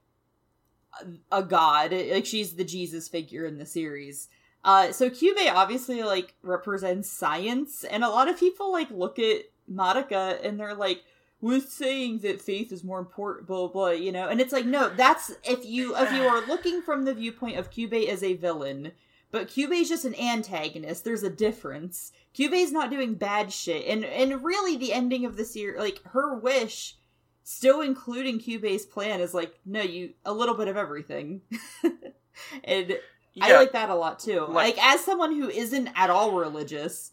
a- 1.30 1.42
god, 1.42 1.92
like 1.92 2.26
she's 2.26 2.54
the 2.54 2.64
Jesus 2.64 3.08
figure 3.08 3.46
in 3.46 3.58
the 3.58 3.66
series. 3.66 4.28
Uh, 4.64 4.92
so 4.92 5.10
Kyubey 5.10 5.52
obviously 5.52 6.02
like 6.02 6.34
represents 6.42 7.10
science, 7.10 7.84
and 7.84 8.04
a 8.04 8.08
lot 8.08 8.28
of 8.28 8.38
people 8.38 8.70
like 8.72 8.90
look 8.90 9.18
at 9.18 9.42
Madoka 9.70 10.44
and 10.44 10.58
they're 10.58 10.74
like, 10.74 11.02
"With 11.40 11.70
saying 11.70 12.18
that 12.20 12.42
faith 12.42 12.70
is 12.72 12.84
more 12.84 12.98
important," 13.00 13.46
blah 13.46 13.66
blah, 13.66 13.68
blah, 13.68 13.90
you 13.90 14.12
know. 14.12 14.28
And 14.28 14.40
it's 14.40 14.52
like, 14.52 14.66
no, 14.66 14.88
that's 14.88 15.32
if 15.44 15.64
you 15.64 15.96
if 15.96 16.12
you 16.12 16.22
are 16.22 16.46
looking 16.46 16.82
from 16.82 17.04
the 17.04 17.14
viewpoint 17.14 17.58
of 17.58 17.70
Kyubey 17.70 18.06
as 18.08 18.22
a 18.22 18.34
villain, 18.34 18.92
but 19.32 19.48
Kyubey 19.48 19.80
is 19.80 19.88
just 19.88 20.04
an 20.04 20.14
antagonist. 20.14 21.04
There's 21.04 21.24
a 21.24 21.30
difference. 21.30 22.12
Kyubey's 22.38 22.70
not 22.70 22.90
doing 22.90 23.14
bad 23.14 23.52
shit, 23.52 23.86
and 23.88 24.04
and 24.04 24.44
really 24.44 24.76
the 24.76 24.92
ending 24.92 25.24
of 25.24 25.36
the 25.36 25.44
series, 25.44 25.80
like 25.80 26.00
her 26.12 26.38
wish, 26.38 26.96
still 27.42 27.80
including 27.80 28.38
Kyubey's 28.38 28.86
plan, 28.86 29.20
is 29.20 29.34
like, 29.34 29.58
no, 29.66 29.80
you 29.82 30.12
a 30.24 30.32
little 30.32 30.54
bit 30.54 30.68
of 30.68 30.76
everything. 30.76 31.40
and 32.64 32.98
I 33.40 33.48
like 33.56 33.72
that 33.72 33.90
a 33.90 33.94
lot 33.94 34.18
too. 34.20 34.40
Like- 34.42 34.76
Like, 34.76 34.84
as 34.84 35.04
someone 35.04 35.32
who 35.34 35.48
isn't 35.48 35.88
at 35.96 36.10
all 36.10 36.32
religious, 36.32 37.12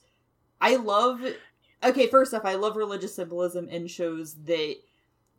I 0.61 0.75
love. 0.75 1.21
Okay, 1.83 2.07
first 2.07 2.33
off, 2.33 2.43
I 2.43 2.55
love 2.55 2.75
religious 2.75 3.15
symbolism 3.15 3.69
in 3.69 3.87
shows 3.87 4.35
that 4.43 4.75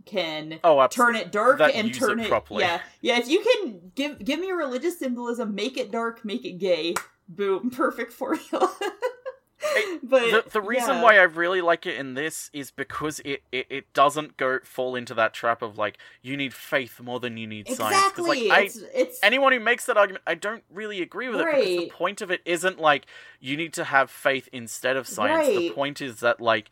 can 0.07 0.59
oh, 0.65 0.87
turn 0.89 1.17
it 1.17 1.33
dark 1.33 1.61
and 1.61 1.95
turn 1.95 2.21
it 2.21 2.29
properly. 2.29 2.63
Yeah, 2.63 2.81
yeah. 3.01 3.19
If 3.19 3.29
you 3.29 3.43
can 3.43 3.93
give 3.95 4.25
give 4.25 4.41
me 4.41 4.51
religious 4.51 4.99
symbolism, 4.99 5.55
make 5.55 5.77
it 5.77 5.91
dark, 5.91 6.25
make 6.25 6.45
it 6.45 6.59
gay. 6.59 6.95
Boom, 7.29 7.71
perfect 7.75 8.13
formula. 8.13 8.75
but 10.03 10.21
the, 10.31 10.45
the 10.53 10.61
reason 10.61 10.97
yeah. 10.97 11.03
why 11.03 11.19
I 11.19 11.23
really 11.23 11.61
like 11.61 11.87
it 11.87 11.97
in 11.97 12.15
this 12.15 12.51
is 12.53 12.71
because 12.71 13.21
it, 13.21 13.43
it, 13.53 13.67
it 13.69 13.93
doesn't 13.93 14.37
go 14.37 14.59
fall 14.65 14.97
into 14.97 15.13
that 15.15 15.35
trap 15.35 15.61
of 15.61 15.77
like 15.77 15.99
you 16.23 16.37
need 16.37 16.55
faith 16.55 17.01
more 17.01 17.21
than 17.21 17.37
you 17.37 17.47
need 17.47 17.69
science. 17.69 17.97
exactly, 17.97 18.49
like 18.49 18.67
it's 18.67 18.81
it's 18.95 19.21
anyone 19.23 19.53
who 19.53 19.61
makes 19.61 19.87
that 19.87 19.97
argument, 19.97 20.25
I 20.27 20.35
don't 20.35 20.65
really 20.71 21.03
agree 21.03 21.29
with 21.29 21.41
it 21.41 21.47
because 21.47 21.67
the 21.67 21.91
point 21.91 22.21
of 22.21 22.31
it 22.31 22.41
isn't 22.45 22.81
like 22.81 23.07
you 23.39 23.57
need 23.57 23.75
to 23.75 23.85
have 23.85 24.11
faith 24.11 24.49
instead 24.53 24.97
of 24.97 25.07
science. 25.07 25.47
The 25.49 25.71
point 25.71 26.01
is 26.01 26.21
that 26.21 26.41
like 26.41 26.71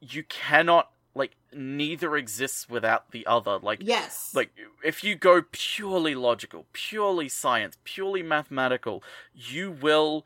you 0.00 0.22
cannot 0.24 0.90
like 1.14 1.36
neither 1.52 2.16
exists 2.16 2.68
without 2.68 3.10
the 3.10 3.26
other. 3.26 3.58
Like 3.58 3.80
yes, 3.82 4.32
like 4.34 4.50
if 4.84 5.02
you 5.02 5.14
go 5.14 5.42
purely 5.50 6.14
logical, 6.14 6.66
purely 6.72 7.28
science, 7.28 7.76
purely 7.84 8.22
mathematical, 8.22 9.02
you 9.34 9.70
will 9.70 10.24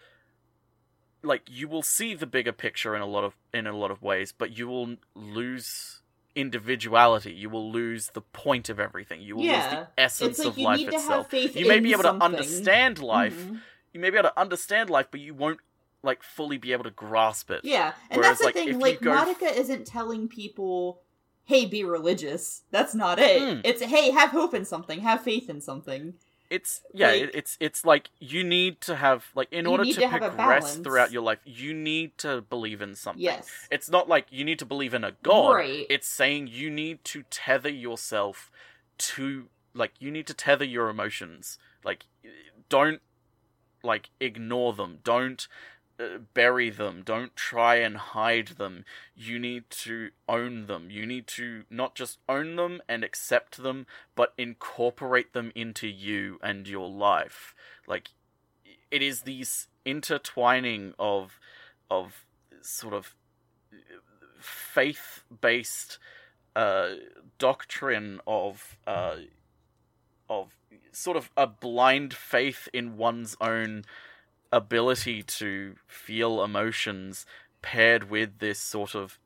like 1.23 1.43
you 1.47 1.69
will 1.69 1.83
see 1.83 2.15
the 2.15 2.27
bigger 2.27 2.53
picture 2.53 2.95
in 2.95 3.03
a 3.03 3.07
lot 3.07 3.25
of 3.25 3.35
in 3.53 3.67
a 3.67 3.77
lot 3.77 3.91
of 3.91 4.03
ways, 4.03 4.33
but 4.37 4.57
you 4.57 4.69
will 4.69 4.97
lose 5.15 6.01
individuality. 6.35 7.33
You 7.33 7.49
will 7.49 7.71
lose 7.71 8.09
the 8.09 8.21
point 8.21 8.69
of 8.69 8.79
everything. 8.79 9.21
You 9.21 9.37
will 9.37 9.45
lose 9.45 9.71
the 9.71 9.89
essence 9.97 10.39
like 10.39 10.49
of 10.49 10.59
life 10.59 10.81
itself. 10.89 11.33
You 11.33 11.67
may 11.67 11.81
be 11.81 11.93
able 11.93 12.03
something. 12.03 12.21
to 12.21 12.25
understand 12.25 12.99
life. 12.99 13.37
Mhm. 13.37 13.61
You 13.93 14.01
may 14.01 14.11
be 14.11 14.19
able 14.19 14.31
to 14.31 14.39
understand 14.41 14.91
life, 14.91 15.07
but 15.11 15.21
you 15.21 15.35
won't 15.35 15.61
like 16.05 16.23
fully 16.23 16.59
be 16.59 16.73
able 16.73 16.85
to 16.85 16.91
grasp 16.91 17.51
it. 17.51 17.63
Yeah, 17.65 17.93
and 18.11 18.21
Whereas, 18.21 18.39
that's 18.39 18.41
the 18.41 18.45
like, 18.47 18.55
thing. 18.55 18.79
Like, 18.79 19.01
go- 19.01 19.35
isn't 19.47 19.87
telling 19.87 20.29
people, 20.29 21.01
"Hey, 21.45 21.67
be 21.67 21.85
religious." 21.85 22.63
That's 22.71 22.95
not 22.95 23.19
it. 23.19 23.43
Mm. 23.43 23.61
It's, 23.65 23.83
"Hey, 23.83 24.11
have 24.11 24.31
hope 24.31 24.55
in 24.55 24.65
something. 24.65 25.01
Have 25.01 25.23
faith 25.23 25.51
in 25.51 25.61
something." 25.61 26.15
it's 26.51 26.83
yeah, 26.93 27.09
Like- 27.09 27.31
it's 27.35 27.57
it's 27.59 27.85
like 27.85 28.11
you 28.21 28.45
need 28.45 28.81
to 28.83 28.97
have 28.97 29.27
like 29.35 29.49
in 29.53 29.67
order 29.67 29.85
to, 29.85 29.93
to 29.93 30.09
progress 30.09 30.77
throughout 30.77 31.11
your 31.11 31.23
life, 31.23 31.39
you 31.45 31.73
need 31.75 32.17
to 32.19 32.43
believe 32.43 32.81
in 32.81 32.95
something. 32.95 33.23
Yes. 33.23 33.49
It's 33.71 33.91
not 33.91 34.09
like 34.09 34.27
you 34.31 34.45
need 34.45 34.59
to 34.61 34.67
believe 34.67 34.95
in 34.95 35.05
a 35.05 35.13
god. 35.23 35.55
Right. 35.55 35.87
It's 35.89 36.07
saying 36.07 36.49
you 36.49 36.71
need 36.71 37.03
to 37.05 37.25
tether 37.31 37.71
yourself 37.71 38.51
to 38.99 39.49
like 39.75 39.93
you 39.99 40.11
need 40.11 40.27
to 40.29 40.35
tether 40.35 40.65
your 40.65 40.89
emotions. 40.89 41.59
Like 41.83 42.05
don't 42.69 43.01
like 43.83 44.11
ignore 44.21 44.73
them. 44.75 44.99
Don't 45.03 45.49
bury 46.35 46.71
them. 46.71 47.03
Don't 47.05 47.37
try 47.37 47.77
and 47.77 47.97
hide 47.97 48.49
them. 48.49 48.85
You 49.17 49.39
need 49.39 49.71
to 49.71 50.11
own 50.29 50.67
them. 50.67 50.91
You 50.91 51.07
need 51.07 51.27
to 51.29 51.65
not 51.71 51.95
just 51.95 52.19
own 52.29 52.57
them 52.57 52.81
and 52.89 53.05
accept 53.05 53.63
them, 53.63 53.87
but 54.15 54.33
incorporate 54.37 55.33
them 55.33 55.53
into 55.55 55.87
you 55.87 56.39
and 56.43 56.67
your 56.67 56.89
life. 56.89 57.55
Like 57.87 58.11
it 58.91 59.03
is 59.03 59.23
these 59.23 59.69
intertwining 59.85 60.95
of 60.99 61.39
of 61.91 62.25
sort 62.63 62.95
of 62.95 63.15
faith 64.41 65.23
based 65.41 65.99
uh, 66.57 66.91
doctrine 67.39 68.21
of 68.27 68.79
uh, 68.87 69.17
of 70.29 70.57
sort 70.93 71.17
of 71.17 71.31
a 71.37 71.47
blind 71.47 72.15
faith 72.15 72.69
in 72.73 72.97
one's 72.97 73.37
own 73.41 73.85
ability 74.55 75.23
to 75.23 75.77
feel 75.87 76.43
emotions 76.43 77.27
paired 77.63 78.11
with 78.11 78.39
this 78.39 78.61
sort 78.61 78.95
of 78.95 79.19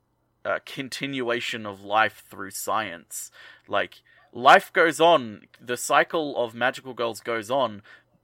uh, 0.43 0.59
continuation 0.65 1.65
of 1.65 1.83
life 1.83 2.23
through 2.29 2.51
science. 2.51 3.29
Like 3.67 4.01
life 4.33 4.71
goes 4.73 4.99
on 4.99 5.41
the 5.59 5.77
cycle 5.77 6.37
of 6.37 6.53
magical 6.53 6.93
girls 6.93 7.19
goes 7.19 7.49
on 7.49 7.81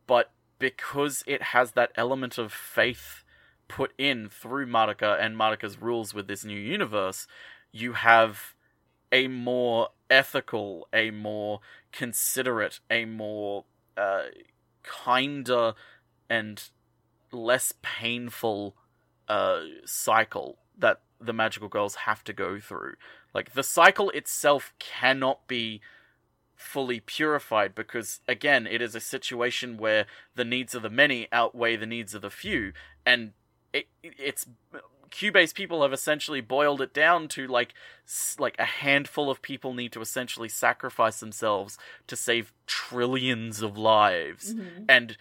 but 0.07 0.31
because 0.59 1.23
it 1.27 1.41
has 1.41 1.71
that 1.71 1.91
element 1.95 2.37
of 2.37 2.53
faith 2.53 3.23
put 3.67 3.91
in 3.97 4.29
through 4.29 4.67
Madoka 4.67 5.19
and 5.19 5.35
Madoka's 5.35 5.81
rules 5.81 6.13
with 6.13 6.27
this 6.27 6.45
new 6.45 6.57
universe, 6.57 7.27
you 7.71 7.93
have 7.93 8.53
a 9.11 9.27
more 9.27 9.89
ethical, 10.09 10.87
a 10.93 11.11
more 11.11 11.59
considerate, 11.91 12.79
a 12.89 13.05
more 13.05 13.65
uh, 13.97 14.25
kinder 14.83 15.73
and 16.29 16.69
less 17.35 17.73
painful 17.81 18.75
uh, 19.27 19.61
cycle 19.85 20.57
that 20.77 21.01
the 21.19 21.33
magical 21.33 21.67
girls 21.69 21.95
have 21.95 22.23
to 22.25 22.33
go 22.33 22.59
through. 22.59 22.95
Like 23.33 23.53
the 23.53 23.63
cycle 23.63 24.09
itself 24.11 24.73
cannot 24.79 25.47
be 25.47 25.81
fully 26.55 27.01
purified 27.01 27.75
because 27.75 28.21
again 28.29 28.65
it 28.65 28.81
is 28.81 28.95
a 28.95 28.99
situation 29.01 29.77
where 29.77 30.05
the 30.35 30.45
needs 30.45 30.73
of 30.73 30.81
the 30.83 30.89
many 30.89 31.27
outweigh 31.31 31.75
the 31.75 31.85
needs 31.85 32.15
of 32.15 32.21
the 32.21 32.29
few 32.29 32.71
and 33.05 33.33
it, 33.73 33.87
it's 34.01 34.45
Kyubey's 35.11 35.51
people 35.51 35.81
have 35.81 35.91
essentially 35.91 36.39
boiled 36.39 36.81
it 36.81 36.93
down 36.93 37.27
to 37.29 37.45
like 37.45 37.73
like 38.39 38.55
a 38.57 38.63
handful 38.63 39.29
of 39.29 39.41
people 39.41 39.73
need 39.73 39.91
to 39.91 40.01
essentially 40.01 40.47
sacrifice 40.47 41.19
themselves 41.19 41.77
to 42.07 42.15
save 42.15 42.53
trillions 42.67 43.61
of 43.61 43.77
lives 43.77 44.53
Mhm. 44.53 44.85
and 44.87 45.17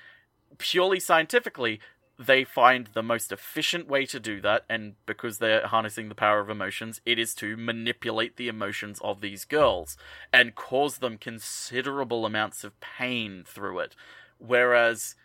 purely 0.59 1.01
scientifically 1.01 1.81
they 2.19 2.45
find 2.45 2.89
the 2.95 3.03
most 3.03 3.33
efficient 3.33 3.89
way 3.89 4.07
to 4.07 4.21
do 4.21 4.41
that 4.41 4.65
and 4.69 4.95
because 5.05 5.39
they're 5.39 5.67
harnessing 5.67 6.09
the 6.09 6.15
power 6.15 6.39
of 6.39 6.49
emotions 6.49 7.01
it 7.05 7.19
is 7.19 7.35
to 7.35 7.57
manipulate 7.57 8.37
the 8.37 8.47
emotions 8.47 9.01
of 9.03 9.21
these 9.21 9.45
girls 9.45 9.97
and 10.33 10.55
cause 10.55 10.99
them 10.99 11.19
considerable 11.19 12.25
amounts 12.25 12.63
of 12.63 12.79
pain 12.81 13.45
through 13.47 13.81
it. 13.81 13.97
Whereas 14.39 15.17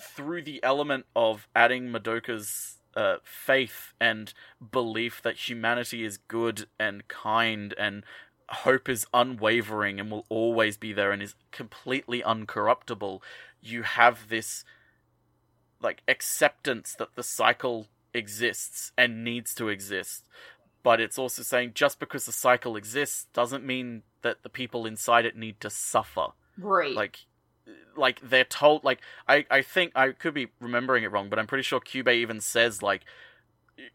through 0.00 0.42
the 0.42 0.62
element 0.62 1.06
of 1.16 1.48
adding 1.54 1.90
Madoka's 1.90 2.78
uh, 2.96 3.16
faith 3.22 3.92
and 4.00 4.32
belief 4.72 5.20
that 5.22 5.48
humanity 5.48 6.04
is 6.04 6.16
good 6.16 6.66
and 6.78 7.06
kind 7.08 7.74
and 7.76 8.04
hope 8.48 8.88
is 8.88 9.06
unwavering 9.12 9.98
and 9.98 10.10
will 10.10 10.26
always 10.28 10.76
be 10.76 10.92
there 10.92 11.12
and 11.12 11.22
is 11.22 11.34
completely 11.50 12.22
uncorruptible, 12.22 13.20
you 13.60 13.82
have 13.82 14.28
this 14.28 14.64
like 15.84 16.02
acceptance 16.08 16.94
that 16.98 17.14
the 17.14 17.22
cycle 17.22 17.86
exists 18.12 18.92
and 18.96 19.22
needs 19.22 19.54
to 19.54 19.68
exist. 19.68 20.24
But 20.82 21.00
it's 21.00 21.18
also 21.18 21.42
saying 21.42 21.72
just 21.74 21.98
because 22.00 22.26
the 22.26 22.32
cycle 22.32 22.76
exists 22.76 23.26
doesn't 23.32 23.64
mean 23.64 24.02
that 24.22 24.42
the 24.42 24.48
people 24.48 24.86
inside 24.86 25.24
it 25.26 25.36
need 25.36 25.60
to 25.60 25.70
suffer 25.70 26.28
Right. 26.58 26.94
like 26.94 27.18
like 27.96 28.20
they're 28.20 28.44
told 28.44 28.84
like 28.84 29.00
I 29.28 29.46
I 29.50 29.62
think 29.62 29.92
I 29.94 30.10
could 30.10 30.34
be 30.34 30.48
remembering 30.60 31.04
it 31.04 31.12
wrong, 31.12 31.28
but 31.28 31.38
I'm 31.38 31.46
pretty 31.46 31.62
sure 31.62 31.80
Kyubey 31.80 32.16
even 32.16 32.40
says 32.40 32.82
like 32.82 33.02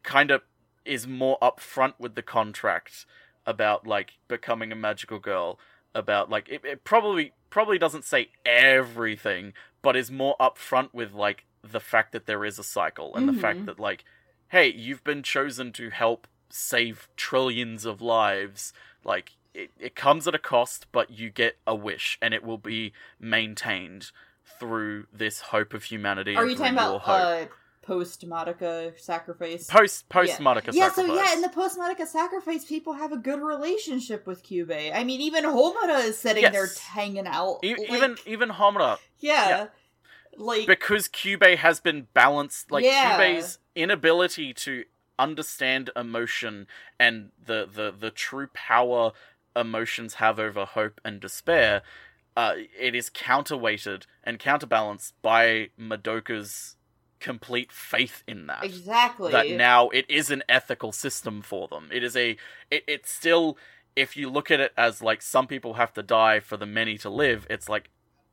kind 0.03 0.32
of 0.32 0.41
is 0.86 1.07
more 1.07 1.38
upfront 1.41 1.94
with 1.99 2.16
the 2.16 2.22
contract 2.24 3.06
about 3.45 3.86
like 3.88 4.14
becoming 4.28 4.72
a 4.72 4.76
magical 4.76 5.20
girl 5.20 5.60
about 5.95 6.30
like 6.30 6.49
it, 6.49 6.64
it 6.64 6.84
probably 6.84 7.34
probably 7.49 7.78
doesn't 7.78 8.06
say 8.06 8.30
everything 8.45 9.53
but 9.82 9.95
is 9.95 10.11
more 10.11 10.36
upfront 10.40 10.90
with 10.94 11.14
like 11.14 11.45
the 11.64 11.80
fact 11.80 12.11
that 12.14 12.26
there 12.26 12.45
is 12.45 12.57
a 12.60 12.64
cycle 12.64 13.15
and 13.15 13.27
the 13.27 13.34
fact 13.34 13.60
Mhm. 13.60 13.65
that 13.68 13.80
like 13.80 14.03
hey 14.49 14.72
you've 14.72 15.03
been 15.03 15.22
chosen 15.23 15.72
to 15.73 15.90
help 15.90 16.27
save 16.49 17.07
trillions 17.18 17.86
of 17.86 18.02
lives 18.02 18.73
like 19.03 19.34
it, 19.53 19.72
it 19.80 19.95
comes 19.95 20.27
at 20.27 20.34
a 20.36 20.40
cost 20.40 20.88
but 20.91 21.11
you 21.11 21.30
get 21.30 21.57
a 21.68 21.76
wish 21.76 22.18
and 22.22 22.34
it 22.34 22.44
will 22.44 22.57
be 22.57 22.94
maintained 23.19 24.11
through 24.60 25.06
this 25.14 25.40
hope 25.41 25.73
of 25.73 25.84
humanity 25.84 26.36
Are 26.36 26.45
you 26.45 26.56
talking 26.56 26.73
about 26.73 27.07
uh, 27.07 27.45
post 27.81 28.27
Madoka 28.27 28.99
sacrifice? 28.99 29.68
post 29.68 30.10
post 30.10 30.40
yeah. 30.40 30.45
Madoka 30.45 30.73
yeah, 30.73 30.88
sacrifice. 30.90 31.18
so 31.18 31.23
yeah, 31.23 31.34
in 31.34 31.41
the 31.41 31.49
post 31.49 31.77
Madoka 31.80 32.06
sacrifice, 32.07 32.65
people 32.65 32.94
have 32.94 33.11
a 33.11 33.18
good 33.18 33.41
relationship 33.41 34.27
with 34.27 34.44
Kyubey. 34.44 34.91
I 34.94 35.03
mean, 35.03 35.22
even 35.22 35.44
Homura 35.44 36.03
is 36.03 36.18
sitting 36.18 36.44
there 36.52 36.65
Yes. 36.65 36.77
hanging 36.80 37.26
out. 37.27 37.60
E- 37.64 37.76
like- 37.76 37.91
even 37.91 38.18
even 38.26 38.49
Homura 38.49 38.98
yeah, 39.19 39.49
yeah. 39.49 39.68
Like 40.38 40.68
because 40.68 41.07
Kyubey 41.07 41.57
has 41.57 41.80
been 41.80 42.07
balanced 42.14 42.72
like 42.72 42.85
Yeah. 42.85 43.41
Inability 43.76 44.53
to 44.53 44.84
understand 45.18 45.89
emotion 45.95 46.68
and 46.99 47.30
the, 47.45 47.68
the 47.72 47.93
the 47.97 48.10
true 48.10 48.47
power 48.53 49.11
emotions 49.56 50.15
have 50.15 50.39
over 50.39 50.64
hope 50.64 51.01
and 51.03 51.19
despair 51.19 51.81
uh, 52.38 52.53
it 52.80 52.95
is 52.95 53.10
counterweighted 53.10 54.06
and 54.23 54.39
counterbalanced 54.39 55.14
by 55.22 55.69
Madoka's 55.77 56.77
complete 57.19 57.69
faith 57.69 58.23
in 58.27 58.47
that 58.47 58.64
exactly. 58.64 59.31
that 59.31 59.49
now 59.49 59.89
it 59.89 60.06
is 60.10 60.31
an 60.31 60.41
ethical 60.47 60.93
system 60.93 61.41
for 61.41 61.68
them. 61.68 61.89
It 61.91 62.01
is 62.01 62.15
a 62.15 62.38
it, 62.72 62.84
it's 62.88 63.11
still 63.11 63.57
if 63.93 64.15
you 64.15 64.30
look 64.30 64.49
at 64.49 64.61
it 64.61 64.72
as 64.77 65.01
like 65.01 65.22
some 65.22 65.47
people 65.47 65.73
have 65.73 65.93
to 65.95 66.03
die 66.03 66.39
for 66.39 66.56
the 66.56 66.65
many 66.65 66.97
to 66.99 67.10
live, 67.10 67.45
it's 67.49 67.68
like 67.68 67.89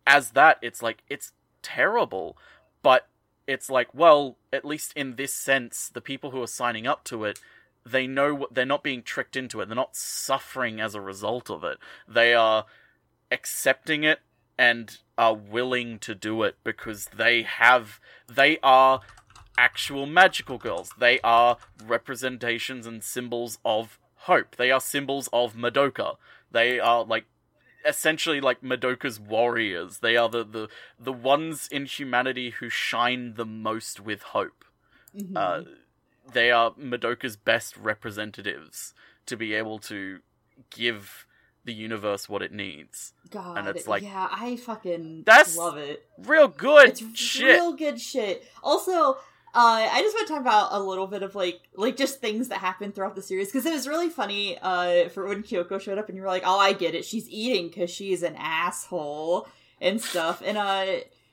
as 0.07 0.31
that 0.33 0.59
it's 0.63 0.83
like 0.83 1.03
it's 1.09 1.33
terrible, 1.67 2.37
but 2.83 3.09
it's 3.47 3.69
like 3.71 3.93
well, 3.95 4.37
at 4.53 4.65
least 4.65 4.93
in 4.95 5.17
this 5.17 5.35
sense, 5.35 5.91
the 5.93 6.01
people 6.01 6.31
who 6.31 6.43
are 6.43 6.49
signing 6.49 6.87
up 6.87 7.05
to 7.05 7.25
it 7.25 7.41
they 7.87 8.07
know 8.07 8.35
what 8.35 8.53
they're 8.53 8.67
not 8.67 8.83
being 8.83 9.03
tricked 9.03 9.37
into 9.37 9.61
it. 9.61 9.67
They're 9.67 9.77
not 9.77 9.95
suffering 9.95 10.81
as 10.81 10.95
a 10.95 11.01
result 11.01 11.49
of 11.49 11.63
it. 11.63 11.79
They 12.09 12.35
are 12.35 12.67
accepting 13.31 14.03
it 14.03 14.21
and 14.59 14.99
are 15.17 15.35
willing 15.35 15.99
to 16.01 16.15
do 16.15 16.43
it 16.43 16.57
because 16.65 17.07
they 17.17 17.43
have 17.43 18.01
they 18.27 18.59
are 18.63 19.01
actual 19.57 20.05
magical 20.05 20.59
girls. 20.59 20.91
They 20.99 21.21
are 21.21 21.59
representations 21.85 22.87
and 22.87 23.05
symbols 23.05 23.59
of 23.65 24.01
hope. 24.21 24.57
They 24.57 24.73
are 24.73 24.81
symbols 24.81 25.29
of 25.33 25.55
Madoka. 25.55 26.17
They 26.51 26.81
are 26.81 27.05
like 27.05 27.27
essentially 27.87 28.41
like 28.41 28.63
Madoka's 28.63 29.19
warriors. 29.21 29.99
They 29.99 30.17
are 30.17 30.29
the 30.29 30.45
the, 30.45 30.69
the 30.99 31.13
ones 31.13 31.69
in 31.71 31.87
humanity 31.87 32.51
who 32.51 32.69
shine 32.69 33.35
the 33.35 33.47
most 33.47 34.01
with 34.01 34.23
hope. 34.23 34.65
Mhm. 35.17 35.37
Uh, 35.37 35.71
they 36.33 36.51
are 36.51 36.73
Madoka's 36.73 37.37
best 37.37 37.77
representatives 37.77 38.93
to 39.27 39.37
be 39.37 39.55
able 39.55 39.79
to 39.79 40.21
give 40.71 41.27
the 41.65 41.73
universe 41.75 42.29
what 42.29 42.43
it 42.43 42.53
needs. 42.53 43.13
God, 43.31 43.59
and 43.59 43.69
it's 43.69 43.89
like- 43.89 44.03
yeah, 44.05 44.29
I 44.31 44.57
fucking 44.57 45.25
That's 45.27 45.57
love 45.57 45.77
it. 45.77 46.09
Real 46.17 46.47
good 46.49 46.91
It's 46.91 47.19
shit. 47.19 47.45
real 47.57 47.73
good 47.73 48.01
shit. 48.01 48.47
Also, 48.63 49.19
uh, 49.57 49.89
I 49.91 50.03
just 50.03 50.15
want 50.15 50.29
to 50.29 50.33
talk 50.35 50.41
about 50.43 50.69
a 50.73 50.79
little 50.81 51.07
bit 51.07 51.23
of 51.23 51.35
like, 51.35 51.61
like 51.75 51.97
just 51.97 52.21
things 52.21 52.49
that 52.49 52.59
happened 52.59 52.95
throughout 52.95 53.17
the 53.17 53.23
series 53.23 53.49
because 53.49 53.65
it 53.65 53.73
was 53.73 53.89
really 53.89 54.11
funny. 54.11 54.59
Uh, 54.61 55.09
for 55.09 55.27
when 55.27 55.43
Kyoko 55.43 55.81
showed 55.81 55.97
up 55.99 56.09
and 56.09 56.17
you 56.17 56.23
were 56.23 56.29
like, 56.29 56.43
"Oh, 56.45 56.59
I 56.59 56.75
get 56.75 56.95
it. 56.95 57.05
She's 57.07 57.29
eating 57.31 57.69
because 57.69 57.89
she's 57.91 58.23
an 58.23 58.37
asshole 58.37 59.49
and 59.81 60.01
stuff." 60.01 60.43
And 60.45 60.59
uh, 60.59 60.87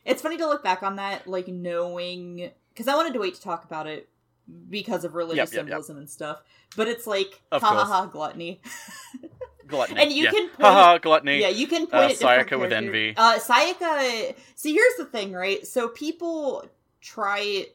it's 0.06 0.22
funny 0.22 0.38
to 0.38 0.48
look 0.48 0.64
back 0.64 0.84
on 0.84 0.96
that, 0.96 1.28
like 1.28 1.48
knowing 1.50 2.50
because 2.74 2.88
I 2.88 2.96
wanted 2.96 3.14
to 3.14 3.20
wait 3.20 3.36
to 3.36 3.42
talk 3.42 3.66
about 3.66 3.88
it 3.88 4.08
because 4.70 5.04
of 5.06 5.16
religious 5.16 5.38
Yep, 5.38 5.48
yep, 5.52 5.54
yep. 5.54 5.66
symbolism 5.68 5.98
and 5.98 6.10
stuff. 6.10 6.42
But 6.78 6.88
it's 6.88 7.06
like, 7.06 7.42
Of 7.52 7.62
ha 7.62 7.68
ha 7.70 7.76
course. 7.76 7.88
ha, 7.90 8.06
gluttony. 8.08 8.62
Gluttony. 9.68 10.02
And 10.02 10.12
you 10.12 10.26
yeah. 10.26 10.32
can 10.32 10.48
point- 10.50 10.62
Haha, 10.62 10.98
gluttony. 10.98 11.40
Yeah, 11.40 11.48
you 11.48 11.68
can 11.68 11.88
point 11.88 11.94
Uh, 12.22 12.28
at 12.30 12.48
Sayaka 12.48 12.60
with 12.60 12.74
envy. 12.74 13.14
Uh, 13.16 13.40
Sayaka. 13.40 14.36
See, 14.56 14.74
here's 14.74 14.96
the 14.98 15.06
thing, 15.06 15.32
right? 15.32 15.66
So 15.66 15.88
people 15.88 16.66
try 17.02 17.68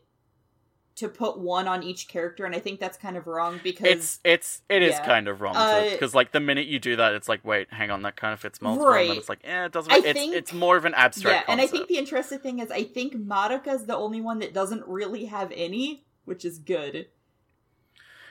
to 0.99 1.09
put 1.09 1.39
one 1.39 1.67
on 1.69 1.83
each 1.83 2.09
character, 2.09 2.45
and 2.45 2.55
I 2.55 2.59
think 2.61 2.79
that's 2.81 2.97
kind 2.97 3.17
of 3.17 3.27
wrong 3.27 3.61
because 3.63 3.87
It's 3.89 4.21
it's 4.25 4.63
it 4.69 4.83
is 4.83 4.93
Yeah. 4.93 5.05
kind 5.07 5.29
of 5.29 5.41
wrong 5.41 5.57
Uh, 5.57 5.91
because 5.91 6.15
like 6.15 6.33
the 6.33 6.41
minute 6.41 6.67
you 6.67 6.79
do 6.79 6.97
that, 6.97 7.15
it's 7.15 7.29
like 7.29 7.45
wait, 7.45 7.73
hang 7.73 7.91
on, 7.91 8.03
that 8.03 8.17
kind 8.17 8.33
of 8.33 8.41
fits 8.41 8.61
multiple, 8.61 8.87
and 8.89 8.95
Right. 8.97 9.09
then 9.09 9.17
it's 9.17 9.29
like 9.29 9.41
eh, 9.45 9.65
it 9.67 9.73
doesn't. 9.73 9.93
I 9.93 9.97
it's 9.99 10.13
think- 10.13 10.35
it's 10.35 10.53
more 10.53 10.77
of 10.77 10.85
an 10.85 10.95
abstract 10.95 11.47
yeah, 11.49 11.53
and 11.53 11.61
I 11.61 11.67
think 11.67 11.89
the 11.89 11.99
interesting 11.99 12.39
thing 12.39 12.59
is 12.61 12.71
I 12.71 12.85
think 12.85 13.15
Madoka's 13.15 13.87
the 13.87 13.97
only 13.97 14.21
one 14.21 14.39
that 14.41 14.53
doesn't 14.55 14.87
really 14.87 15.27
have 15.27 15.53
any, 15.55 16.05
which 16.25 16.45
is 16.45 16.59
good. 16.59 17.09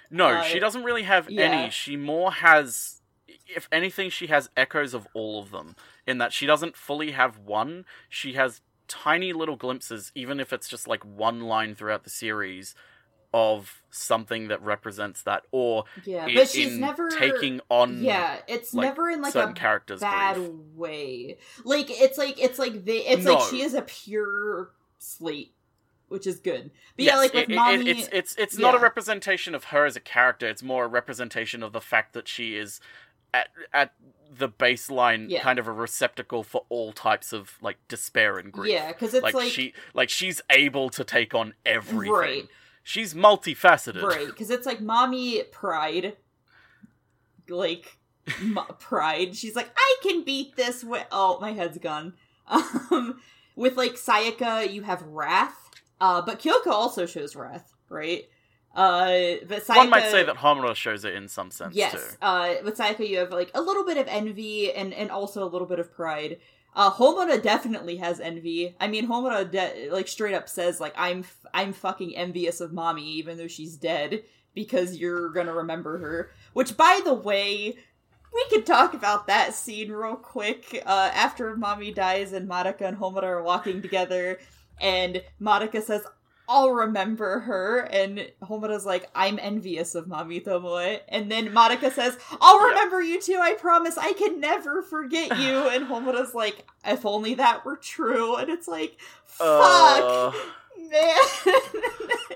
no, 0.10 0.28
uh, 0.28 0.42
she 0.44 0.60
doesn't 0.60 0.84
really 0.84 1.04
have 1.04 1.30
yeah. 1.30 1.44
any. 1.46 1.70
She 1.70 1.96
more 1.98 2.32
has, 2.32 3.02
if 3.48 3.68
anything, 3.72 4.10
she 4.10 4.28
has 4.28 4.50
echoes 4.56 4.94
of 4.94 5.08
all 5.14 5.42
of 5.42 5.52
them. 5.52 5.76
In 6.06 6.18
that 6.20 6.32
she 6.32 6.46
doesn't 6.46 6.78
fully 6.78 7.12
have 7.12 7.38
one, 7.38 7.86
she 8.08 8.34
has 8.34 8.62
tiny 8.88 9.34
little 9.34 9.56
glimpses, 9.56 10.12
even 10.16 10.40
if 10.40 10.52
it's 10.54 10.68
just 10.68 10.88
like 10.88 11.04
one 11.04 11.42
line 11.42 11.76
throughout 11.76 12.04
the 12.04 12.10
series 12.10 12.76
of 13.34 13.82
something 13.92 14.48
that 14.48 14.62
represents 14.62 15.22
that, 15.24 15.44
or 15.52 15.84
Yeah, 16.06 16.28
but 16.34 16.48
she's 16.50 16.78
never 16.78 17.10
taking 17.12 17.60
on 17.70 18.02
Yeah, 18.04 18.38
it's 18.48 18.74
like, 18.74 18.86
never 18.86 19.10
in 19.10 19.22
like 19.22 19.36
a 19.36 19.52
characters' 19.54 20.00
bad 20.00 20.36
grief. 20.38 20.50
way. 20.76 21.38
Like 21.66 21.88
it's 21.90 22.18
like 22.18 22.42
it's 22.42 22.58
like 22.58 22.86
they 22.86 23.00
it's 23.06 23.26
like 23.26 23.42
she 23.50 23.62
is 23.62 23.74
a 23.74 23.82
pure 23.82 24.72
slate, 24.98 25.54
which 26.08 26.26
is 26.26 26.40
good. 26.40 26.72
But 26.96 27.06
yes, 27.06 27.14
yeah, 27.14 27.18
like 27.20 27.34
with 27.34 27.44
it- 27.44 27.52
it- 27.52 27.58
Mami, 27.58 27.88
it's 27.88 28.10
it's 28.14 28.36
it's 28.38 28.58
not 28.58 28.76
a 28.76 28.80
representation 28.80 29.54
of 29.54 29.66
her 29.66 29.86
as 29.86 29.96
a 29.98 30.00
character. 30.02 30.48
It's 30.48 30.64
more 30.64 30.86
a 30.86 30.88
representation 30.88 31.64
of 31.64 31.74
the 31.74 31.82
fact 31.82 32.14
that 32.14 32.28
she 32.30 32.56
is 32.56 32.80
at 33.34 33.50
at 33.74 33.94
the 34.36 34.50
baseline 34.50 35.30
Yeah. 35.30 35.42
kind 35.42 35.58
of 35.60 35.68
a 35.68 35.72
receptacle 35.72 36.44
for 36.44 36.66
all 36.70 36.92
types 36.94 37.32
of 37.34 37.58
like 37.62 37.78
despair 37.88 38.38
and 38.38 38.52
grief. 38.52 38.74
yeah, 38.74 38.88
because 38.92 39.14
it's 39.14 39.24
like, 39.24 39.34
like, 39.34 39.52
she 39.52 39.74
like 39.94 40.10
she's 40.10 40.42
able 40.50 40.90
to 40.90 41.04
take 41.04 41.34
on 41.34 41.54
everything. 41.66 42.14
right, 42.14 42.48
She's 42.84 43.14
multifaceted. 43.14 44.02
right, 44.04 44.28
because 44.28 44.50
it's 44.50 44.66
like 44.66 44.80
Mami 44.80 45.50
pride, 45.52 46.16
like 47.50 47.98
m- 48.42 48.60
pride. 48.80 49.36
She's 49.36 49.56
like, 49.56 49.70
I 49.78 49.96
can 50.04 50.24
beat 50.24 50.56
this. 50.56 50.84
Oh, 51.12 51.40
my 51.40 51.52
head's 51.54 51.78
gone. 51.78 52.14
Um, 52.92 53.20
with 53.58 53.76
like 53.76 53.94
Sayaka, 53.96 54.72
you 54.72 54.84
have 54.84 55.02
wrath. 55.02 55.70
Uh, 56.00 56.22
but 56.22 56.40
Kyoko 56.40 56.68
also 56.68 57.06
shows 57.06 57.36
wrath, 57.36 57.74
right? 57.90 58.30
Uh, 58.78 59.38
but 59.48 59.66
Sayaka, 59.66 59.76
One 59.78 59.90
might 59.90 60.12
say 60.12 60.24
that 60.24 60.36
Homura 60.36 60.76
shows 60.76 61.04
it 61.04 61.16
in 61.16 61.28
some 61.28 61.50
sense 61.50 61.76
Yes. 61.76 61.94
too. 61.94 62.00
Uh, 62.22 62.56
with 62.64 62.78
Sayaka, 62.78 63.08
you 63.10 63.18
have 63.18 63.32
like 63.32 63.50
a 63.56 63.62
little 63.62 63.84
bit 63.84 63.98
of 63.98 64.08
envy 64.08 64.72
and 64.72 64.94
and 64.94 65.10
also 65.10 65.44
a 65.44 65.50
little 65.50 65.68
bit 65.68 65.80
of 65.80 65.92
pride. 65.94 66.38
Uh, 66.76 66.92
Homura 66.92 67.42
definitely 67.42 67.98
has 67.98 68.20
envy. 68.20 68.76
I 68.80 68.88
mean, 68.88 69.08
Homura 69.08 69.50
de- 69.50 69.90
like 69.90 70.08
straight 70.08 70.36
up 70.36 70.48
says 70.48 70.80
like 70.80 70.94
I'm 70.96 71.20
f- 71.22 71.46
I'm 71.54 71.74
fucking 71.74 72.16
envious 72.16 72.62
of 72.62 72.70
Mami 72.72 73.02
even 73.02 73.38
though 73.40 73.48
she's 73.48 73.76
dead 73.78 74.24
because 74.54 74.98
you're 74.98 75.30
gonna 75.30 75.54
remember 75.56 75.98
her. 75.98 76.30
Which, 76.54 76.78
by 76.78 77.02
the 77.04 77.16
way, 77.16 77.76
we 78.34 78.46
could 78.52 78.68
talk 78.68 78.94
about 78.94 79.26
that 79.26 79.56
scene 79.56 79.92
real 79.92 80.16
quick. 80.18 80.84
Uh, 80.86 81.10
after 81.16 81.56
Mami 81.58 81.96
dies 81.96 82.32
and 82.32 82.48
Madoka 82.48 82.82
and 82.82 82.98
Homura 82.98 83.24
are 83.24 83.42
walking 83.44 83.82
together, 83.82 84.38
and 84.80 85.24
Madoka 85.42 85.82
says, 85.82 86.04
I'll 86.50 86.72
remember 86.72 87.40
her. 87.42 87.80
And 87.80 88.32
Homura's 88.42 88.86
like, 88.86 89.10
I'm 89.14 89.38
envious 89.42 89.96
of 89.96 90.06
Mami 90.06 90.44
Tomoe. 90.44 91.00
And 91.10 91.30
then 91.32 91.50
Madoka 91.50 91.92
says, 91.92 92.18
I'll 92.40 92.60
Yeah. 92.62 92.70
remember 92.70 93.02
you 93.02 93.22
too, 93.22 93.40
I 93.42 93.54
promise. 93.54 93.98
I 93.98 94.14
can 94.14 94.40
never 94.40 94.82
forget 94.82 95.38
you. 95.38 95.68
And 95.70 95.86
Homura's 95.88 96.34
like, 96.34 96.66
if 96.86 97.06
only 97.06 97.34
that 97.36 97.66
were 97.66 97.76
true. 97.78 98.36
And 98.36 98.50
it's 98.50 98.68
like, 98.68 98.98
fuck, 99.26 99.52
Uh, 100.04 100.32
man. 100.78 101.16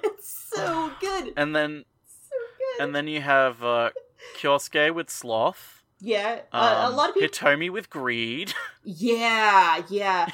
it's 0.03 0.49
so 0.53 0.91
good. 0.99 1.33
and 1.37 1.55
then 1.55 1.85
So 2.05 2.35
good. 2.57 2.83
and 2.83 2.95
then 2.95 3.07
you 3.07 3.21
have 3.21 3.63
uh, 3.63 3.91
Kyosuke 4.37 4.93
with 4.93 5.09
sloth. 5.09 5.83
yeah, 6.01 6.41
uh, 6.51 6.81
a 6.83 6.87
um, 6.87 6.95
lot 6.95 7.09
of 7.09 7.15
people. 7.15 7.29
Hitomi 7.29 7.69
with 7.69 7.89
greed. 7.89 8.53
Yeah, 8.83 9.83
yeah. 9.89 10.27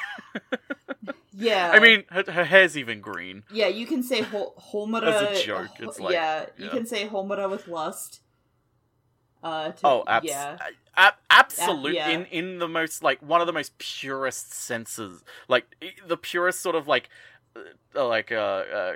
yeah. 1.38 1.72
I 1.73 1.80
mean, 1.80 2.03
her, 2.09 2.23
her 2.31 2.43
hair's 2.45 2.76
even 2.77 2.99
green. 3.01 3.43
Yeah, 3.51 3.68
you 3.68 3.85
can 3.85 4.01
say 4.03 4.22
Homura 4.22 5.03
As 5.31 5.39
a 5.39 5.43
joke, 5.45 5.69
it's 5.80 5.99
like- 5.99 6.14
yeah, 6.14 6.45
you 6.57 6.69
can 6.69 6.85
say 6.85 7.07
Homura 7.07 7.49
with 7.49 7.68
lust. 7.68 8.22
Uh, 9.43 9.72
to, 9.72 9.88
Oh, 9.88 10.03
abs- 10.07 10.26
yeah, 10.26 10.57
absolute 11.30 11.93
yeah. 11.93 12.09
in 12.09 12.26
in 12.26 12.57
the 12.59 12.68
most 12.68 13.03
like 13.03 13.22
one 13.22 13.39
of 13.39 13.45
the 13.47 13.53
most 13.53 13.77
purest 13.77 14.51
senses, 14.51 15.23
like 15.47 15.65
the 16.05 16.18
purest 16.18 16.59
sort 16.59 16.76
of 16.76 16.88
like 16.88 17.07
uh, 17.95 18.05
like 18.07 18.31
uh, 18.31 18.35
uh 18.35 18.93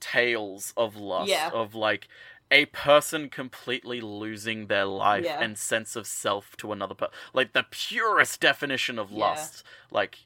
tales 0.00 0.72
of 0.78 0.96
lust 0.96 1.28
Yeah. 1.30 1.50
of 1.52 1.74
like 1.74 2.08
a 2.50 2.64
person 2.66 3.28
completely 3.28 4.00
losing 4.00 4.66
their 4.66 4.86
life 4.86 5.24
Yeah. 5.24 5.40
and 5.40 5.56
sense 5.58 5.94
of 5.94 6.06
self 6.06 6.56
to 6.56 6.72
another 6.72 6.94
person, 6.94 7.14
like 7.34 7.52
the 7.52 7.66
purest 7.70 8.40
definition 8.40 8.98
of 8.98 9.10
Yeah. 9.10 9.18
lust, 9.18 9.62
like 9.90 10.20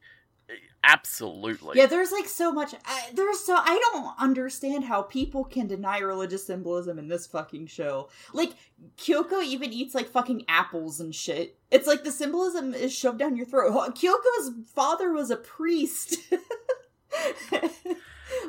absolutely. 0.83 1.79
yeah. 1.79 1.87
There's 1.87 2.13
like 2.13 2.27
so 2.27 2.53
much. 2.53 2.75
I, 2.85 3.11
there's 3.15 3.41
so 3.41 3.57
I 3.57 3.79
don't 3.93 4.15
understand 4.19 4.85
how 4.85 5.03
people 5.03 5.45
can 5.45 5.67
deny 5.67 5.99
religious 5.99 6.47
symbolism 6.47 6.99
in 6.99 7.09
this 7.09 7.27
fucking 7.27 7.67
show. 7.67 8.09
Like 8.33 8.55
Kyoko 8.97 9.45
even 9.45 9.73
eats 9.73 9.95
like 9.95 10.09
fucking 10.09 10.45
apples 10.49 11.01
and 11.01 11.15
shit. 11.15 11.59
It's 11.71 11.87
like 11.87 12.05
the 12.05 12.13
symbolism 12.13 12.75
is 12.75 12.95
shoved 12.95 13.19
down 13.19 13.37
your 13.37 13.47
throat. 13.47 13.95
Kyoko's 13.95 14.51
father 14.75 15.13
was 15.13 15.31
a 15.31 15.37
priest. 15.37 16.17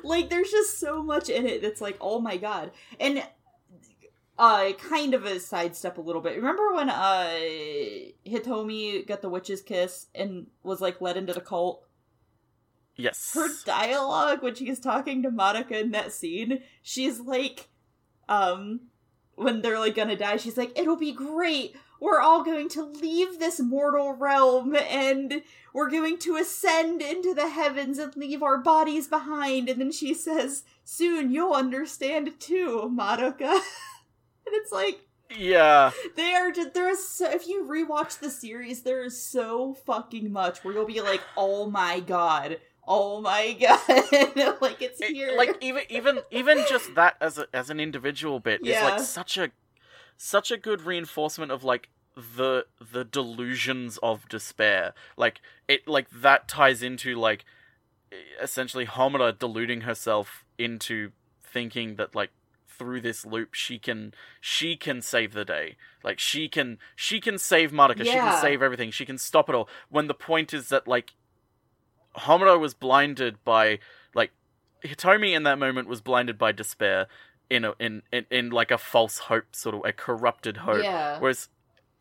like 0.04 0.30
there's 0.30 0.52
just 0.52 0.80
so 0.80 1.04
much 1.04 1.30
in 1.30 1.46
it 1.46 1.62
that's 1.62 1.82
like 1.82 1.98
oh 2.02 2.20
my 2.20 2.38
god 2.38 2.72
and 3.00 3.24
uh 4.38 4.72
kind 4.74 5.14
of 5.14 5.26
a 5.26 5.40
sidestep 5.40 5.98
a 5.98 6.02
little 6.02 6.22
bit 6.22 6.36
remember 6.36 6.74
when 6.74 6.90
uh 6.90 7.30
hitomi 8.26 9.06
got 9.08 9.22
the 9.22 9.30
witch's 9.30 9.62
kiss 9.62 10.08
and 10.14 10.48
was 10.64 10.82
like 10.82 11.02
led 11.02 11.18
into 11.18 11.34
the 11.34 11.42
cult 11.42 11.85
yes. 12.96 13.32
her 13.34 13.48
dialogue 13.66 14.42
when 14.44 14.56
she's 14.56 14.80
talking 14.80 15.24
to 15.24 15.30
Madoka 15.30 15.82
in 15.82 15.92
that 15.92 16.12
scene, 16.12 16.62
she's 16.82 17.20
like, 17.20 17.68
um, 18.28 18.82
when 19.36 19.62
they're 19.62 19.80
like 19.80 19.96
gonna 19.96 20.16
die, 20.16 20.38
she's 20.38 20.58
like, 20.58 20.78
it'll 20.78 20.96
be 20.96 21.12
great. 21.12 21.76
We're 22.00 22.20
all 22.20 22.44
going 22.44 22.70
to 22.70 22.84
leave 22.84 23.40
this 23.40 23.60
mortal 23.60 24.14
realm 24.14 24.76
and 24.76 25.42
we're 25.74 25.90
going 25.90 26.18
to 26.20 26.36
ascend 26.36 27.02
into 27.02 27.34
the 27.34 27.50
heavens 27.50 27.98
and 27.98 28.16
leave 28.16 28.44
our 28.44 28.58
bodies 28.58 29.08
behind. 29.08 29.70
And 29.70 29.80
then 29.80 29.92
she 29.92 30.14
says, 30.14 30.64
soon 30.84 31.32
you'll 31.32 31.54
understand 31.54 32.40
too, 32.40 32.92
Madoka. 32.94 33.40
and 33.50 33.62
it's 34.48 34.72
like, 34.72 35.00
yeah. 35.38 35.92
they 36.16 36.34
are 36.36 36.52
just, 36.52 36.74
there 36.74 36.90
is 36.90 37.08
so, 37.08 37.30
if 37.32 37.48
you 37.48 37.66
rewatch 37.66 38.20
the 38.20 38.30
series, 38.30 38.84
there 38.84 39.04
is 39.04 39.22
so 39.22 39.74
fucking 39.74 40.32
much 40.32 40.64
where 40.64 40.74
you'll 40.74 40.86
be 40.86 41.02
like, 41.02 41.22
oh 41.36 41.70
my 41.70 42.02
god, 42.02 42.60
oh 42.88 43.22
my 43.22 43.54
god, 43.60 43.80
like 44.62 44.82
it's 44.82 45.02
It- 45.02 45.14
here. 45.14 45.34
like 45.38 45.58
even 45.62 45.84
even 45.90 46.20
even 46.32 46.64
just 46.70 46.96
that 46.96 47.16
as 47.22 47.38
a, 47.38 47.48
as 47.54 47.70
an 47.70 47.80
individual 47.80 48.40
bit 48.40 48.66
is 48.66 48.82
like 48.82 49.00
such 49.00 49.38
a 49.38 49.52
such 50.18 50.52
a 50.52 50.58
good 50.58 50.82
reinforcement 50.82 51.52
of 51.52 51.64
like 51.64 51.90
the 52.16 52.66
the 52.80 53.04
delusions 53.04 53.98
of 54.02 54.28
despair. 54.30 54.94
Like 55.18 55.42
it 55.68 55.88
like 55.88 56.10
that 56.12 56.48
ties 56.48 56.82
into 56.82 57.16
like 57.16 57.46
essentially 58.42 58.86
Homura 58.86 59.38
deluding 59.38 59.82
herself 59.82 60.46
into 60.58 61.12
thinking 61.44 61.96
that 61.96 62.16
like 62.16 62.32
through 62.68 63.00
this 63.02 63.26
loop 63.26 63.54
she 63.54 63.80
can 63.80 64.14
she 64.40 64.76
can 64.76 65.02
save 65.02 65.34
the 65.34 65.46
day. 65.46 65.76
Like 66.04 66.20
she 66.20 66.48
can 66.48 66.78
she 66.96 67.20
can 67.20 67.38
save 67.38 67.72
Madoka 67.72 68.04
she 68.06 68.12
can 68.12 68.42
save 68.42 68.62
everything. 68.62 68.92
She 68.92 69.06
can 69.06 69.18
stop 69.18 69.50
it 69.50 69.56
all. 69.56 69.68
When 69.90 70.08
the 70.08 70.14
point 70.14 70.54
is 70.54 70.70
that 70.70 70.88
like 70.88 71.14
Homura 72.20 72.60
was 72.60 72.74
blinded 72.74 73.44
by 73.44 73.80
like 74.14 74.32
Hitomi 74.84 75.36
in 75.36 75.44
that 75.44 75.60
moment 75.60 75.88
was 75.88 76.02
blinded 76.02 76.38
by 76.38 76.52
despair 76.52 77.08
in 77.50 77.66
a 77.66 77.74
in, 77.80 78.02
in 78.12 78.26
in 78.30 78.50
like 78.50 78.72
a 78.72 78.78
false 78.78 79.20
hope 79.20 79.56
sort 79.56 79.76
of 79.76 79.82
a 79.86 79.94
corrupted 79.94 80.58
hope. 80.58 80.84
Yeah, 80.84 81.20
whereas 81.20 81.50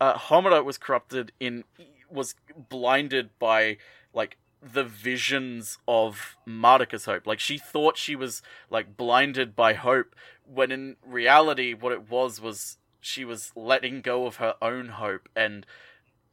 uh, 0.00 0.14
Homura 0.14 0.64
was 0.64 0.78
corrupted 0.78 1.32
in 1.40 1.64
was 2.10 2.34
blinded 2.68 3.30
by 3.38 3.78
like 4.12 4.36
the 4.62 4.84
visions 4.84 5.78
of 5.86 6.36
Madoka's 6.46 7.04
hope. 7.04 7.26
Like 7.26 7.40
she 7.40 7.58
thought 7.58 7.98
she 7.98 8.16
was 8.16 8.42
like 8.70 8.96
blinded 8.96 9.54
by 9.54 9.74
hope 9.74 10.14
when 10.46 10.70
in 10.70 10.96
reality 11.04 11.74
what 11.74 11.92
it 11.92 12.08
was 12.08 12.40
was 12.40 12.78
she 13.00 13.24
was 13.24 13.52
letting 13.54 14.00
go 14.00 14.26
of 14.26 14.36
her 14.36 14.54
own 14.62 14.88
hope 14.88 15.28
and 15.36 15.66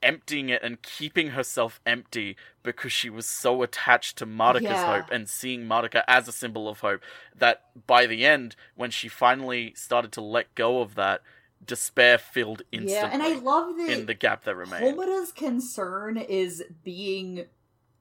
emptying 0.01 0.49
it 0.49 0.61
and 0.63 0.81
keeping 0.81 1.29
herself 1.29 1.79
empty 1.85 2.35
because 2.63 2.91
she 2.91 3.09
was 3.09 3.25
so 3.25 3.63
attached 3.63 4.17
to 4.17 4.25
Madoka's 4.25 4.63
Yeah. 4.63 4.97
hope 4.97 5.11
and 5.11 5.29
seeing 5.29 5.65
Madoka 5.65 6.03
as 6.07 6.27
a 6.27 6.31
symbol 6.31 6.67
of 6.67 6.79
hope 6.79 7.01
that 7.35 7.65
by 7.87 8.05
the 8.05 8.25
end, 8.25 8.55
when 8.75 8.91
she 8.91 9.07
finally 9.07 9.73
started 9.75 10.11
to 10.13 10.21
let 10.21 10.53
go 10.55 10.81
of 10.81 10.95
that, 10.95 11.21
despair 11.63 12.17
filled 12.17 12.63
instantly. 12.71 12.91
Yeah, 12.91 13.09
and 13.13 13.23
I 13.23 13.39
love 13.39 13.77
that 13.77 13.89
in 13.89 14.05
the 14.05 14.13
gap 14.13 14.43
that 14.45 14.55
remained. 14.55 14.83
Homura's 14.83 15.31
concern 15.31 16.17
is 16.17 16.63
being 16.83 17.45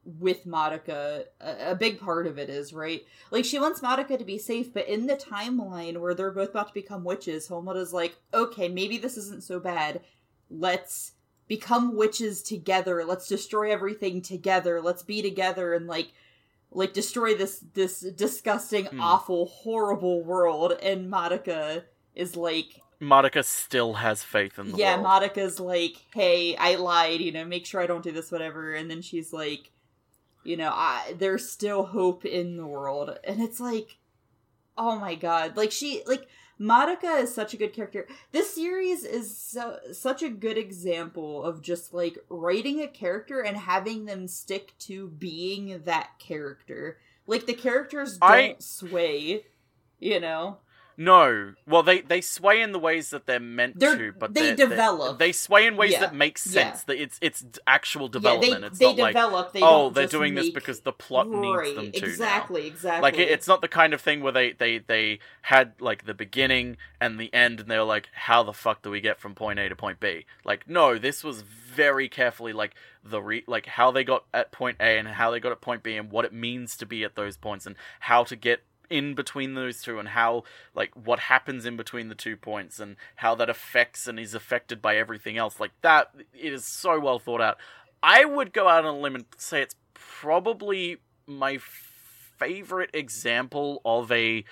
with 0.04 0.46
Madoka. 0.46 1.24
A, 1.40 1.72
a 1.72 1.74
big 1.74 2.00
part 2.00 2.26
of 2.26 2.38
it 2.38 2.48
is, 2.48 2.72
right? 2.72 3.02
Like, 3.30 3.44
she 3.44 3.58
wants 3.58 3.80
Madoka 3.80 4.18
to 4.18 4.24
be 4.24 4.38
safe, 4.38 4.72
but 4.72 4.88
in 4.88 5.06
the 5.06 5.16
timeline 5.16 5.98
where 5.98 6.14
they're 6.14 6.30
both 6.30 6.50
about 6.50 6.68
to 6.68 6.74
become 6.74 7.04
witches, 7.04 7.48
Homura's 7.48 7.92
like, 7.92 8.16
okay, 8.32 8.68
maybe 8.68 8.96
this 8.96 9.16
isn't 9.18 9.44
so 9.44 9.60
bad. 9.60 10.00
Let's 10.48 11.12
become 11.50 11.96
witches 11.96 12.42
together. 12.44 13.04
Let's 13.04 13.26
destroy 13.26 13.72
everything 13.72 14.22
together. 14.22 14.80
Let's 14.80 15.02
be 15.02 15.20
together 15.20 15.74
and, 15.74 15.88
like, 15.88 16.12
like 16.70 16.92
destroy 16.92 17.34
this 17.34 17.58
this 17.74 17.98
disgusting, 18.00 18.86
Hmm. 18.86 19.00
awful, 19.00 19.46
horrible 19.46 20.22
world. 20.22 20.78
And 20.80 21.12
Madoka 21.12 21.82
is 22.14 22.36
like, 22.36 22.80
Madoka 23.00 23.44
still 23.44 23.94
has 23.94 24.22
faith 24.22 24.58
in 24.60 24.66
the 24.66 24.70
world. 24.72 24.78
yeah, 24.80 24.94
world. 25.00 25.06
Madoka's 25.22 25.58
like, 25.58 25.96
"Hey, 26.14 26.54
I 26.56 26.76
lied. 26.76 27.20
You 27.20 27.32
know, 27.32 27.44
make 27.44 27.66
sure 27.66 27.80
I 27.82 27.86
don't 27.88 28.04
do 28.04 28.12
this, 28.12 28.30
whatever." 28.30 28.72
And 28.72 28.88
then 28.88 29.02
she's 29.02 29.32
like, 29.32 29.72
"You 30.44 30.56
know, 30.56 30.70
I 30.72 31.14
there's 31.18 31.50
still 31.50 31.82
hope 31.86 32.24
in 32.24 32.56
the 32.56 32.66
world." 32.66 33.18
And 33.24 33.42
it's 33.42 33.58
like, 33.58 33.98
oh 34.78 34.96
my 34.98 35.16
god, 35.16 35.56
like 35.56 35.72
she 35.72 36.02
like 36.06 36.26
Madoka 36.60 37.22
is 37.22 37.34
such 37.34 37.54
a 37.54 37.56
good 37.56 37.72
character. 37.72 38.06
This 38.32 38.54
series 38.54 39.02
is 39.04 39.34
so, 39.36 39.78
such 39.92 40.22
a 40.22 40.28
good 40.28 40.58
example 40.58 41.42
of 41.42 41.62
just 41.62 41.94
like 41.94 42.18
writing 42.28 42.82
a 42.82 42.88
character 42.88 43.40
and 43.40 43.56
having 43.56 44.04
them 44.04 44.28
stick 44.28 44.74
to 44.80 45.08
being 45.08 45.80
that 45.84 46.10
character. 46.18 46.98
Like 47.26 47.46
the 47.46 47.54
characters 47.54 48.18
don't 48.18 48.30
I- 48.30 48.56
sway, 48.58 49.46
you 49.98 50.20
know. 50.20 50.58
No, 51.02 51.54
well, 51.66 51.82
they 51.82 52.02
they 52.02 52.20
sway 52.20 52.60
in 52.60 52.72
the 52.72 52.78
ways 52.78 53.08
that 53.08 53.24
they're 53.24 53.40
meant 53.40 53.78
They're- 53.80 53.96
to, 53.96 54.12
but 54.12 54.34
they 54.34 54.54
develop. 54.54 55.18
They 55.18 55.32
sway 55.32 55.66
in 55.66 55.78
ways 55.78 55.92
Yeah, 55.92 56.00
that 56.00 56.14
make 56.14 56.36
sense. 56.36 56.82
That 56.82 57.00
it's 57.00 57.18
it's 57.22 57.42
actual 57.66 58.08
development. 58.08 58.52
Yeah, 58.52 58.58
they, 58.58 58.66
it's 58.66 58.78
they 58.78 58.84
not 58.88 58.98
like 58.98 59.14
develop. 59.14 59.52
they 59.54 59.60
oh, 59.62 59.88
they're 59.88 60.06
doing 60.06 60.34
this 60.34 60.50
because 60.50 60.80
the 60.80 60.92
plot 60.92 61.26
needs 61.30 61.74
them 61.74 61.90
to. 61.92 62.00
now. 62.02 62.06
Exactly, 62.06 62.66
exactly. 62.66 63.00
Like 63.00 63.16
it, 63.16 63.30
it's 63.30 63.48
not 63.48 63.62
the 63.62 63.68
kind 63.68 63.94
of 63.94 64.02
thing 64.02 64.20
where 64.20 64.32
they, 64.32 64.52
they 64.52 64.76
they 64.76 65.20
had 65.40 65.72
like 65.80 66.04
the 66.04 66.12
beginning 66.12 66.76
and 67.00 67.18
the 67.18 67.32
end, 67.32 67.60
and 67.60 67.70
they 67.70 67.78
were 67.78 67.84
like, 67.84 68.10
"How 68.12 68.42
the 68.42 68.52
fuck 68.52 68.82
do 68.82 68.90
we 68.90 69.00
get 69.00 69.18
from 69.18 69.34
point 69.34 69.58
A 69.58 69.70
to 69.70 69.76
point 69.76 70.00
B?" 70.00 70.26
Like, 70.44 70.68
no, 70.68 70.98
this 70.98 71.24
was 71.24 71.40
very 71.40 72.10
carefully 72.10 72.52
like 72.52 72.74
the 73.02 73.22
re 73.22 73.42
like 73.46 73.64
how 73.64 73.90
they 73.90 74.04
got 74.04 74.24
at 74.34 74.52
point 74.52 74.76
A 74.80 74.98
and 74.98 75.08
how 75.08 75.30
they 75.30 75.40
got 75.40 75.52
at 75.52 75.62
point 75.62 75.82
B 75.82 75.96
and 75.96 76.10
what 76.10 76.26
it 76.26 76.34
means 76.34 76.76
to 76.76 76.84
be 76.84 77.04
at 77.04 77.14
those 77.14 77.38
points 77.38 77.64
and 77.64 77.74
how 78.00 78.22
to 78.24 78.36
get 78.36 78.60
in 78.90 79.14
between 79.14 79.54
those 79.54 79.80
two 79.80 79.98
and 79.98 80.08
how 80.08 80.42
like 80.74 80.90
what 80.94 81.20
happens 81.20 81.64
in 81.64 81.76
between 81.76 82.08
the 82.08 82.14
two 82.14 82.36
points 82.36 82.80
and 82.80 82.96
how 83.16 83.34
that 83.36 83.48
affects 83.48 84.06
and 84.06 84.18
is 84.18 84.34
affected 84.34 84.82
by 84.82 84.96
everything 84.96 85.38
else 85.38 85.60
like 85.60 85.70
that 85.80 86.10
it 86.34 86.52
is 86.52 86.64
so 86.64 86.98
well 86.98 87.20
thought 87.20 87.40
out 87.40 87.56
i 88.02 88.24
would 88.24 88.52
go 88.52 88.68
out 88.68 88.84
on 88.84 88.96
a 88.96 88.98
limb 88.98 89.14
and 89.14 89.24
say 89.38 89.62
it's 89.62 89.76
probably 89.94 90.98
my 91.26 91.56
favorite 92.36 92.90
example 92.92 93.80
of 93.84 94.10
a 94.10 94.44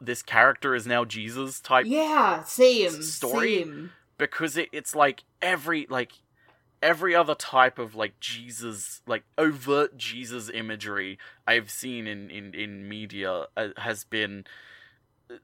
this 0.00 0.22
character 0.22 0.74
is 0.74 0.86
now 0.86 1.04
jesus 1.04 1.60
type 1.60 1.84
yeah, 1.86 2.42
same 2.44 3.02
story. 3.02 3.64
Same. 3.64 3.90
because 4.18 4.56
it, 4.56 4.68
it's 4.72 4.94
like 4.94 5.24
every 5.42 5.86
like 5.90 6.12
every 6.82 7.14
other 7.14 7.34
type 7.34 7.78
of 7.78 7.94
like 7.94 8.18
jesus 8.20 9.02
like 9.06 9.24
overt 9.36 9.96
jesus 9.96 10.50
imagery 10.52 11.18
i've 11.46 11.70
seen 11.70 12.06
in 12.06 12.30
in 12.30 12.54
in 12.54 12.88
media 12.88 13.46
uh, 13.56 13.68
has 13.76 14.04
been 14.04 14.44
uh, 15.30 15.34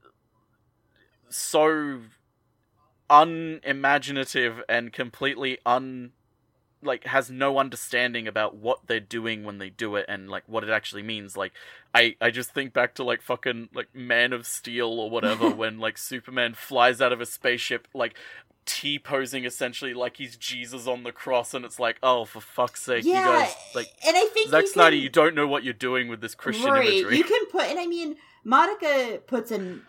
so 1.29 2.01
unimaginative 3.09 4.61
and 4.67 4.91
completely 4.91 5.57
un 5.65 6.11
like 6.83 7.05
has 7.05 7.29
no 7.29 7.57
understanding 7.57 8.27
about 8.27 8.55
what 8.55 8.79
they're 8.87 8.99
doing 8.99 9.43
when 9.43 9.57
they 9.57 9.69
do 9.69 9.95
it 9.95 10.05
and 10.07 10.29
like 10.29 10.43
what 10.47 10.63
it 10.63 10.69
actually 10.69 11.01
means. 11.01 11.35
Like 11.35 11.53
i 11.93 12.15
i 12.21 12.29
just 12.29 12.53
think 12.53 12.73
back 12.73 12.95
to 12.95 13.03
like 13.03 13.21
fucking 13.21 13.69
like 13.73 13.93
man 13.95 14.33
of 14.33 14.45
steel 14.45 14.99
or 14.99 15.09
whatever 15.09 15.49
when 15.55 15.79
like 15.79 15.97
superman 15.97 16.53
flies 16.53 17.01
out 17.01 17.13
of 17.13 17.21
a 17.21 17.25
spaceship 17.25 17.87
like 17.93 18.15
T 18.67 18.99
posing 18.99 19.45
essentially 19.45 19.95
like 19.95 20.17
he's 20.17 20.35
Jesus 20.37 20.85
on 20.85 21.01
the 21.03 21.11
cross, 21.11 21.55
and 21.55 21.65
it's 21.65 21.79
like, 21.79 21.97
oh, 22.03 22.25
for 22.25 22.41
fuck's 22.41 22.83
sake, 22.83 23.03
Yeah, 23.05 23.19
you 23.19 23.39
guys 23.39 23.55
like 23.73 23.87
and 24.05 24.15
I 24.15 24.25
think 24.25 24.51
Zack 24.51 24.63
you 24.63 24.67
Snyder, 24.67 24.95
can, 24.95 25.03
you 25.03 25.09
don't 25.09 25.33
know 25.33 25.47
what 25.47 25.63
you're 25.63 25.73
doing 25.73 26.07
with 26.09 26.21
this 26.21 26.35
Christian 26.35 26.69
right, 26.69 26.87
imagery. 26.87 27.17
You 27.17 27.23
can 27.23 27.45
put, 27.47 27.63
and 27.63 27.79
I 27.79 27.87
mean, 27.87 28.17
Madoka 28.45 29.25
puts 29.25 29.51
in 29.51 29.81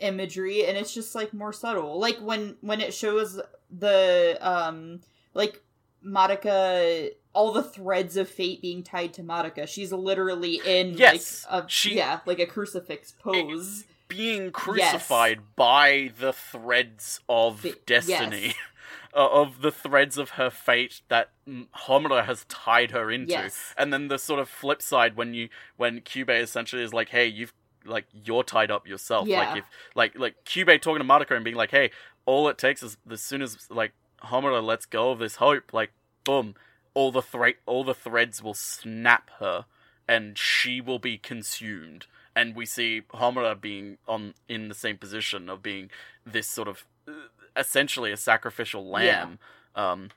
imagery, 0.00 0.66
and 0.66 0.76
it's 0.76 0.92
just 0.92 1.14
like 1.14 1.32
more 1.32 1.52
subtle. 1.52 1.98
Like 1.98 2.18
when 2.18 2.56
when 2.60 2.80
it 2.80 2.92
shows 2.92 3.40
the 3.70 4.36
um 4.40 5.00
like 5.34 5.62
Madoka, 6.04 7.10
all 7.32 7.52
the 7.52 7.62
threads 7.62 8.16
of 8.16 8.28
fate 8.28 8.60
being 8.60 8.82
tied 8.82 9.14
to 9.14 9.22
Madoka. 9.22 9.66
She's 9.66 9.92
literally 9.92 10.60
in 10.66 10.94
Yes, 10.94 11.46
like 11.50 11.64
a 11.64 11.68
she- 11.68 11.96
yeah, 11.96 12.20
like 12.26 12.38
a 12.38 12.46
crucifix 12.46 13.12
pose. 13.12 13.84
Being 14.16 14.50
crucified 14.50 15.40
by 15.56 16.12
the 16.18 16.32
threads 16.32 17.20
of 17.28 17.62
The- 17.62 17.76
destiny, 17.86 18.46
yes. 18.46 18.54
uh, 19.14 19.28
of 19.28 19.62
the 19.62 19.70
threads 19.70 20.18
of 20.18 20.30
her 20.30 20.50
fate 20.50 21.00
that 21.08 21.30
Homura 21.48 22.24
has 22.24 22.44
tied 22.44 22.90
her 22.90 23.10
into. 23.10 23.30
Yes. 23.32 23.74
And 23.76 23.92
then 23.92 24.08
the 24.08 24.18
sort 24.18 24.40
of 24.40 24.48
flip 24.48 24.82
side 24.82 25.16
when 25.16 25.34
you 25.34 25.48
when 25.76 26.00
Kyubey 26.00 26.40
essentially 26.40 26.82
is 26.82 26.92
like, 26.92 27.08
hey, 27.08 27.26
you've 27.26 27.52
like 27.84 28.04
you're 28.12 28.44
tied 28.44 28.70
up 28.70 28.86
yourself. 28.86 29.26
Yeah. 29.26 29.38
Like 29.40 29.58
if 29.58 29.64
like 29.94 30.18
like 30.18 30.44
Kyubey 30.44 30.80
talking 30.80 31.02
to 31.02 31.08
Madoka 31.08 31.34
and 31.34 31.44
being 31.44 31.56
like, 31.56 31.70
hey, 31.70 31.90
all 32.26 32.48
it 32.48 32.58
takes 32.58 32.82
is 32.82 32.96
as 33.10 33.22
soon 33.22 33.42
as 33.42 33.68
like 33.70 33.92
Homura 34.24 34.62
lets 34.62 34.86
go 34.86 35.10
of 35.10 35.18
this 35.18 35.36
hope, 35.36 35.72
like 35.72 35.90
boom, 36.24 36.54
all 36.94 37.10
the 37.10 37.22
thread 37.22 37.54
all 37.66 37.84
the 37.84 37.94
threads 37.94 38.42
will 38.42 38.54
snap 38.54 39.30
her 39.38 39.64
and 40.08 40.36
she 40.36 40.80
will 40.80 40.98
be 40.98 41.18
consumed. 41.18 42.06
And 42.34 42.54
we 42.56 42.64
see 42.66 43.02
Homura 43.12 43.60
being 43.60 43.98
on 44.08 44.34
in 44.48 44.68
the 44.68 44.74
same 44.74 44.96
position 44.96 45.50
of 45.50 45.62
being 45.62 45.90
this 46.24 46.46
sort 46.48 46.68
of 46.68 46.84
uh, 47.06 47.12
essentially 47.56 48.10
a 48.12 48.16
sacrificial 48.16 48.86
lamb. 48.88 49.38
Um 49.74 50.10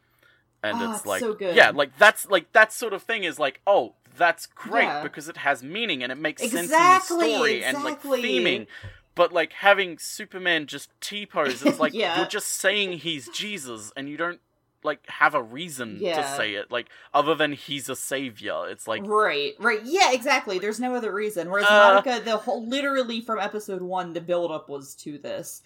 and 0.63 0.77
Ah, 0.81 0.95
it's 0.95 1.05
like 1.05 1.19
so 1.19 1.33
good. 1.33 1.55
yeah, 1.55 1.69
like 1.71 1.97
that's 1.97 2.27
like 2.29 2.51
that 2.53 2.71
sort 2.73 2.93
of 2.93 3.03
thing 3.03 3.23
is 3.23 3.37
like, 3.37 3.61
oh, 3.67 3.93
that's 4.17 4.45
great 4.47 4.85
Yeah. 4.85 5.03
because 5.03 5.27
it 5.29 5.37
has 5.37 5.61
meaning 5.61 6.01
and 6.03 6.11
it 6.11 6.17
makes 6.17 6.41
sense 6.41 6.53
in 6.53 6.67
the 6.69 6.99
story 7.01 7.63
and 7.63 7.83
like 7.83 7.95
exactly. 7.95 8.23
theming. 8.23 8.67
But 9.13 9.31
like 9.31 9.53
having 9.53 9.97
Superman 9.97 10.65
just 10.67 10.89
T 11.01 11.25
pose, 11.25 11.61
it's 11.63 11.79
like 11.85 11.93
Yeah. 11.93 12.17
you're 12.17 12.27
just 12.27 12.47
saying 12.47 12.99
he's 12.99 13.27
Jesus 13.29 13.91
and 13.95 14.09
you 14.09 14.17
don't 14.17 14.39
like 14.85 15.05
have 15.07 15.35
a 15.35 15.43
reason 15.43 15.99
to 16.15 16.27
say 16.37 16.53
it, 16.53 16.71
like 16.71 16.87
other 17.13 17.35
than 17.35 17.51
he's 17.51 17.89
a 17.89 17.95
savior. 17.95 18.69
It's 18.69 18.87
like 18.87 19.05
right, 19.05 19.53
right, 19.59 19.81
yeah, 19.83 20.13
exactly. 20.13 20.59
There's 20.59 20.79
no 20.79 20.95
other 20.95 21.11
reason. 21.13 21.49
Whereas 21.49 21.65
Uh, 21.69 22.01
Madoka, 22.01 22.23
the 22.23 22.37
whole 22.37 22.65
literally 22.65 23.19
from 23.19 23.39
episode 23.39 23.81
one, 23.81 24.13
the 24.13 24.21
build 24.21 24.51
up 24.51 24.69
was 24.69 24.95
to 24.95 25.17
this. 25.17 25.61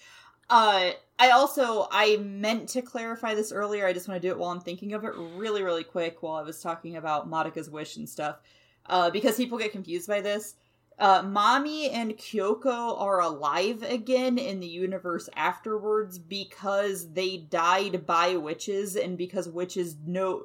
Uh, 0.49 0.91
I 1.19 1.29
also 1.29 1.87
I 1.91 2.17
meant 2.17 2.69
to 2.69 2.81
clarify 2.81 3.35
this 3.35 3.51
earlier. 3.51 3.85
I 3.85 3.93
just 3.93 4.07
want 4.07 4.19
to 4.19 4.27
do 4.27 4.31
it 4.31 4.39
while 4.39 4.49
I'm 4.49 4.61
thinking 4.61 4.93
of 4.93 5.03
it 5.03 5.13
really, 5.15 5.61
really 5.61 5.83
quick 5.83 6.23
while 6.23 6.35
I 6.35 6.41
was 6.41 6.59
talking 6.61 6.95
about 6.95 7.29
Madoka's 7.29 7.69
wish 7.69 7.97
and 7.97 8.09
stuff, 8.09 8.37
uh, 8.87 9.11
because 9.11 9.37
people 9.37 9.59
get 9.59 9.71
confused 9.71 10.07
by 10.07 10.21
this. 10.21 10.55
Uh, 10.99 11.23
Mami 11.23 11.89
and 11.93 12.17
Kyoko 12.17 12.99
are 12.99 13.21
alive 13.21 13.83
again 13.83 14.37
in 14.37 14.59
the 14.59 14.67
universe 14.67 15.29
afterwards 15.35 16.19
because 16.19 17.13
they 17.13 17.37
died 17.37 18.05
by 18.05 18.35
witches 18.35 18.97
and 18.97 19.17
because 19.17 19.47
witches 19.47 19.95
no, 20.05 20.43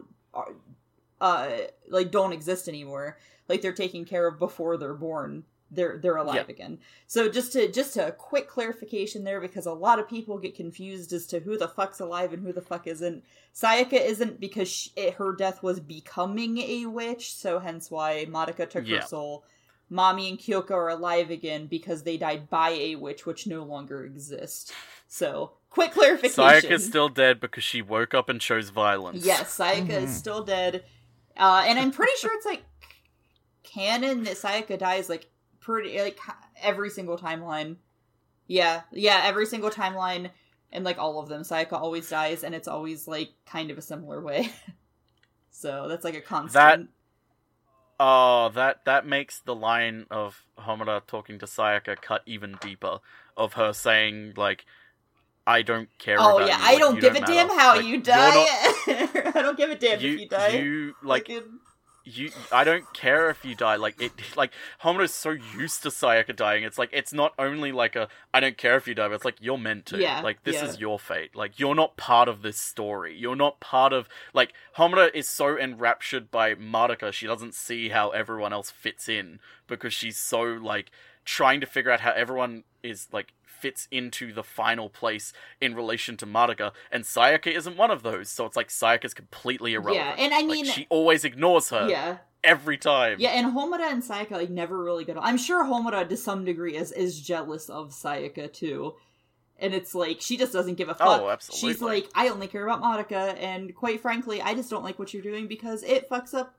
uh, 1.21 1.49
like 1.89 2.11
don't 2.13 2.33
exist 2.33 2.69
anymore. 2.69 3.19
Like 3.49 3.63
they're 3.63 3.73
taken 3.73 4.05
care 4.05 4.29
of 4.29 4.39
before 4.39 4.77
they're 4.77 4.95
born. 4.95 5.43
They're 5.71 5.99
they're 6.01 6.17
alive 6.19 6.49
again. 6.49 6.79
So 7.09 7.29
just 7.29 7.53
to 7.55 7.71
just 7.73 7.97
a 7.97 8.13
quick 8.13 8.47
clarification 8.49 9.25
there 9.25 9.41
because 9.41 9.67
a 9.67 9.73
lot 9.73 9.99
of 9.99 10.09
people 10.09 10.39
get 10.39 10.55
confused 10.55 11.13
as 11.13 11.27
to 11.27 11.41
who 11.41 11.59
the 11.59 11.67
fuck's 11.67 11.99
alive 11.99 12.33
and 12.33 12.45
who 12.47 12.53
the 12.53 12.61
fuck 12.61 12.87
isn't. 12.87 13.25
Sayaka 13.53 13.95
isn't 13.95 14.39
because 14.39 14.69
she, 14.69 14.91
it, 14.95 15.15
her 15.15 15.35
death 15.35 15.65
was 15.65 15.81
becoming 15.81 16.59
a 16.59 16.87
witch, 16.87 17.35
so 17.35 17.59
hence 17.59 17.91
why 17.91 18.25
Madoka 18.29 18.71
took 18.71 18.87
Yeah. 18.87 19.01
her 19.01 19.07
soul. 19.07 19.45
Mami 19.91 20.29
and 20.31 20.39
Kyoko 20.39 20.73
are 20.73 20.89
alive 20.89 21.31
again 21.31 21.67
because 21.67 22.03
they 22.03 22.17
died 22.17 22.49
by 22.49 22.71
a 22.71 22.97
witch, 22.97 23.27
which 23.27 23.47
no 23.47 23.63
longer 23.63 24.05
exists. 24.05 24.73
So, 25.09 25.53
quick 25.71 25.93
clarification. 25.93 26.43
Sayaka's 26.71 26.85
still 26.85 27.09
dead 27.09 27.41
because 27.41 27.63
she 27.65 27.83
woke 27.83 28.15
up 28.15 28.29
and 28.29 28.41
chose 28.41 28.71
violence. 28.71 29.25
Yes, 29.25 29.57
Sayaka 29.57 29.89
Mhm. 29.89 30.03
is 30.05 30.17
still 30.17 30.43
dead. 30.43 30.85
Uh, 31.37 31.65
and 31.67 31.79
I'm 31.79 31.91
pretty 31.91 32.13
sure 32.19 32.31
it's 32.35 32.47
like 32.47 32.65
canon 33.63 34.25
that 34.25 34.35
Sayaka 34.35 34.79
dies 34.79 35.09
like 35.09 35.31
pretty 35.61 36.01
like 36.01 36.19
every 36.61 36.91
single 36.91 37.19
timeline. 37.19 37.77
Yeah, 38.47 38.83
yeah, 38.93 39.23
every 39.25 39.47
single 39.47 39.71
timeline 39.71 40.31
and 40.73 40.85
like 40.85 40.99
all 40.99 41.21
of 41.21 41.29
them, 41.29 41.43
Sayaka 41.43 41.73
always 41.75 42.09
dies, 42.11 42.43
and 42.45 42.55
it's 42.55 42.69
always 42.69 43.07
like 43.07 43.31
kind 43.47 43.71
of 43.71 43.79
a 43.79 43.83
similar 43.83 44.21
way. 44.21 44.51
so 45.51 45.87
that's 45.89 46.05
like 46.05 46.15
a 46.17 46.21
constant. 46.21 46.91
Oh, 48.01 48.51
that 48.55 48.85
that 48.87 49.07
makes 49.07 49.39
the 49.41 49.55
line 49.55 50.07
of 50.11 50.45
Homura 50.59 51.07
talking 51.07 51.39
to 51.39 51.47
Sayaka 51.47 52.01
cut 52.01 52.23
even 52.27 52.57
deeper. 52.61 52.99
Of 53.37 53.55
her 53.55 53.73
saying 53.73 54.35
like, 54.37 54.65
I 55.47 55.63
don't 55.63 55.89
care. 55.99 56.17
Oh 56.19 56.39
yeah, 56.41 56.57
you. 56.59 56.65
I 56.65 56.71
Like, 56.73 56.79
don't 56.79 57.01
give 57.01 57.17
a 57.17 57.21
matter. 57.21 57.33
damn 57.33 57.49
how 57.49 57.77
Like, 57.77 57.85
you 57.85 58.01
die. 58.01 58.47
not- 58.87 59.37
I 59.37 59.43
don't 59.43 59.57
give 59.57 59.71
a 59.71 59.75
damn 59.77 60.01
you, 60.01 60.15
if 60.15 60.21
you 60.21 60.29
die. 60.29 60.49
you 60.49 60.95
like 61.03 61.27
Fucking- 61.29 61.59
you 62.05 62.31
I 62.53 62.65
don't 62.65 62.93
care 62.93 63.31
if 63.31 63.45
you 63.45 63.55
die. 63.55 63.77
Like 63.77 64.01
it 64.01 64.13
like 64.37 64.53
Homura's 64.83 65.15
so 65.15 65.31
used 65.31 65.83
to 65.83 65.89
Sayaka 65.89 66.37
dying. 66.37 66.65
It's 66.65 66.79
like 66.79 66.91
it's 66.93 67.13
not 67.13 67.33
only 67.39 67.73
like 67.73 67.97
a 67.97 68.09
I 68.33 68.41
don't 68.41 68.59
care 68.59 68.77
if 68.77 68.87
you 68.87 68.95
die, 68.95 69.09
but 69.09 69.15
it's 69.15 69.25
like 69.25 69.39
you're 69.41 69.59
meant 69.59 69.87
to. 69.87 69.99
Yeah, 69.99 70.21
like 70.21 70.45
this 70.45 70.57
yeah. 70.57 70.67
is 70.67 70.81
your 70.81 70.99
fate. 70.99 71.35
Like 71.35 71.59
you're 71.59 71.75
not 71.75 71.97
part 71.97 72.29
of 72.29 72.43
this 72.43 72.59
story. 72.59 73.17
You're 73.17 73.37
not 73.37 73.61
part 73.61 73.93
of 73.93 74.09
like 74.33 74.53
Homura 74.77 75.11
is 75.15 75.29
so 75.29 75.59
enraptured 75.59 76.31
by 76.31 76.55
Madoka, 76.55 77.13
she 77.13 77.27
doesn't 77.27 77.55
see 77.55 77.89
how 77.89 78.11
everyone 78.11 78.53
else 78.53 78.71
fits 78.71 79.09
in 79.09 79.41
because 79.67 79.95
she's 79.95 80.19
so 80.19 80.43
like 80.43 80.91
trying 81.25 81.61
to 81.61 81.67
figure 81.67 81.91
out 81.91 82.01
how 82.01 82.13
everyone 82.13 82.65
is 82.83 83.09
like 83.13 83.33
fits 83.45 83.89
into 83.91 84.31
the 84.33 84.43
final 84.43 84.91
place 84.91 85.33
in 85.59 85.75
relation 85.75 86.19
to 86.19 86.27
Madoka, 86.27 86.73
and 86.93 87.03
Sayaka 87.05 87.47
isn't 87.47 87.79
one 87.79 87.91
of 87.91 88.03
those. 88.03 88.29
So 88.29 88.45
it's 88.45 88.57
like 88.57 88.69
Sayaka's 88.69 89.15
completely 89.15 89.73
irrelevant. 89.73 90.19
Yeah, 90.19 90.25
and 90.25 90.35
I 90.35 90.41
Like, 90.41 90.47
mean, 90.49 90.65
she 90.67 90.87
always 90.91 91.25
ignores 91.25 91.71
her 91.71 91.89
yeah, 91.89 92.19
every 92.43 92.77
time. 92.77 93.17
yeah, 93.21 93.31
and 93.31 93.57
Homura 93.57 93.91
and 93.91 94.03
Sayaka 94.03 94.33
like 94.33 94.51
never 94.51 94.83
really 94.83 95.05
get. 95.05 95.17
On. 95.17 95.25
I'm 95.25 95.39
sure 95.39 95.65
Homura 95.65 96.07
to 96.07 96.17
some 96.17 96.45
degree 96.45 96.77
is 96.77 96.93
is 96.93 97.19
jealous 97.19 97.71
of 97.71 97.91
Sayaka 97.93 98.53
too, 98.53 98.97
and 99.59 99.73
it's 99.73 99.95
like 99.95 100.21
she 100.21 100.37
just 100.37 100.53
doesn't 100.53 100.75
give 100.75 100.91
a 100.91 100.93
oh, 100.93 100.97
fuck. 100.97 101.23
Oh, 101.23 101.31
absolutely. 101.31 101.73
She's 101.73 101.81
like, 101.81 102.11
I 102.15 102.29
only 102.29 102.49
care 102.49 102.67
about 102.69 102.83
Madoka, 102.83 103.35
and 103.41 103.75
quite 103.75 104.01
frankly, 104.03 104.43
I 104.43 104.53
just 104.55 104.69
don't 104.69 104.85
like 104.85 104.99
what 104.99 105.15
you're 105.15 105.23
doing 105.23 105.47
because 105.47 105.83
it 105.85 106.11
fucks 106.11 106.35
up 106.35 106.55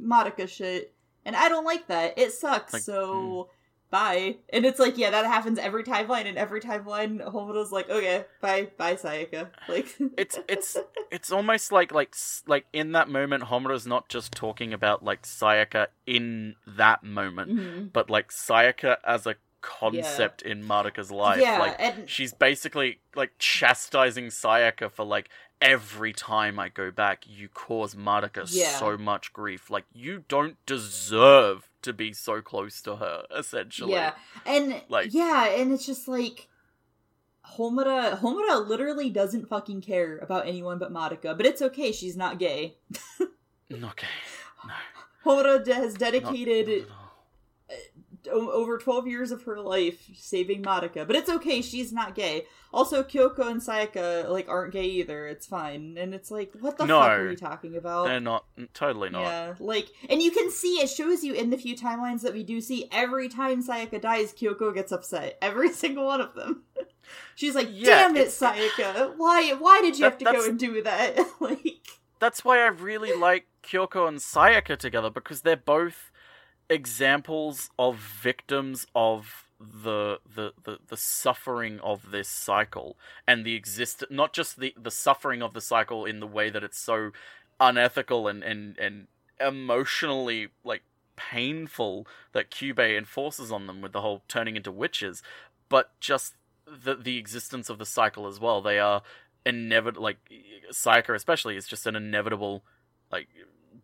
Madoka 0.00 0.48
shit, 0.48 0.94
and 1.24 1.34
I 1.34 1.48
don't 1.48 1.64
like 1.64 1.88
that. 1.88 2.16
It 2.16 2.30
sucks. 2.30 2.74
Like, 2.74 2.82
so. 2.82 3.48
Hmm. 3.50 3.54
Bye. 3.90 4.36
And 4.52 4.66
it's 4.66 4.80
like, 4.80 4.98
yeah, 4.98 5.10
that 5.10 5.24
happens 5.26 5.58
every 5.58 5.84
timeline, 5.84 6.26
and 6.26 6.36
every 6.36 6.60
timeline, 6.60 7.20
Homura's 7.30 7.70
like, 7.70 7.88
okay, 7.88 8.24
bye, 8.40 8.68
bye, 8.76 8.96
Sayaka. 8.96 9.50
Like, 9.68 9.94
it's 10.18 10.38
it's 10.48 10.76
it's 11.12 11.30
almost 11.30 11.70
like 11.70 11.92
like 11.92 12.14
like 12.46 12.66
in 12.72 12.92
that 12.92 13.08
moment, 13.08 13.44
Homura's 13.44 13.86
not 13.86 14.08
just 14.08 14.32
talking 14.32 14.72
about 14.72 15.04
like 15.04 15.22
Sayaka 15.22 15.86
in 16.06 16.56
that 16.66 17.04
moment, 17.04 17.52
Mhm. 17.52 17.92
but 17.92 18.10
like 18.10 18.30
Sayaka 18.30 18.96
as 19.06 19.26
a 19.26 19.36
concept 19.60 20.42
in 20.42 20.62
Madoka's 20.62 21.10
life. 21.10 21.40
yeah, 21.40 21.58
Like 21.58 21.76
and 21.78 22.08
she's 22.10 22.34
basically 22.34 22.98
like 23.14 23.32
chastising 23.38 24.26
Sayaka 24.26 24.90
for 24.90 25.04
like 25.04 25.28
every 25.62 26.12
time 26.12 26.58
I 26.58 26.68
go 26.68 26.90
back, 26.90 27.24
you 27.26 27.48
cause 27.48 27.94
Madoka 27.94 28.44
Yeah. 28.52 28.76
so 28.78 28.98
much 28.98 29.32
grief. 29.32 29.70
Like 29.70 29.84
you 29.94 30.24
don't 30.28 30.56
deserve 30.66 31.70
to 31.84 31.92
be 31.92 32.12
so 32.12 32.42
close 32.42 32.82
to 32.82 32.96
her, 32.96 33.24
essentially. 33.34 33.92
Yeah, 33.92 34.14
and 34.44 34.82
Like- 34.88 35.14
yeah, 35.14 35.46
and 35.48 35.72
it's 35.72 35.86
just 35.86 36.08
like 36.08 36.48
Homura. 37.56 38.18
Homura 38.18 38.66
literally 38.66 39.10
doesn't 39.10 39.48
fucking 39.48 39.82
care 39.82 40.18
about 40.18 40.46
anyone 40.46 40.78
but 40.78 40.92
Madoka, 40.92 41.36
but 41.36 41.46
it's 41.46 41.62
okay. 41.62 41.92
She's 41.92 42.16
not 42.16 42.38
gay. 42.38 42.76
Not 43.70 43.92
okay. 43.92 44.06
Homura 45.24 45.64
de- 45.64 45.74
has 45.74 45.94
dedicated 45.94 46.86
not 46.88 46.96
o- 46.98 47.03
over 48.28 48.78
twelve 48.78 49.06
years 49.06 49.30
of 49.30 49.42
her 49.44 49.60
life 49.60 50.08
saving 50.14 50.62
Madoka, 50.62 51.06
but 51.06 51.16
it's 51.16 51.28
okay. 51.30 51.60
She's 51.62 51.92
not 51.92 52.14
gay. 52.14 52.46
Also, 52.72 53.02
Kyoko 53.04 53.48
and 53.50 53.60
Sayaka 53.60 54.28
like 54.28 54.48
aren't 54.48 54.72
gay 54.72 54.86
either. 54.86 55.26
It's 55.28 55.46
fine, 55.46 55.96
and 55.98 56.12
it's 56.14 56.30
like, 56.30 56.52
what 56.60 56.76
the 56.76 56.86
No. 56.86 57.00
fuck 57.00 57.10
are 57.10 57.30
you 57.30 57.36
talking 57.36 57.76
about? 57.76 58.06
They're 58.06 58.20
not 58.20 58.44
totally 58.72 59.10
not. 59.10 59.22
Yeah, 59.22 59.54
like, 59.60 59.88
and 60.10 60.20
you 60.20 60.30
can 60.32 60.50
see 60.50 60.80
it 60.80 60.88
shows 60.90 61.22
you 61.22 61.34
in 61.34 61.50
the 61.50 61.56
few 61.58 61.76
timelines 61.76 62.22
that 62.22 62.32
we 62.32 62.42
do 62.42 62.60
see 62.60 62.88
every 62.90 63.28
time 63.28 63.62
Sayaka 63.62 64.00
dies, 64.00 64.32
Kyoko 64.32 64.74
gets 64.74 64.90
upset. 64.90 65.38
Every 65.40 65.72
single 65.72 66.06
one 66.06 66.20
of 66.20 66.34
them. 66.34 66.64
She's 67.36 67.54
like, 67.54 67.68
Yeah, 67.70 68.08
"Damn 68.08 68.16
it, 68.16 68.28
Sayaka! 68.28 69.14
Why? 69.16 69.52
Why 69.52 69.80
did 69.82 69.96
you 69.98 70.04
That- 70.04 70.12
have 70.12 70.18
to 70.18 70.24
go 70.24 70.44
and 70.48 70.58
do 70.58 70.82
that?" 70.82 71.18
like, 71.40 71.60
that's 72.18 72.44
why 72.44 72.58
I 72.60 72.66
really 72.68 73.12
like 73.16 73.46
Kyoko 73.62 74.08
and 74.08 74.18
Sayaka 74.18 74.76
together 74.78 75.10
because 75.10 75.42
they're 75.42 75.56
both 75.56 76.10
examples 76.68 77.70
of 77.78 77.96
victims 77.96 78.86
of 78.94 79.44
the 79.60 80.18
the 80.34 80.52
the, 80.64 80.78
the 80.88 80.96
suffering 80.96 81.80
of 81.80 82.10
this 82.10 82.28
cycle 82.28 82.96
and 83.26 83.44
the 83.44 83.54
exist 83.54 84.02
not 84.10 84.32
just 84.32 84.58
the 84.58 84.74
the 84.76 84.90
suffering 84.90 85.42
of 85.42 85.54
the 85.54 85.60
cycle 85.60 86.04
in 86.04 86.20
the 86.20 86.26
way 86.26 86.50
that 86.50 86.64
it's 86.64 86.78
so 86.78 87.12
unethical 87.60 88.26
and 88.26 88.42
and 88.42 88.76
and 88.78 89.06
emotionally 89.40 90.48
like 90.64 90.82
painful 91.16 92.06
that 92.32 92.50
Kyubey 92.50 92.98
enforces 92.98 93.52
on 93.52 93.66
them 93.66 93.80
with 93.80 93.92
the 93.92 94.00
whole 94.00 94.22
turning 94.28 94.56
into 94.56 94.72
witches 94.72 95.22
but 95.68 95.98
just 96.00 96.34
the 96.66 96.94
the 96.94 97.18
existence 97.18 97.68
of 97.68 97.78
the 97.78 97.86
cycle 97.86 98.26
as 98.26 98.40
well. 98.40 98.60
They 98.60 98.78
are 98.78 99.02
inevitable 99.44 100.02
like 100.02 100.18
Sayaka 100.72 101.14
especially 101.14 101.56
is 101.56 101.66
just 101.66 101.86
an 101.86 101.96
inevitable 101.96 102.62
like 103.10 103.28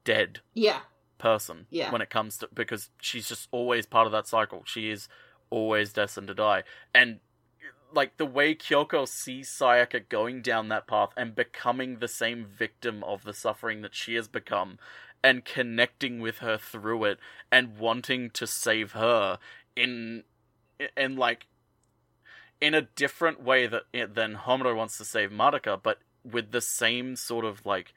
dead. 0.05 0.41
Yeah, 0.55 0.81
person 1.21 1.67
Yeah. 1.71 1.93
when 1.93 2.03
it 2.03 2.11
comes 2.11 2.39
to 2.39 2.49
because 2.53 2.91
she's 3.01 3.29
just 3.29 3.47
always 3.53 3.87
part 3.87 4.07
of 4.07 4.13
that 4.13 4.27
cycle. 4.27 4.65
She 4.67 4.91
is 4.91 5.09
always 5.51 5.93
destined 5.93 6.27
to 6.29 6.35
die. 6.35 6.65
And 6.93 7.21
like 7.93 8.17
the 8.17 8.27
way 8.27 8.55
Kyoko 8.55 9.07
sees 9.07 9.49
Sayaka 9.51 10.09
going 10.09 10.43
down 10.43 10.69
that 10.69 10.87
path 10.87 11.11
and 11.17 11.35
becoming 11.35 11.99
the 11.99 12.09
same 12.09 12.45
victim 12.47 13.05
of 13.05 13.25
the 13.25 13.35
suffering 13.35 13.83
that 13.83 13.95
she 13.95 14.15
has 14.15 14.29
become 14.29 14.79
and 15.23 15.45
connecting 15.45 16.21
with 16.21 16.39
her 16.39 16.57
through 16.57 17.05
it 17.05 17.19
and 17.53 17.79
wanting 17.79 18.31
to 18.31 18.47
save 18.47 18.93
her 18.93 19.39
in 19.77 20.25
in 20.97 21.17
like 21.17 21.47
in 22.61 22.75
a 22.75 22.83
different 22.83 23.43
way 23.43 23.67
that 23.67 23.83
than 23.93 24.37
Homura 24.37 24.77
wants 24.77 24.99
to 24.99 25.05
save 25.05 25.31
Madoka, 25.31 25.81
but 25.83 25.99
with 26.25 26.53
the 26.53 26.61
same 26.61 27.17
sort 27.17 27.45
of 27.45 27.65
like 27.65 27.93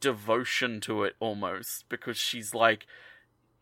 devotion 0.00 0.80
to 0.80 1.04
it 1.04 1.14
almost 1.20 1.88
because 1.88 2.16
she's 2.16 2.54
like 2.54 2.86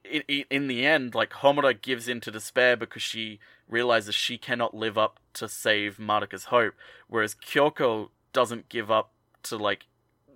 in, 0.05 0.23
in 0.51 0.69
the 0.69 0.87
end 0.87 1.15
like 1.15 1.31
Homura 1.31 1.81
gives 1.81 2.09
in 2.09 2.21
to 2.21 2.31
despair 2.31 2.77
because 2.77 3.03
she 3.03 3.41
realizes 3.69 4.15
she 4.15 4.39
cannot 4.39 4.75
live 4.75 4.97
up 4.97 5.19
to 5.35 5.49
save 5.49 5.99
Madoka's 5.99 6.45
hope 6.45 6.75
whereas 7.09 7.35
Kyoko 7.35 8.09
doesn't 8.33 8.69
give 8.69 8.91
up 8.91 9.11
to 9.45 9.57
like 9.57 9.87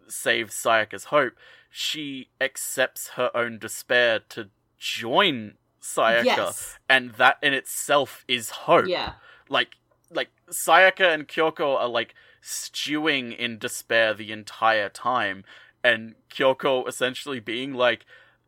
save 0.09 0.51
Sayaka's 0.51 1.05
hope. 1.05 1.35
She 1.71 2.29
accepts 2.41 3.11
her 3.11 3.31
own 3.35 3.59
despair 3.59 4.21
to 4.31 4.49
join 4.79 5.55
Sayaka 5.81 6.25
yes, 6.25 6.79
and 6.89 7.13
that 7.15 7.39
in 7.43 7.55
itself 7.55 8.25
is 8.29 8.51
hope. 8.51 8.87
Yeah, 8.87 9.15
like 9.49 9.77
like 10.11 10.29
Sayaka 10.51 11.13
and 11.13 11.27
Kyoko 11.27 11.77
are 11.77 11.89
like 11.89 12.15
stewing 12.41 13.33
in 13.33 13.59
despair 13.59 14.15
the 14.15 14.33
entire 14.33 14.89
time 14.89 15.45
and 15.85 16.15
Kyoko 16.31 16.87
essentially 16.89 17.41
being 17.41 17.75
like 17.75 18.05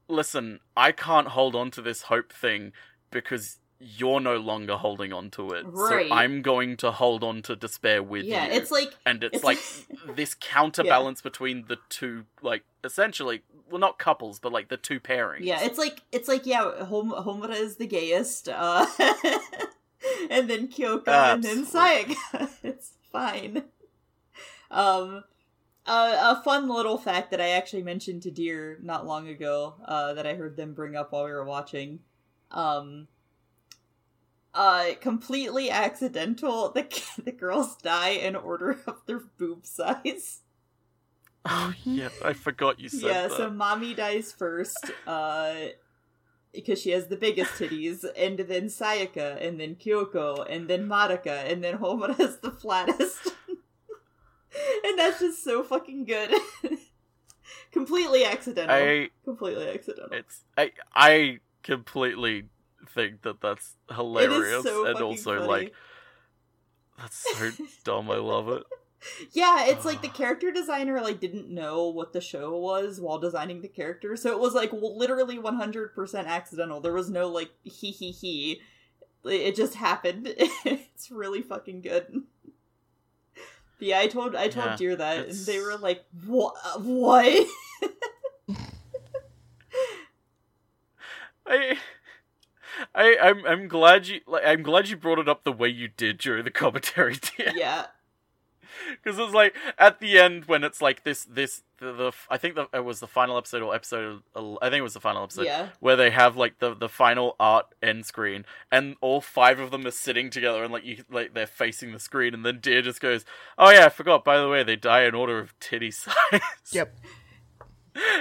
listen 0.08 0.60
I 0.76 0.92
can't 0.92 1.28
hold 1.28 1.54
on 1.56 1.70
to 1.72 1.82
this 1.82 2.02
hope 2.02 2.32
thing 2.32 2.72
because 3.10 3.58
you're 3.80 4.20
no 4.20 4.36
longer 4.36 4.76
holding 4.76 5.12
on 5.12 5.30
to 5.30 5.50
it 5.50 5.64
Right. 5.66 6.08
so 6.08 6.14
I'm 6.14 6.42
going 6.42 6.76
to 6.78 6.90
hold 6.92 7.22
on 7.24 7.42
to 7.42 7.56
despair 7.56 8.02
with 8.02 8.24
yeah. 8.24 8.46
you 8.46 8.52
It's 8.52 8.70
like 8.70 8.94
and 9.04 9.22
it's, 9.24 9.36
it's 9.36 9.44
like 9.44 9.58
this 10.16 10.34
counterbalance 10.38 11.20
between 11.20 11.64
the 11.68 11.78
two 11.88 12.24
like 12.42 12.62
essentially 12.84 13.42
well 13.70 13.80
not 13.80 13.98
couples 13.98 14.38
but 14.38 14.52
like 14.52 14.68
the 14.68 14.76
two 14.76 15.00
pairings 15.00 15.40
Yeah, 15.44 15.62
it's 15.62 15.78
like 15.78 16.02
it's 16.12 16.28
like 16.28 16.46
yeah, 16.46 16.84
Hom- 16.84 17.12
Homura 17.12 17.56
is 17.56 17.76
the 17.76 17.86
gayest, 17.86 18.48
uh, 18.48 18.86
and 20.30 20.48
then 20.48 20.68
Kyoko, 20.68 21.08
and 21.08 21.42
then 21.42 21.60
Absolutely. 21.60 22.14
Sayaka. 22.14 22.50
it's 22.62 22.92
fine. 23.10 23.64
Um, 24.70 25.24
uh, 25.86 26.36
a 26.36 26.42
fun 26.42 26.68
little 26.68 26.96
fact 26.98 27.30
that 27.30 27.40
I 27.40 27.50
actually 27.50 27.82
mentioned 27.82 28.22
to 28.22 28.30
Deer 28.30 28.78
not 28.82 29.06
long 29.06 29.28
ago, 29.28 29.74
uh, 29.84 30.14
that 30.14 30.26
I 30.26 30.34
heard 30.34 30.56
them 30.56 30.72
bring 30.72 30.96
up 30.96 31.12
while 31.12 31.24
we 31.24 31.32
were 31.32 31.44
watching. 31.44 32.00
Um, 32.50 33.08
uh, 34.54 34.90
completely 35.00 35.70
accidental. 35.70 36.70
The 36.74 37.22
the 37.22 37.32
girls 37.32 37.76
die 37.76 38.10
in 38.10 38.36
order 38.36 38.78
of 38.86 39.02
their 39.06 39.20
boob 39.38 39.66
size. 39.66 40.40
oh 41.44 41.74
yeah 41.84 42.08
I 42.24 42.32
forgot 42.32 42.80
you 42.80 42.88
said 42.88 43.02
yeah, 43.02 43.22
that 43.28 43.32
so 43.32 43.50
Mami 43.50 43.94
dies 43.94 44.32
first, 44.32 44.90
uh, 45.06 45.54
because 46.54 46.80
she 46.80 46.90
has 46.90 47.08
the 47.08 47.16
biggest 47.16 47.52
titties, 47.52 48.04
and 48.16 48.38
then 48.38 48.66
Sayaka, 48.66 49.44
and 49.46 49.60
then 49.60 49.74
Kyoko, 49.74 50.46
and 50.48 50.68
then 50.68 50.88
Madoka, 50.88 51.50
and 51.50 51.62
then 51.62 51.78
Homura 51.78 52.16
has 52.16 52.38
the 52.38 52.50
flattest. 52.50 53.32
and 54.84 54.98
that's 54.98 55.20
just 55.20 55.42
so 55.42 55.62
fucking 55.62 56.04
good. 56.04 56.34
Completely 57.72 58.24
accidental. 58.24 58.74
I 58.74 59.10
Completely 59.24 59.68
accidental. 59.68 60.08
It's 60.12 60.44
I 60.56 60.72
I 60.94 61.38
completely 61.62 62.44
think 62.90 63.22
that 63.22 63.40
that's 63.40 63.76
hilarious 63.90 64.62
so 64.62 64.86
and 64.86 65.00
also 65.00 65.36
funny. 65.38 65.48
like 65.48 65.74
that's 66.98 67.36
so 67.36 67.50
dumb. 67.84 68.10
I 68.10 68.16
love 68.16 68.48
it. 68.48 68.62
Yeah, 69.32 69.66
it's 69.66 69.84
like 69.84 70.02
the 70.02 70.08
character 70.20 70.50
designer 70.50 71.00
like 71.00 71.20
didn't 71.20 71.50
know 71.50 71.88
what 71.88 72.12
the 72.12 72.20
show 72.20 72.56
was 72.56 73.00
while 73.00 73.18
designing 73.18 73.60
the 73.62 73.68
character, 73.68 74.16
so 74.16 74.30
it 74.30 74.38
was 74.38 74.54
like 74.54 74.72
literally 74.72 75.38
100% 75.38 76.26
accidental. 76.26 76.80
There 76.80 76.92
was 76.92 77.10
no 77.10 77.28
like 77.28 77.50
he 77.64 77.90
he 77.90 78.10
he. 78.10 78.60
It 79.24 79.56
just 79.56 79.74
happened. 79.74 80.32
it's 80.36 81.10
really 81.10 81.42
fucking 81.42 81.80
good. 81.80 82.22
Yeah, 83.84 83.98
I 84.00 84.06
told 84.06 84.34
I 84.34 84.48
told 84.48 84.66
Yeah, 84.66 84.76
Deer 84.76 84.96
that, 84.96 85.18
it's- 85.18 85.36
and 85.36 85.46
they 85.46 85.60
were 85.60 85.76
like, 85.76 86.04
"What? 86.26 86.54
What?" 86.80 87.46
I, 91.46 91.76
I, 92.94 93.16
I'm, 93.20 93.44
I'm 93.46 93.68
glad 93.68 94.06
you, 94.08 94.20
like, 94.26 94.44
I'm 94.46 94.62
glad 94.62 94.88
you 94.88 94.96
brought 94.96 95.18
it 95.18 95.28
up 95.28 95.44
the 95.44 95.52
way 95.52 95.68
you 95.68 95.88
did 95.88 96.18
during 96.18 96.44
the 96.44 96.50
commentary, 96.50 97.16
Deer. 97.36 97.52
yeah, 97.54 97.86
Because 99.02 99.18
it's 99.18 99.32
like 99.34 99.54
at 99.78 100.00
the 100.00 100.18
end 100.18 100.46
when 100.46 100.64
it's 100.64 100.80
like 100.80 101.04
this, 101.04 101.24
this, 101.24 101.62
the, 101.78 101.92
the 101.92 102.12
I 102.30 102.36
think 102.38 102.54
the, 102.54 102.68
it 102.72 102.84
was 102.84 103.00
the 103.00 103.06
final 103.06 103.36
episode 103.36 103.62
or 103.62 103.74
episode, 103.74 104.22
I 104.34 104.70
think 104.70 104.80
it 104.80 104.82
was 104.82 104.94
the 104.94 105.00
final 105.00 105.22
episode 105.24 105.46
yeah, 105.46 105.68
where 105.80 105.96
they 105.96 106.10
have 106.10 106.36
like 106.36 106.58
the 106.58 106.74
the 106.74 106.88
final 106.88 107.36
art 107.40 107.66
end 107.82 108.06
screen, 108.06 108.44
and 108.72 108.96
all 109.00 109.20
five 109.20 109.58
of 109.58 109.70
them 109.70 109.86
are 109.86 109.90
sitting 109.90 110.30
together, 110.30 110.62
and 110.64 110.72
like 110.72 110.84
you, 110.84 111.04
like 111.10 111.34
they're 111.34 111.46
facing 111.46 111.92
the 111.92 111.98
screen, 111.98 112.32
and 112.34 112.44
then 112.44 112.60
Deer 112.60 112.82
just 112.82 113.00
goes, 113.00 113.24
"Oh 113.58 113.70
yeah, 113.70 113.86
I 113.86 113.88
forgot. 113.90 114.24
By 114.24 114.38
the 114.38 114.48
way, 114.48 114.62
they 114.62 114.76
die 114.76 115.02
in 115.04 115.14
order 115.14 115.38
of 115.38 115.58
titty 115.60 115.90
size." 115.92 116.40
Yep. 116.72 116.94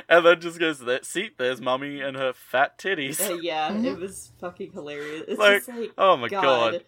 and 0.10 0.26
then 0.26 0.40
just 0.40 0.60
goes, 0.60 0.80
"There, 0.80 1.00
see, 1.04 1.32
there's 1.38 1.62
mummy 1.62 2.02
and 2.02 2.16
her 2.18 2.34
fat 2.34 2.78
titties." 2.78 3.20
Uh, 3.30 3.36
yeah. 3.36 3.70
Mhm. 3.72 3.86
It 3.86 4.00
was 4.00 4.32
fucking 4.40 4.72
hilarious. 4.72 5.24
It's 5.28 5.40
Like, 5.40 5.66
just 5.66 5.70
like, 5.80 5.92
oh 5.98 6.18
my 6.18 6.28
God. 6.30 6.42
god. 6.74 6.86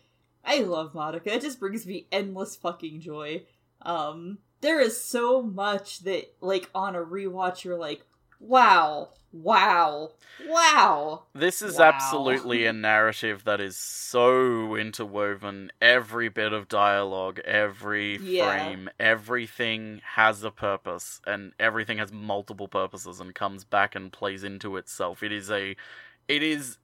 I 0.47 0.59
love 0.59 0.93
Madoka. 0.93 1.27
It 1.27 1.41
just 1.41 1.59
brings 1.59 1.87
me 1.87 2.05
endless 2.11 2.55
fucking 2.55 2.99
joy. 2.99 3.43
Um, 3.85 4.39
there 4.61 4.79
is 4.81 5.01
so 5.01 5.41
much 5.43 5.99
that, 6.01 6.33
like, 6.41 6.69
on 6.75 6.95
a 6.95 6.99
rewatch, 7.03 7.63
you're 7.63 7.77
like, 7.77 8.03
wow, 8.39 9.09
wow, 9.31 10.13
wow. 10.39 11.23
This 11.37 11.61
is 11.61 11.79
Wow. 11.79 11.81
absolutely 11.81 12.65
a 12.65 12.71
narrative 12.71 13.43
that 13.43 13.59
is 13.59 13.75
so 13.75 14.75
interwoven. 14.75 15.69
Every 15.81 16.29
bit 16.29 16.53
of 16.53 16.69
dialogue, 16.69 17.39
every 17.43 18.17
Yeah. 18.17 18.19
frame, 18.19 18.89
everything 18.97 20.01
has 20.15 20.43
a 20.45 20.51
purpose, 20.51 21.19
and 21.27 21.51
everything 21.59 21.97
has 21.97 22.13
multiple 22.13 22.69
purposes 22.69 23.19
and 23.19 23.35
comes 23.35 23.65
back 23.65 23.95
and 23.95 24.13
plays 24.13 24.45
into 24.45 24.77
itself. 24.77 25.23
It 25.23 25.33
is 25.33 25.51
a, 25.51 25.75
it 26.29 26.41
is, 26.43 26.77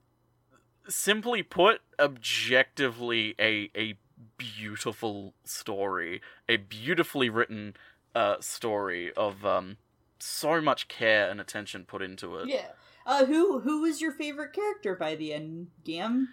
simply 0.88 1.42
put, 1.42 1.80
objectively 2.00 3.34
a 3.40 3.70
a 3.76 3.96
beautiful 4.38 5.34
story, 5.44 6.20
a 6.48 6.56
beautifully 6.56 7.28
written 7.28 7.74
uh 8.14 8.36
story 8.40 9.10
of 9.14 9.44
um 9.46 9.78
so 10.18 10.60
much 10.60 10.86
care 10.88 11.30
and 11.30 11.40
attention 11.40 11.84
put 11.84 12.02
into 12.02 12.36
it. 12.36 12.48
Yeah. 12.48 12.66
Uh, 13.04 13.24
who 13.24 13.60
who 13.60 13.82
was 13.82 14.00
your 14.00 14.12
favorite 14.12 14.52
character 14.52 14.94
by 14.94 15.14
the 15.16 15.32
end, 15.32 15.68
Gamb? 15.84 16.26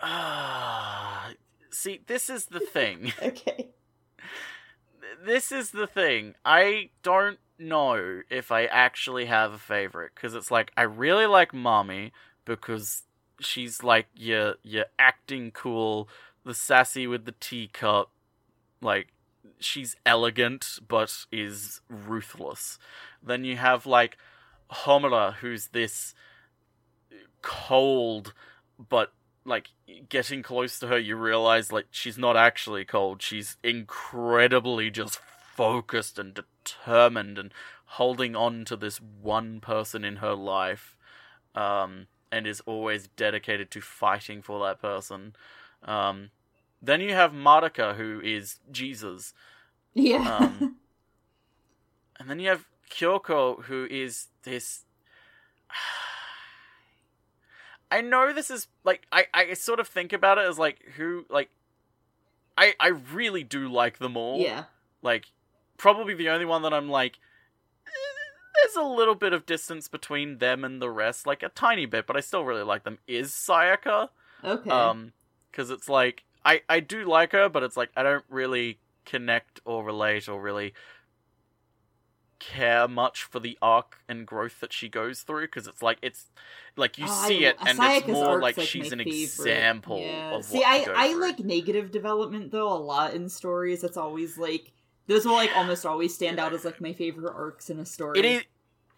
Ah, 0.00 1.30
see, 1.70 2.00
this 2.06 2.28
is 2.30 2.46
the 2.46 2.60
thing. 2.72 3.12
Okay. 3.22 3.70
this 5.24 5.50
is 5.50 5.70
the 5.70 5.86
thing. 5.86 6.34
I 6.44 6.90
don't 7.02 7.38
know 7.58 8.22
if 8.30 8.52
I 8.52 8.66
actually 8.66 9.24
have 9.26 9.52
a 9.52 9.58
favorite 9.58 10.12
because 10.14 10.34
it's 10.34 10.50
like 10.50 10.72
I 10.76 10.82
really 10.82 11.26
like 11.26 11.52
Mami 11.52 12.12
because 12.44 13.02
she's 13.40 13.82
like 13.82 14.06
your 14.14 14.56
your 14.62 14.86
acting 14.98 15.50
cool, 15.50 16.08
the 16.48 16.54
sassy 16.54 17.06
with 17.06 17.26
the 17.26 17.34
teacup, 17.38 18.10
like 18.80 19.08
she's 19.60 19.94
elegant 20.06 20.78
but 20.88 21.26
is 21.30 21.82
ruthless. 21.90 22.78
Then 23.22 23.44
you 23.44 23.56
have 23.58 23.84
like 23.84 24.16
Homura, 24.70 25.34
who's 25.34 25.68
this 25.68 26.14
cold 27.42 28.32
but 28.88 29.12
like 29.44 29.68
getting 30.08 30.42
close 30.42 30.78
to 30.78 30.86
her 30.88 30.98
you 30.98 31.16
realize 31.16 31.70
like 31.70 31.86
she's 31.90 32.18
not 32.18 32.36
actually 32.36 32.84
cold 32.84 33.22
she's 33.22 33.56
incredibly 33.62 34.90
just 34.90 35.20
focused 35.54 36.18
and 36.18 36.34
determined 36.34 37.38
and 37.38 37.54
holding 37.86 38.34
on 38.34 38.64
to 38.64 38.76
this 38.76 39.00
one 39.00 39.60
person 39.60 40.04
in 40.04 40.16
her 40.16 40.34
life 40.34 40.96
um 41.54 42.06
and 42.30 42.46
is 42.46 42.60
always 42.66 43.08
dedicated 43.16 43.70
to 43.70 43.80
fighting 43.80 44.42
for 44.42 44.66
that 44.66 44.80
person 44.80 45.34
um 45.84 46.30
then 46.82 47.00
you 47.00 47.12
have 47.14 47.32
Madoka 47.32 47.96
who 47.96 48.20
is 48.22 48.58
Jesus 48.70 49.34
Yeah. 49.94 50.38
um, 50.40 50.76
and 52.20 52.28
then 52.30 52.38
you 52.38 52.48
have 52.48 52.66
Kyoko, 52.90 53.64
who 53.64 53.86
is 53.90 54.28
this. 54.44 54.84
I 57.90 58.00
know 58.02 58.32
this 58.32 58.50
is 58.50 58.68
like 58.84 59.06
I, 59.12 59.26
I 59.32 59.54
sort 59.54 59.80
of 59.80 59.88
think 59.88 60.12
about 60.12 60.38
it 60.38 60.46
as 60.46 60.58
like 60.58 60.80
who 60.96 61.24
like 61.30 61.48
I 62.56 62.74
I 62.78 62.88
really 62.88 63.44
do 63.44 63.68
like 63.68 63.98
them 63.98 64.16
all. 64.16 64.38
yeah. 64.38 64.64
Like 65.02 65.26
probably 65.78 66.14
the 66.14 66.28
only 66.28 66.44
one 66.44 66.62
that 66.62 66.74
I'm 66.74 66.88
like 66.88 67.18
eh, 67.86 67.90
there's 68.62 68.76
a 68.76 68.86
little 68.88 69.14
bit 69.14 69.32
of 69.32 69.46
distance 69.46 69.88
between 69.88 70.38
them 70.38 70.64
and 70.64 70.82
the 70.82 70.90
rest, 70.90 71.26
like 71.26 71.42
a 71.42 71.48
tiny 71.48 71.86
bit, 71.86 72.06
but 72.06 72.16
I 72.16 72.20
still 72.20 72.44
really 72.44 72.62
like 72.64 72.84
them. 72.84 72.98
Is 73.06 73.30
Sayaka? 73.32 74.08
Okay. 74.44 74.70
Um, 74.70 75.12
because 75.50 75.70
it's 75.70 75.88
like 75.88 76.24
I 76.44 76.62
I 76.68 76.80
do 76.80 77.04
like 77.04 77.32
her, 77.32 77.48
but 77.48 77.62
it's 77.62 77.76
like 77.76 77.90
I 77.96 78.02
don't 78.02 78.24
really 78.28 78.78
connect 79.04 79.60
or 79.64 79.84
relate 79.84 80.28
or 80.28 80.40
really 80.40 80.74
care 82.38 82.86
much 82.86 83.24
for 83.24 83.40
the 83.40 83.58
arc 83.60 83.98
and 84.08 84.24
growth 84.24 84.60
that 84.60 84.72
she 84.72 84.88
goes 84.88 85.22
through 85.22 85.42
because 85.46 85.66
it's 85.66 85.82
like 85.82 85.98
it's 86.02 86.26
like 86.76 86.96
you 86.96 87.04
Oh, 87.08 87.26
see 87.26 87.44
I- 87.46 87.50
it 87.50 87.56
and 87.66 87.78
Sayaka's 87.78 88.02
it's 88.04 88.12
more 88.12 88.40
like, 88.40 88.56
like, 88.56 88.68
she's 88.68 88.92
an 88.92 89.00
favorite. 89.00 89.16
example 89.16 89.98
Yeah. 89.98 90.40
See, 90.42 90.62
I 90.64 90.86
I 90.94 91.08
through. 91.08 91.20
like 91.20 91.38
negative 91.40 91.90
development 91.90 92.52
though 92.52 92.72
a 92.72 92.78
lot 92.78 93.14
in 93.14 93.28
stories. 93.28 93.82
It's 93.82 93.96
always 93.96 94.38
like 94.38 94.72
those 95.08 95.24
will 95.26 95.32
like 95.34 95.50
almost 95.56 95.84
always 95.84 96.14
stand 96.14 96.38
out 96.38 96.52
as 96.52 96.64
like 96.64 96.80
my 96.80 96.92
favorite 96.92 97.32
arcs 97.34 97.70
in 97.70 97.80
a 97.80 97.86
story. 97.86 98.18
it 98.20 98.24
is 98.24 98.42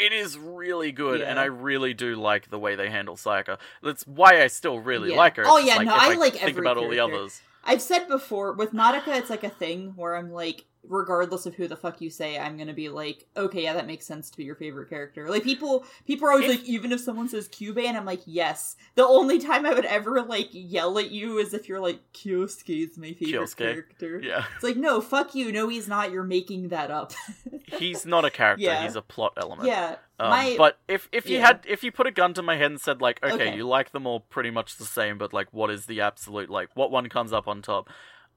it 0.01 0.12
is 0.12 0.39
really 0.39 0.93
good 0.93 1.20
and 1.20 1.39
I 1.39 1.44
really 1.44 1.94
do 1.94 2.16
like 2.16 2.48
the 2.51 2.59
way 2.59 2.74
they 2.74 2.89
handle 2.90 3.16
Sayaka. 3.16 3.59
That's 3.82 4.06
why 4.06 4.43
I 4.43 4.47
still 4.47 4.81
really 4.81 5.10
Yeah. 5.10 5.16
like 5.16 5.36
her. 5.36 5.44
Oh, 5.47 5.59
yeah, 5.59 5.77
like, 5.77 5.86
no, 5.86 5.94
if 5.94 6.01
I 6.01 6.14
like 6.14 6.35
think 6.35 6.59
about 6.59 6.78
all 6.78 6.89
the 6.89 7.01
others. 7.01 7.43
I've 7.62 7.82
said 7.82 8.09
before 8.09 8.52
with 8.55 8.72
Madoka, 8.72 9.16
it's 9.18 9.31
like 9.31 9.44
a 9.44 9.51
thing 9.51 9.93
where 9.97 10.16
I'm 10.16 10.32
like, 10.32 10.64
regardless 10.82 11.47
of 11.47 11.55
who 11.55 11.69
the 11.69 11.77
fuck 11.77 12.01
you 12.01 12.11
say, 12.11 12.39
I'm 12.39 12.57
gonna 12.57 12.73
be 12.73 12.89
like, 12.89 13.27
okay, 13.36 13.62
yeah, 13.65 13.74
that 13.74 13.86
makes 13.86 14.07
sense 14.07 14.31
to 14.31 14.36
be 14.36 14.44
your 14.44 14.55
favorite 14.55 14.89
character. 14.89 15.28
Like 15.28 15.44
people, 15.44 15.85
people 16.07 16.27
are 16.28 16.32
always 16.32 16.51
If- 16.51 16.61
like, 16.61 16.69
even 16.69 16.90
if 16.93 17.01
someone 17.01 17.28
says 17.28 17.48
Kyubey, 17.48 17.85
and 17.85 17.97
I'm 17.97 18.05
like, 18.07 18.23
yes. 18.27 18.77
The 18.94 19.05
only 19.07 19.39
time 19.39 19.66
I 19.66 19.74
would 19.74 19.85
ever 19.85 20.23
like 20.23 20.48
yell 20.52 20.98
at 20.98 21.11
you 21.11 21.39
is 21.39 21.52
if 21.55 21.69
you're 21.69 21.81
like, 21.81 22.01
Kyosuke 22.15 22.90
is 22.90 22.98
my 22.98 23.12
favorite 23.12 23.43
Kyosuke. 23.43 23.57
character. 23.57 24.20
Yeah. 24.23 24.44
It's 24.55 24.65
like, 24.65 24.77
no, 24.77 25.01
fuck 25.01 25.35
you. 25.35 25.52
No, 25.52 25.69
he's 25.69 25.86
not. 25.89 26.11
You're 26.12 26.24
making 26.24 26.69
that 26.69 26.90
up. 26.90 27.12
He's 27.78 28.05
not 28.05 28.24
a 28.24 28.31
character, 28.31 28.65
Yeah. 28.65 28.82
he's 28.82 28.97
a 28.97 29.01
plot 29.02 29.35
element. 29.36 29.69
yeah, 29.69 29.94
Um, 30.19 30.31
my 30.31 30.57
but 30.59 30.78
if 30.89 31.09
if 31.12 31.31
you 31.31 31.39
yeah. 31.39 31.47
had 31.47 31.61
if 31.69 31.85
you 31.85 31.93
put 31.93 32.09
a 32.09 32.11
gun 32.11 32.35
to 32.35 32.43
my 32.43 32.57
head 32.57 32.73
and 32.73 32.81
said 32.81 33.01
like, 33.01 33.23
okay, 33.24 33.32
Okay. 33.35 33.57
you 33.57 33.65
like 33.66 33.93
them 33.93 34.07
all 34.09 34.20
pretty 34.20 34.51
much 34.51 34.77
the 34.77 34.85
same, 34.85 35.19
but 35.19 35.32
like, 35.32 35.47
what 35.52 35.70
is 35.70 35.86
the 35.86 36.01
absolute 36.01 36.51
like, 36.51 36.69
what 36.74 36.90
one 36.90 37.09
comes 37.09 37.32
up 37.32 37.47
on 37.47 37.62
top? 37.62 37.89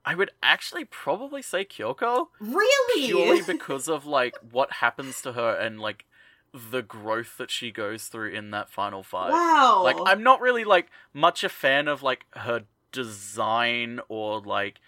I 0.06 0.16
would 0.16 0.32
actually 0.42 0.86
probably 0.86 1.42
say 1.42 1.64
Kyoko 1.64 2.28
really 2.40 3.08
purely 3.08 3.42
because 3.42 3.88
of 3.88 4.06
like 4.06 4.36
what 4.52 4.74
happens 4.74 5.22
to 5.22 5.34
her 5.34 5.56
and 5.56 5.80
like 5.80 6.06
the 6.54 6.82
growth 6.82 7.38
that 7.38 7.50
she 7.50 7.72
goes 7.72 8.08
through 8.08 8.30
in 8.32 8.52
that 8.52 8.70
final 8.70 9.02
fight. 9.02 9.32
wow. 9.32 9.82
Like 9.84 9.98
I'm 10.06 10.22
not 10.22 10.42
really 10.42 10.64
like 10.64 10.90
much 11.14 11.44
a 11.44 11.50
fan 11.50 11.88
of 11.88 12.04
like 12.04 12.26
her 12.32 12.66
design 12.92 14.00
or 14.08 14.40
like 14.40 14.80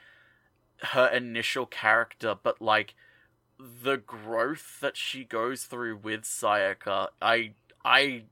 her 0.79 1.07
initial 1.07 1.65
character, 1.65 2.35
but 2.41 2.61
like 2.61 2.93
the 3.57 3.97
growth 3.97 4.79
that 4.81 4.97
she 4.97 5.23
goes 5.23 5.63
through 5.63 5.97
with 5.97 6.23
Sayaka, 6.23 7.07
I 7.21 7.53
I 7.83 8.23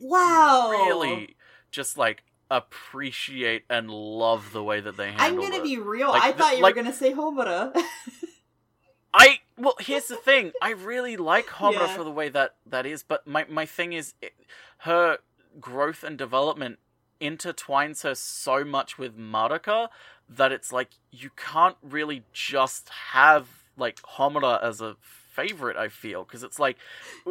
wow. 0.00 0.70
really 0.70 1.36
just 1.70 1.98
like 1.98 2.22
appreciate 2.50 3.64
and 3.70 3.90
love 3.90 4.52
the 4.52 4.62
way 4.62 4.80
that 4.80 4.96
they 4.96 5.08
handle 5.12 5.24
I'm 5.26 5.36
gonna 5.36 5.56
it. 5.56 5.62
be 5.64 5.78
real. 5.78 6.08
Like, 6.10 6.22
I 6.22 6.32
thought 6.32 6.56
you 6.56 6.62
like- 6.62 6.74
were 6.76 6.82
gonna 6.82 6.94
say 6.94 7.12
Homura. 7.12 7.72
I 9.16 9.38
well, 9.56 9.76
here's 9.78 10.06
the 10.08 10.16
thing. 10.16 10.52
I 10.60 10.70
really 10.70 11.16
like 11.16 11.46
Homura 11.46 11.72
Yeah. 11.86 11.96
for 11.96 12.02
the 12.04 12.10
way 12.10 12.28
that 12.30 12.56
that 12.66 12.84
is, 12.86 13.02
but 13.04 13.26
my 13.26 13.46
my 13.48 13.64
thing 13.64 13.92
is 13.92 14.14
it, 14.20 14.32
her 14.78 15.18
growth 15.60 16.02
and 16.02 16.18
development 16.18 16.78
intertwines 17.20 18.02
her 18.02 18.14
so 18.16 18.64
much 18.64 18.98
with 18.98 19.16
Madoka 19.16 19.88
that 20.28 20.50
it's 20.50 20.72
like 20.72 20.90
you 21.12 21.30
can't 21.36 21.76
really 21.82 22.24
just 22.32 22.88
have 23.12 23.46
like 23.76 24.00
Homura 24.02 24.60
as 24.62 24.80
a 24.80 24.96
favorite. 25.00 25.76
I 25.76 25.88
feel 25.88 26.24
because 26.24 26.42
it's 26.42 26.58
like 26.58 26.76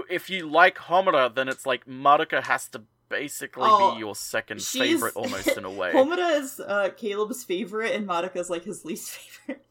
if 0.09 0.29
you 0.29 0.47
like 0.49 0.77
Homura, 0.77 1.33
then 1.35 1.49
it's 1.49 1.65
like 1.65 1.85
Madoka 1.85 2.43
has 2.43 2.69
to 2.69 2.83
basically 3.13 3.63
Oh, 3.65 3.93
be 3.93 3.99
your 3.99 4.15
second 4.15 4.61
favorite 4.61 5.15
almost 5.15 5.55
in 5.55 5.65
a 5.65 5.69
way. 5.79 5.91
Homura 5.93 6.39
is 6.41 6.59
uh, 6.59 6.89
Caleb's 6.97 7.43
favorite, 7.43 7.93
and 7.95 8.07
Madoka's 8.07 8.49
like 8.49 8.63
his 8.63 8.83
least 8.83 9.11
favorite. 9.45 9.65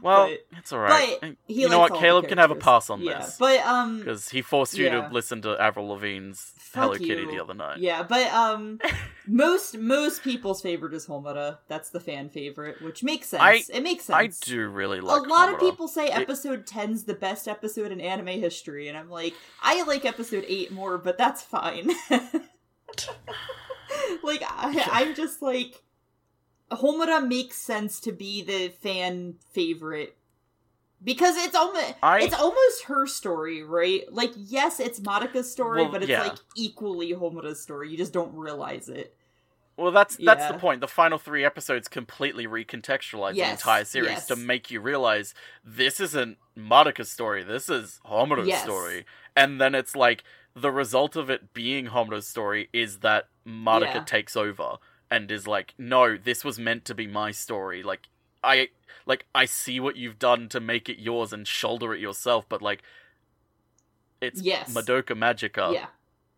Well, 0.00 0.28
But- 0.28 0.58
it's 0.58 0.72
all 0.72 0.78
right. 0.78 1.18
but 1.20 1.36
you 1.48 1.68
know 1.68 1.80
what? 1.80 1.94
Caleb 1.94 2.28
can 2.28 2.38
have 2.38 2.50
a 2.50 2.54
pass 2.54 2.88
on 2.90 3.00
yeah. 3.02 3.18
this 3.18 3.36
But 3.38 3.60
um, 3.66 3.98
because 3.98 4.28
he 4.28 4.40
forced 4.42 4.78
you 4.78 4.86
Yeah. 4.86 5.08
to 5.08 5.12
listen 5.12 5.42
to 5.42 5.60
Avril 5.60 5.88
Lavigne's 5.88 6.52
Fuck 6.56 6.84
Hello 6.84 6.94
Kitty 6.94 7.26
the 7.26 7.38
other 7.42 7.52
night. 7.52 7.78
yeah, 7.78 8.02
but 8.02 8.26
um, 8.32 8.78
most 9.26 9.76
most 9.76 10.22
people's 10.22 10.62
favorite 10.62 10.94
is 10.94 11.06
Homura. 11.06 11.58
That's 11.68 11.90
the 11.90 12.00
fan 12.00 12.30
favorite, 12.30 12.80
which 12.80 13.02
makes 13.02 13.28
sense. 13.28 13.42
I- 13.42 13.62
it 13.72 13.82
makes 13.82 14.04
sense. 14.04 14.40
I 14.42 14.46
do 14.50 14.68
really 14.68 15.00
like. 15.00 15.26
a 15.26 15.28
lot 15.28 15.52
of 15.52 15.60
people 15.60 15.86
say 15.88 16.06
episode 16.08 16.66
10's 16.66 17.04
the 17.04 17.14
best 17.14 17.46
episode 17.48 17.92
in 17.92 18.00
anime 18.00 18.28
history, 18.28 18.88
and 18.88 18.96
I'm 18.96 19.10
like, 19.10 19.34
I 19.60 19.82
like 19.82 20.04
episode 20.06 20.44
8 20.48 20.72
more, 20.72 20.96
but 20.96 21.18
that's 21.18 21.42
fine. 21.42 21.90
like, 24.22 24.42
I, 24.42 24.88
I'm 24.92 25.14
just 25.14 25.42
like, 25.42 25.82
Homura 26.72 27.26
makes 27.26 27.56
sense 27.56 28.00
to 28.00 28.12
be 28.12 28.42
the 28.42 28.68
fan 28.68 29.34
favorite. 29.52 30.16
Because 31.04 31.34
it's 31.36 31.56
almost 31.56 31.94
I- 32.02 32.20
it's 32.20 32.34
almost 32.34 32.84
her 32.84 33.06
story, 33.08 33.62
right? 33.64 34.04
Like, 34.12 34.32
yes, 34.36 34.78
it's 34.78 35.00
Madoka's 35.00 35.50
story, 35.50 35.82
Well, 35.82 35.90
but 35.90 36.02
it's 36.02 36.10
yeah. 36.10 36.22
like 36.22 36.38
equally 36.56 37.12
Homura's 37.12 37.60
story. 37.60 37.90
You 37.90 37.96
just 37.96 38.12
don't 38.12 38.32
realize 38.36 38.88
it. 38.88 39.16
Well, 39.76 39.90
that's 39.90 40.16
that's 40.16 40.52
the 40.52 40.58
point. 40.58 40.80
The 40.80 40.86
final 40.86 41.18
three 41.18 41.44
episodes 41.44 41.88
completely 41.88 42.46
recontextualize 42.46 43.34
the 43.34 43.50
entire 43.50 43.84
series 43.84 44.10
yes. 44.10 44.26
to 44.26 44.36
make 44.36 44.70
you 44.70 44.80
realize 44.80 45.34
this 45.64 45.98
isn't 45.98 46.36
Madoka's 46.56 47.10
story. 47.10 47.42
This 47.42 47.68
is 47.68 47.98
Homura's 48.06 48.46
Yes. 48.46 48.62
story. 48.62 49.04
And 49.34 49.60
then 49.60 49.74
it's 49.74 49.96
like 49.96 50.22
the 50.54 50.70
result 50.70 51.16
of 51.16 51.30
it 51.30 51.52
being 51.54 51.86
Homura's 51.86 52.28
story 52.28 52.68
is 52.72 52.98
that 52.98 53.28
Madoka 53.48 53.94
Yeah. 53.94 54.04
takes 54.04 54.36
over 54.36 54.76
and 55.12 55.30
is 55.30 55.46
like, 55.46 55.74
"No, 55.78 56.16
this 56.16 56.42
was 56.44 56.58
meant 56.58 56.84
to 56.86 56.94
be 56.94 57.06
my 57.06 57.30
story. 57.30 57.82
Like 57.82 58.08
I 58.42 58.68
like 59.06 59.26
I 59.34 59.44
see 59.44 59.78
what 59.78 59.96
you've 59.96 60.18
done 60.18 60.48
to 60.48 60.58
make 60.60 60.88
it 60.88 60.98
yours 60.98 61.32
and 61.32 61.46
shoulder 61.46 61.94
it 61.94 62.00
yourself, 62.00 62.46
but 62.48 62.62
like 62.62 62.82
it's 64.20 64.40
Yes. 64.42 64.72
Madoka 64.74 65.14
Magica. 65.16 65.74
yeah, 65.74 65.86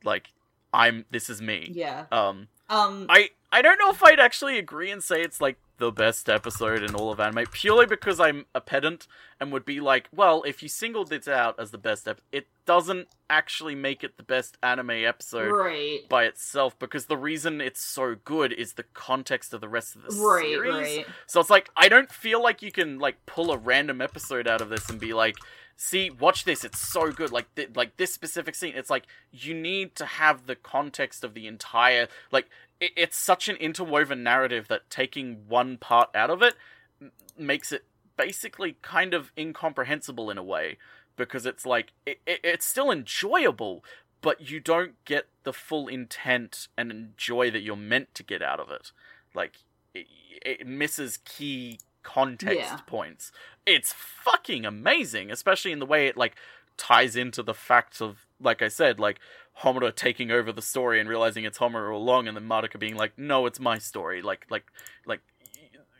Like 0.02 0.28
I'm 0.72 1.04
this 1.10 1.30
is 1.30 1.40
me. 1.40 1.70
yeah. 1.72 2.06
Um 2.10 2.48
Um, 2.68 3.06
I 3.08 3.30
I 3.52 3.62
don't 3.62 3.78
know 3.78 3.90
if 3.90 4.02
I'd 4.02 4.18
actually 4.20 4.58
agree 4.58 4.90
and 4.90 5.02
say 5.02 5.22
it's 5.22 5.40
like 5.40 5.56
the 5.78 5.90
best 5.90 6.28
episode 6.28 6.82
in 6.82 6.94
all 6.94 7.10
of 7.10 7.18
anime 7.18 7.46
purely 7.50 7.86
because 7.86 8.20
I'm 8.20 8.46
a 8.54 8.60
pedant 8.60 9.06
and 9.40 9.52
would 9.52 9.64
be 9.64 9.80
like, 9.80 10.08
well, 10.14 10.42
if 10.44 10.62
you 10.62 10.68
singled 10.68 11.12
it 11.12 11.26
out 11.26 11.58
as 11.58 11.72
the 11.72 11.78
best 11.78 12.06
ep- 12.06 12.20
it 12.30 12.46
doesn't 12.64 13.08
actually 13.28 13.74
make 13.74 14.04
it 14.04 14.16
the 14.16 14.22
best 14.22 14.56
anime 14.62 14.90
episode 14.90 15.50
right, 15.50 16.08
by 16.08 16.24
itself 16.24 16.78
because 16.78 17.06
the 17.06 17.16
reason 17.16 17.60
it's 17.60 17.80
so 17.80 18.14
good 18.24 18.52
is 18.52 18.74
the 18.74 18.84
context 18.94 19.52
of 19.52 19.60
the 19.60 19.68
rest 19.68 19.96
of 19.96 20.02
the 20.02 20.16
right, 20.24 20.44
series. 20.44 20.74
right. 20.74 21.06
So 21.26 21.40
it's 21.40 21.50
like 21.50 21.70
I 21.76 21.88
don't 21.88 22.10
feel 22.10 22.42
like 22.42 22.62
you 22.62 22.70
can 22.70 22.98
like 22.98 23.26
pull 23.26 23.50
a 23.50 23.58
random 23.58 24.00
episode 24.00 24.46
out 24.46 24.60
of 24.60 24.68
this 24.68 24.88
and 24.88 25.00
be 25.00 25.12
like, 25.12 25.34
"See, 25.76 26.08
watch 26.08 26.44
this. 26.44 26.64
It's 26.64 26.80
so 26.80 27.10
good." 27.10 27.32
Like 27.32 27.52
th- 27.56 27.70
like 27.74 27.96
this 27.96 28.14
specific 28.14 28.54
scene. 28.54 28.74
It's 28.76 28.90
like 28.90 29.06
you 29.32 29.54
need 29.54 29.96
to 29.96 30.06
have 30.06 30.46
the 30.46 30.56
context 30.56 31.24
of 31.24 31.34
the 31.34 31.46
entire 31.46 32.08
like 32.30 32.48
it- 32.80 32.92
it's 32.96 33.16
such 33.16 33.48
an 33.48 33.56
interwoven 33.56 34.22
narrative 34.22 34.68
that 34.68 34.88
taking 34.90 35.48
one 35.48 35.76
part 35.78 36.10
out 36.14 36.30
of 36.30 36.42
it 36.42 36.54
m- 37.00 37.12
makes 37.36 37.72
it 37.72 37.84
basically 38.16 38.76
kind 38.82 39.12
of 39.14 39.32
incomprehensible 39.36 40.30
in 40.30 40.38
a 40.38 40.42
way 40.42 40.78
because 41.16 41.46
it's 41.46 41.64
like 41.66 41.92
it, 42.06 42.20
it, 42.26 42.40
it's 42.44 42.66
still 42.66 42.90
enjoyable 42.90 43.84
but 44.20 44.50
you 44.50 44.58
don't 44.60 44.94
get 45.04 45.26
the 45.42 45.52
full 45.52 45.86
intent 45.88 46.68
and 46.78 47.12
joy 47.16 47.50
that 47.50 47.60
you're 47.60 47.76
meant 47.76 48.14
to 48.14 48.22
get 48.22 48.42
out 48.42 48.60
of 48.60 48.70
it 48.70 48.92
like 49.34 49.58
it, 49.94 50.06
it 50.44 50.66
misses 50.66 51.18
key 51.24 51.78
context 52.02 52.56
Yeah. 52.58 52.76
points 52.86 53.32
it's 53.66 53.92
fucking 53.92 54.64
amazing 54.66 55.30
especially 55.30 55.72
in 55.72 55.78
the 55.78 55.86
way 55.86 56.06
it 56.06 56.16
like 56.16 56.36
ties 56.76 57.16
into 57.16 57.42
the 57.42 57.54
facts 57.54 58.00
of 58.00 58.26
like 58.40 58.60
i 58.62 58.68
said 58.68 59.00
like 59.00 59.18
Homura 59.62 59.94
taking 59.94 60.30
over 60.30 60.52
the 60.52 60.62
story 60.62 60.98
and 61.00 61.08
realizing 61.08 61.44
it's 61.44 61.58
Homura 61.58 61.92
all 61.94 62.02
along 62.02 62.26
and 62.28 62.36
then 62.36 62.48
Madoka 62.48 62.78
being 62.78 62.96
like 62.96 63.16
no 63.18 63.46
it's 63.46 63.60
my 63.60 63.78
story 63.78 64.20
like 64.22 64.46
like 64.50 64.64
like 65.06 65.20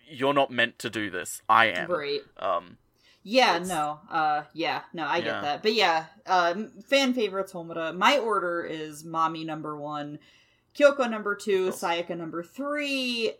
you're 0.08 0.34
not 0.34 0.50
meant 0.50 0.78
to 0.80 0.90
do 0.90 1.08
this 1.10 1.40
i 1.48 1.66
am 1.66 1.90
Right. 1.90 2.20
um 2.38 2.76
Yeah, 3.22 3.58
no. 3.58 4.00
Uh 4.10 4.42
yeah, 4.52 4.82
no, 4.92 5.04
I 5.06 5.16
Yeah. 5.18 5.24
get 5.24 5.42
that. 5.42 5.62
But 5.62 5.72
yeah, 5.74 6.06
um 6.26 6.72
fan 6.86 7.14
favorites 7.14 7.52
Homura. 7.52 7.96
My 7.96 8.18
order 8.18 8.62
is 8.64 9.02
Mami 9.02 9.46
number 9.46 9.76
1, 9.76 10.18
Kyoko 10.76 11.08
number 11.10 11.34
2, 11.34 11.68
Oh. 11.68 11.70
Sayaka 11.70 12.16
number 12.18 12.42
3, 12.42 13.32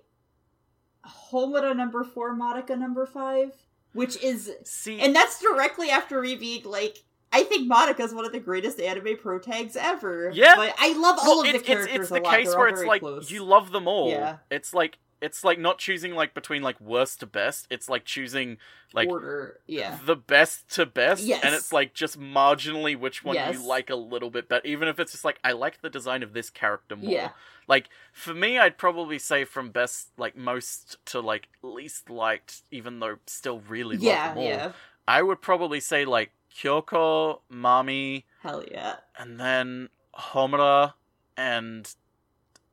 Homura 1.30 1.76
number 1.76 2.02
4, 2.02 2.34
Madoka 2.34 2.78
number 2.78 3.04
5, 3.04 3.52
which 3.92 4.16
is 4.22 4.50
see 4.64 4.98
and 5.00 5.14
that's 5.14 5.40
directly 5.40 5.90
after 5.90 6.20
being 6.22 6.62
like 6.64 7.04
I 7.34 7.42
think 7.44 7.70
Madoka's 7.70 8.14
one 8.14 8.24
of 8.24 8.32
the 8.32 8.40
greatest 8.40 8.80
anime 8.80 9.16
pro 9.20 9.38
tags 9.38 9.76
ever. 9.76 10.30
Yeah. 10.32 10.54
But 10.56 10.74
I 10.78 10.92
love 10.96 11.18
all 11.20 11.38
Well, 11.38 11.40
of 11.40 11.44
the 11.46 11.50
it's, 11.50 11.58
it's, 11.58 11.66
characters 11.66 12.00
it's 12.02 12.10
a 12.10 12.14
the 12.14 12.20
case 12.20 12.48
They're 12.50 12.58
where 12.58 12.68
it's 12.68 12.84
like 12.84 13.00
close. 13.00 13.30
you 13.30 13.42
love 13.44 13.72
them 13.72 13.88
all. 13.88 14.10
Yeah. 14.10 14.36
It's 14.50 14.72
like 14.72 14.98
it's 15.20 15.42
like 15.42 15.58
not 15.58 15.78
choosing 15.78 16.14
like 16.14 16.34
between 16.34 16.62
like 16.62 16.78
worst 16.80 17.20
to 17.20 17.26
best. 17.26 17.66
It's 17.70 17.88
like 17.88 18.04
choosing 18.04 18.58
like 18.92 19.08
order. 19.08 19.58
Yeah. 19.66 19.98
the 20.04 20.16
best 20.16 20.68
to 20.74 20.84
best, 20.86 21.22
Yes. 21.24 21.42
and 21.44 21.54
it's 21.54 21.72
like 21.72 21.94
just 21.94 22.20
marginally 22.20 22.94
which 22.98 23.24
one 23.24 23.34
Yes. 23.34 23.54
you 23.54 23.66
like 23.66 23.88
a 23.90 23.96
little 23.96 24.28
bit 24.30 24.48
better. 24.48 24.66
Even 24.66 24.86
if 24.86 25.00
it's 25.00 25.12
just 25.12 25.24
like 25.24 25.38
I 25.42 25.52
like 25.52 25.80
the 25.80 25.88
design 25.90 26.22
of 26.22 26.34
this 26.34 26.50
character 26.50 26.94
more. 26.96 27.10
Yeah. 27.10 27.30
Like 27.66 27.88
for 28.12 28.34
me, 28.34 28.58
I'd 28.58 28.76
probably 28.76 29.18
say 29.18 29.44
from 29.44 29.70
best 29.70 30.08
like 30.18 30.36
most 30.36 30.98
to 31.06 31.20
like 31.20 31.48
least 31.62 32.10
liked, 32.10 32.62
even 32.70 33.00
though 33.00 33.16
still 33.26 33.60
really 33.60 33.96
love 33.96 34.04
Yeah, 34.04 34.28
them 34.28 34.38
all. 34.38 34.44
yeah. 34.44 34.72
I 35.08 35.22
would 35.22 35.40
probably 35.40 35.80
say 35.80 36.04
like 36.04 36.30
Kyoko, 36.56 37.40
Mami, 37.52 38.24
Hell 38.42 38.64
yeah. 38.70 38.96
and 39.18 39.38
then 39.40 39.88
Homura 40.16 40.94
and 41.36 41.92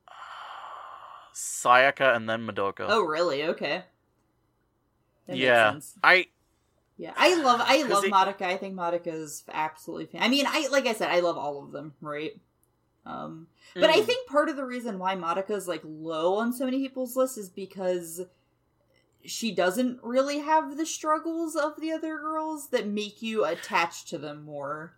uh, 0.08 0.12
Sayaka 1.34 2.16
and 2.16 2.30
then 2.30 2.46
Madoka. 2.46 2.86
Oh 2.88 3.04
really? 3.04 3.44
Okay. 3.46 3.84
That 5.28 5.38
yeah. 5.38 5.80
I 6.04 6.28
Yeah, 6.98 7.14
I 7.16 7.36
love 7.42 7.62
I 7.64 7.84
love 7.88 8.04
it- 8.06 8.12
Madoka. 8.12 8.44
I 8.44 8.58
think 8.58 8.76
Madoka 8.76 9.08
is 9.08 9.44
absolutely. 9.52 10.06
Fan- 10.08 10.22
I 10.24 10.28
mean, 10.30 10.46
I 10.48 10.68
like 10.72 10.86
I 10.86 10.94
said, 10.94 11.10
I 11.10 11.20
love 11.22 11.38
all 11.38 11.64
of 11.64 11.72
them, 11.72 11.94
right? 12.02 12.34
Um, 13.06 13.48
but 13.74 13.90
I 13.90 14.02
Mm. 14.02 14.06
think 14.06 14.28
part 14.30 14.48
of 14.50 14.56
the 14.56 14.66
reason 14.66 15.00
why 15.00 15.16
Madoka 15.16 15.52
is 15.52 15.68
like 15.68 15.82
low 15.84 16.36
on 16.36 16.54
so 16.54 16.66
many 16.66 16.78
people's 16.80 17.16
lists 17.16 17.38
is 17.38 17.50
because 17.50 18.22
she 19.26 19.54
doesn't 19.54 20.00
really 20.04 20.40
have 20.40 20.78
the 20.78 20.86
struggles 20.86 21.56
of 21.56 21.80
the 21.80 21.92
other 21.92 22.18
girls 22.18 22.70
that 22.70 22.88
make 22.88 23.22
you 23.22 23.46
attached 23.46 24.08
to 24.10 24.18
them 24.18 24.44
more. 24.44 24.94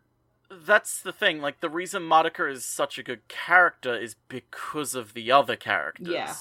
that's 0.66 1.02
the 1.02 1.12
thing. 1.12 1.42
Like 1.42 1.60
the 1.62 1.70
reason 1.70 2.04
Madoka 2.04 2.52
is 2.52 2.64
such 2.66 2.98
a 3.00 3.04
good 3.04 3.28
character 3.28 3.96
is 3.96 4.16
because 4.28 4.94
of 4.96 5.14
the 5.14 5.32
other 5.32 5.56
characters. 5.56 6.08
Yeah. 6.10 6.34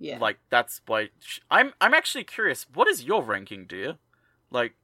Yeah, 0.00 0.18
Like 0.18 0.38
that's 0.48 0.80
why 0.86 1.08
sh- 1.18 1.40
I'm. 1.50 1.72
I'm 1.80 1.92
actually 1.92 2.22
curious. 2.22 2.66
What 2.72 2.86
is 2.86 3.02
your 3.02 3.20
ranking, 3.22 3.64
Deer? 3.66 3.96
Like, 4.48 4.74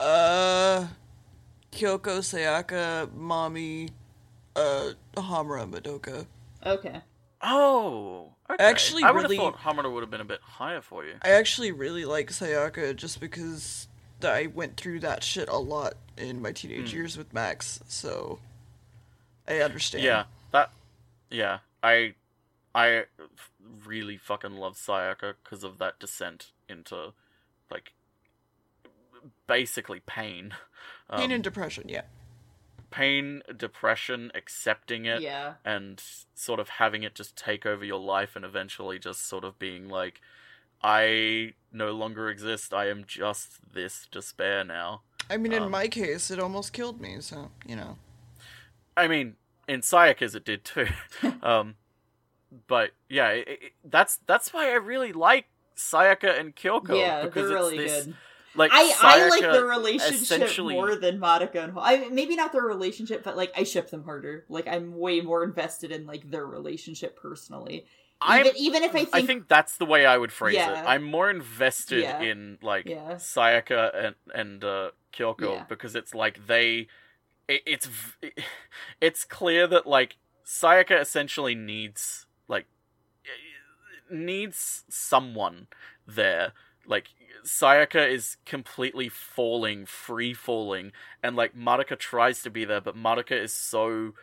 Uh, 0.00 0.88
Kyoko, 1.72 2.18
Sayaka, 2.18 3.06
Mami, 3.16 3.90
uh, 4.56 4.90
Homura, 5.16 5.70
Madoka. 5.70 6.26
okay. 6.66 7.00
oh, 7.42 8.32
okay. 8.50 8.64
Actually, 8.64 9.04
I 9.04 9.10
would 9.10 9.22
really- 9.22 9.36
have 9.36 9.54
thought 9.54 9.60
Homura 9.76 9.92
would 9.92 10.02
have 10.02 10.10
been 10.10 10.20
a 10.20 10.24
bit 10.24 10.40
higher 10.40 10.80
for 10.80 11.04
you. 11.04 11.16
I 11.22 11.30
actually 11.30 11.72
really 11.72 12.04
like 12.04 12.30
Sayaka 12.30 12.94
just 12.96 13.20
because 13.20 13.88
I 14.22 14.46
went 14.48 14.76
through 14.76 15.00
that 15.00 15.22
shit 15.22 15.48
a 15.48 15.58
lot 15.58 15.94
in 16.16 16.42
my 16.42 16.52
teenage 16.52 16.90
Hmm. 16.90 16.96
years 16.96 17.16
with 17.16 17.32
Max, 17.32 17.80
so 17.88 18.40
I 19.46 19.60
understand. 19.60 20.04
Yeah, 20.04 20.24
that. 20.52 20.70
Yeah, 21.30 21.58
I, 21.82 22.14
I 22.74 23.04
really 23.84 24.16
fucking 24.16 24.54
love 24.56 24.76
Sayaka 24.76 25.34
because 25.44 25.62
of 25.64 25.78
that 25.78 25.98
descent 26.00 26.52
into, 26.68 27.12
like, 27.70 27.92
basically 29.46 30.00
pain. 30.00 30.54
Pain 31.10 31.24
Um, 31.26 31.30
and 31.32 31.44
depression, 31.44 31.88
yeah. 31.88 32.02
Pain, 32.90 33.42
depression, 33.56 34.30
accepting 34.34 35.04
it, 35.04 35.22
Yeah, 35.22 35.54
and 35.64 36.02
sort 36.34 36.60
of 36.60 36.68
having 36.70 37.02
it 37.02 37.14
just 37.14 37.36
take 37.36 37.66
over 37.66 37.84
your 37.84 38.00
life, 38.00 38.36
and 38.36 38.44
eventually 38.44 38.98
just 38.98 39.26
sort 39.26 39.44
of 39.44 39.58
being 39.58 39.88
like, 39.88 40.20
I 40.82 41.54
no 41.72 41.92
longer 41.92 42.28
exist. 42.28 42.72
I 42.72 42.88
am 42.88 43.04
just 43.06 43.72
this 43.72 44.06
despair 44.10 44.64
now. 44.64 45.02
I 45.30 45.36
mean, 45.36 45.52
in 45.52 45.64
um, 45.64 45.70
my 45.70 45.88
case, 45.88 46.30
it 46.30 46.38
almost 46.38 46.72
killed 46.72 47.00
me, 47.00 47.20
so, 47.20 47.50
you 47.66 47.76
know. 47.76 47.98
I 48.96 49.08
mean, 49.08 49.36
in 49.66 49.80
Sayaka's 49.80 50.34
it 50.34 50.44
did 50.44 50.64
too. 50.64 50.88
um, 51.42 51.76
but 52.66 52.90
yeah, 53.08 53.28
it, 53.30 53.48
it, 53.48 53.72
that's 53.84 54.18
that's 54.26 54.52
why 54.52 54.70
I 54.70 54.74
really 54.74 55.12
like 55.12 55.46
Sayaka 55.76 56.38
and 56.38 56.56
Kyoko. 56.56 56.98
yeah, 56.98 57.24
because 57.24 57.48
they're 57.48 57.58
it's 57.58 57.72
really 57.72 57.78
this, 57.78 58.06
good. 58.06 58.14
Like 58.54 58.70
I 58.72 58.92
I 59.00 59.28
like 59.28 59.42
the 59.42 59.64
relationship 59.64 60.22
essentially- 60.22 60.74
more 60.74 60.96
than 60.96 61.18
Madoka 61.20 61.56
and 61.64 61.72
Ho- 61.72 61.80
I 61.82 62.08
maybe 62.08 62.34
not 62.34 62.52
their 62.52 62.62
relationship, 62.62 63.22
but 63.22 63.36
like 63.36 63.52
I 63.56 63.62
ship 63.64 63.90
them 63.90 64.04
harder. 64.04 64.44
Like 64.48 64.66
I'm 64.66 64.96
way 64.96 65.20
more 65.20 65.44
invested 65.44 65.92
in 65.92 66.06
like 66.06 66.30
their 66.30 66.46
relationship 66.46 67.16
personally. 67.20 67.86
I'm- 68.20 68.46
even, 68.46 68.56
even 68.56 68.82
if 68.82 68.90
I 68.90 69.04
think, 69.04 69.08
I 69.12 69.22
think 69.26 69.48
that's 69.48 69.76
the 69.76 69.84
way 69.86 70.04
I 70.04 70.16
would 70.18 70.32
phrase 70.32 70.56
Yeah. 70.56 70.80
it. 70.82 70.86
I'm 70.88 71.04
more 71.04 71.30
invested 71.30 72.02
Yeah. 72.02 72.20
in 72.20 72.58
like 72.62 72.86
Yeah. 72.86 73.12
Sayaka 73.14 73.94
and 74.06 74.14
and 74.34 74.64
uh, 74.64 74.90
Kyoko 75.12 75.68
because 75.68 75.94
it's 75.94 76.14
like 76.14 76.46
they, 76.48 76.88
it, 77.46 77.62
it's 77.64 77.88
it's 79.00 79.24
clear 79.24 79.66
that 79.68 79.86
like 79.86 80.16
Sayaka 80.44 81.00
essentially 81.00 81.54
needs 81.54 82.26
like 82.48 82.66
needs 84.10 84.84
someone 84.88 85.66
there. 86.06 86.52
Like 86.86 87.08
Sayaka 87.44 88.08
is 88.08 88.36
completely 88.44 89.08
falling, 89.08 89.86
free 89.86 90.34
falling, 90.34 90.92
and 91.22 91.36
like 91.36 91.56
Madoka 91.56 91.98
tries 91.98 92.42
to 92.42 92.50
be 92.50 92.64
there, 92.64 92.80
but 92.80 92.96
Madoka 92.96 93.32
is 93.32 93.52
so 93.52 94.14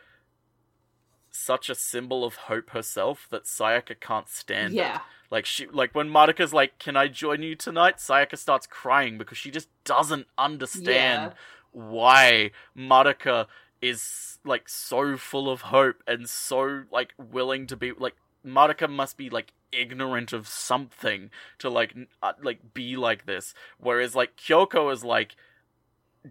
such 1.32 1.69
a 1.69 1.76
symbol 1.76 2.23
of 2.23 2.36
hope 2.36 2.69
herself 2.69 3.27
that 3.30 3.44
Sayaka 3.44 3.99
can't 3.99 4.30
stand 4.30 4.73
it. 4.73 4.77
yeah, 4.77 4.99
Like 5.30 5.45
she 5.45 5.68
like 5.68 5.94
when 5.94 6.10
Madoka's 6.10 6.53
like, 6.53 6.80
"Can 6.80 6.95
I 6.95 7.07
join 7.07 7.44
you 7.44 7.56
tonight?" 7.56 7.98
Sayaka 7.98 8.38
starts 8.38 8.68
crying 8.68 9.18
because 9.18 9.38
she 9.38 9.52
just 9.52 9.69
doesn't 9.84 10.27
understand 10.38 11.34
why 11.72 12.52
Madoka 12.77 13.48
is 13.82 14.40
like 14.45 14.69
so 14.69 15.18
full 15.18 15.49
of 15.49 15.61
hope 15.61 16.02
and 16.07 16.30
so 16.30 16.84
like 16.91 17.14
willing 17.18 17.68
to 17.68 17.76
be 17.76 17.91
like 17.91 18.15
Madoka 18.45 18.89
must 18.89 19.17
be 19.17 19.30
like 19.30 19.53
ignorant 19.72 20.31
of 20.34 20.47
something 20.47 21.30
to 21.59 21.69
like 21.69 21.93
n- 21.95 22.07
uh, 22.22 22.34
like 22.41 22.73
be 22.73 22.95
like 22.95 23.26
this 23.26 23.53
whereas 23.80 24.15
like 24.15 24.35
Kyoko 24.38 24.91
is 24.93 25.03
like 25.03 25.35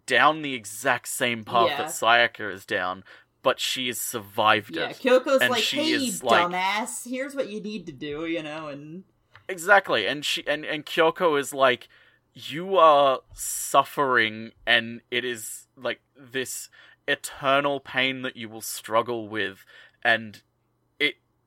down 0.07 0.43
the 0.43 0.55
exact 0.55 1.09
same 1.09 1.45
path 1.45 1.69
Yeah. 1.71 1.77
that 1.79 1.87
Sayaka 1.89 2.53
is 2.53 2.65
down 2.65 3.05
but 3.43 3.61
she 3.61 3.89
has 3.89 4.01
survived 4.01 4.75
yeah. 4.75 4.89
it 4.89 4.97
Kyoko's 4.99 5.43
And 5.43 5.51
like, 5.51 5.63
she 5.63 5.77
"Hey, 5.77 5.91
is, 6.07 6.23
like- 6.23 6.51
dumbass, 6.51 7.07
here's 7.09 7.35
what 7.35 7.49
you 7.51 7.61
need 7.61 7.85
to 7.87 7.93
do," 7.93 8.25
you 8.25 8.43
know, 8.43 8.69
and 8.69 9.05
Exactly, 9.49 10.07
and 10.07 10.25
she 10.25 10.43
and 10.47 10.65
and 10.65 10.87
Kyoko 10.87 11.39
is 11.39 11.53
like, 11.53 11.89
you 12.33 12.79
are 12.79 13.21
suffering, 13.35 14.53
and 14.67 15.03
it 15.11 15.23
is 15.27 15.67
like 15.77 16.01
this 16.19 16.71
eternal 17.07 17.79
pain 17.81 18.23
that 18.23 18.37
you 18.37 18.49
will 18.49 18.63
struggle 18.63 19.29
with, 19.29 19.67
and 20.03 20.43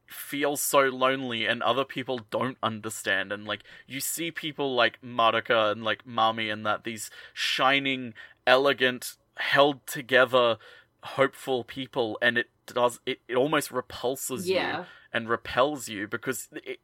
feels 0.07 0.61
so 0.61 0.81
lonely, 0.81 1.45
and 1.45 1.61
other 1.63 1.83
people 1.85 2.21
don't 2.29 2.57
understand, 2.63 3.31
and 3.31 3.45
like 3.45 3.63
you 3.87 3.99
see 3.99 4.31
people 4.31 4.75
like 4.75 5.01
Madoka 5.01 5.71
and 5.71 5.83
like 5.83 6.05
Mami 6.05 6.51
and 6.51 6.65
that 6.65 6.83
these 6.83 7.09
shining, 7.33 8.13
elegant, 8.45 9.15
held 9.37 9.85
together, 9.87 10.57
hopeful 11.03 11.63
people, 11.63 12.17
and 12.21 12.37
it 12.37 12.49
does 12.65 12.99
it, 13.05 13.19
it 13.27 13.35
almost 13.35 13.71
repulses 13.71 14.47
you 14.47 14.55
yeah, 14.55 14.85
and 15.13 15.29
repels 15.29 15.87
you 15.89 16.07
because 16.07 16.49
it, 16.51 16.79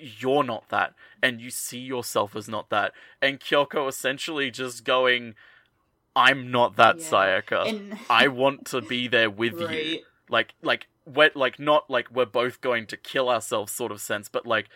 you're 0.00 0.44
not 0.44 0.68
that. 0.70 0.94
And 1.22 1.40
you 1.40 1.50
see 1.50 1.78
yourself 1.78 2.34
as 2.34 2.48
not 2.48 2.70
that. 2.70 2.92
And 3.20 3.38
Kyoko 3.38 3.88
essentially 3.88 4.50
just 4.50 4.84
going 4.84 5.34
I'm 6.14 6.50
not 6.50 6.76
that 6.76 7.00
Yeah. 7.00 7.10
Sayaka. 7.10 7.68
And 7.68 7.98
I 8.10 8.28
want 8.28 8.66
to 8.66 8.82
be 8.82 9.08
there 9.08 9.30
with 9.30 9.60
you. 9.60 9.66
Right, 9.66 10.00
like 10.28 10.54
like 10.62 10.88
we're 11.06 11.30
like 11.34 11.58
not 11.58 11.90
like 11.90 12.10
we're 12.10 12.24
both 12.26 12.60
going 12.60 12.86
to 12.86 12.96
kill 12.96 13.28
ourselves 13.28 13.72
sort 13.72 13.92
of 13.92 14.00
sense 14.00 14.28
but 14.28 14.46
like 14.46 14.68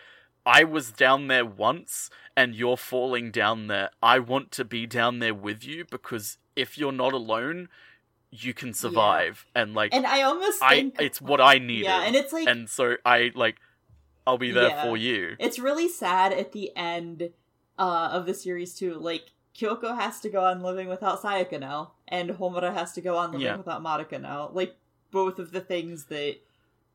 I 0.45 0.63
was 0.63 0.91
down 0.91 1.27
there 1.27 1.45
once 1.45 2.09
and 2.35 2.55
you're 2.55 2.77
falling 2.77 3.31
down 3.31 3.67
there 3.67 3.89
I 4.01 4.19
want 4.19 4.51
to 4.51 4.65
be 4.65 4.85
down 4.85 5.19
there 5.19 5.33
with 5.33 5.63
you 5.63 5.85
because 5.89 6.37
if 6.55 6.77
you're 6.77 6.91
not 6.91 7.13
alone 7.13 7.69
you 8.29 8.53
can 8.53 8.73
survive 8.73 9.45
and 9.55 9.73
like 9.73 9.93
and 9.93 10.05
I 10.05 10.21
almost 10.23 10.61
I 10.61 10.75
think 10.75 10.95
it's 10.99 11.21
what 11.21 11.39
I 11.39 11.59
needed 11.59 11.85
yeah, 11.85 12.03
and 12.03 12.15
it's 12.15 12.33
like 12.33 12.47
and 12.47 12.69
so 12.69 12.97
I 13.05 13.31
like 13.35 13.55
I'll 14.25 14.37
be 14.37 14.51
there 14.51 14.67
Yeah. 14.69 14.83
for 14.83 14.97
you. 14.97 15.37
It's 15.39 15.57
really 15.57 15.87
sad 15.87 16.33
at 16.33 16.51
the 16.51 16.75
end 16.75 17.29
uh, 17.79 18.09
of 18.11 18.25
the 18.25 18.33
series 18.33 18.73
too. 18.75 18.95
Like 18.95 19.31
Kyoko 19.55 19.97
has 19.97 20.19
to 20.19 20.29
go 20.29 20.43
on 20.43 20.61
living 20.61 20.89
without 20.89 21.21
Sayaka 21.21 21.57
now, 21.61 21.93
and 22.09 22.31
Homura 22.31 22.73
has 22.73 22.91
to 22.93 23.01
go 23.01 23.15
on 23.15 23.31
living 23.31 23.45
Yeah. 23.45 23.55
without 23.55 23.81
Madoka 23.81 24.19
now. 24.21 24.51
Like 24.53 24.75
both 25.11 25.39
of 25.39 25.51
the 25.51 25.61
things 25.61 26.05
that 26.05 26.37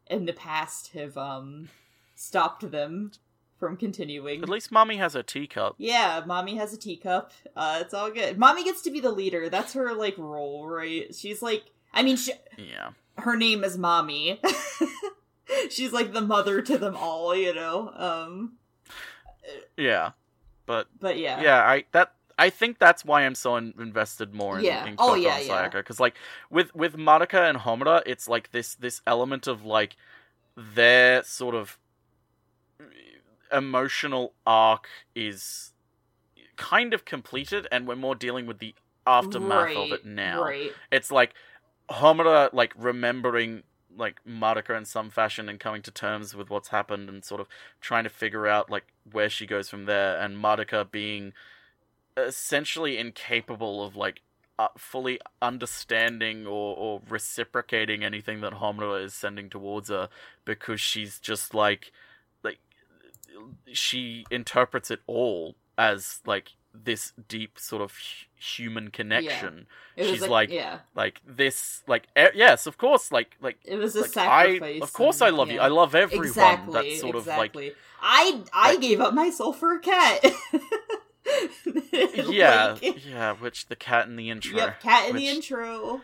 in 0.08 0.26
the 0.26 0.32
past 0.32 0.92
have 0.92 1.16
um 1.16 1.68
stopped 2.14 2.70
them 2.70 3.12
from 3.58 3.76
continuing. 3.76 4.42
At 4.42 4.48
least 4.48 4.72
mommy 4.72 4.96
has 4.96 5.14
a 5.14 5.22
teacup. 5.22 5.76
Yeah, 5.78 6.22
mommy 6.26 6.56
has 6.56 6.72
a 6.72 6.76
teacup. 6.76 7.32
Uh, 7.54 7.78
it's 7.80 7.94
all 7.94 8.10
good. 8.10 8.36
Mami 8.36 8.64
gets 8.64 8.82
to 8.82 8.90
be 8.90 8.98
the 9.00 9.12
leader. 9.12 9.48
That's 9.48 9.74
her 9.74 9.94
like 9.94 10.18
role, 10.18 10.66
right? 10.66 11.14
She's 11.14 11.42
like, 11.42 11.64
I 11.94 12.02
mean, 12.02 12.16
she, 12.16 12.32
Yeah. 12.58 12.90
her 13.18 13.36
name 13.36 13.62
is 13.62 13.78
mommy. 13.78 14.40
She's 15.70 15.92
like 15.92 16.12
the 16.12 16.20
mother 16.20 16.60
to 16.62 16.78
them 16.78 16.96
all, 16.96 17.34
you 17.36 17.54
know. 17.54 17.92
Um, 17.94 18.54
Yeah. 19.76 20.10
But 20.66 20.88
but 21.00 21.18
yeah, 21.18 21.40
yeah, 21.42 21.58
I 21.62 21.84
that 21.92 22.14
I 22.38 22.50
think 22.50 22.78
that's 22.78 23.04
why 23.04 23.22
I'm 23.22 23.34
so 23.34 23.56
in- 23.56 23.74
invested 23.78 24.34
more 24.34 24.58
in, 24.58 24.64
Yeah. 24.64 24.86
in 24.86 24.96
Oh, 24.98 25.14
yeah, 25.14 25.38
and. 25.38 25.48
Sayaka 25.48 25.72
because 25.72 26.00
like 26.00 26.14
with 26.50 26.74
with 26.74 26.96
Madoka 26.96 27.48
and 27.48 27.58
Homura, 27.58 28.02
it's 28.06 28.28
like 28.28 28.50
this 28.52 28.74
this 28.74 29.00
element 29.06 29.46
of 29.46 29.64
like 29.64 29.96
their 30.56 31.22
sort 31.24 31.54
of 31.54 31.78
eh, 32.80 32.84
emotional 33.56 34.32
arc 34.46 34.88
is 35.14 35.72
kind 36.56 36.94
of 36.94 37.04
completed, 37.04 37.66
and 37.72 37.86
we're 37.86 37.96
more 37.96 38.14
dealing 38.14 38.46
with 38.46 38.58
the 38.58 38.74
aftermath 39.06 39.76
of 39.76 39.92
it 39.92 40.04
now. 40.06 40.42
Right. 40.42 40.70
it's 40.92 41.10
like 41.10 41.34
Homura 41.90 42.52
like 42.52 42.72
remembering 42.78 43.64
like 43.96 44.20
Madoka 44.26 44.76
in 44.78 44.84
some 44.84 45.10
fashion 45.10 45.48
and 45.48 45.58
coming 45.60 45.82
to 45.82 45.90
terms 45.90 46.34
with 46.34 46.48
what's 46.50 46.68
happened 46.68 47.08
and 47.08 47.24
sort 47.24 47.40
of 47.40 47.48
trying 47.80 48.04
to 48.04 48.10
figure 48.10 48.46
out 48.46 48.70
like 48.70 48.84
where 49.10 49.28
she 49.28 49.44
goes 49.46 49.68
from 49.68 49.84
there 49.86 50.18
and 50.18 50.36
Madoka 50.42 50.90
being 50.90 51.32
essentially 52.16 52.98
incapable 52.98 53.84
of 53.84 53.96
like 53.96 54.20
uh, 54.58 54.68
fully 54.76 55.18
understanding 55.40 56.46
or, 56.46 56.76
or 56.76 57.00
reciprocating 57.08 58.04
anything 58.04 58.40
that 58.42 58.54
Homura 58.54 59.02
is 59.04 59.14
sending 59.14 59.48
towards 59.48 59.88
her 59.88 60.08
because 60.44 60.80
she's 60.80 61.18
just 61.18 61.54
like 61.54 61.90
like 62.42 62.58
she 63.72 64.24
interprets 64.30 64.90
it 64.90 65.00
all 65.06 65.54
as 65.78 66.20
like 66.26 66.52
this 66.74 67.12
deep 67.28 67.58
sort 67.58 67.82
of 67.82 67.92
hu- 67.92 68.26
human 68.34 68.90
connection 68.90 69.66
was 69.96 70.06
She's 70.08 70.20
like, 70.22 70.30
like- 70.30 70.50
yeah, 70.50 70.78
like 70.94 71.20
this 71.26 71.82
like 71.86 72.04
e- 72.16 72.34
yes 72.34 72.66
of 72.66 72.78
course 72.78 73.12
like 73.12 73.36
like 73.40 73.58
it 73.64 73.76
was 73.76 73.94
a 73.96 74.02
like 74.02 74.16
I 74.16 74.44
sacrifice. 74.54 74.82
of 74.82 74.92
course 74.92 75.20
I 75.22 75.30
love 75.30 75.50
you. 75.50 75.60
I 75.60 75.68
love 75.68 75.94
everyone 75.94 76.26
exactly. 76.26 76.72
that's 76.72 77.00
sort 77.00 77.14
of 77.16 77.26
like 77.26 77.54
exactly. 77.56 77.72
I 78.00 78.42
I 78.52 78.70
like- 78.72 78.80
gave 78.80 79.00
up 79.00 79.12
my 79.14 79.30
soul 79.30 79.52
for 79.52 79.74
a 79.74 79.80
cat. 79.80 80.24
yeah 82.30 82.76
Like, 82.82 83.04
yeah 83.06 83.32
which 83.34 83.66
the 83.66 83.76
cat 83.76 84.06
in 84.06 84.16
the 84.16 84.30
intro 84.30 84.56
Yep, 84.56 84.80
cat 84.80 85.08
in 85.10 85.16
the 85.16 85.28
intro. 85.28 86.00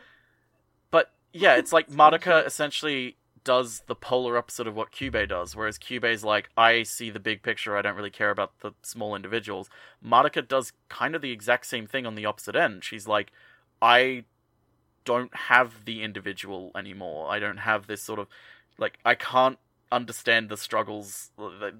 but 0.91 1.13
yeah 1.33 1.57
it's 1.57 1.73
like 1.73 1.89
Madoka 1.91 2.45
essentially 2.47 3.17
does 3.45 3.83
the 3.87 3.95
polar 3.95 4.37
opposite 4.37 4.67
of 4.67 4.75
what 4.75 4.93
Kyubey 4.93 5.29
does 5.29 5.57
whereas 5.57 5.79
Kyubey's 5.79 6.23
like 6.25 6.51
I 6.57 6.83
see 6.83 7.09
the 7.11 7.21
big 7.21 7.43
picture 7.43 7.77
I 7.77 7.83
don't 7.83 7.97
really 7.97 8.11
care 8.11 8.31
about 8.31 8.59
the 8.61 8.73
small 8.83 9.15
individuals. 9.17 9.71
Madoka 10.05 10.47
does 10.47 10.73
kind 10.89 11.15
of 11.15 11.23
the 11.23 11.31
exact 11.33 11.67
same 11.67 11.87
thing 11.87 12.05
on 12.07 12.15
the 12.15 12.27
opposite 12.27 12.57
end. 12.57 12.85
She's 12.85 13.07
like 13.09 13.33
I 13.81 14.25
don't 15.05 15.35
have 15.35 15.87
the 15.87 16.03
individual 16.03 16.71
anymore. 16.77 17.31
I 17.31 17.39
don't 17.39 17.59
have 17.59 17.87
this 17.87 18.03
sort 18.03 18.19
of 18.19 18.27
like 18.77 18.99
I 19.05 19.15
can't 19.15 19.59
understand 19.91 20.49
the 20.51 20.57
struggles 20.57 21.31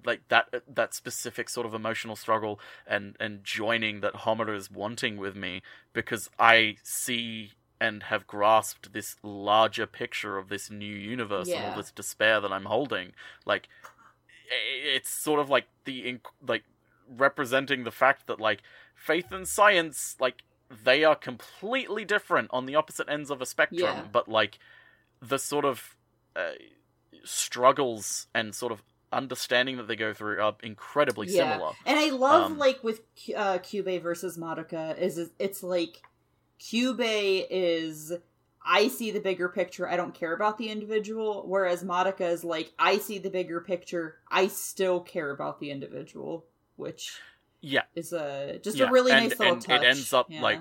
like 0.05 0.27
that 0.29 0.63
that 0.67 0.95
specific 0.95 1.49
sort 1.49 1.67
of 1.67 1.75
emotional 1.75 2.17
struggle 2.17 2.59
and 2.87 3.17
and 3.21 3.45
joining 3.45 4.01
that 4.01 4.15
Homura 4.15 4.57
is 4.57 4.71
wanting 4.71 5.17
with 5.19 5.37
me 5.37 5.61
because 5.93 6.31
I 6.39 6.77
see 6.83 7.53
and 7.81 8.05
have 8.05 8.27
grasped 8.27 8.93
this 8.93 9.17
larger 9.23 9.87
picture 9.87 10.39
of 10.39 10.49
this 10.49 10.71
new 10.71 10.95
universe 10.95 11.49
and 11.49 11.57
all 11.71 11.77
this 11.77 11.91
despair 11.91 12.41
that 12.41 12.53
I'm 12.53 12.65
holding 12.65 13.13
like 13.45 13.69
it's 14.51 15.11
sort 15.11 15.41
of 15.41 15.51
like 15.51 15.67
the 15.85 16.03
inc- 16.05 16.33
like 16.47 16.65
representing 17.17 17.85
the 17.85 17.91
fact 17.91 18.27
that 18.27 18.41
like 18.41 18.63
faith 18.95 19.31
and 19.31 19.47
science 19.47 20.17
like 20.19 20.43
they 20.85 21.05
are 21.05 21.15
completely 21.15 22.05
different 22.05 22.49
on 22.53 22.67
the 22.67 22.75
opposite 22.75 23.09
ends 23.09 23.31
of 23.31 23.41
a 23.41 23.47
spectrum 23.47 23.81
Yeah. 23.97 24.05
but 24.11 24.29
like 24.29 24.59
the 25.21 25.39
sort 25.39 25.65
of 25.65 25.97
uh, 26.37 26.53
struggles 27.25 28.27
and 28.35 28.55
sort 28.55 28.73
of 28.73 28.83
understanding 29.13 29.77
that 29.79 29.89
they 29.89 29.97
go 29.97 30.13
through 30.13 30.41
are 30.41 30.55
incredibly 30.63 31.27
Yeah. 31.29 31.53
similar 31.55 31.73
And 31.87 31.99
I 31.99 32.11
love 32.11 32.53
Um, 32.53 32.59
like 32.59 32.85
with 32.85 33.01
uh, 33.35 33.59
versus 34.03 34.37
Madoka 34.37 34.97
is 34.99 35.31
it's 35.39 35.63
like 35.63 36.03
Kyubey 36.61 37.47
is 37.51 38.13
I 38.71 38.89
see 38.89 39.11
the 39.11 39.21
bigger 39.21 39.49
picture. 39.49 39.89
I 39.89 39.97
don't 39.97 40.13
care 40.13 40.35
about 40.35 40.59
the 40.59 40.69
individual. 40.69 41.45
Whereas 41.47 41.83
Madoka 41.85 42.31
is 42.31 42.45
like 42.45 42.73
I 42.79 42.99
see 42.99 43.19
the 43.19 43.31
bigger 43.31 43.61
picture. 43.61 44.17
I 44.31 44.49
still 44.49 45.01
care 45.01 45.31
about 45.31 45.59
the 45.61 45.71
individual, 45.71 46.45
which 46.77 47.19
yeah 47.61 47.83
is 47.95 48.13
a 48.13 48.59
just 48.63 48.77
Yeah, 48.77 48.89
a 48.89 48.93
really 48.93 49.11
and- 49.13 49.29
nice 49.31 49.39
little 49.39 49.55
and 49.55 49.83
it 49.83 49.87
ends 49.87 50.13
up, 50.13 50.27
Yeah. 50.31 50.43
like, 50.43 50.61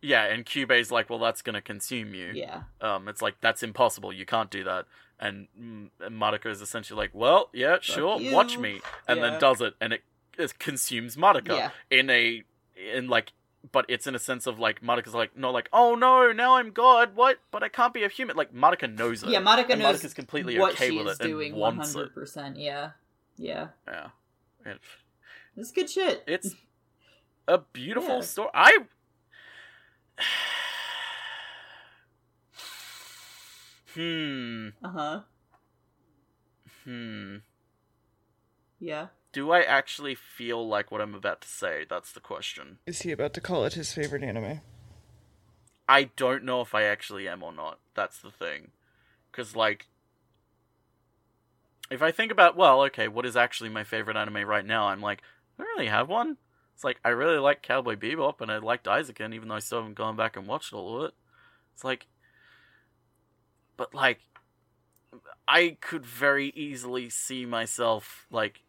yeah 0.00 0.24
and 0.26 0.44
Kyubey's 0.46 0.92
like 0.92 1.10
well 1.10 1.18
that's 1.18 1.42
gonna 1.42 1.62
consume 1.62 2.14
you 2.14 2.30
yeah, 2.34 2.64
um 2.80 3.08
it's 3.08 3.20
like 3.22 3.36
that's 3.40 3.62
impossible 3.64 4.12
you 4.12 4.24
can't 4.26 4.50
do 4.50 4.62
that 4.64 4.84
and, 5.24 5.48
mm, 5.60 5.90
and 6.00 6.20
Madoka 6.20 6.46
is 6.46 6.60
essentially 6.60 6.96
like, 6.98 7.10
"Well, 7.12 7.50
yeah, 7.52 7.78
sure, 7.80 8.20
watch 8.30 8.58
me," 8.58 8.80
and 9.08 9.18
Yeah. 9.18 9.30
then 9.30 9.40
does 9.40 9.60
it, 9.60 9.74
and 9.80 9.92
it, 9.94 10.02
it 10.38 10.58
consumes 10.60 11.16
Madoka 11.16 11.48
Yeah. 11.56 11.70
in 11.90 12.10
a 12.10 12.44
in 12.94 13.08
like. 13.08 13.32
But 13.72 13.86
it's 13.88 14.06
in 14.06 14.14
a 14.14 14.18
sense 14.18 14.46
of 14.46 14.58
like 14.58 14.82
Madoka's 14.82 15.14
like 15.14 15.34
no 15.38 15.50
like 15.50 15.70
oh 15.72 15.94
no 15.94 16.32
now 16.32 16.56
I'm 16.56 16.70
God 16.70 17.16
what 17.16 17.38
but 17.50 17.62
I 17.62 17.70
can't 17.70 17.94
be 17.94 18.04
a 18.04 18.10
human 18.10 18.36
like 18.36 18.52
Madoka 18.52 18.94
knows 18.94 19.22
it 19.22 19.30
Yeah, 19.30 19.40
Madoka 19.40 19.70
and 19.70 19.80
knows 19.80 20.02
Madoka's 20.02 20.12
completely 20.12 20.58
what 20.58 20.74
okay 20.74 20.90
she 20.90 20.98
with 20.98 21.08
is 21.12 21.18
it 21.18 21.22
doing 21.22 21.52
and 21.52 21.60
wants 21.62 21.94
100%. 21.94 22.56
Yeah. 22.58 22.90
Yeah. 23.38 23.68
yeah 23.88 24.08
it, 24.66 24.80
It's 25.56 25.72
good 25.72 25.88
shit. 25.88 26.22
it's 26.26 26.54
a 27.48 27.56
beautiful 27.56 28.16
Yeah. 28.16 28.20
story 28.20 28.50
I 28.52 28.76
hmm 33.94 34.68
Uh-huh. 34.82 35.20
hmm 36.84 37.36
Yeah. 38.78 39.08
do 39.32 39.50
I 39.50 39.62
actually 39.62 40.14
feel 40.14 40.66
like 40.66 40.90
what 40.90 41.00
I'm 41.00 41.14
about 41.14 41.40
to 41.42 41.48
say 41.48 41.84
that's 41.88 42.12
the 42.12 42.20
question 42.20 42.78
Is 42.86 43.02
he 43.02 43.12
about 43.12 43.34
to 43.34 43.40
call 43.40 43.64
it 43.64 43.74
his 43.74 43.92
favorite 43.92 44.22
anime? 44.22 44.60
I 45.88 46.04
don't 46.16 46.44
know 46.44 46.60
if 46.60 46.74
I 46.74 46.84
actually 46.84 47.28
am 47.28 47.42
or 47.42 47.52
not. 47.52 47.78
That's 47.94 48.18
the 48.18 48.30
thing. 48.30 48.70
Because, 49.30 49.54
like, 49.54 49.88
if 51.90 52.02
I 52.02 52.10
think 52.10 52.32
about, 52.32 52.56
well, 52.56 52.82
okay, 52.84 53.08
what 53.08 53.26
is 53.26 53.36
actually 53.36 53.68
my 53.70 53.84
favorite 53.84 54.16
anime 54.16 54.46
right 54.48 54.64
now? 54.64 54.88
I'm 54.88 55.02
like, 55.02 55.22
I 55.58 55.62
don't 55.62 55.76
really 55.76 55.90
have 55.90 56.08
one. 56.08 56.38
It's 56.74 56.84
like, 56.84 56.98
I 57.04 57.10
really 57.10 57.38
like 57.38 57.62
Cowboy 57.62 57.96
Bebop 57.96 58.40
and 58.40 58.50
I 58.50 58.58
liked 58.58 58.86
Isaacin, 58.86 59.34
even 59.34 59.48
though 59.48 59.54
I 59.56 59.60
still 59.60 59.78
haven't 59.80 59.94
gone 59.94 60.16
back 60.16 60.36
and 60.36 60.46
watched 60.46 60.72
all 60.72 60.98
of 60.98 61.04
it. 61.08 61.14
It's 61.74 61.84
like, 61.84 62.06
but, 63.76 63.94
like, 63.94 64.20
I 65.46 65.76
could 65.80 66.04
very 66.06 66.48
easily 66.56 67.10
see 67.10 67.44
myself, 67.46 68.26
like, 68.30 68.62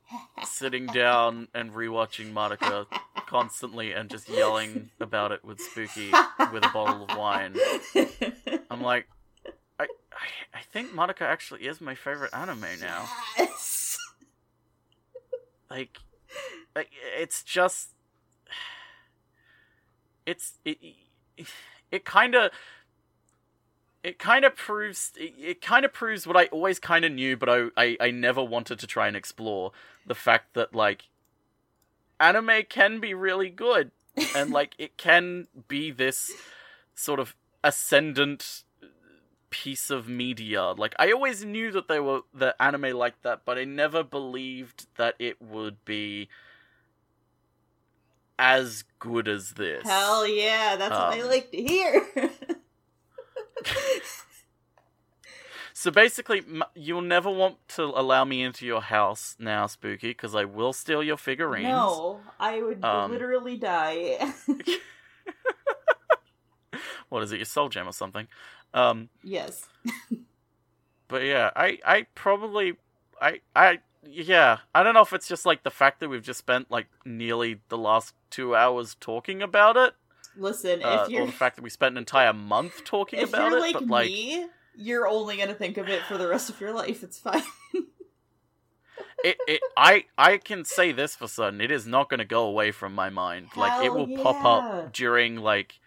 sitting 0.44 0.86
down 0.88 1.48
and 1.53 1.72
rewatching 1.72 2.34
Madoka 2.34 2.86
constantly 3.27 3.91
and 3.91 4.10
just 4.10 4.30
yelling 4.30 4.91
about 4.99 5.32
it 5.32 5.44
with 5.44 5.60
Spooky 5.60 6.11
with 6.52 6.64
a 6.64 6.69
bottle 6.73 7.07
of 7.10 7.18
wine. 7.18 7.56
I'm 8.69 8.82
like, 8.82 9.07
I, 9.80 9.86
I, 9.86 10.27
I 10.53 10.61
think 10.72 10.91
Madoka 10.91 11.22
actually 11.22 11.61
is 11.61 11.82
my 11.82 11.95
favorite 11.95 12.34
anime 12.34 12.65
now. 12.80 13.07
Yes. 13.38 13.98
Like, 15.69 15.98
like 16.76 16.91
it's 17.18 17.41
just, 17.41 17.90
it's 20.26 20.53
it, 20.64 20.77
it 21.91 22.06
kind 22.06 22.36
of. 22.36 22.52
It 24.06 24.19
kind 24.19 24.45
of 24.45 24.56
proves 24.56 25.14
it, 25.18 25.34
it 25.40 25.61
kind 25.61 25.84
of 25.84 25.91
proves 25.91 26.27
what 26.27 26.38
I 26.38 26.45
always 26.45 26.77
kind 26.77 27.03
of 27.06 27.11
knew, 27.11 27.36
but 27.36 27.49
I, 27.49 27.69
I 27.76 27.98
I 27.99 28.11
never 28.11 28.44
wanted 28.44 28.77
to 28.80 28.88
try 28.88 29.07
and 29.07 29.18
explore 29.18 29.72
the 30.06 30.14
fact 30.14 30.53
that 30.53 30.76
like 30.76 31.06
anime 32.19 32.64
can 32.69 32.99
be 32.99 33.15
really 33.15 33.49
good 33.49 33.90
and 34.36 34.52
like 34.60 34.76
it 34.77 34.95
can 34.98 35.48
be 35.68 35.90
this 35.90 36.32
sort 36.94 37.19
of 37.19 37.36
ascendant 37.64 38.64
piece 39.49 39.90
of 39.90 40.07
media. 40.07 40.65
Like 40.65 40.94
I 40.99 41.11
always 41.11 41.44
knew 41.44 41.72
that 41.72 41.88
they 41.88 41.99
were 41.99 42.22
the 42.32 42.56
anime 42.61 42.95
like 42.95 43.19
that, 43.23 43.41
but 43.44 43.57
I 43.57 43.64
never 43.64 44.03
believed 44.03 44.86
that 44.98 45.15
it 45.18 45.41
would 45.41 45.84
be 45.84 46.30
as 48.38 48.84
good 48.99 49.27
as 49.27 49.53
this. 49.53 49.84
Hell 49.84 50.27
yeah, 50.27 50.76
that's 50.76 50.91
what 50.91 51.14
I 51.14 51.22
Um, 51.22 51.27
like 51.27 51.52
to 51.52 51.57
hear. 51.57 52.06
So 55.77 55.91
basically, 55.91 56.41
you'll 56.73 57.02
never 57.02 57.30
want 57.30 57.57
to 57.69 57.84
allow 57.84 58.23
me 58.23 58.41
into 58.41 58.65
your 58.65 58.82
house 58.82 59.36
now, 59.38 59.68
Spooky, 59.68 60.11
because 60.11 60.34
I 60.34 60.45
will 60.45 60.72
steal 60.72 61.03
your 61.03 61.18
figurines. 61.18 61.68
no, 61.68 62.22
I 62.40 62.61
would 62.61 62.84
Um, 62.84 63.11
literally 63.11 63.57
die. 63.57 64.18
What 67.10 67.23
is 67.23 67.32
it, 67.32 67.38
your 67.38 67.45
soul 67.45 67.69
gem 67.69 67.88
or 67.88 67.94
something? 67.94 68.27
Um, 68.73 69.10
yes. 69.23 69.68
but 71.07 71.23
yeah, 71.23 71.52
I, 71.56 71.77
I 71.86 72.07
probably, 72.15 72.77
I, 73.22 73.41
I, 73.56 73.80
yeah, 74.03 74.57
I 74.73 74.82
don't 74.84 74.94
know 74.95 75.02
if 75.02 75.14
it's 75.14 75.27
just 75.27 75.45
like 75.45 75.64
the 75.64 75.72
fact 75.72 75.99
that 75.99 76.10
we've 76.10 76.23
just 76.23 76.40
spent 76.40 76.72
like 76.72 76.88
nearly 77.06 77.60
the 77.69 77.77
last 77.77 78.15
two 78.32 78.56
hours 78.56 78.95
talking 78.99 79.41
about 79.41 79.77
it, 79.77 79.94
Listen, 80.37 80.83
uh, 80.83 81.03
if 81.03 81.09
you're 81.09 81.23
or 81.23 81.25
the 81.27 81.31
fact 81.31 81.55
that 81.55 81.61
we 81.61 81.69
spent 81.69 81.93
an 81.93 81.97
entire 81.99 82.33
month 82.33 82.83
talking 82.83 83.19
if 83.19 83.29
about 83.29 83.49
you're 83.49 83.57
it. 83.57 83.61
like, 83.61 83.73
but 83.73 83.87
like, 83.87 84.07
me, 84.07 84.45
you're 84.75 85.07
only 85.07 85.37
gonna 85.37 85.53
think 85.53 85.77
of 85.77 85.87
it 85.87 86.01
for 86.03 86.17
the 86.17 86.27
rest 86.27 86.49
of 86.49 86.59
your 86.59 86.73
life. 86.73 87.03
It's 87.03 87.17
fine. 87.17 87.43
it, 89.23 89.37
it, 89.47 89.61
I, 89.77 90.05
I 90.17 90.37
can 90.37 90.65
say 90.65 90.91
this 90.91 91.15
for 91.15 91.27
certain: 91.27 91.61
it 91.61 91.71
is 91.71 91.87
not 91.87 92.09
going 92.09 92.19
to 92.19 92.25
go 92.25 92.45
away 92.45 92.71
from 92.71 92.93
my 92.93 93.09
mind. 93.09 93.49
like, 93.55 93.83
it 93.83 93.91
Hell 93.91 94.05
will 94.05 94.17
pop 94.17 94.45
up 94.45 94.93
during 94.93 95.37
like, 95.37 95.79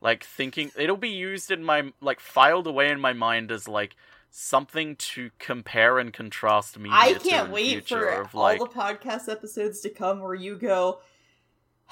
like 0.00 0.24
thinking. 0.24 0.70
It'll 0.76 0.96
be 0.96 1.10
used 1.10 1.50
in 1.50 1.62
my 1.62 1.92
like 2.00 2.20
filed 2.20 2.66
away 2.66 2.90
in 2.90 3.00
my 3.00 3.12
mind 3.12 3.50
as 3.50 3.68
like 3.68 3.96
something 4.30 4.96
to 4.96 5.30
compare 5.38 5.98
and 5.98 6.12
contrast 6.12 6.78
media 6.78 6.94
I 6.94 7.14
can't 7.14 7.50
wait 7.50 7.70
future 7.70 8.26
for 8.30 8.38
like, 8.38 8.60
all 8.60 8.66
the 8.66 8.72
podcast 8.72 9.30
episodes 9.30 9.80
to 9.80 9.90
come 9.90 10.20
where 10.20 10.34
you 10.34 10.56
go. 10.56 11.00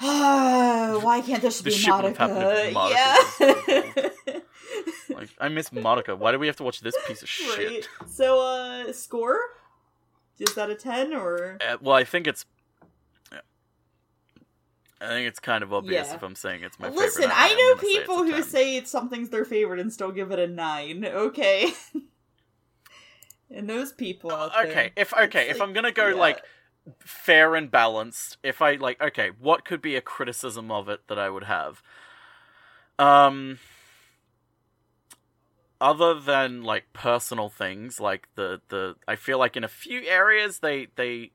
Ah, 0.01 0.99
why 1.03 1.21
can't 1.21 1.41
this 1.41 1.59
The 1.59 1.65
be 1.65 1.71
shit 1.71 1.93
would've 1.93 2.17
happened 2.17 2.39
Madoka? 2.39 2.67
if 2.67 2.75
Madoka 2.75 4.11
Yeah. 4.27 4.39
Like, 5.15 5.29
I 5.39 5.47
miss 5.49 5.69
Madoka. 5.69 6.17
Why 6.17 6.31
do 6.33 6.39
we 6.39 6.47
have 6.47 6.57
to 6.57 6.63
watch 6.63 6.81
this 6.81 6.95
piece 7.07 7.21
of 7.21 7.29
shit? 7.29 7.57
Right. 7.57 7.89
So, 8.09 8.41
uh, 8.41 8.91
score? 8.91 9.39
Is 10.39 10.53
that 10.55 10.69
a 10.69 10.75
ten 10.75 11.13
or? 11.13 11.57
Uh, 11.65 11.77
well, 11.81 11.95
I 11.95 12.03
think 12.03 12.27
it's. 12.27 12.45
yeah. 13.31 13.39
I 14.99 15.07
think 15.07 15.27
it's 15.29 15.39
kind 15.39 15.63
of 15.63 15.71
obvious 15.71 16.07
Yeah. 16.09 16.15
if 16.15 16.23
I'm 16.23 16.35
saying 16.35 16.63
it's 16.63 16.77
my 16.79 16.89
Listen, 16.89 17.21
favorite. 17.21 17.29
Listen, 17.29 17.31
I 17.33 17.53
know 17.53 17.71
I'm 17.71 17.79
say 17.79 17.99
people 17.99 18.23
who 18.23 18.31
10. 18.31 18.43
say 18.43 18.75
it's 18.75 18.91
something's 18.91 19.29
their 19.29 19.45
favorite 19.45 19.79
and 19.79 19.93
still 19.93 20.11
give 20.11 20.31
it 20.31 20.39
a 20.39 20.47
nine. 20.47 21.05
Okay. 21.05 21.71
and 23.49 23.69
those 23.69 23.93
people 23.93 24.29
there. 24.31 24.67
Okay, 24.69 24.91
if 24.97 25.13
okay, 25.13 25.43
it's 25.43 25.51
if 25.51 25.59
like- 25.59 25.67
I'm 25.69 25.73
gonna 25.73 25.91
go 25.93 26.07
yeah. 26.09 26.15
like 26.15 26.41
fair 26.99 27.55
and 27.55 27.69
balanced, 27.71 28.37
if 28.43 28.61
I 28.61 28.75
like 28.75 29.01
okay, 29.01 29.31
what 29.39 29.65
could 29.65 29.81
be 29.81 29.95
a 29.95 30.01
criticism 30.01 30.71
of 30.71 30.89
it 30.89 31.01
that 31.07 31.19
I 31.19 31.29
would 31.29 31.45
have? 31.45 31.81
Um 32.99 33.59
other 35.81 36.13
than 36.19 36.63
like 36.63 36.85
personal 36.93 37.49
things 37.49 37.99
like 37.99 38.27
the 38.35 38.61
the 38.69 38.95
I 39.07 39.15
feel 39.15 39.37
like 39.37 39.57
in 39.57 39.63
a 39.63 39.67
few 39.69 40.01
areas 40.03 40.59
they 40.59 40.87
they 40.95 41.31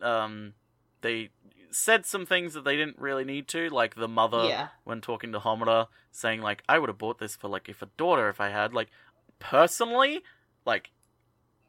um 0.00 0.54
they 1.02 1.30
said 1.70 2.06
some 2.06 2.24
things 2.24 2.54
that 2.54 2.64
they 2.64 2.76
didn't 2.76 2.98
really 2.98 3.24
need 3.24 3.48
to 3.48 3.68
like 3.68 3.94
the 3.94 4.08
mother 4.08 4.46
Yeah. 4.48 4.68
when 4.84 5.00
talking 5.00 5.32
to 5.32 5.40
Homura 5.40 5.88
saying 6.10 6.40
like 6.40 6.62
I 6.68 6.78
would 6.78 6.88
have 6.88 6.98
bought 6.98 7.18
this 7.18 7.36
for 7.36 7.48
like 7.48 7.68
if 7.68 7.82
a 7.82 7.88
daughter 7.98 8.28
if 8.30 8.40
I 8.40 8.48
had 8.48 8.72
like 8.72 8.88
personally 9.38 10.22
like 10.64 10.90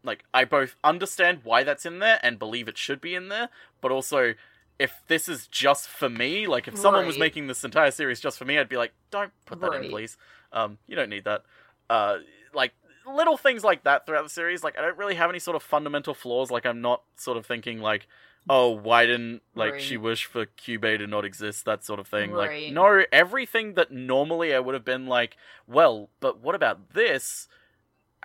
like 0.08 0.24
I 0.34 0.46
both 0.46 0.76
understand 0.84 1.42
why 1.44 1.64
that's 1.64 1.86
in 1.86 2.00
there 2.00 2.20
and 2.24 2.40
believe 2.40 2.68
it 2.68 2.78
should 2.78 3.02
be 3.02 3.14
in 3.14 3.30
there, 3.30 3.50
but 3.82 3.92
also 3.92 4.34
if 4.80 5.02
this 5.08 5.28
is 5.28 5.48
just 5.48 5.88
for 5.90 6.08
me, 6.10 6.48
like 6.48 6.68
if 6.68 6.78
someone 6.78 7.06
was 7.08 7.18
making 7.18 7.48
this 7.48 7.64
entire 7.64 7.92
series 7.92 8.20
just 8.20 8.38
for 8.38 8.46
me, 8.46 8.58
I'd 8.60 8.70
be 8.70 8.78
like, 8.78 8.94
don't 9.12 9.32
put 9.46 9.60
that 9.62 9.72
Right. 9.72 9.84
in, 9.86 9.90
please. 9.90 10.18
Um, 10.54 10.78
you 10.88 10.96
don't 10.96 11.10
need 11.10 11.26
that. 11.26 11.44
Uh, 11.90 12.18
like 12.54 12.74
little 13.06 13.38
things 13.38 13.64
like 13.64 13.84
that 13.86 14.06
throughout 14.06 14.24
the 14.24 14.30
series. 14.30 14.64
Like 14.64 14.78
I 14.78 14.82
don't 14.82 14.98
really 14.98 15.16
have 15.16 15.30
any 15.30 15.40
sort 15.40 15.56
of 15.56 15.64
fundamental 15.64 16.14
flaws. 16.14 16.52
Like 16.52 16.66
I'm 16.66 16.82
not 16.82 17.02
sort 17.16 17.38
of 17.38 17.46
thinking 17.46 17.80
like, 17.82 18.08
oh, 18.50 18.70
why 18.70 19.06
didn't 19.06 19.42
like 19.56 19.80
she 19.80 19.98
wish 19.98 20.26
for 20.26 20.46
Kyubey 20.46 21.00
to 21.00 21.08
not 21.08 21.26
exist? 21.26 21.66
That 21.66 21.84
sort 21.84 22.00
of 22.00 22.08
thing. 22.08 22.32
Right. 22.32 22.66
Like 22.66 22.74
no, 22.74 23.04
everything 23.12 23.74
that 23.74 23.92
normally 23.92 24.54
I 24.54 24.60
would 24.60 24.76
have 24.76 24.86
been 24.86 25.08
like, 25.08 25.38
well, 25.68 26.10
but 26.20 26.40
what 26.40 26.54
about 26.56 26.94
this? 26.94 27.48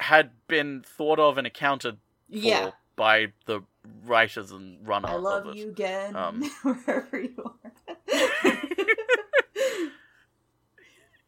Had 0.02 0.30
been 0.48 0.82
thought 0.84 1.18
of 1.18 1.38
and 1.38 1.46
accounted 1.46 1.96
for 2.28 2.36
Yeah. 2.36 2.70
by 2.96 3.32
the 3.46 3.62
writers 4.04 4.50
and 4.50 4.86
runner 4.86 5.08
I 5.08 5.14
love 5.14 5.46
of 5.46 5.54
it. 5.54 5.58
you 5.58 5.68
again, 5.68 6.14
Um, 6.16 6.42
wherever 6.62 7.18
you 7.20 7.34
are. 7.64 7.72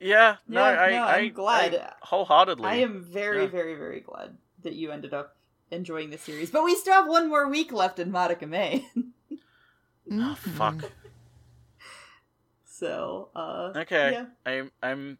Yeah, 0.00 0.36
no, 0.48 0.60
Yeah, 0.70 0.80
I, 0.80 0.90
no, 0.90 1.02
I, 1.04 1.16
I'm 1.18 1.32
glad. 1.32 1.74
I 1.76 1.92
wholeheartedly. 2.02 2.68
I 2.68 2.74
am 2.76 3.02
very, 3.02 3.42
Yeah. 3.44 3.48
very, 3.48 3.74
very 3.74 4.00
glad 4.00 4.36
that 4.62 4.74
you 4.74 4.90
ended 4.90 5.14
up 5.14 5.36
enjoying 5.70 6.10
the 6.10 6.18
series. 6.18 6.50
But 6.50 6.64
we 6.64 6.74
still 6.74 6.92
have 6.94 7.06
one 7.08 7.28
more 7.28 7.48
week 7.48 7.72
left 7.72 7.98
in 7.98 8.10
Madoka 8.12 8.46
May. 8.46 8.86
Oh, 10.12 10.34
fuck. 10.38 10.90
so, 12.66 13.30
uh, 13.34 13.72
Okay, 13.76 14.12
yeah, 14.12 14.26
I'm 14.44 14.70
I'm 14.82 15.18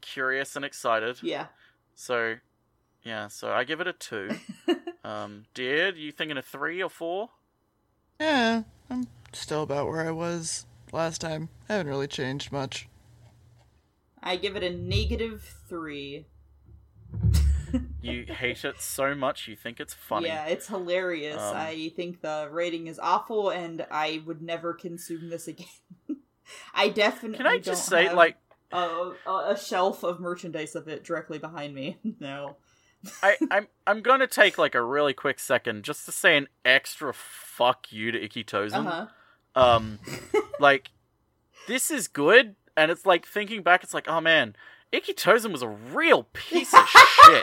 curious 0.00 0.56
and 0.56 0.64
excited. 0.64 1.22
yeah. 1.22 1.46
So, 1.94 2.36
yeah, 3.02 3.28
so 3.28 3.50
I 3.52 3.64
give 3.64 3.80
it 3.80 3.86
a 3.86 3.92
two. 3.92 4.30
um, 5.04 5.44
Deer, 5.54 5.94
you 5.94 6.12
thinking 6.12 6.36
a 6.36 6.42
three 6.42 6.82
or 6.82 6.90
four? 6.90 7.30
Yeah, 8.20 8.62
I'm 8.88 9.08
still 9.32 9.62
about 9.62 9.88
where 9.88 10.06
I 10.06 10.10
was 10.10 10.66
last 10.92 11.20
time. 11.20 11.48
I 11.68 11.74
haven't 11.74 11.88
really 11.88 12.06
changed 12.06 12.52
much. 12.52 12.88
I 14.22 14.36
give 14.36 14.54
it 14.54 14.62
a 14.62 14.70
negative 14.70 15.42
three. 15.68 16.26
You 18.00 18.24
hate 18.28 18.64
it 18.64 18.80
so 18.80 19.14
much 19.14 19.48
you 19.48 19.56
think 19.56 19.80
it's 19.80 19.94
funny. 19.94 20.28
Yeah, 20.28 20.46
it's 20.46 20.68
hilarious. 20.68 21.40
Um, 21.40 21.56
I 21.56 21.92
think 21.96 22.20
the 22.20 22.48
rating 22.52 22.86
is 22.86 23.00
awful, 23.00 23.50
and 23.50 23.84
I 23.90 24.22
would 24.26 24.42
never 24.42 24.74
consume 24.74 25.30
this 25.30 25.48
again. 25.48 25.66
I 26.74 26.88
definitely 26.88 27.38
Can 27.38 27.46
I 27.46 27.58
just 27.58 27.88
don't 27.88 28.08
say, 28.08 28.14
like, 28.14 28.36
a, 28.70 29.12
a 29.26 29.58
shelf 29.60 30.02
of 30.04 30.20
merchandise 30.20 30.74
of 30.76 30.88
it 30.88 31.04
directly 31.04 31.38
behind 31.38 31.74
me. 31.74 31.98
no. 32.20 32.56
I, 33.22 33.36
I'm 33.50 33.66
I'm 33.86 34.00
gonna 34.00 34.26
take 34.26 34.58
like 34.58 34.74
a 34.74 34.82
really 34.82 35.12
quick 35.12 35.38
second 35.40 35.82
just 35.84 36.04
to 36.06 36.12
say 36.12 36.36
an 36.36 36.48
extra 36.64 37.12
fuck 37.12 37.92
you 37.92 38.12
to 38.12 38.22
Ikki 38.22 38.44
Tousen. 38.44 38.86
Uh 38.86 39.06
huh. 39.54 39.60
Um, 39.60 39.98
like 40.60 40.90
this 41.66 41.90
is 41.90 42.06
good, 42.08 42.54
and 42.76 42.90
it's 42.90 43.04
like 43.04 43.26
thinking 43.26 43.62
back, 43.62 43.82
it's 43.82 43.92
like, 43.94 44.08
oh 44.08 44.20
man, 44.20 44.54
Ikki 44.92 45.14
Tousen 45.14 45.50
was 45.52 45.62
a 45.62 45.68
real 45.68 46.28
piece 46.32 46.72
of 46.74 46.86
shit. 46.88 47.42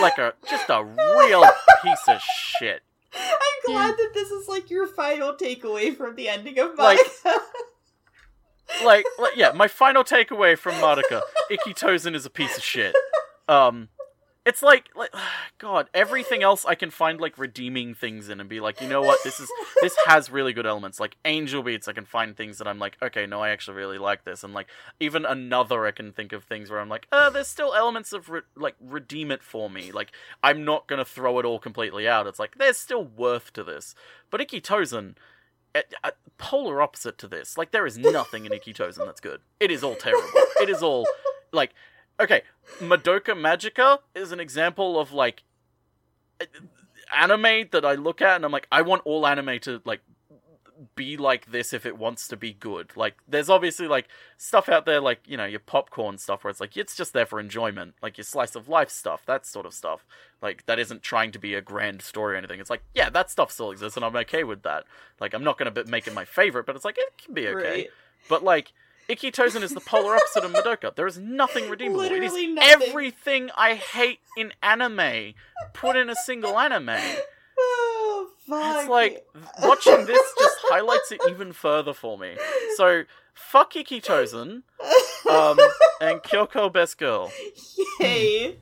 Like 0.00 0.18
a 0.18 0.34
just 0.50 0.68
a 0.68 0.82
real 0.84 1.44
piece 1.82 2.08
of 2.08 2.20
shit. 2.20 2.82
I'm 3.14 3.72
glad 3.72 3.96
that 3.96 4.10
this 4.14 4.30
is 4.30 4.48
like 4.48 4.68
your 4.70 4.88
final 4.88 5.34
takeaway 5.34 5.96
from 5.96 6.16
the 6.16 6.28
ending 6.28 6.58
of 6.58 6.76
Like- 6.76 6.98
Madoka. 7.24 7.36
Like, 8.84 9.04
like 9.20 9.36
yeah, 9.36 9.52
my 9.52 9.68
final 9.68 10.02
takeaway 10.02 10.58
from 10.58 10.74
Madoka, 10.74 11.20
Ikki 11.50 11.74
Tousen 11.74 12.14
is 12.16 12.26
a 12.26 12.30
piece 12.30 12.56
of 12.56 12.64
shit. 12.64 12.94
Um, 13.48 13.88
it's 14.46 14.62
like, 14.62 14.90
like, 14.94 15.10
God, 15.58 15.88
everything 15.94 16.42
else 16.42 16.64
I 16.64 16.74
can 16.74 16.90
find 16.90 17.20
like 17.20 17.38
redeeming 17.38 17.94
things 17.94 18.28
in 18.28 18.40
and 18.40 18.48
be 18.48 18.60
like, 18.60 18.80
you 18.80 18.88
know 18.88 19.00
what, 19.00 19.20
this 19.24 19.40
is 19.40 19.50
this 19.80 19.96
has 20.06 20.30
really 20.30 20.52
good 20.52 20.66
elements. 20.66 21.00
Like 21.00 21.16
Angel 21.24 21.62
Beats, 21.62 21.88
I 21.88 21.92
can 21.92 22.04
find 22.04 22.36
things 22.36 22.58
that 22.58 22.68
I'm 22.68 22.78
like, 22.78 22.96
okay, 23.02 23.26
no, 23.26 23.40
I 23.40 23.50
actually 23.50 23.76
really 23.76 23.98
like 23.98 24.24
this, 24.24 24.44
and 24.44 24.52
like 24.52 24.66
even 25.00 25.24
another, 25.24 25.86
I 25.86 25.92
can 25.92 26.12
think 26.12 26.32
of 26.32 26.44
things 26.44 26.70
where 26.70 26.80
I'm 26.80 26.88
like, 26.88 27.06
uh, 27.10 27.30
there's 27.30 27.48
still 27.48 27.74
elements 27.74 28.12
of 28.12 28.28
re- 28.28 28.42
like 28.54 28.76
redeem 28.80 29.30
it 29.30 29.42
for 29.42 29.70
me. 29.70 29.92
Like 29.92 30.12
I'm 30.42 30.64
not 30.64 30.86
gonna 30.86 31.04
throw 31.04 31.38
it 31.38 31.44
all 31.44 31.58
completely 31.58 32.06
out. 32.06 32.26
It's 32.26 32.38
like 32.38 32.58
there's 32.58 32.76
still 32.76 33.04
worth 33.04 33.52
to 33.54 33.64
this. 33.64 33.94
But 34.30 34.40
Ikki 34.40 34.60
Tousen. 34.60 35.14
A, 36.04 36.12
polar 36.38 36.80
opposite 36.80 37.18
to 37.18 37.26
this. 37.26 37.58
Like 37.58 37.72
there 37.72 37.84
is 37.84 37.98
nothing 37.98 38.44
in 38.44 38.52
Ikki 38.52 38.72
Tousen 38.72 39.04
that's 39.06 39.20
good. 39.20 39.40
It 39.58 39.72
is 39.72 39.82
all 39.82 39.96
terrible. 39.96 40.28
It 40.60 40.68
is 40.68 40.84
all 40.84 41.04
like 41.52 41.74
okay, 42.20 42.42
Madoka 42.80 43.34
Magica 43.34 43.98
is 44.14 44.32
an 44.32 44.40
example 44.40 44.98
of 44.98 45.12
like 45.12 45.42
anime 47.14 47.68
that 47.72 47.84
I 47.84 47.94
look 47.94 48.20
at 48.22 48.36
and 48.36 48.44
I'm 48.44 48.52
like, 48.52 48.66
I 48.72 48.82
want 48.82 49.02
all 49.04 49.26
anime 49.26 49.58
to 49.60 49.80
like 49.84 50.00
be 50.96 51.16
like 51.16 51.46
this 51.46 51.72
if 51.72 51.86
it 51.86 51.96
wants 51.96 52.26
to 52.28 52.36
be 52.36 52.52
good. 52.52 52.96
Like, 52.96 53.16
there's 53.28 53.48
obviously 53.48 53.86
like 53.86 54.08
stuff 54.36 54.68
out 54.68 54.86
there, 54.86 55.00
like 55.00 55.20
you 55.26 55.36
know, 55.36 55.44
your 55.44 55.60
popcorn 55.60 56.18
stuff, 56.18 56.44
where 56.44 56.50
it's 56.50 56.60
like 56.60 56.76
it's 56.76 56.96
just 56.96 57.12
there 57.12 57.26
for 57.26 57.40
enjoyment, 57.40 57.94
like 58.02 58.18
your 58.18 58.24
slice 58.24 58.54
of 58.54 58.68
life 58.68 58.90
stuff, 58.90 59.24
that 59.26 59.46
sort 59.46 59.66
of 59.66 59.74
stuff. 59.74 60.04
Like 60.42 60.66
that 60.66 60.78
isn't 60.78 61.02
trying 61.02 61.32
to 61.32 61.38
be 61.38 61.54
a 61.54 61.60
grand 61.60 62.02
story 62.02 62.34
or 62.34 62.38
anything. 62.38 62.60
It's 62.60 62.70
like, 62.70 62.82
yeah, 62.94 63.10
that 63.10 63.30
stuff 63.30 63.50
still 63.50 63.70
exists, 63.70 63.96
and 63.96 64.04
I'm 64.04 64.16
okay 64.16 64.44
with 64.44 64.62
that. 64.62 64.84
Like, 65.20 65.34
I'm 65.34 65.44
not 65.44 65.58
gonna 65.58 65.70
be- 65.70 65.84
make 65.84 66.06
it 66.06 66.14
my 66.14 66.24
favorite, 66.24 66.66
but 66.66 66.76
it's 66.76 66.84
like 66.84 66.98
it 66.98 67.18
can 67.22 67.34
be 67.34 67.48
okay. 67.48 67.54
Right. 67.54 67.88
But 68.28 68.42
like. 68.44 68.72
Ikki 69.08 69.30
Tousen 69.30 69.62
is 69.62 69.72
the 69.72 69.80
polar 69.80 70.16
opposite 70.16 70.44
of 70.44 70.52
Madoka. 70.52 70.94
There 70.94 71.06
is 71.06 71.18
nothing 71.18 71.68
redeemable. 71.68 72.00
Literally 72.00 72.26
it 72.26 72.48
is 72.48 72.54
nothing. 72.54 72.88
everything 72.88 73.50
I 73.56 73.74
hate 73.74 74.20
in 74.36 74.52
anime 74.62 75.34
put 75.72 75.96
in 75.96 76.08
a 76.10 76.14
single 76.16 76.58
anime. 76.58 76.96
Oh, 77.56 78.30
fuck. 78.48 78.80
It's 78.80 78.88
like 78.88 79.24
watching 79.62 80.06
this 80.06 80.34
just 80.38 80.56
highlights 80.62 81.12
it 81.12 81.20
even 81.28 81.52
further 81.52 81.94
for 81.94 82.18
me. 82.18 82.36
So 82.76 83.04
fuck 83.32 83.76
Ikki 83.76 84.00
Tousen, 84.00 84.62
um, 85.30 85.58
and 86.00 86.20
Kyoko 86.20 86.72
Best 86.72 86.98
Girl. 86.98 87.30
Yay. 88.00 88.56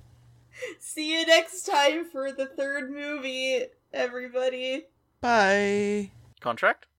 See 0.79 1.19
you 1.19 1.27
next 1.27 1.63
time 1.63 2.05
for 2.05 2.33
the 2.33 2.47
third 2.47 2.91
movie, 2.91 3.63
everybody. 3.93 4.85
Bye. 5.23 6.11
Contract? 6.41 6.87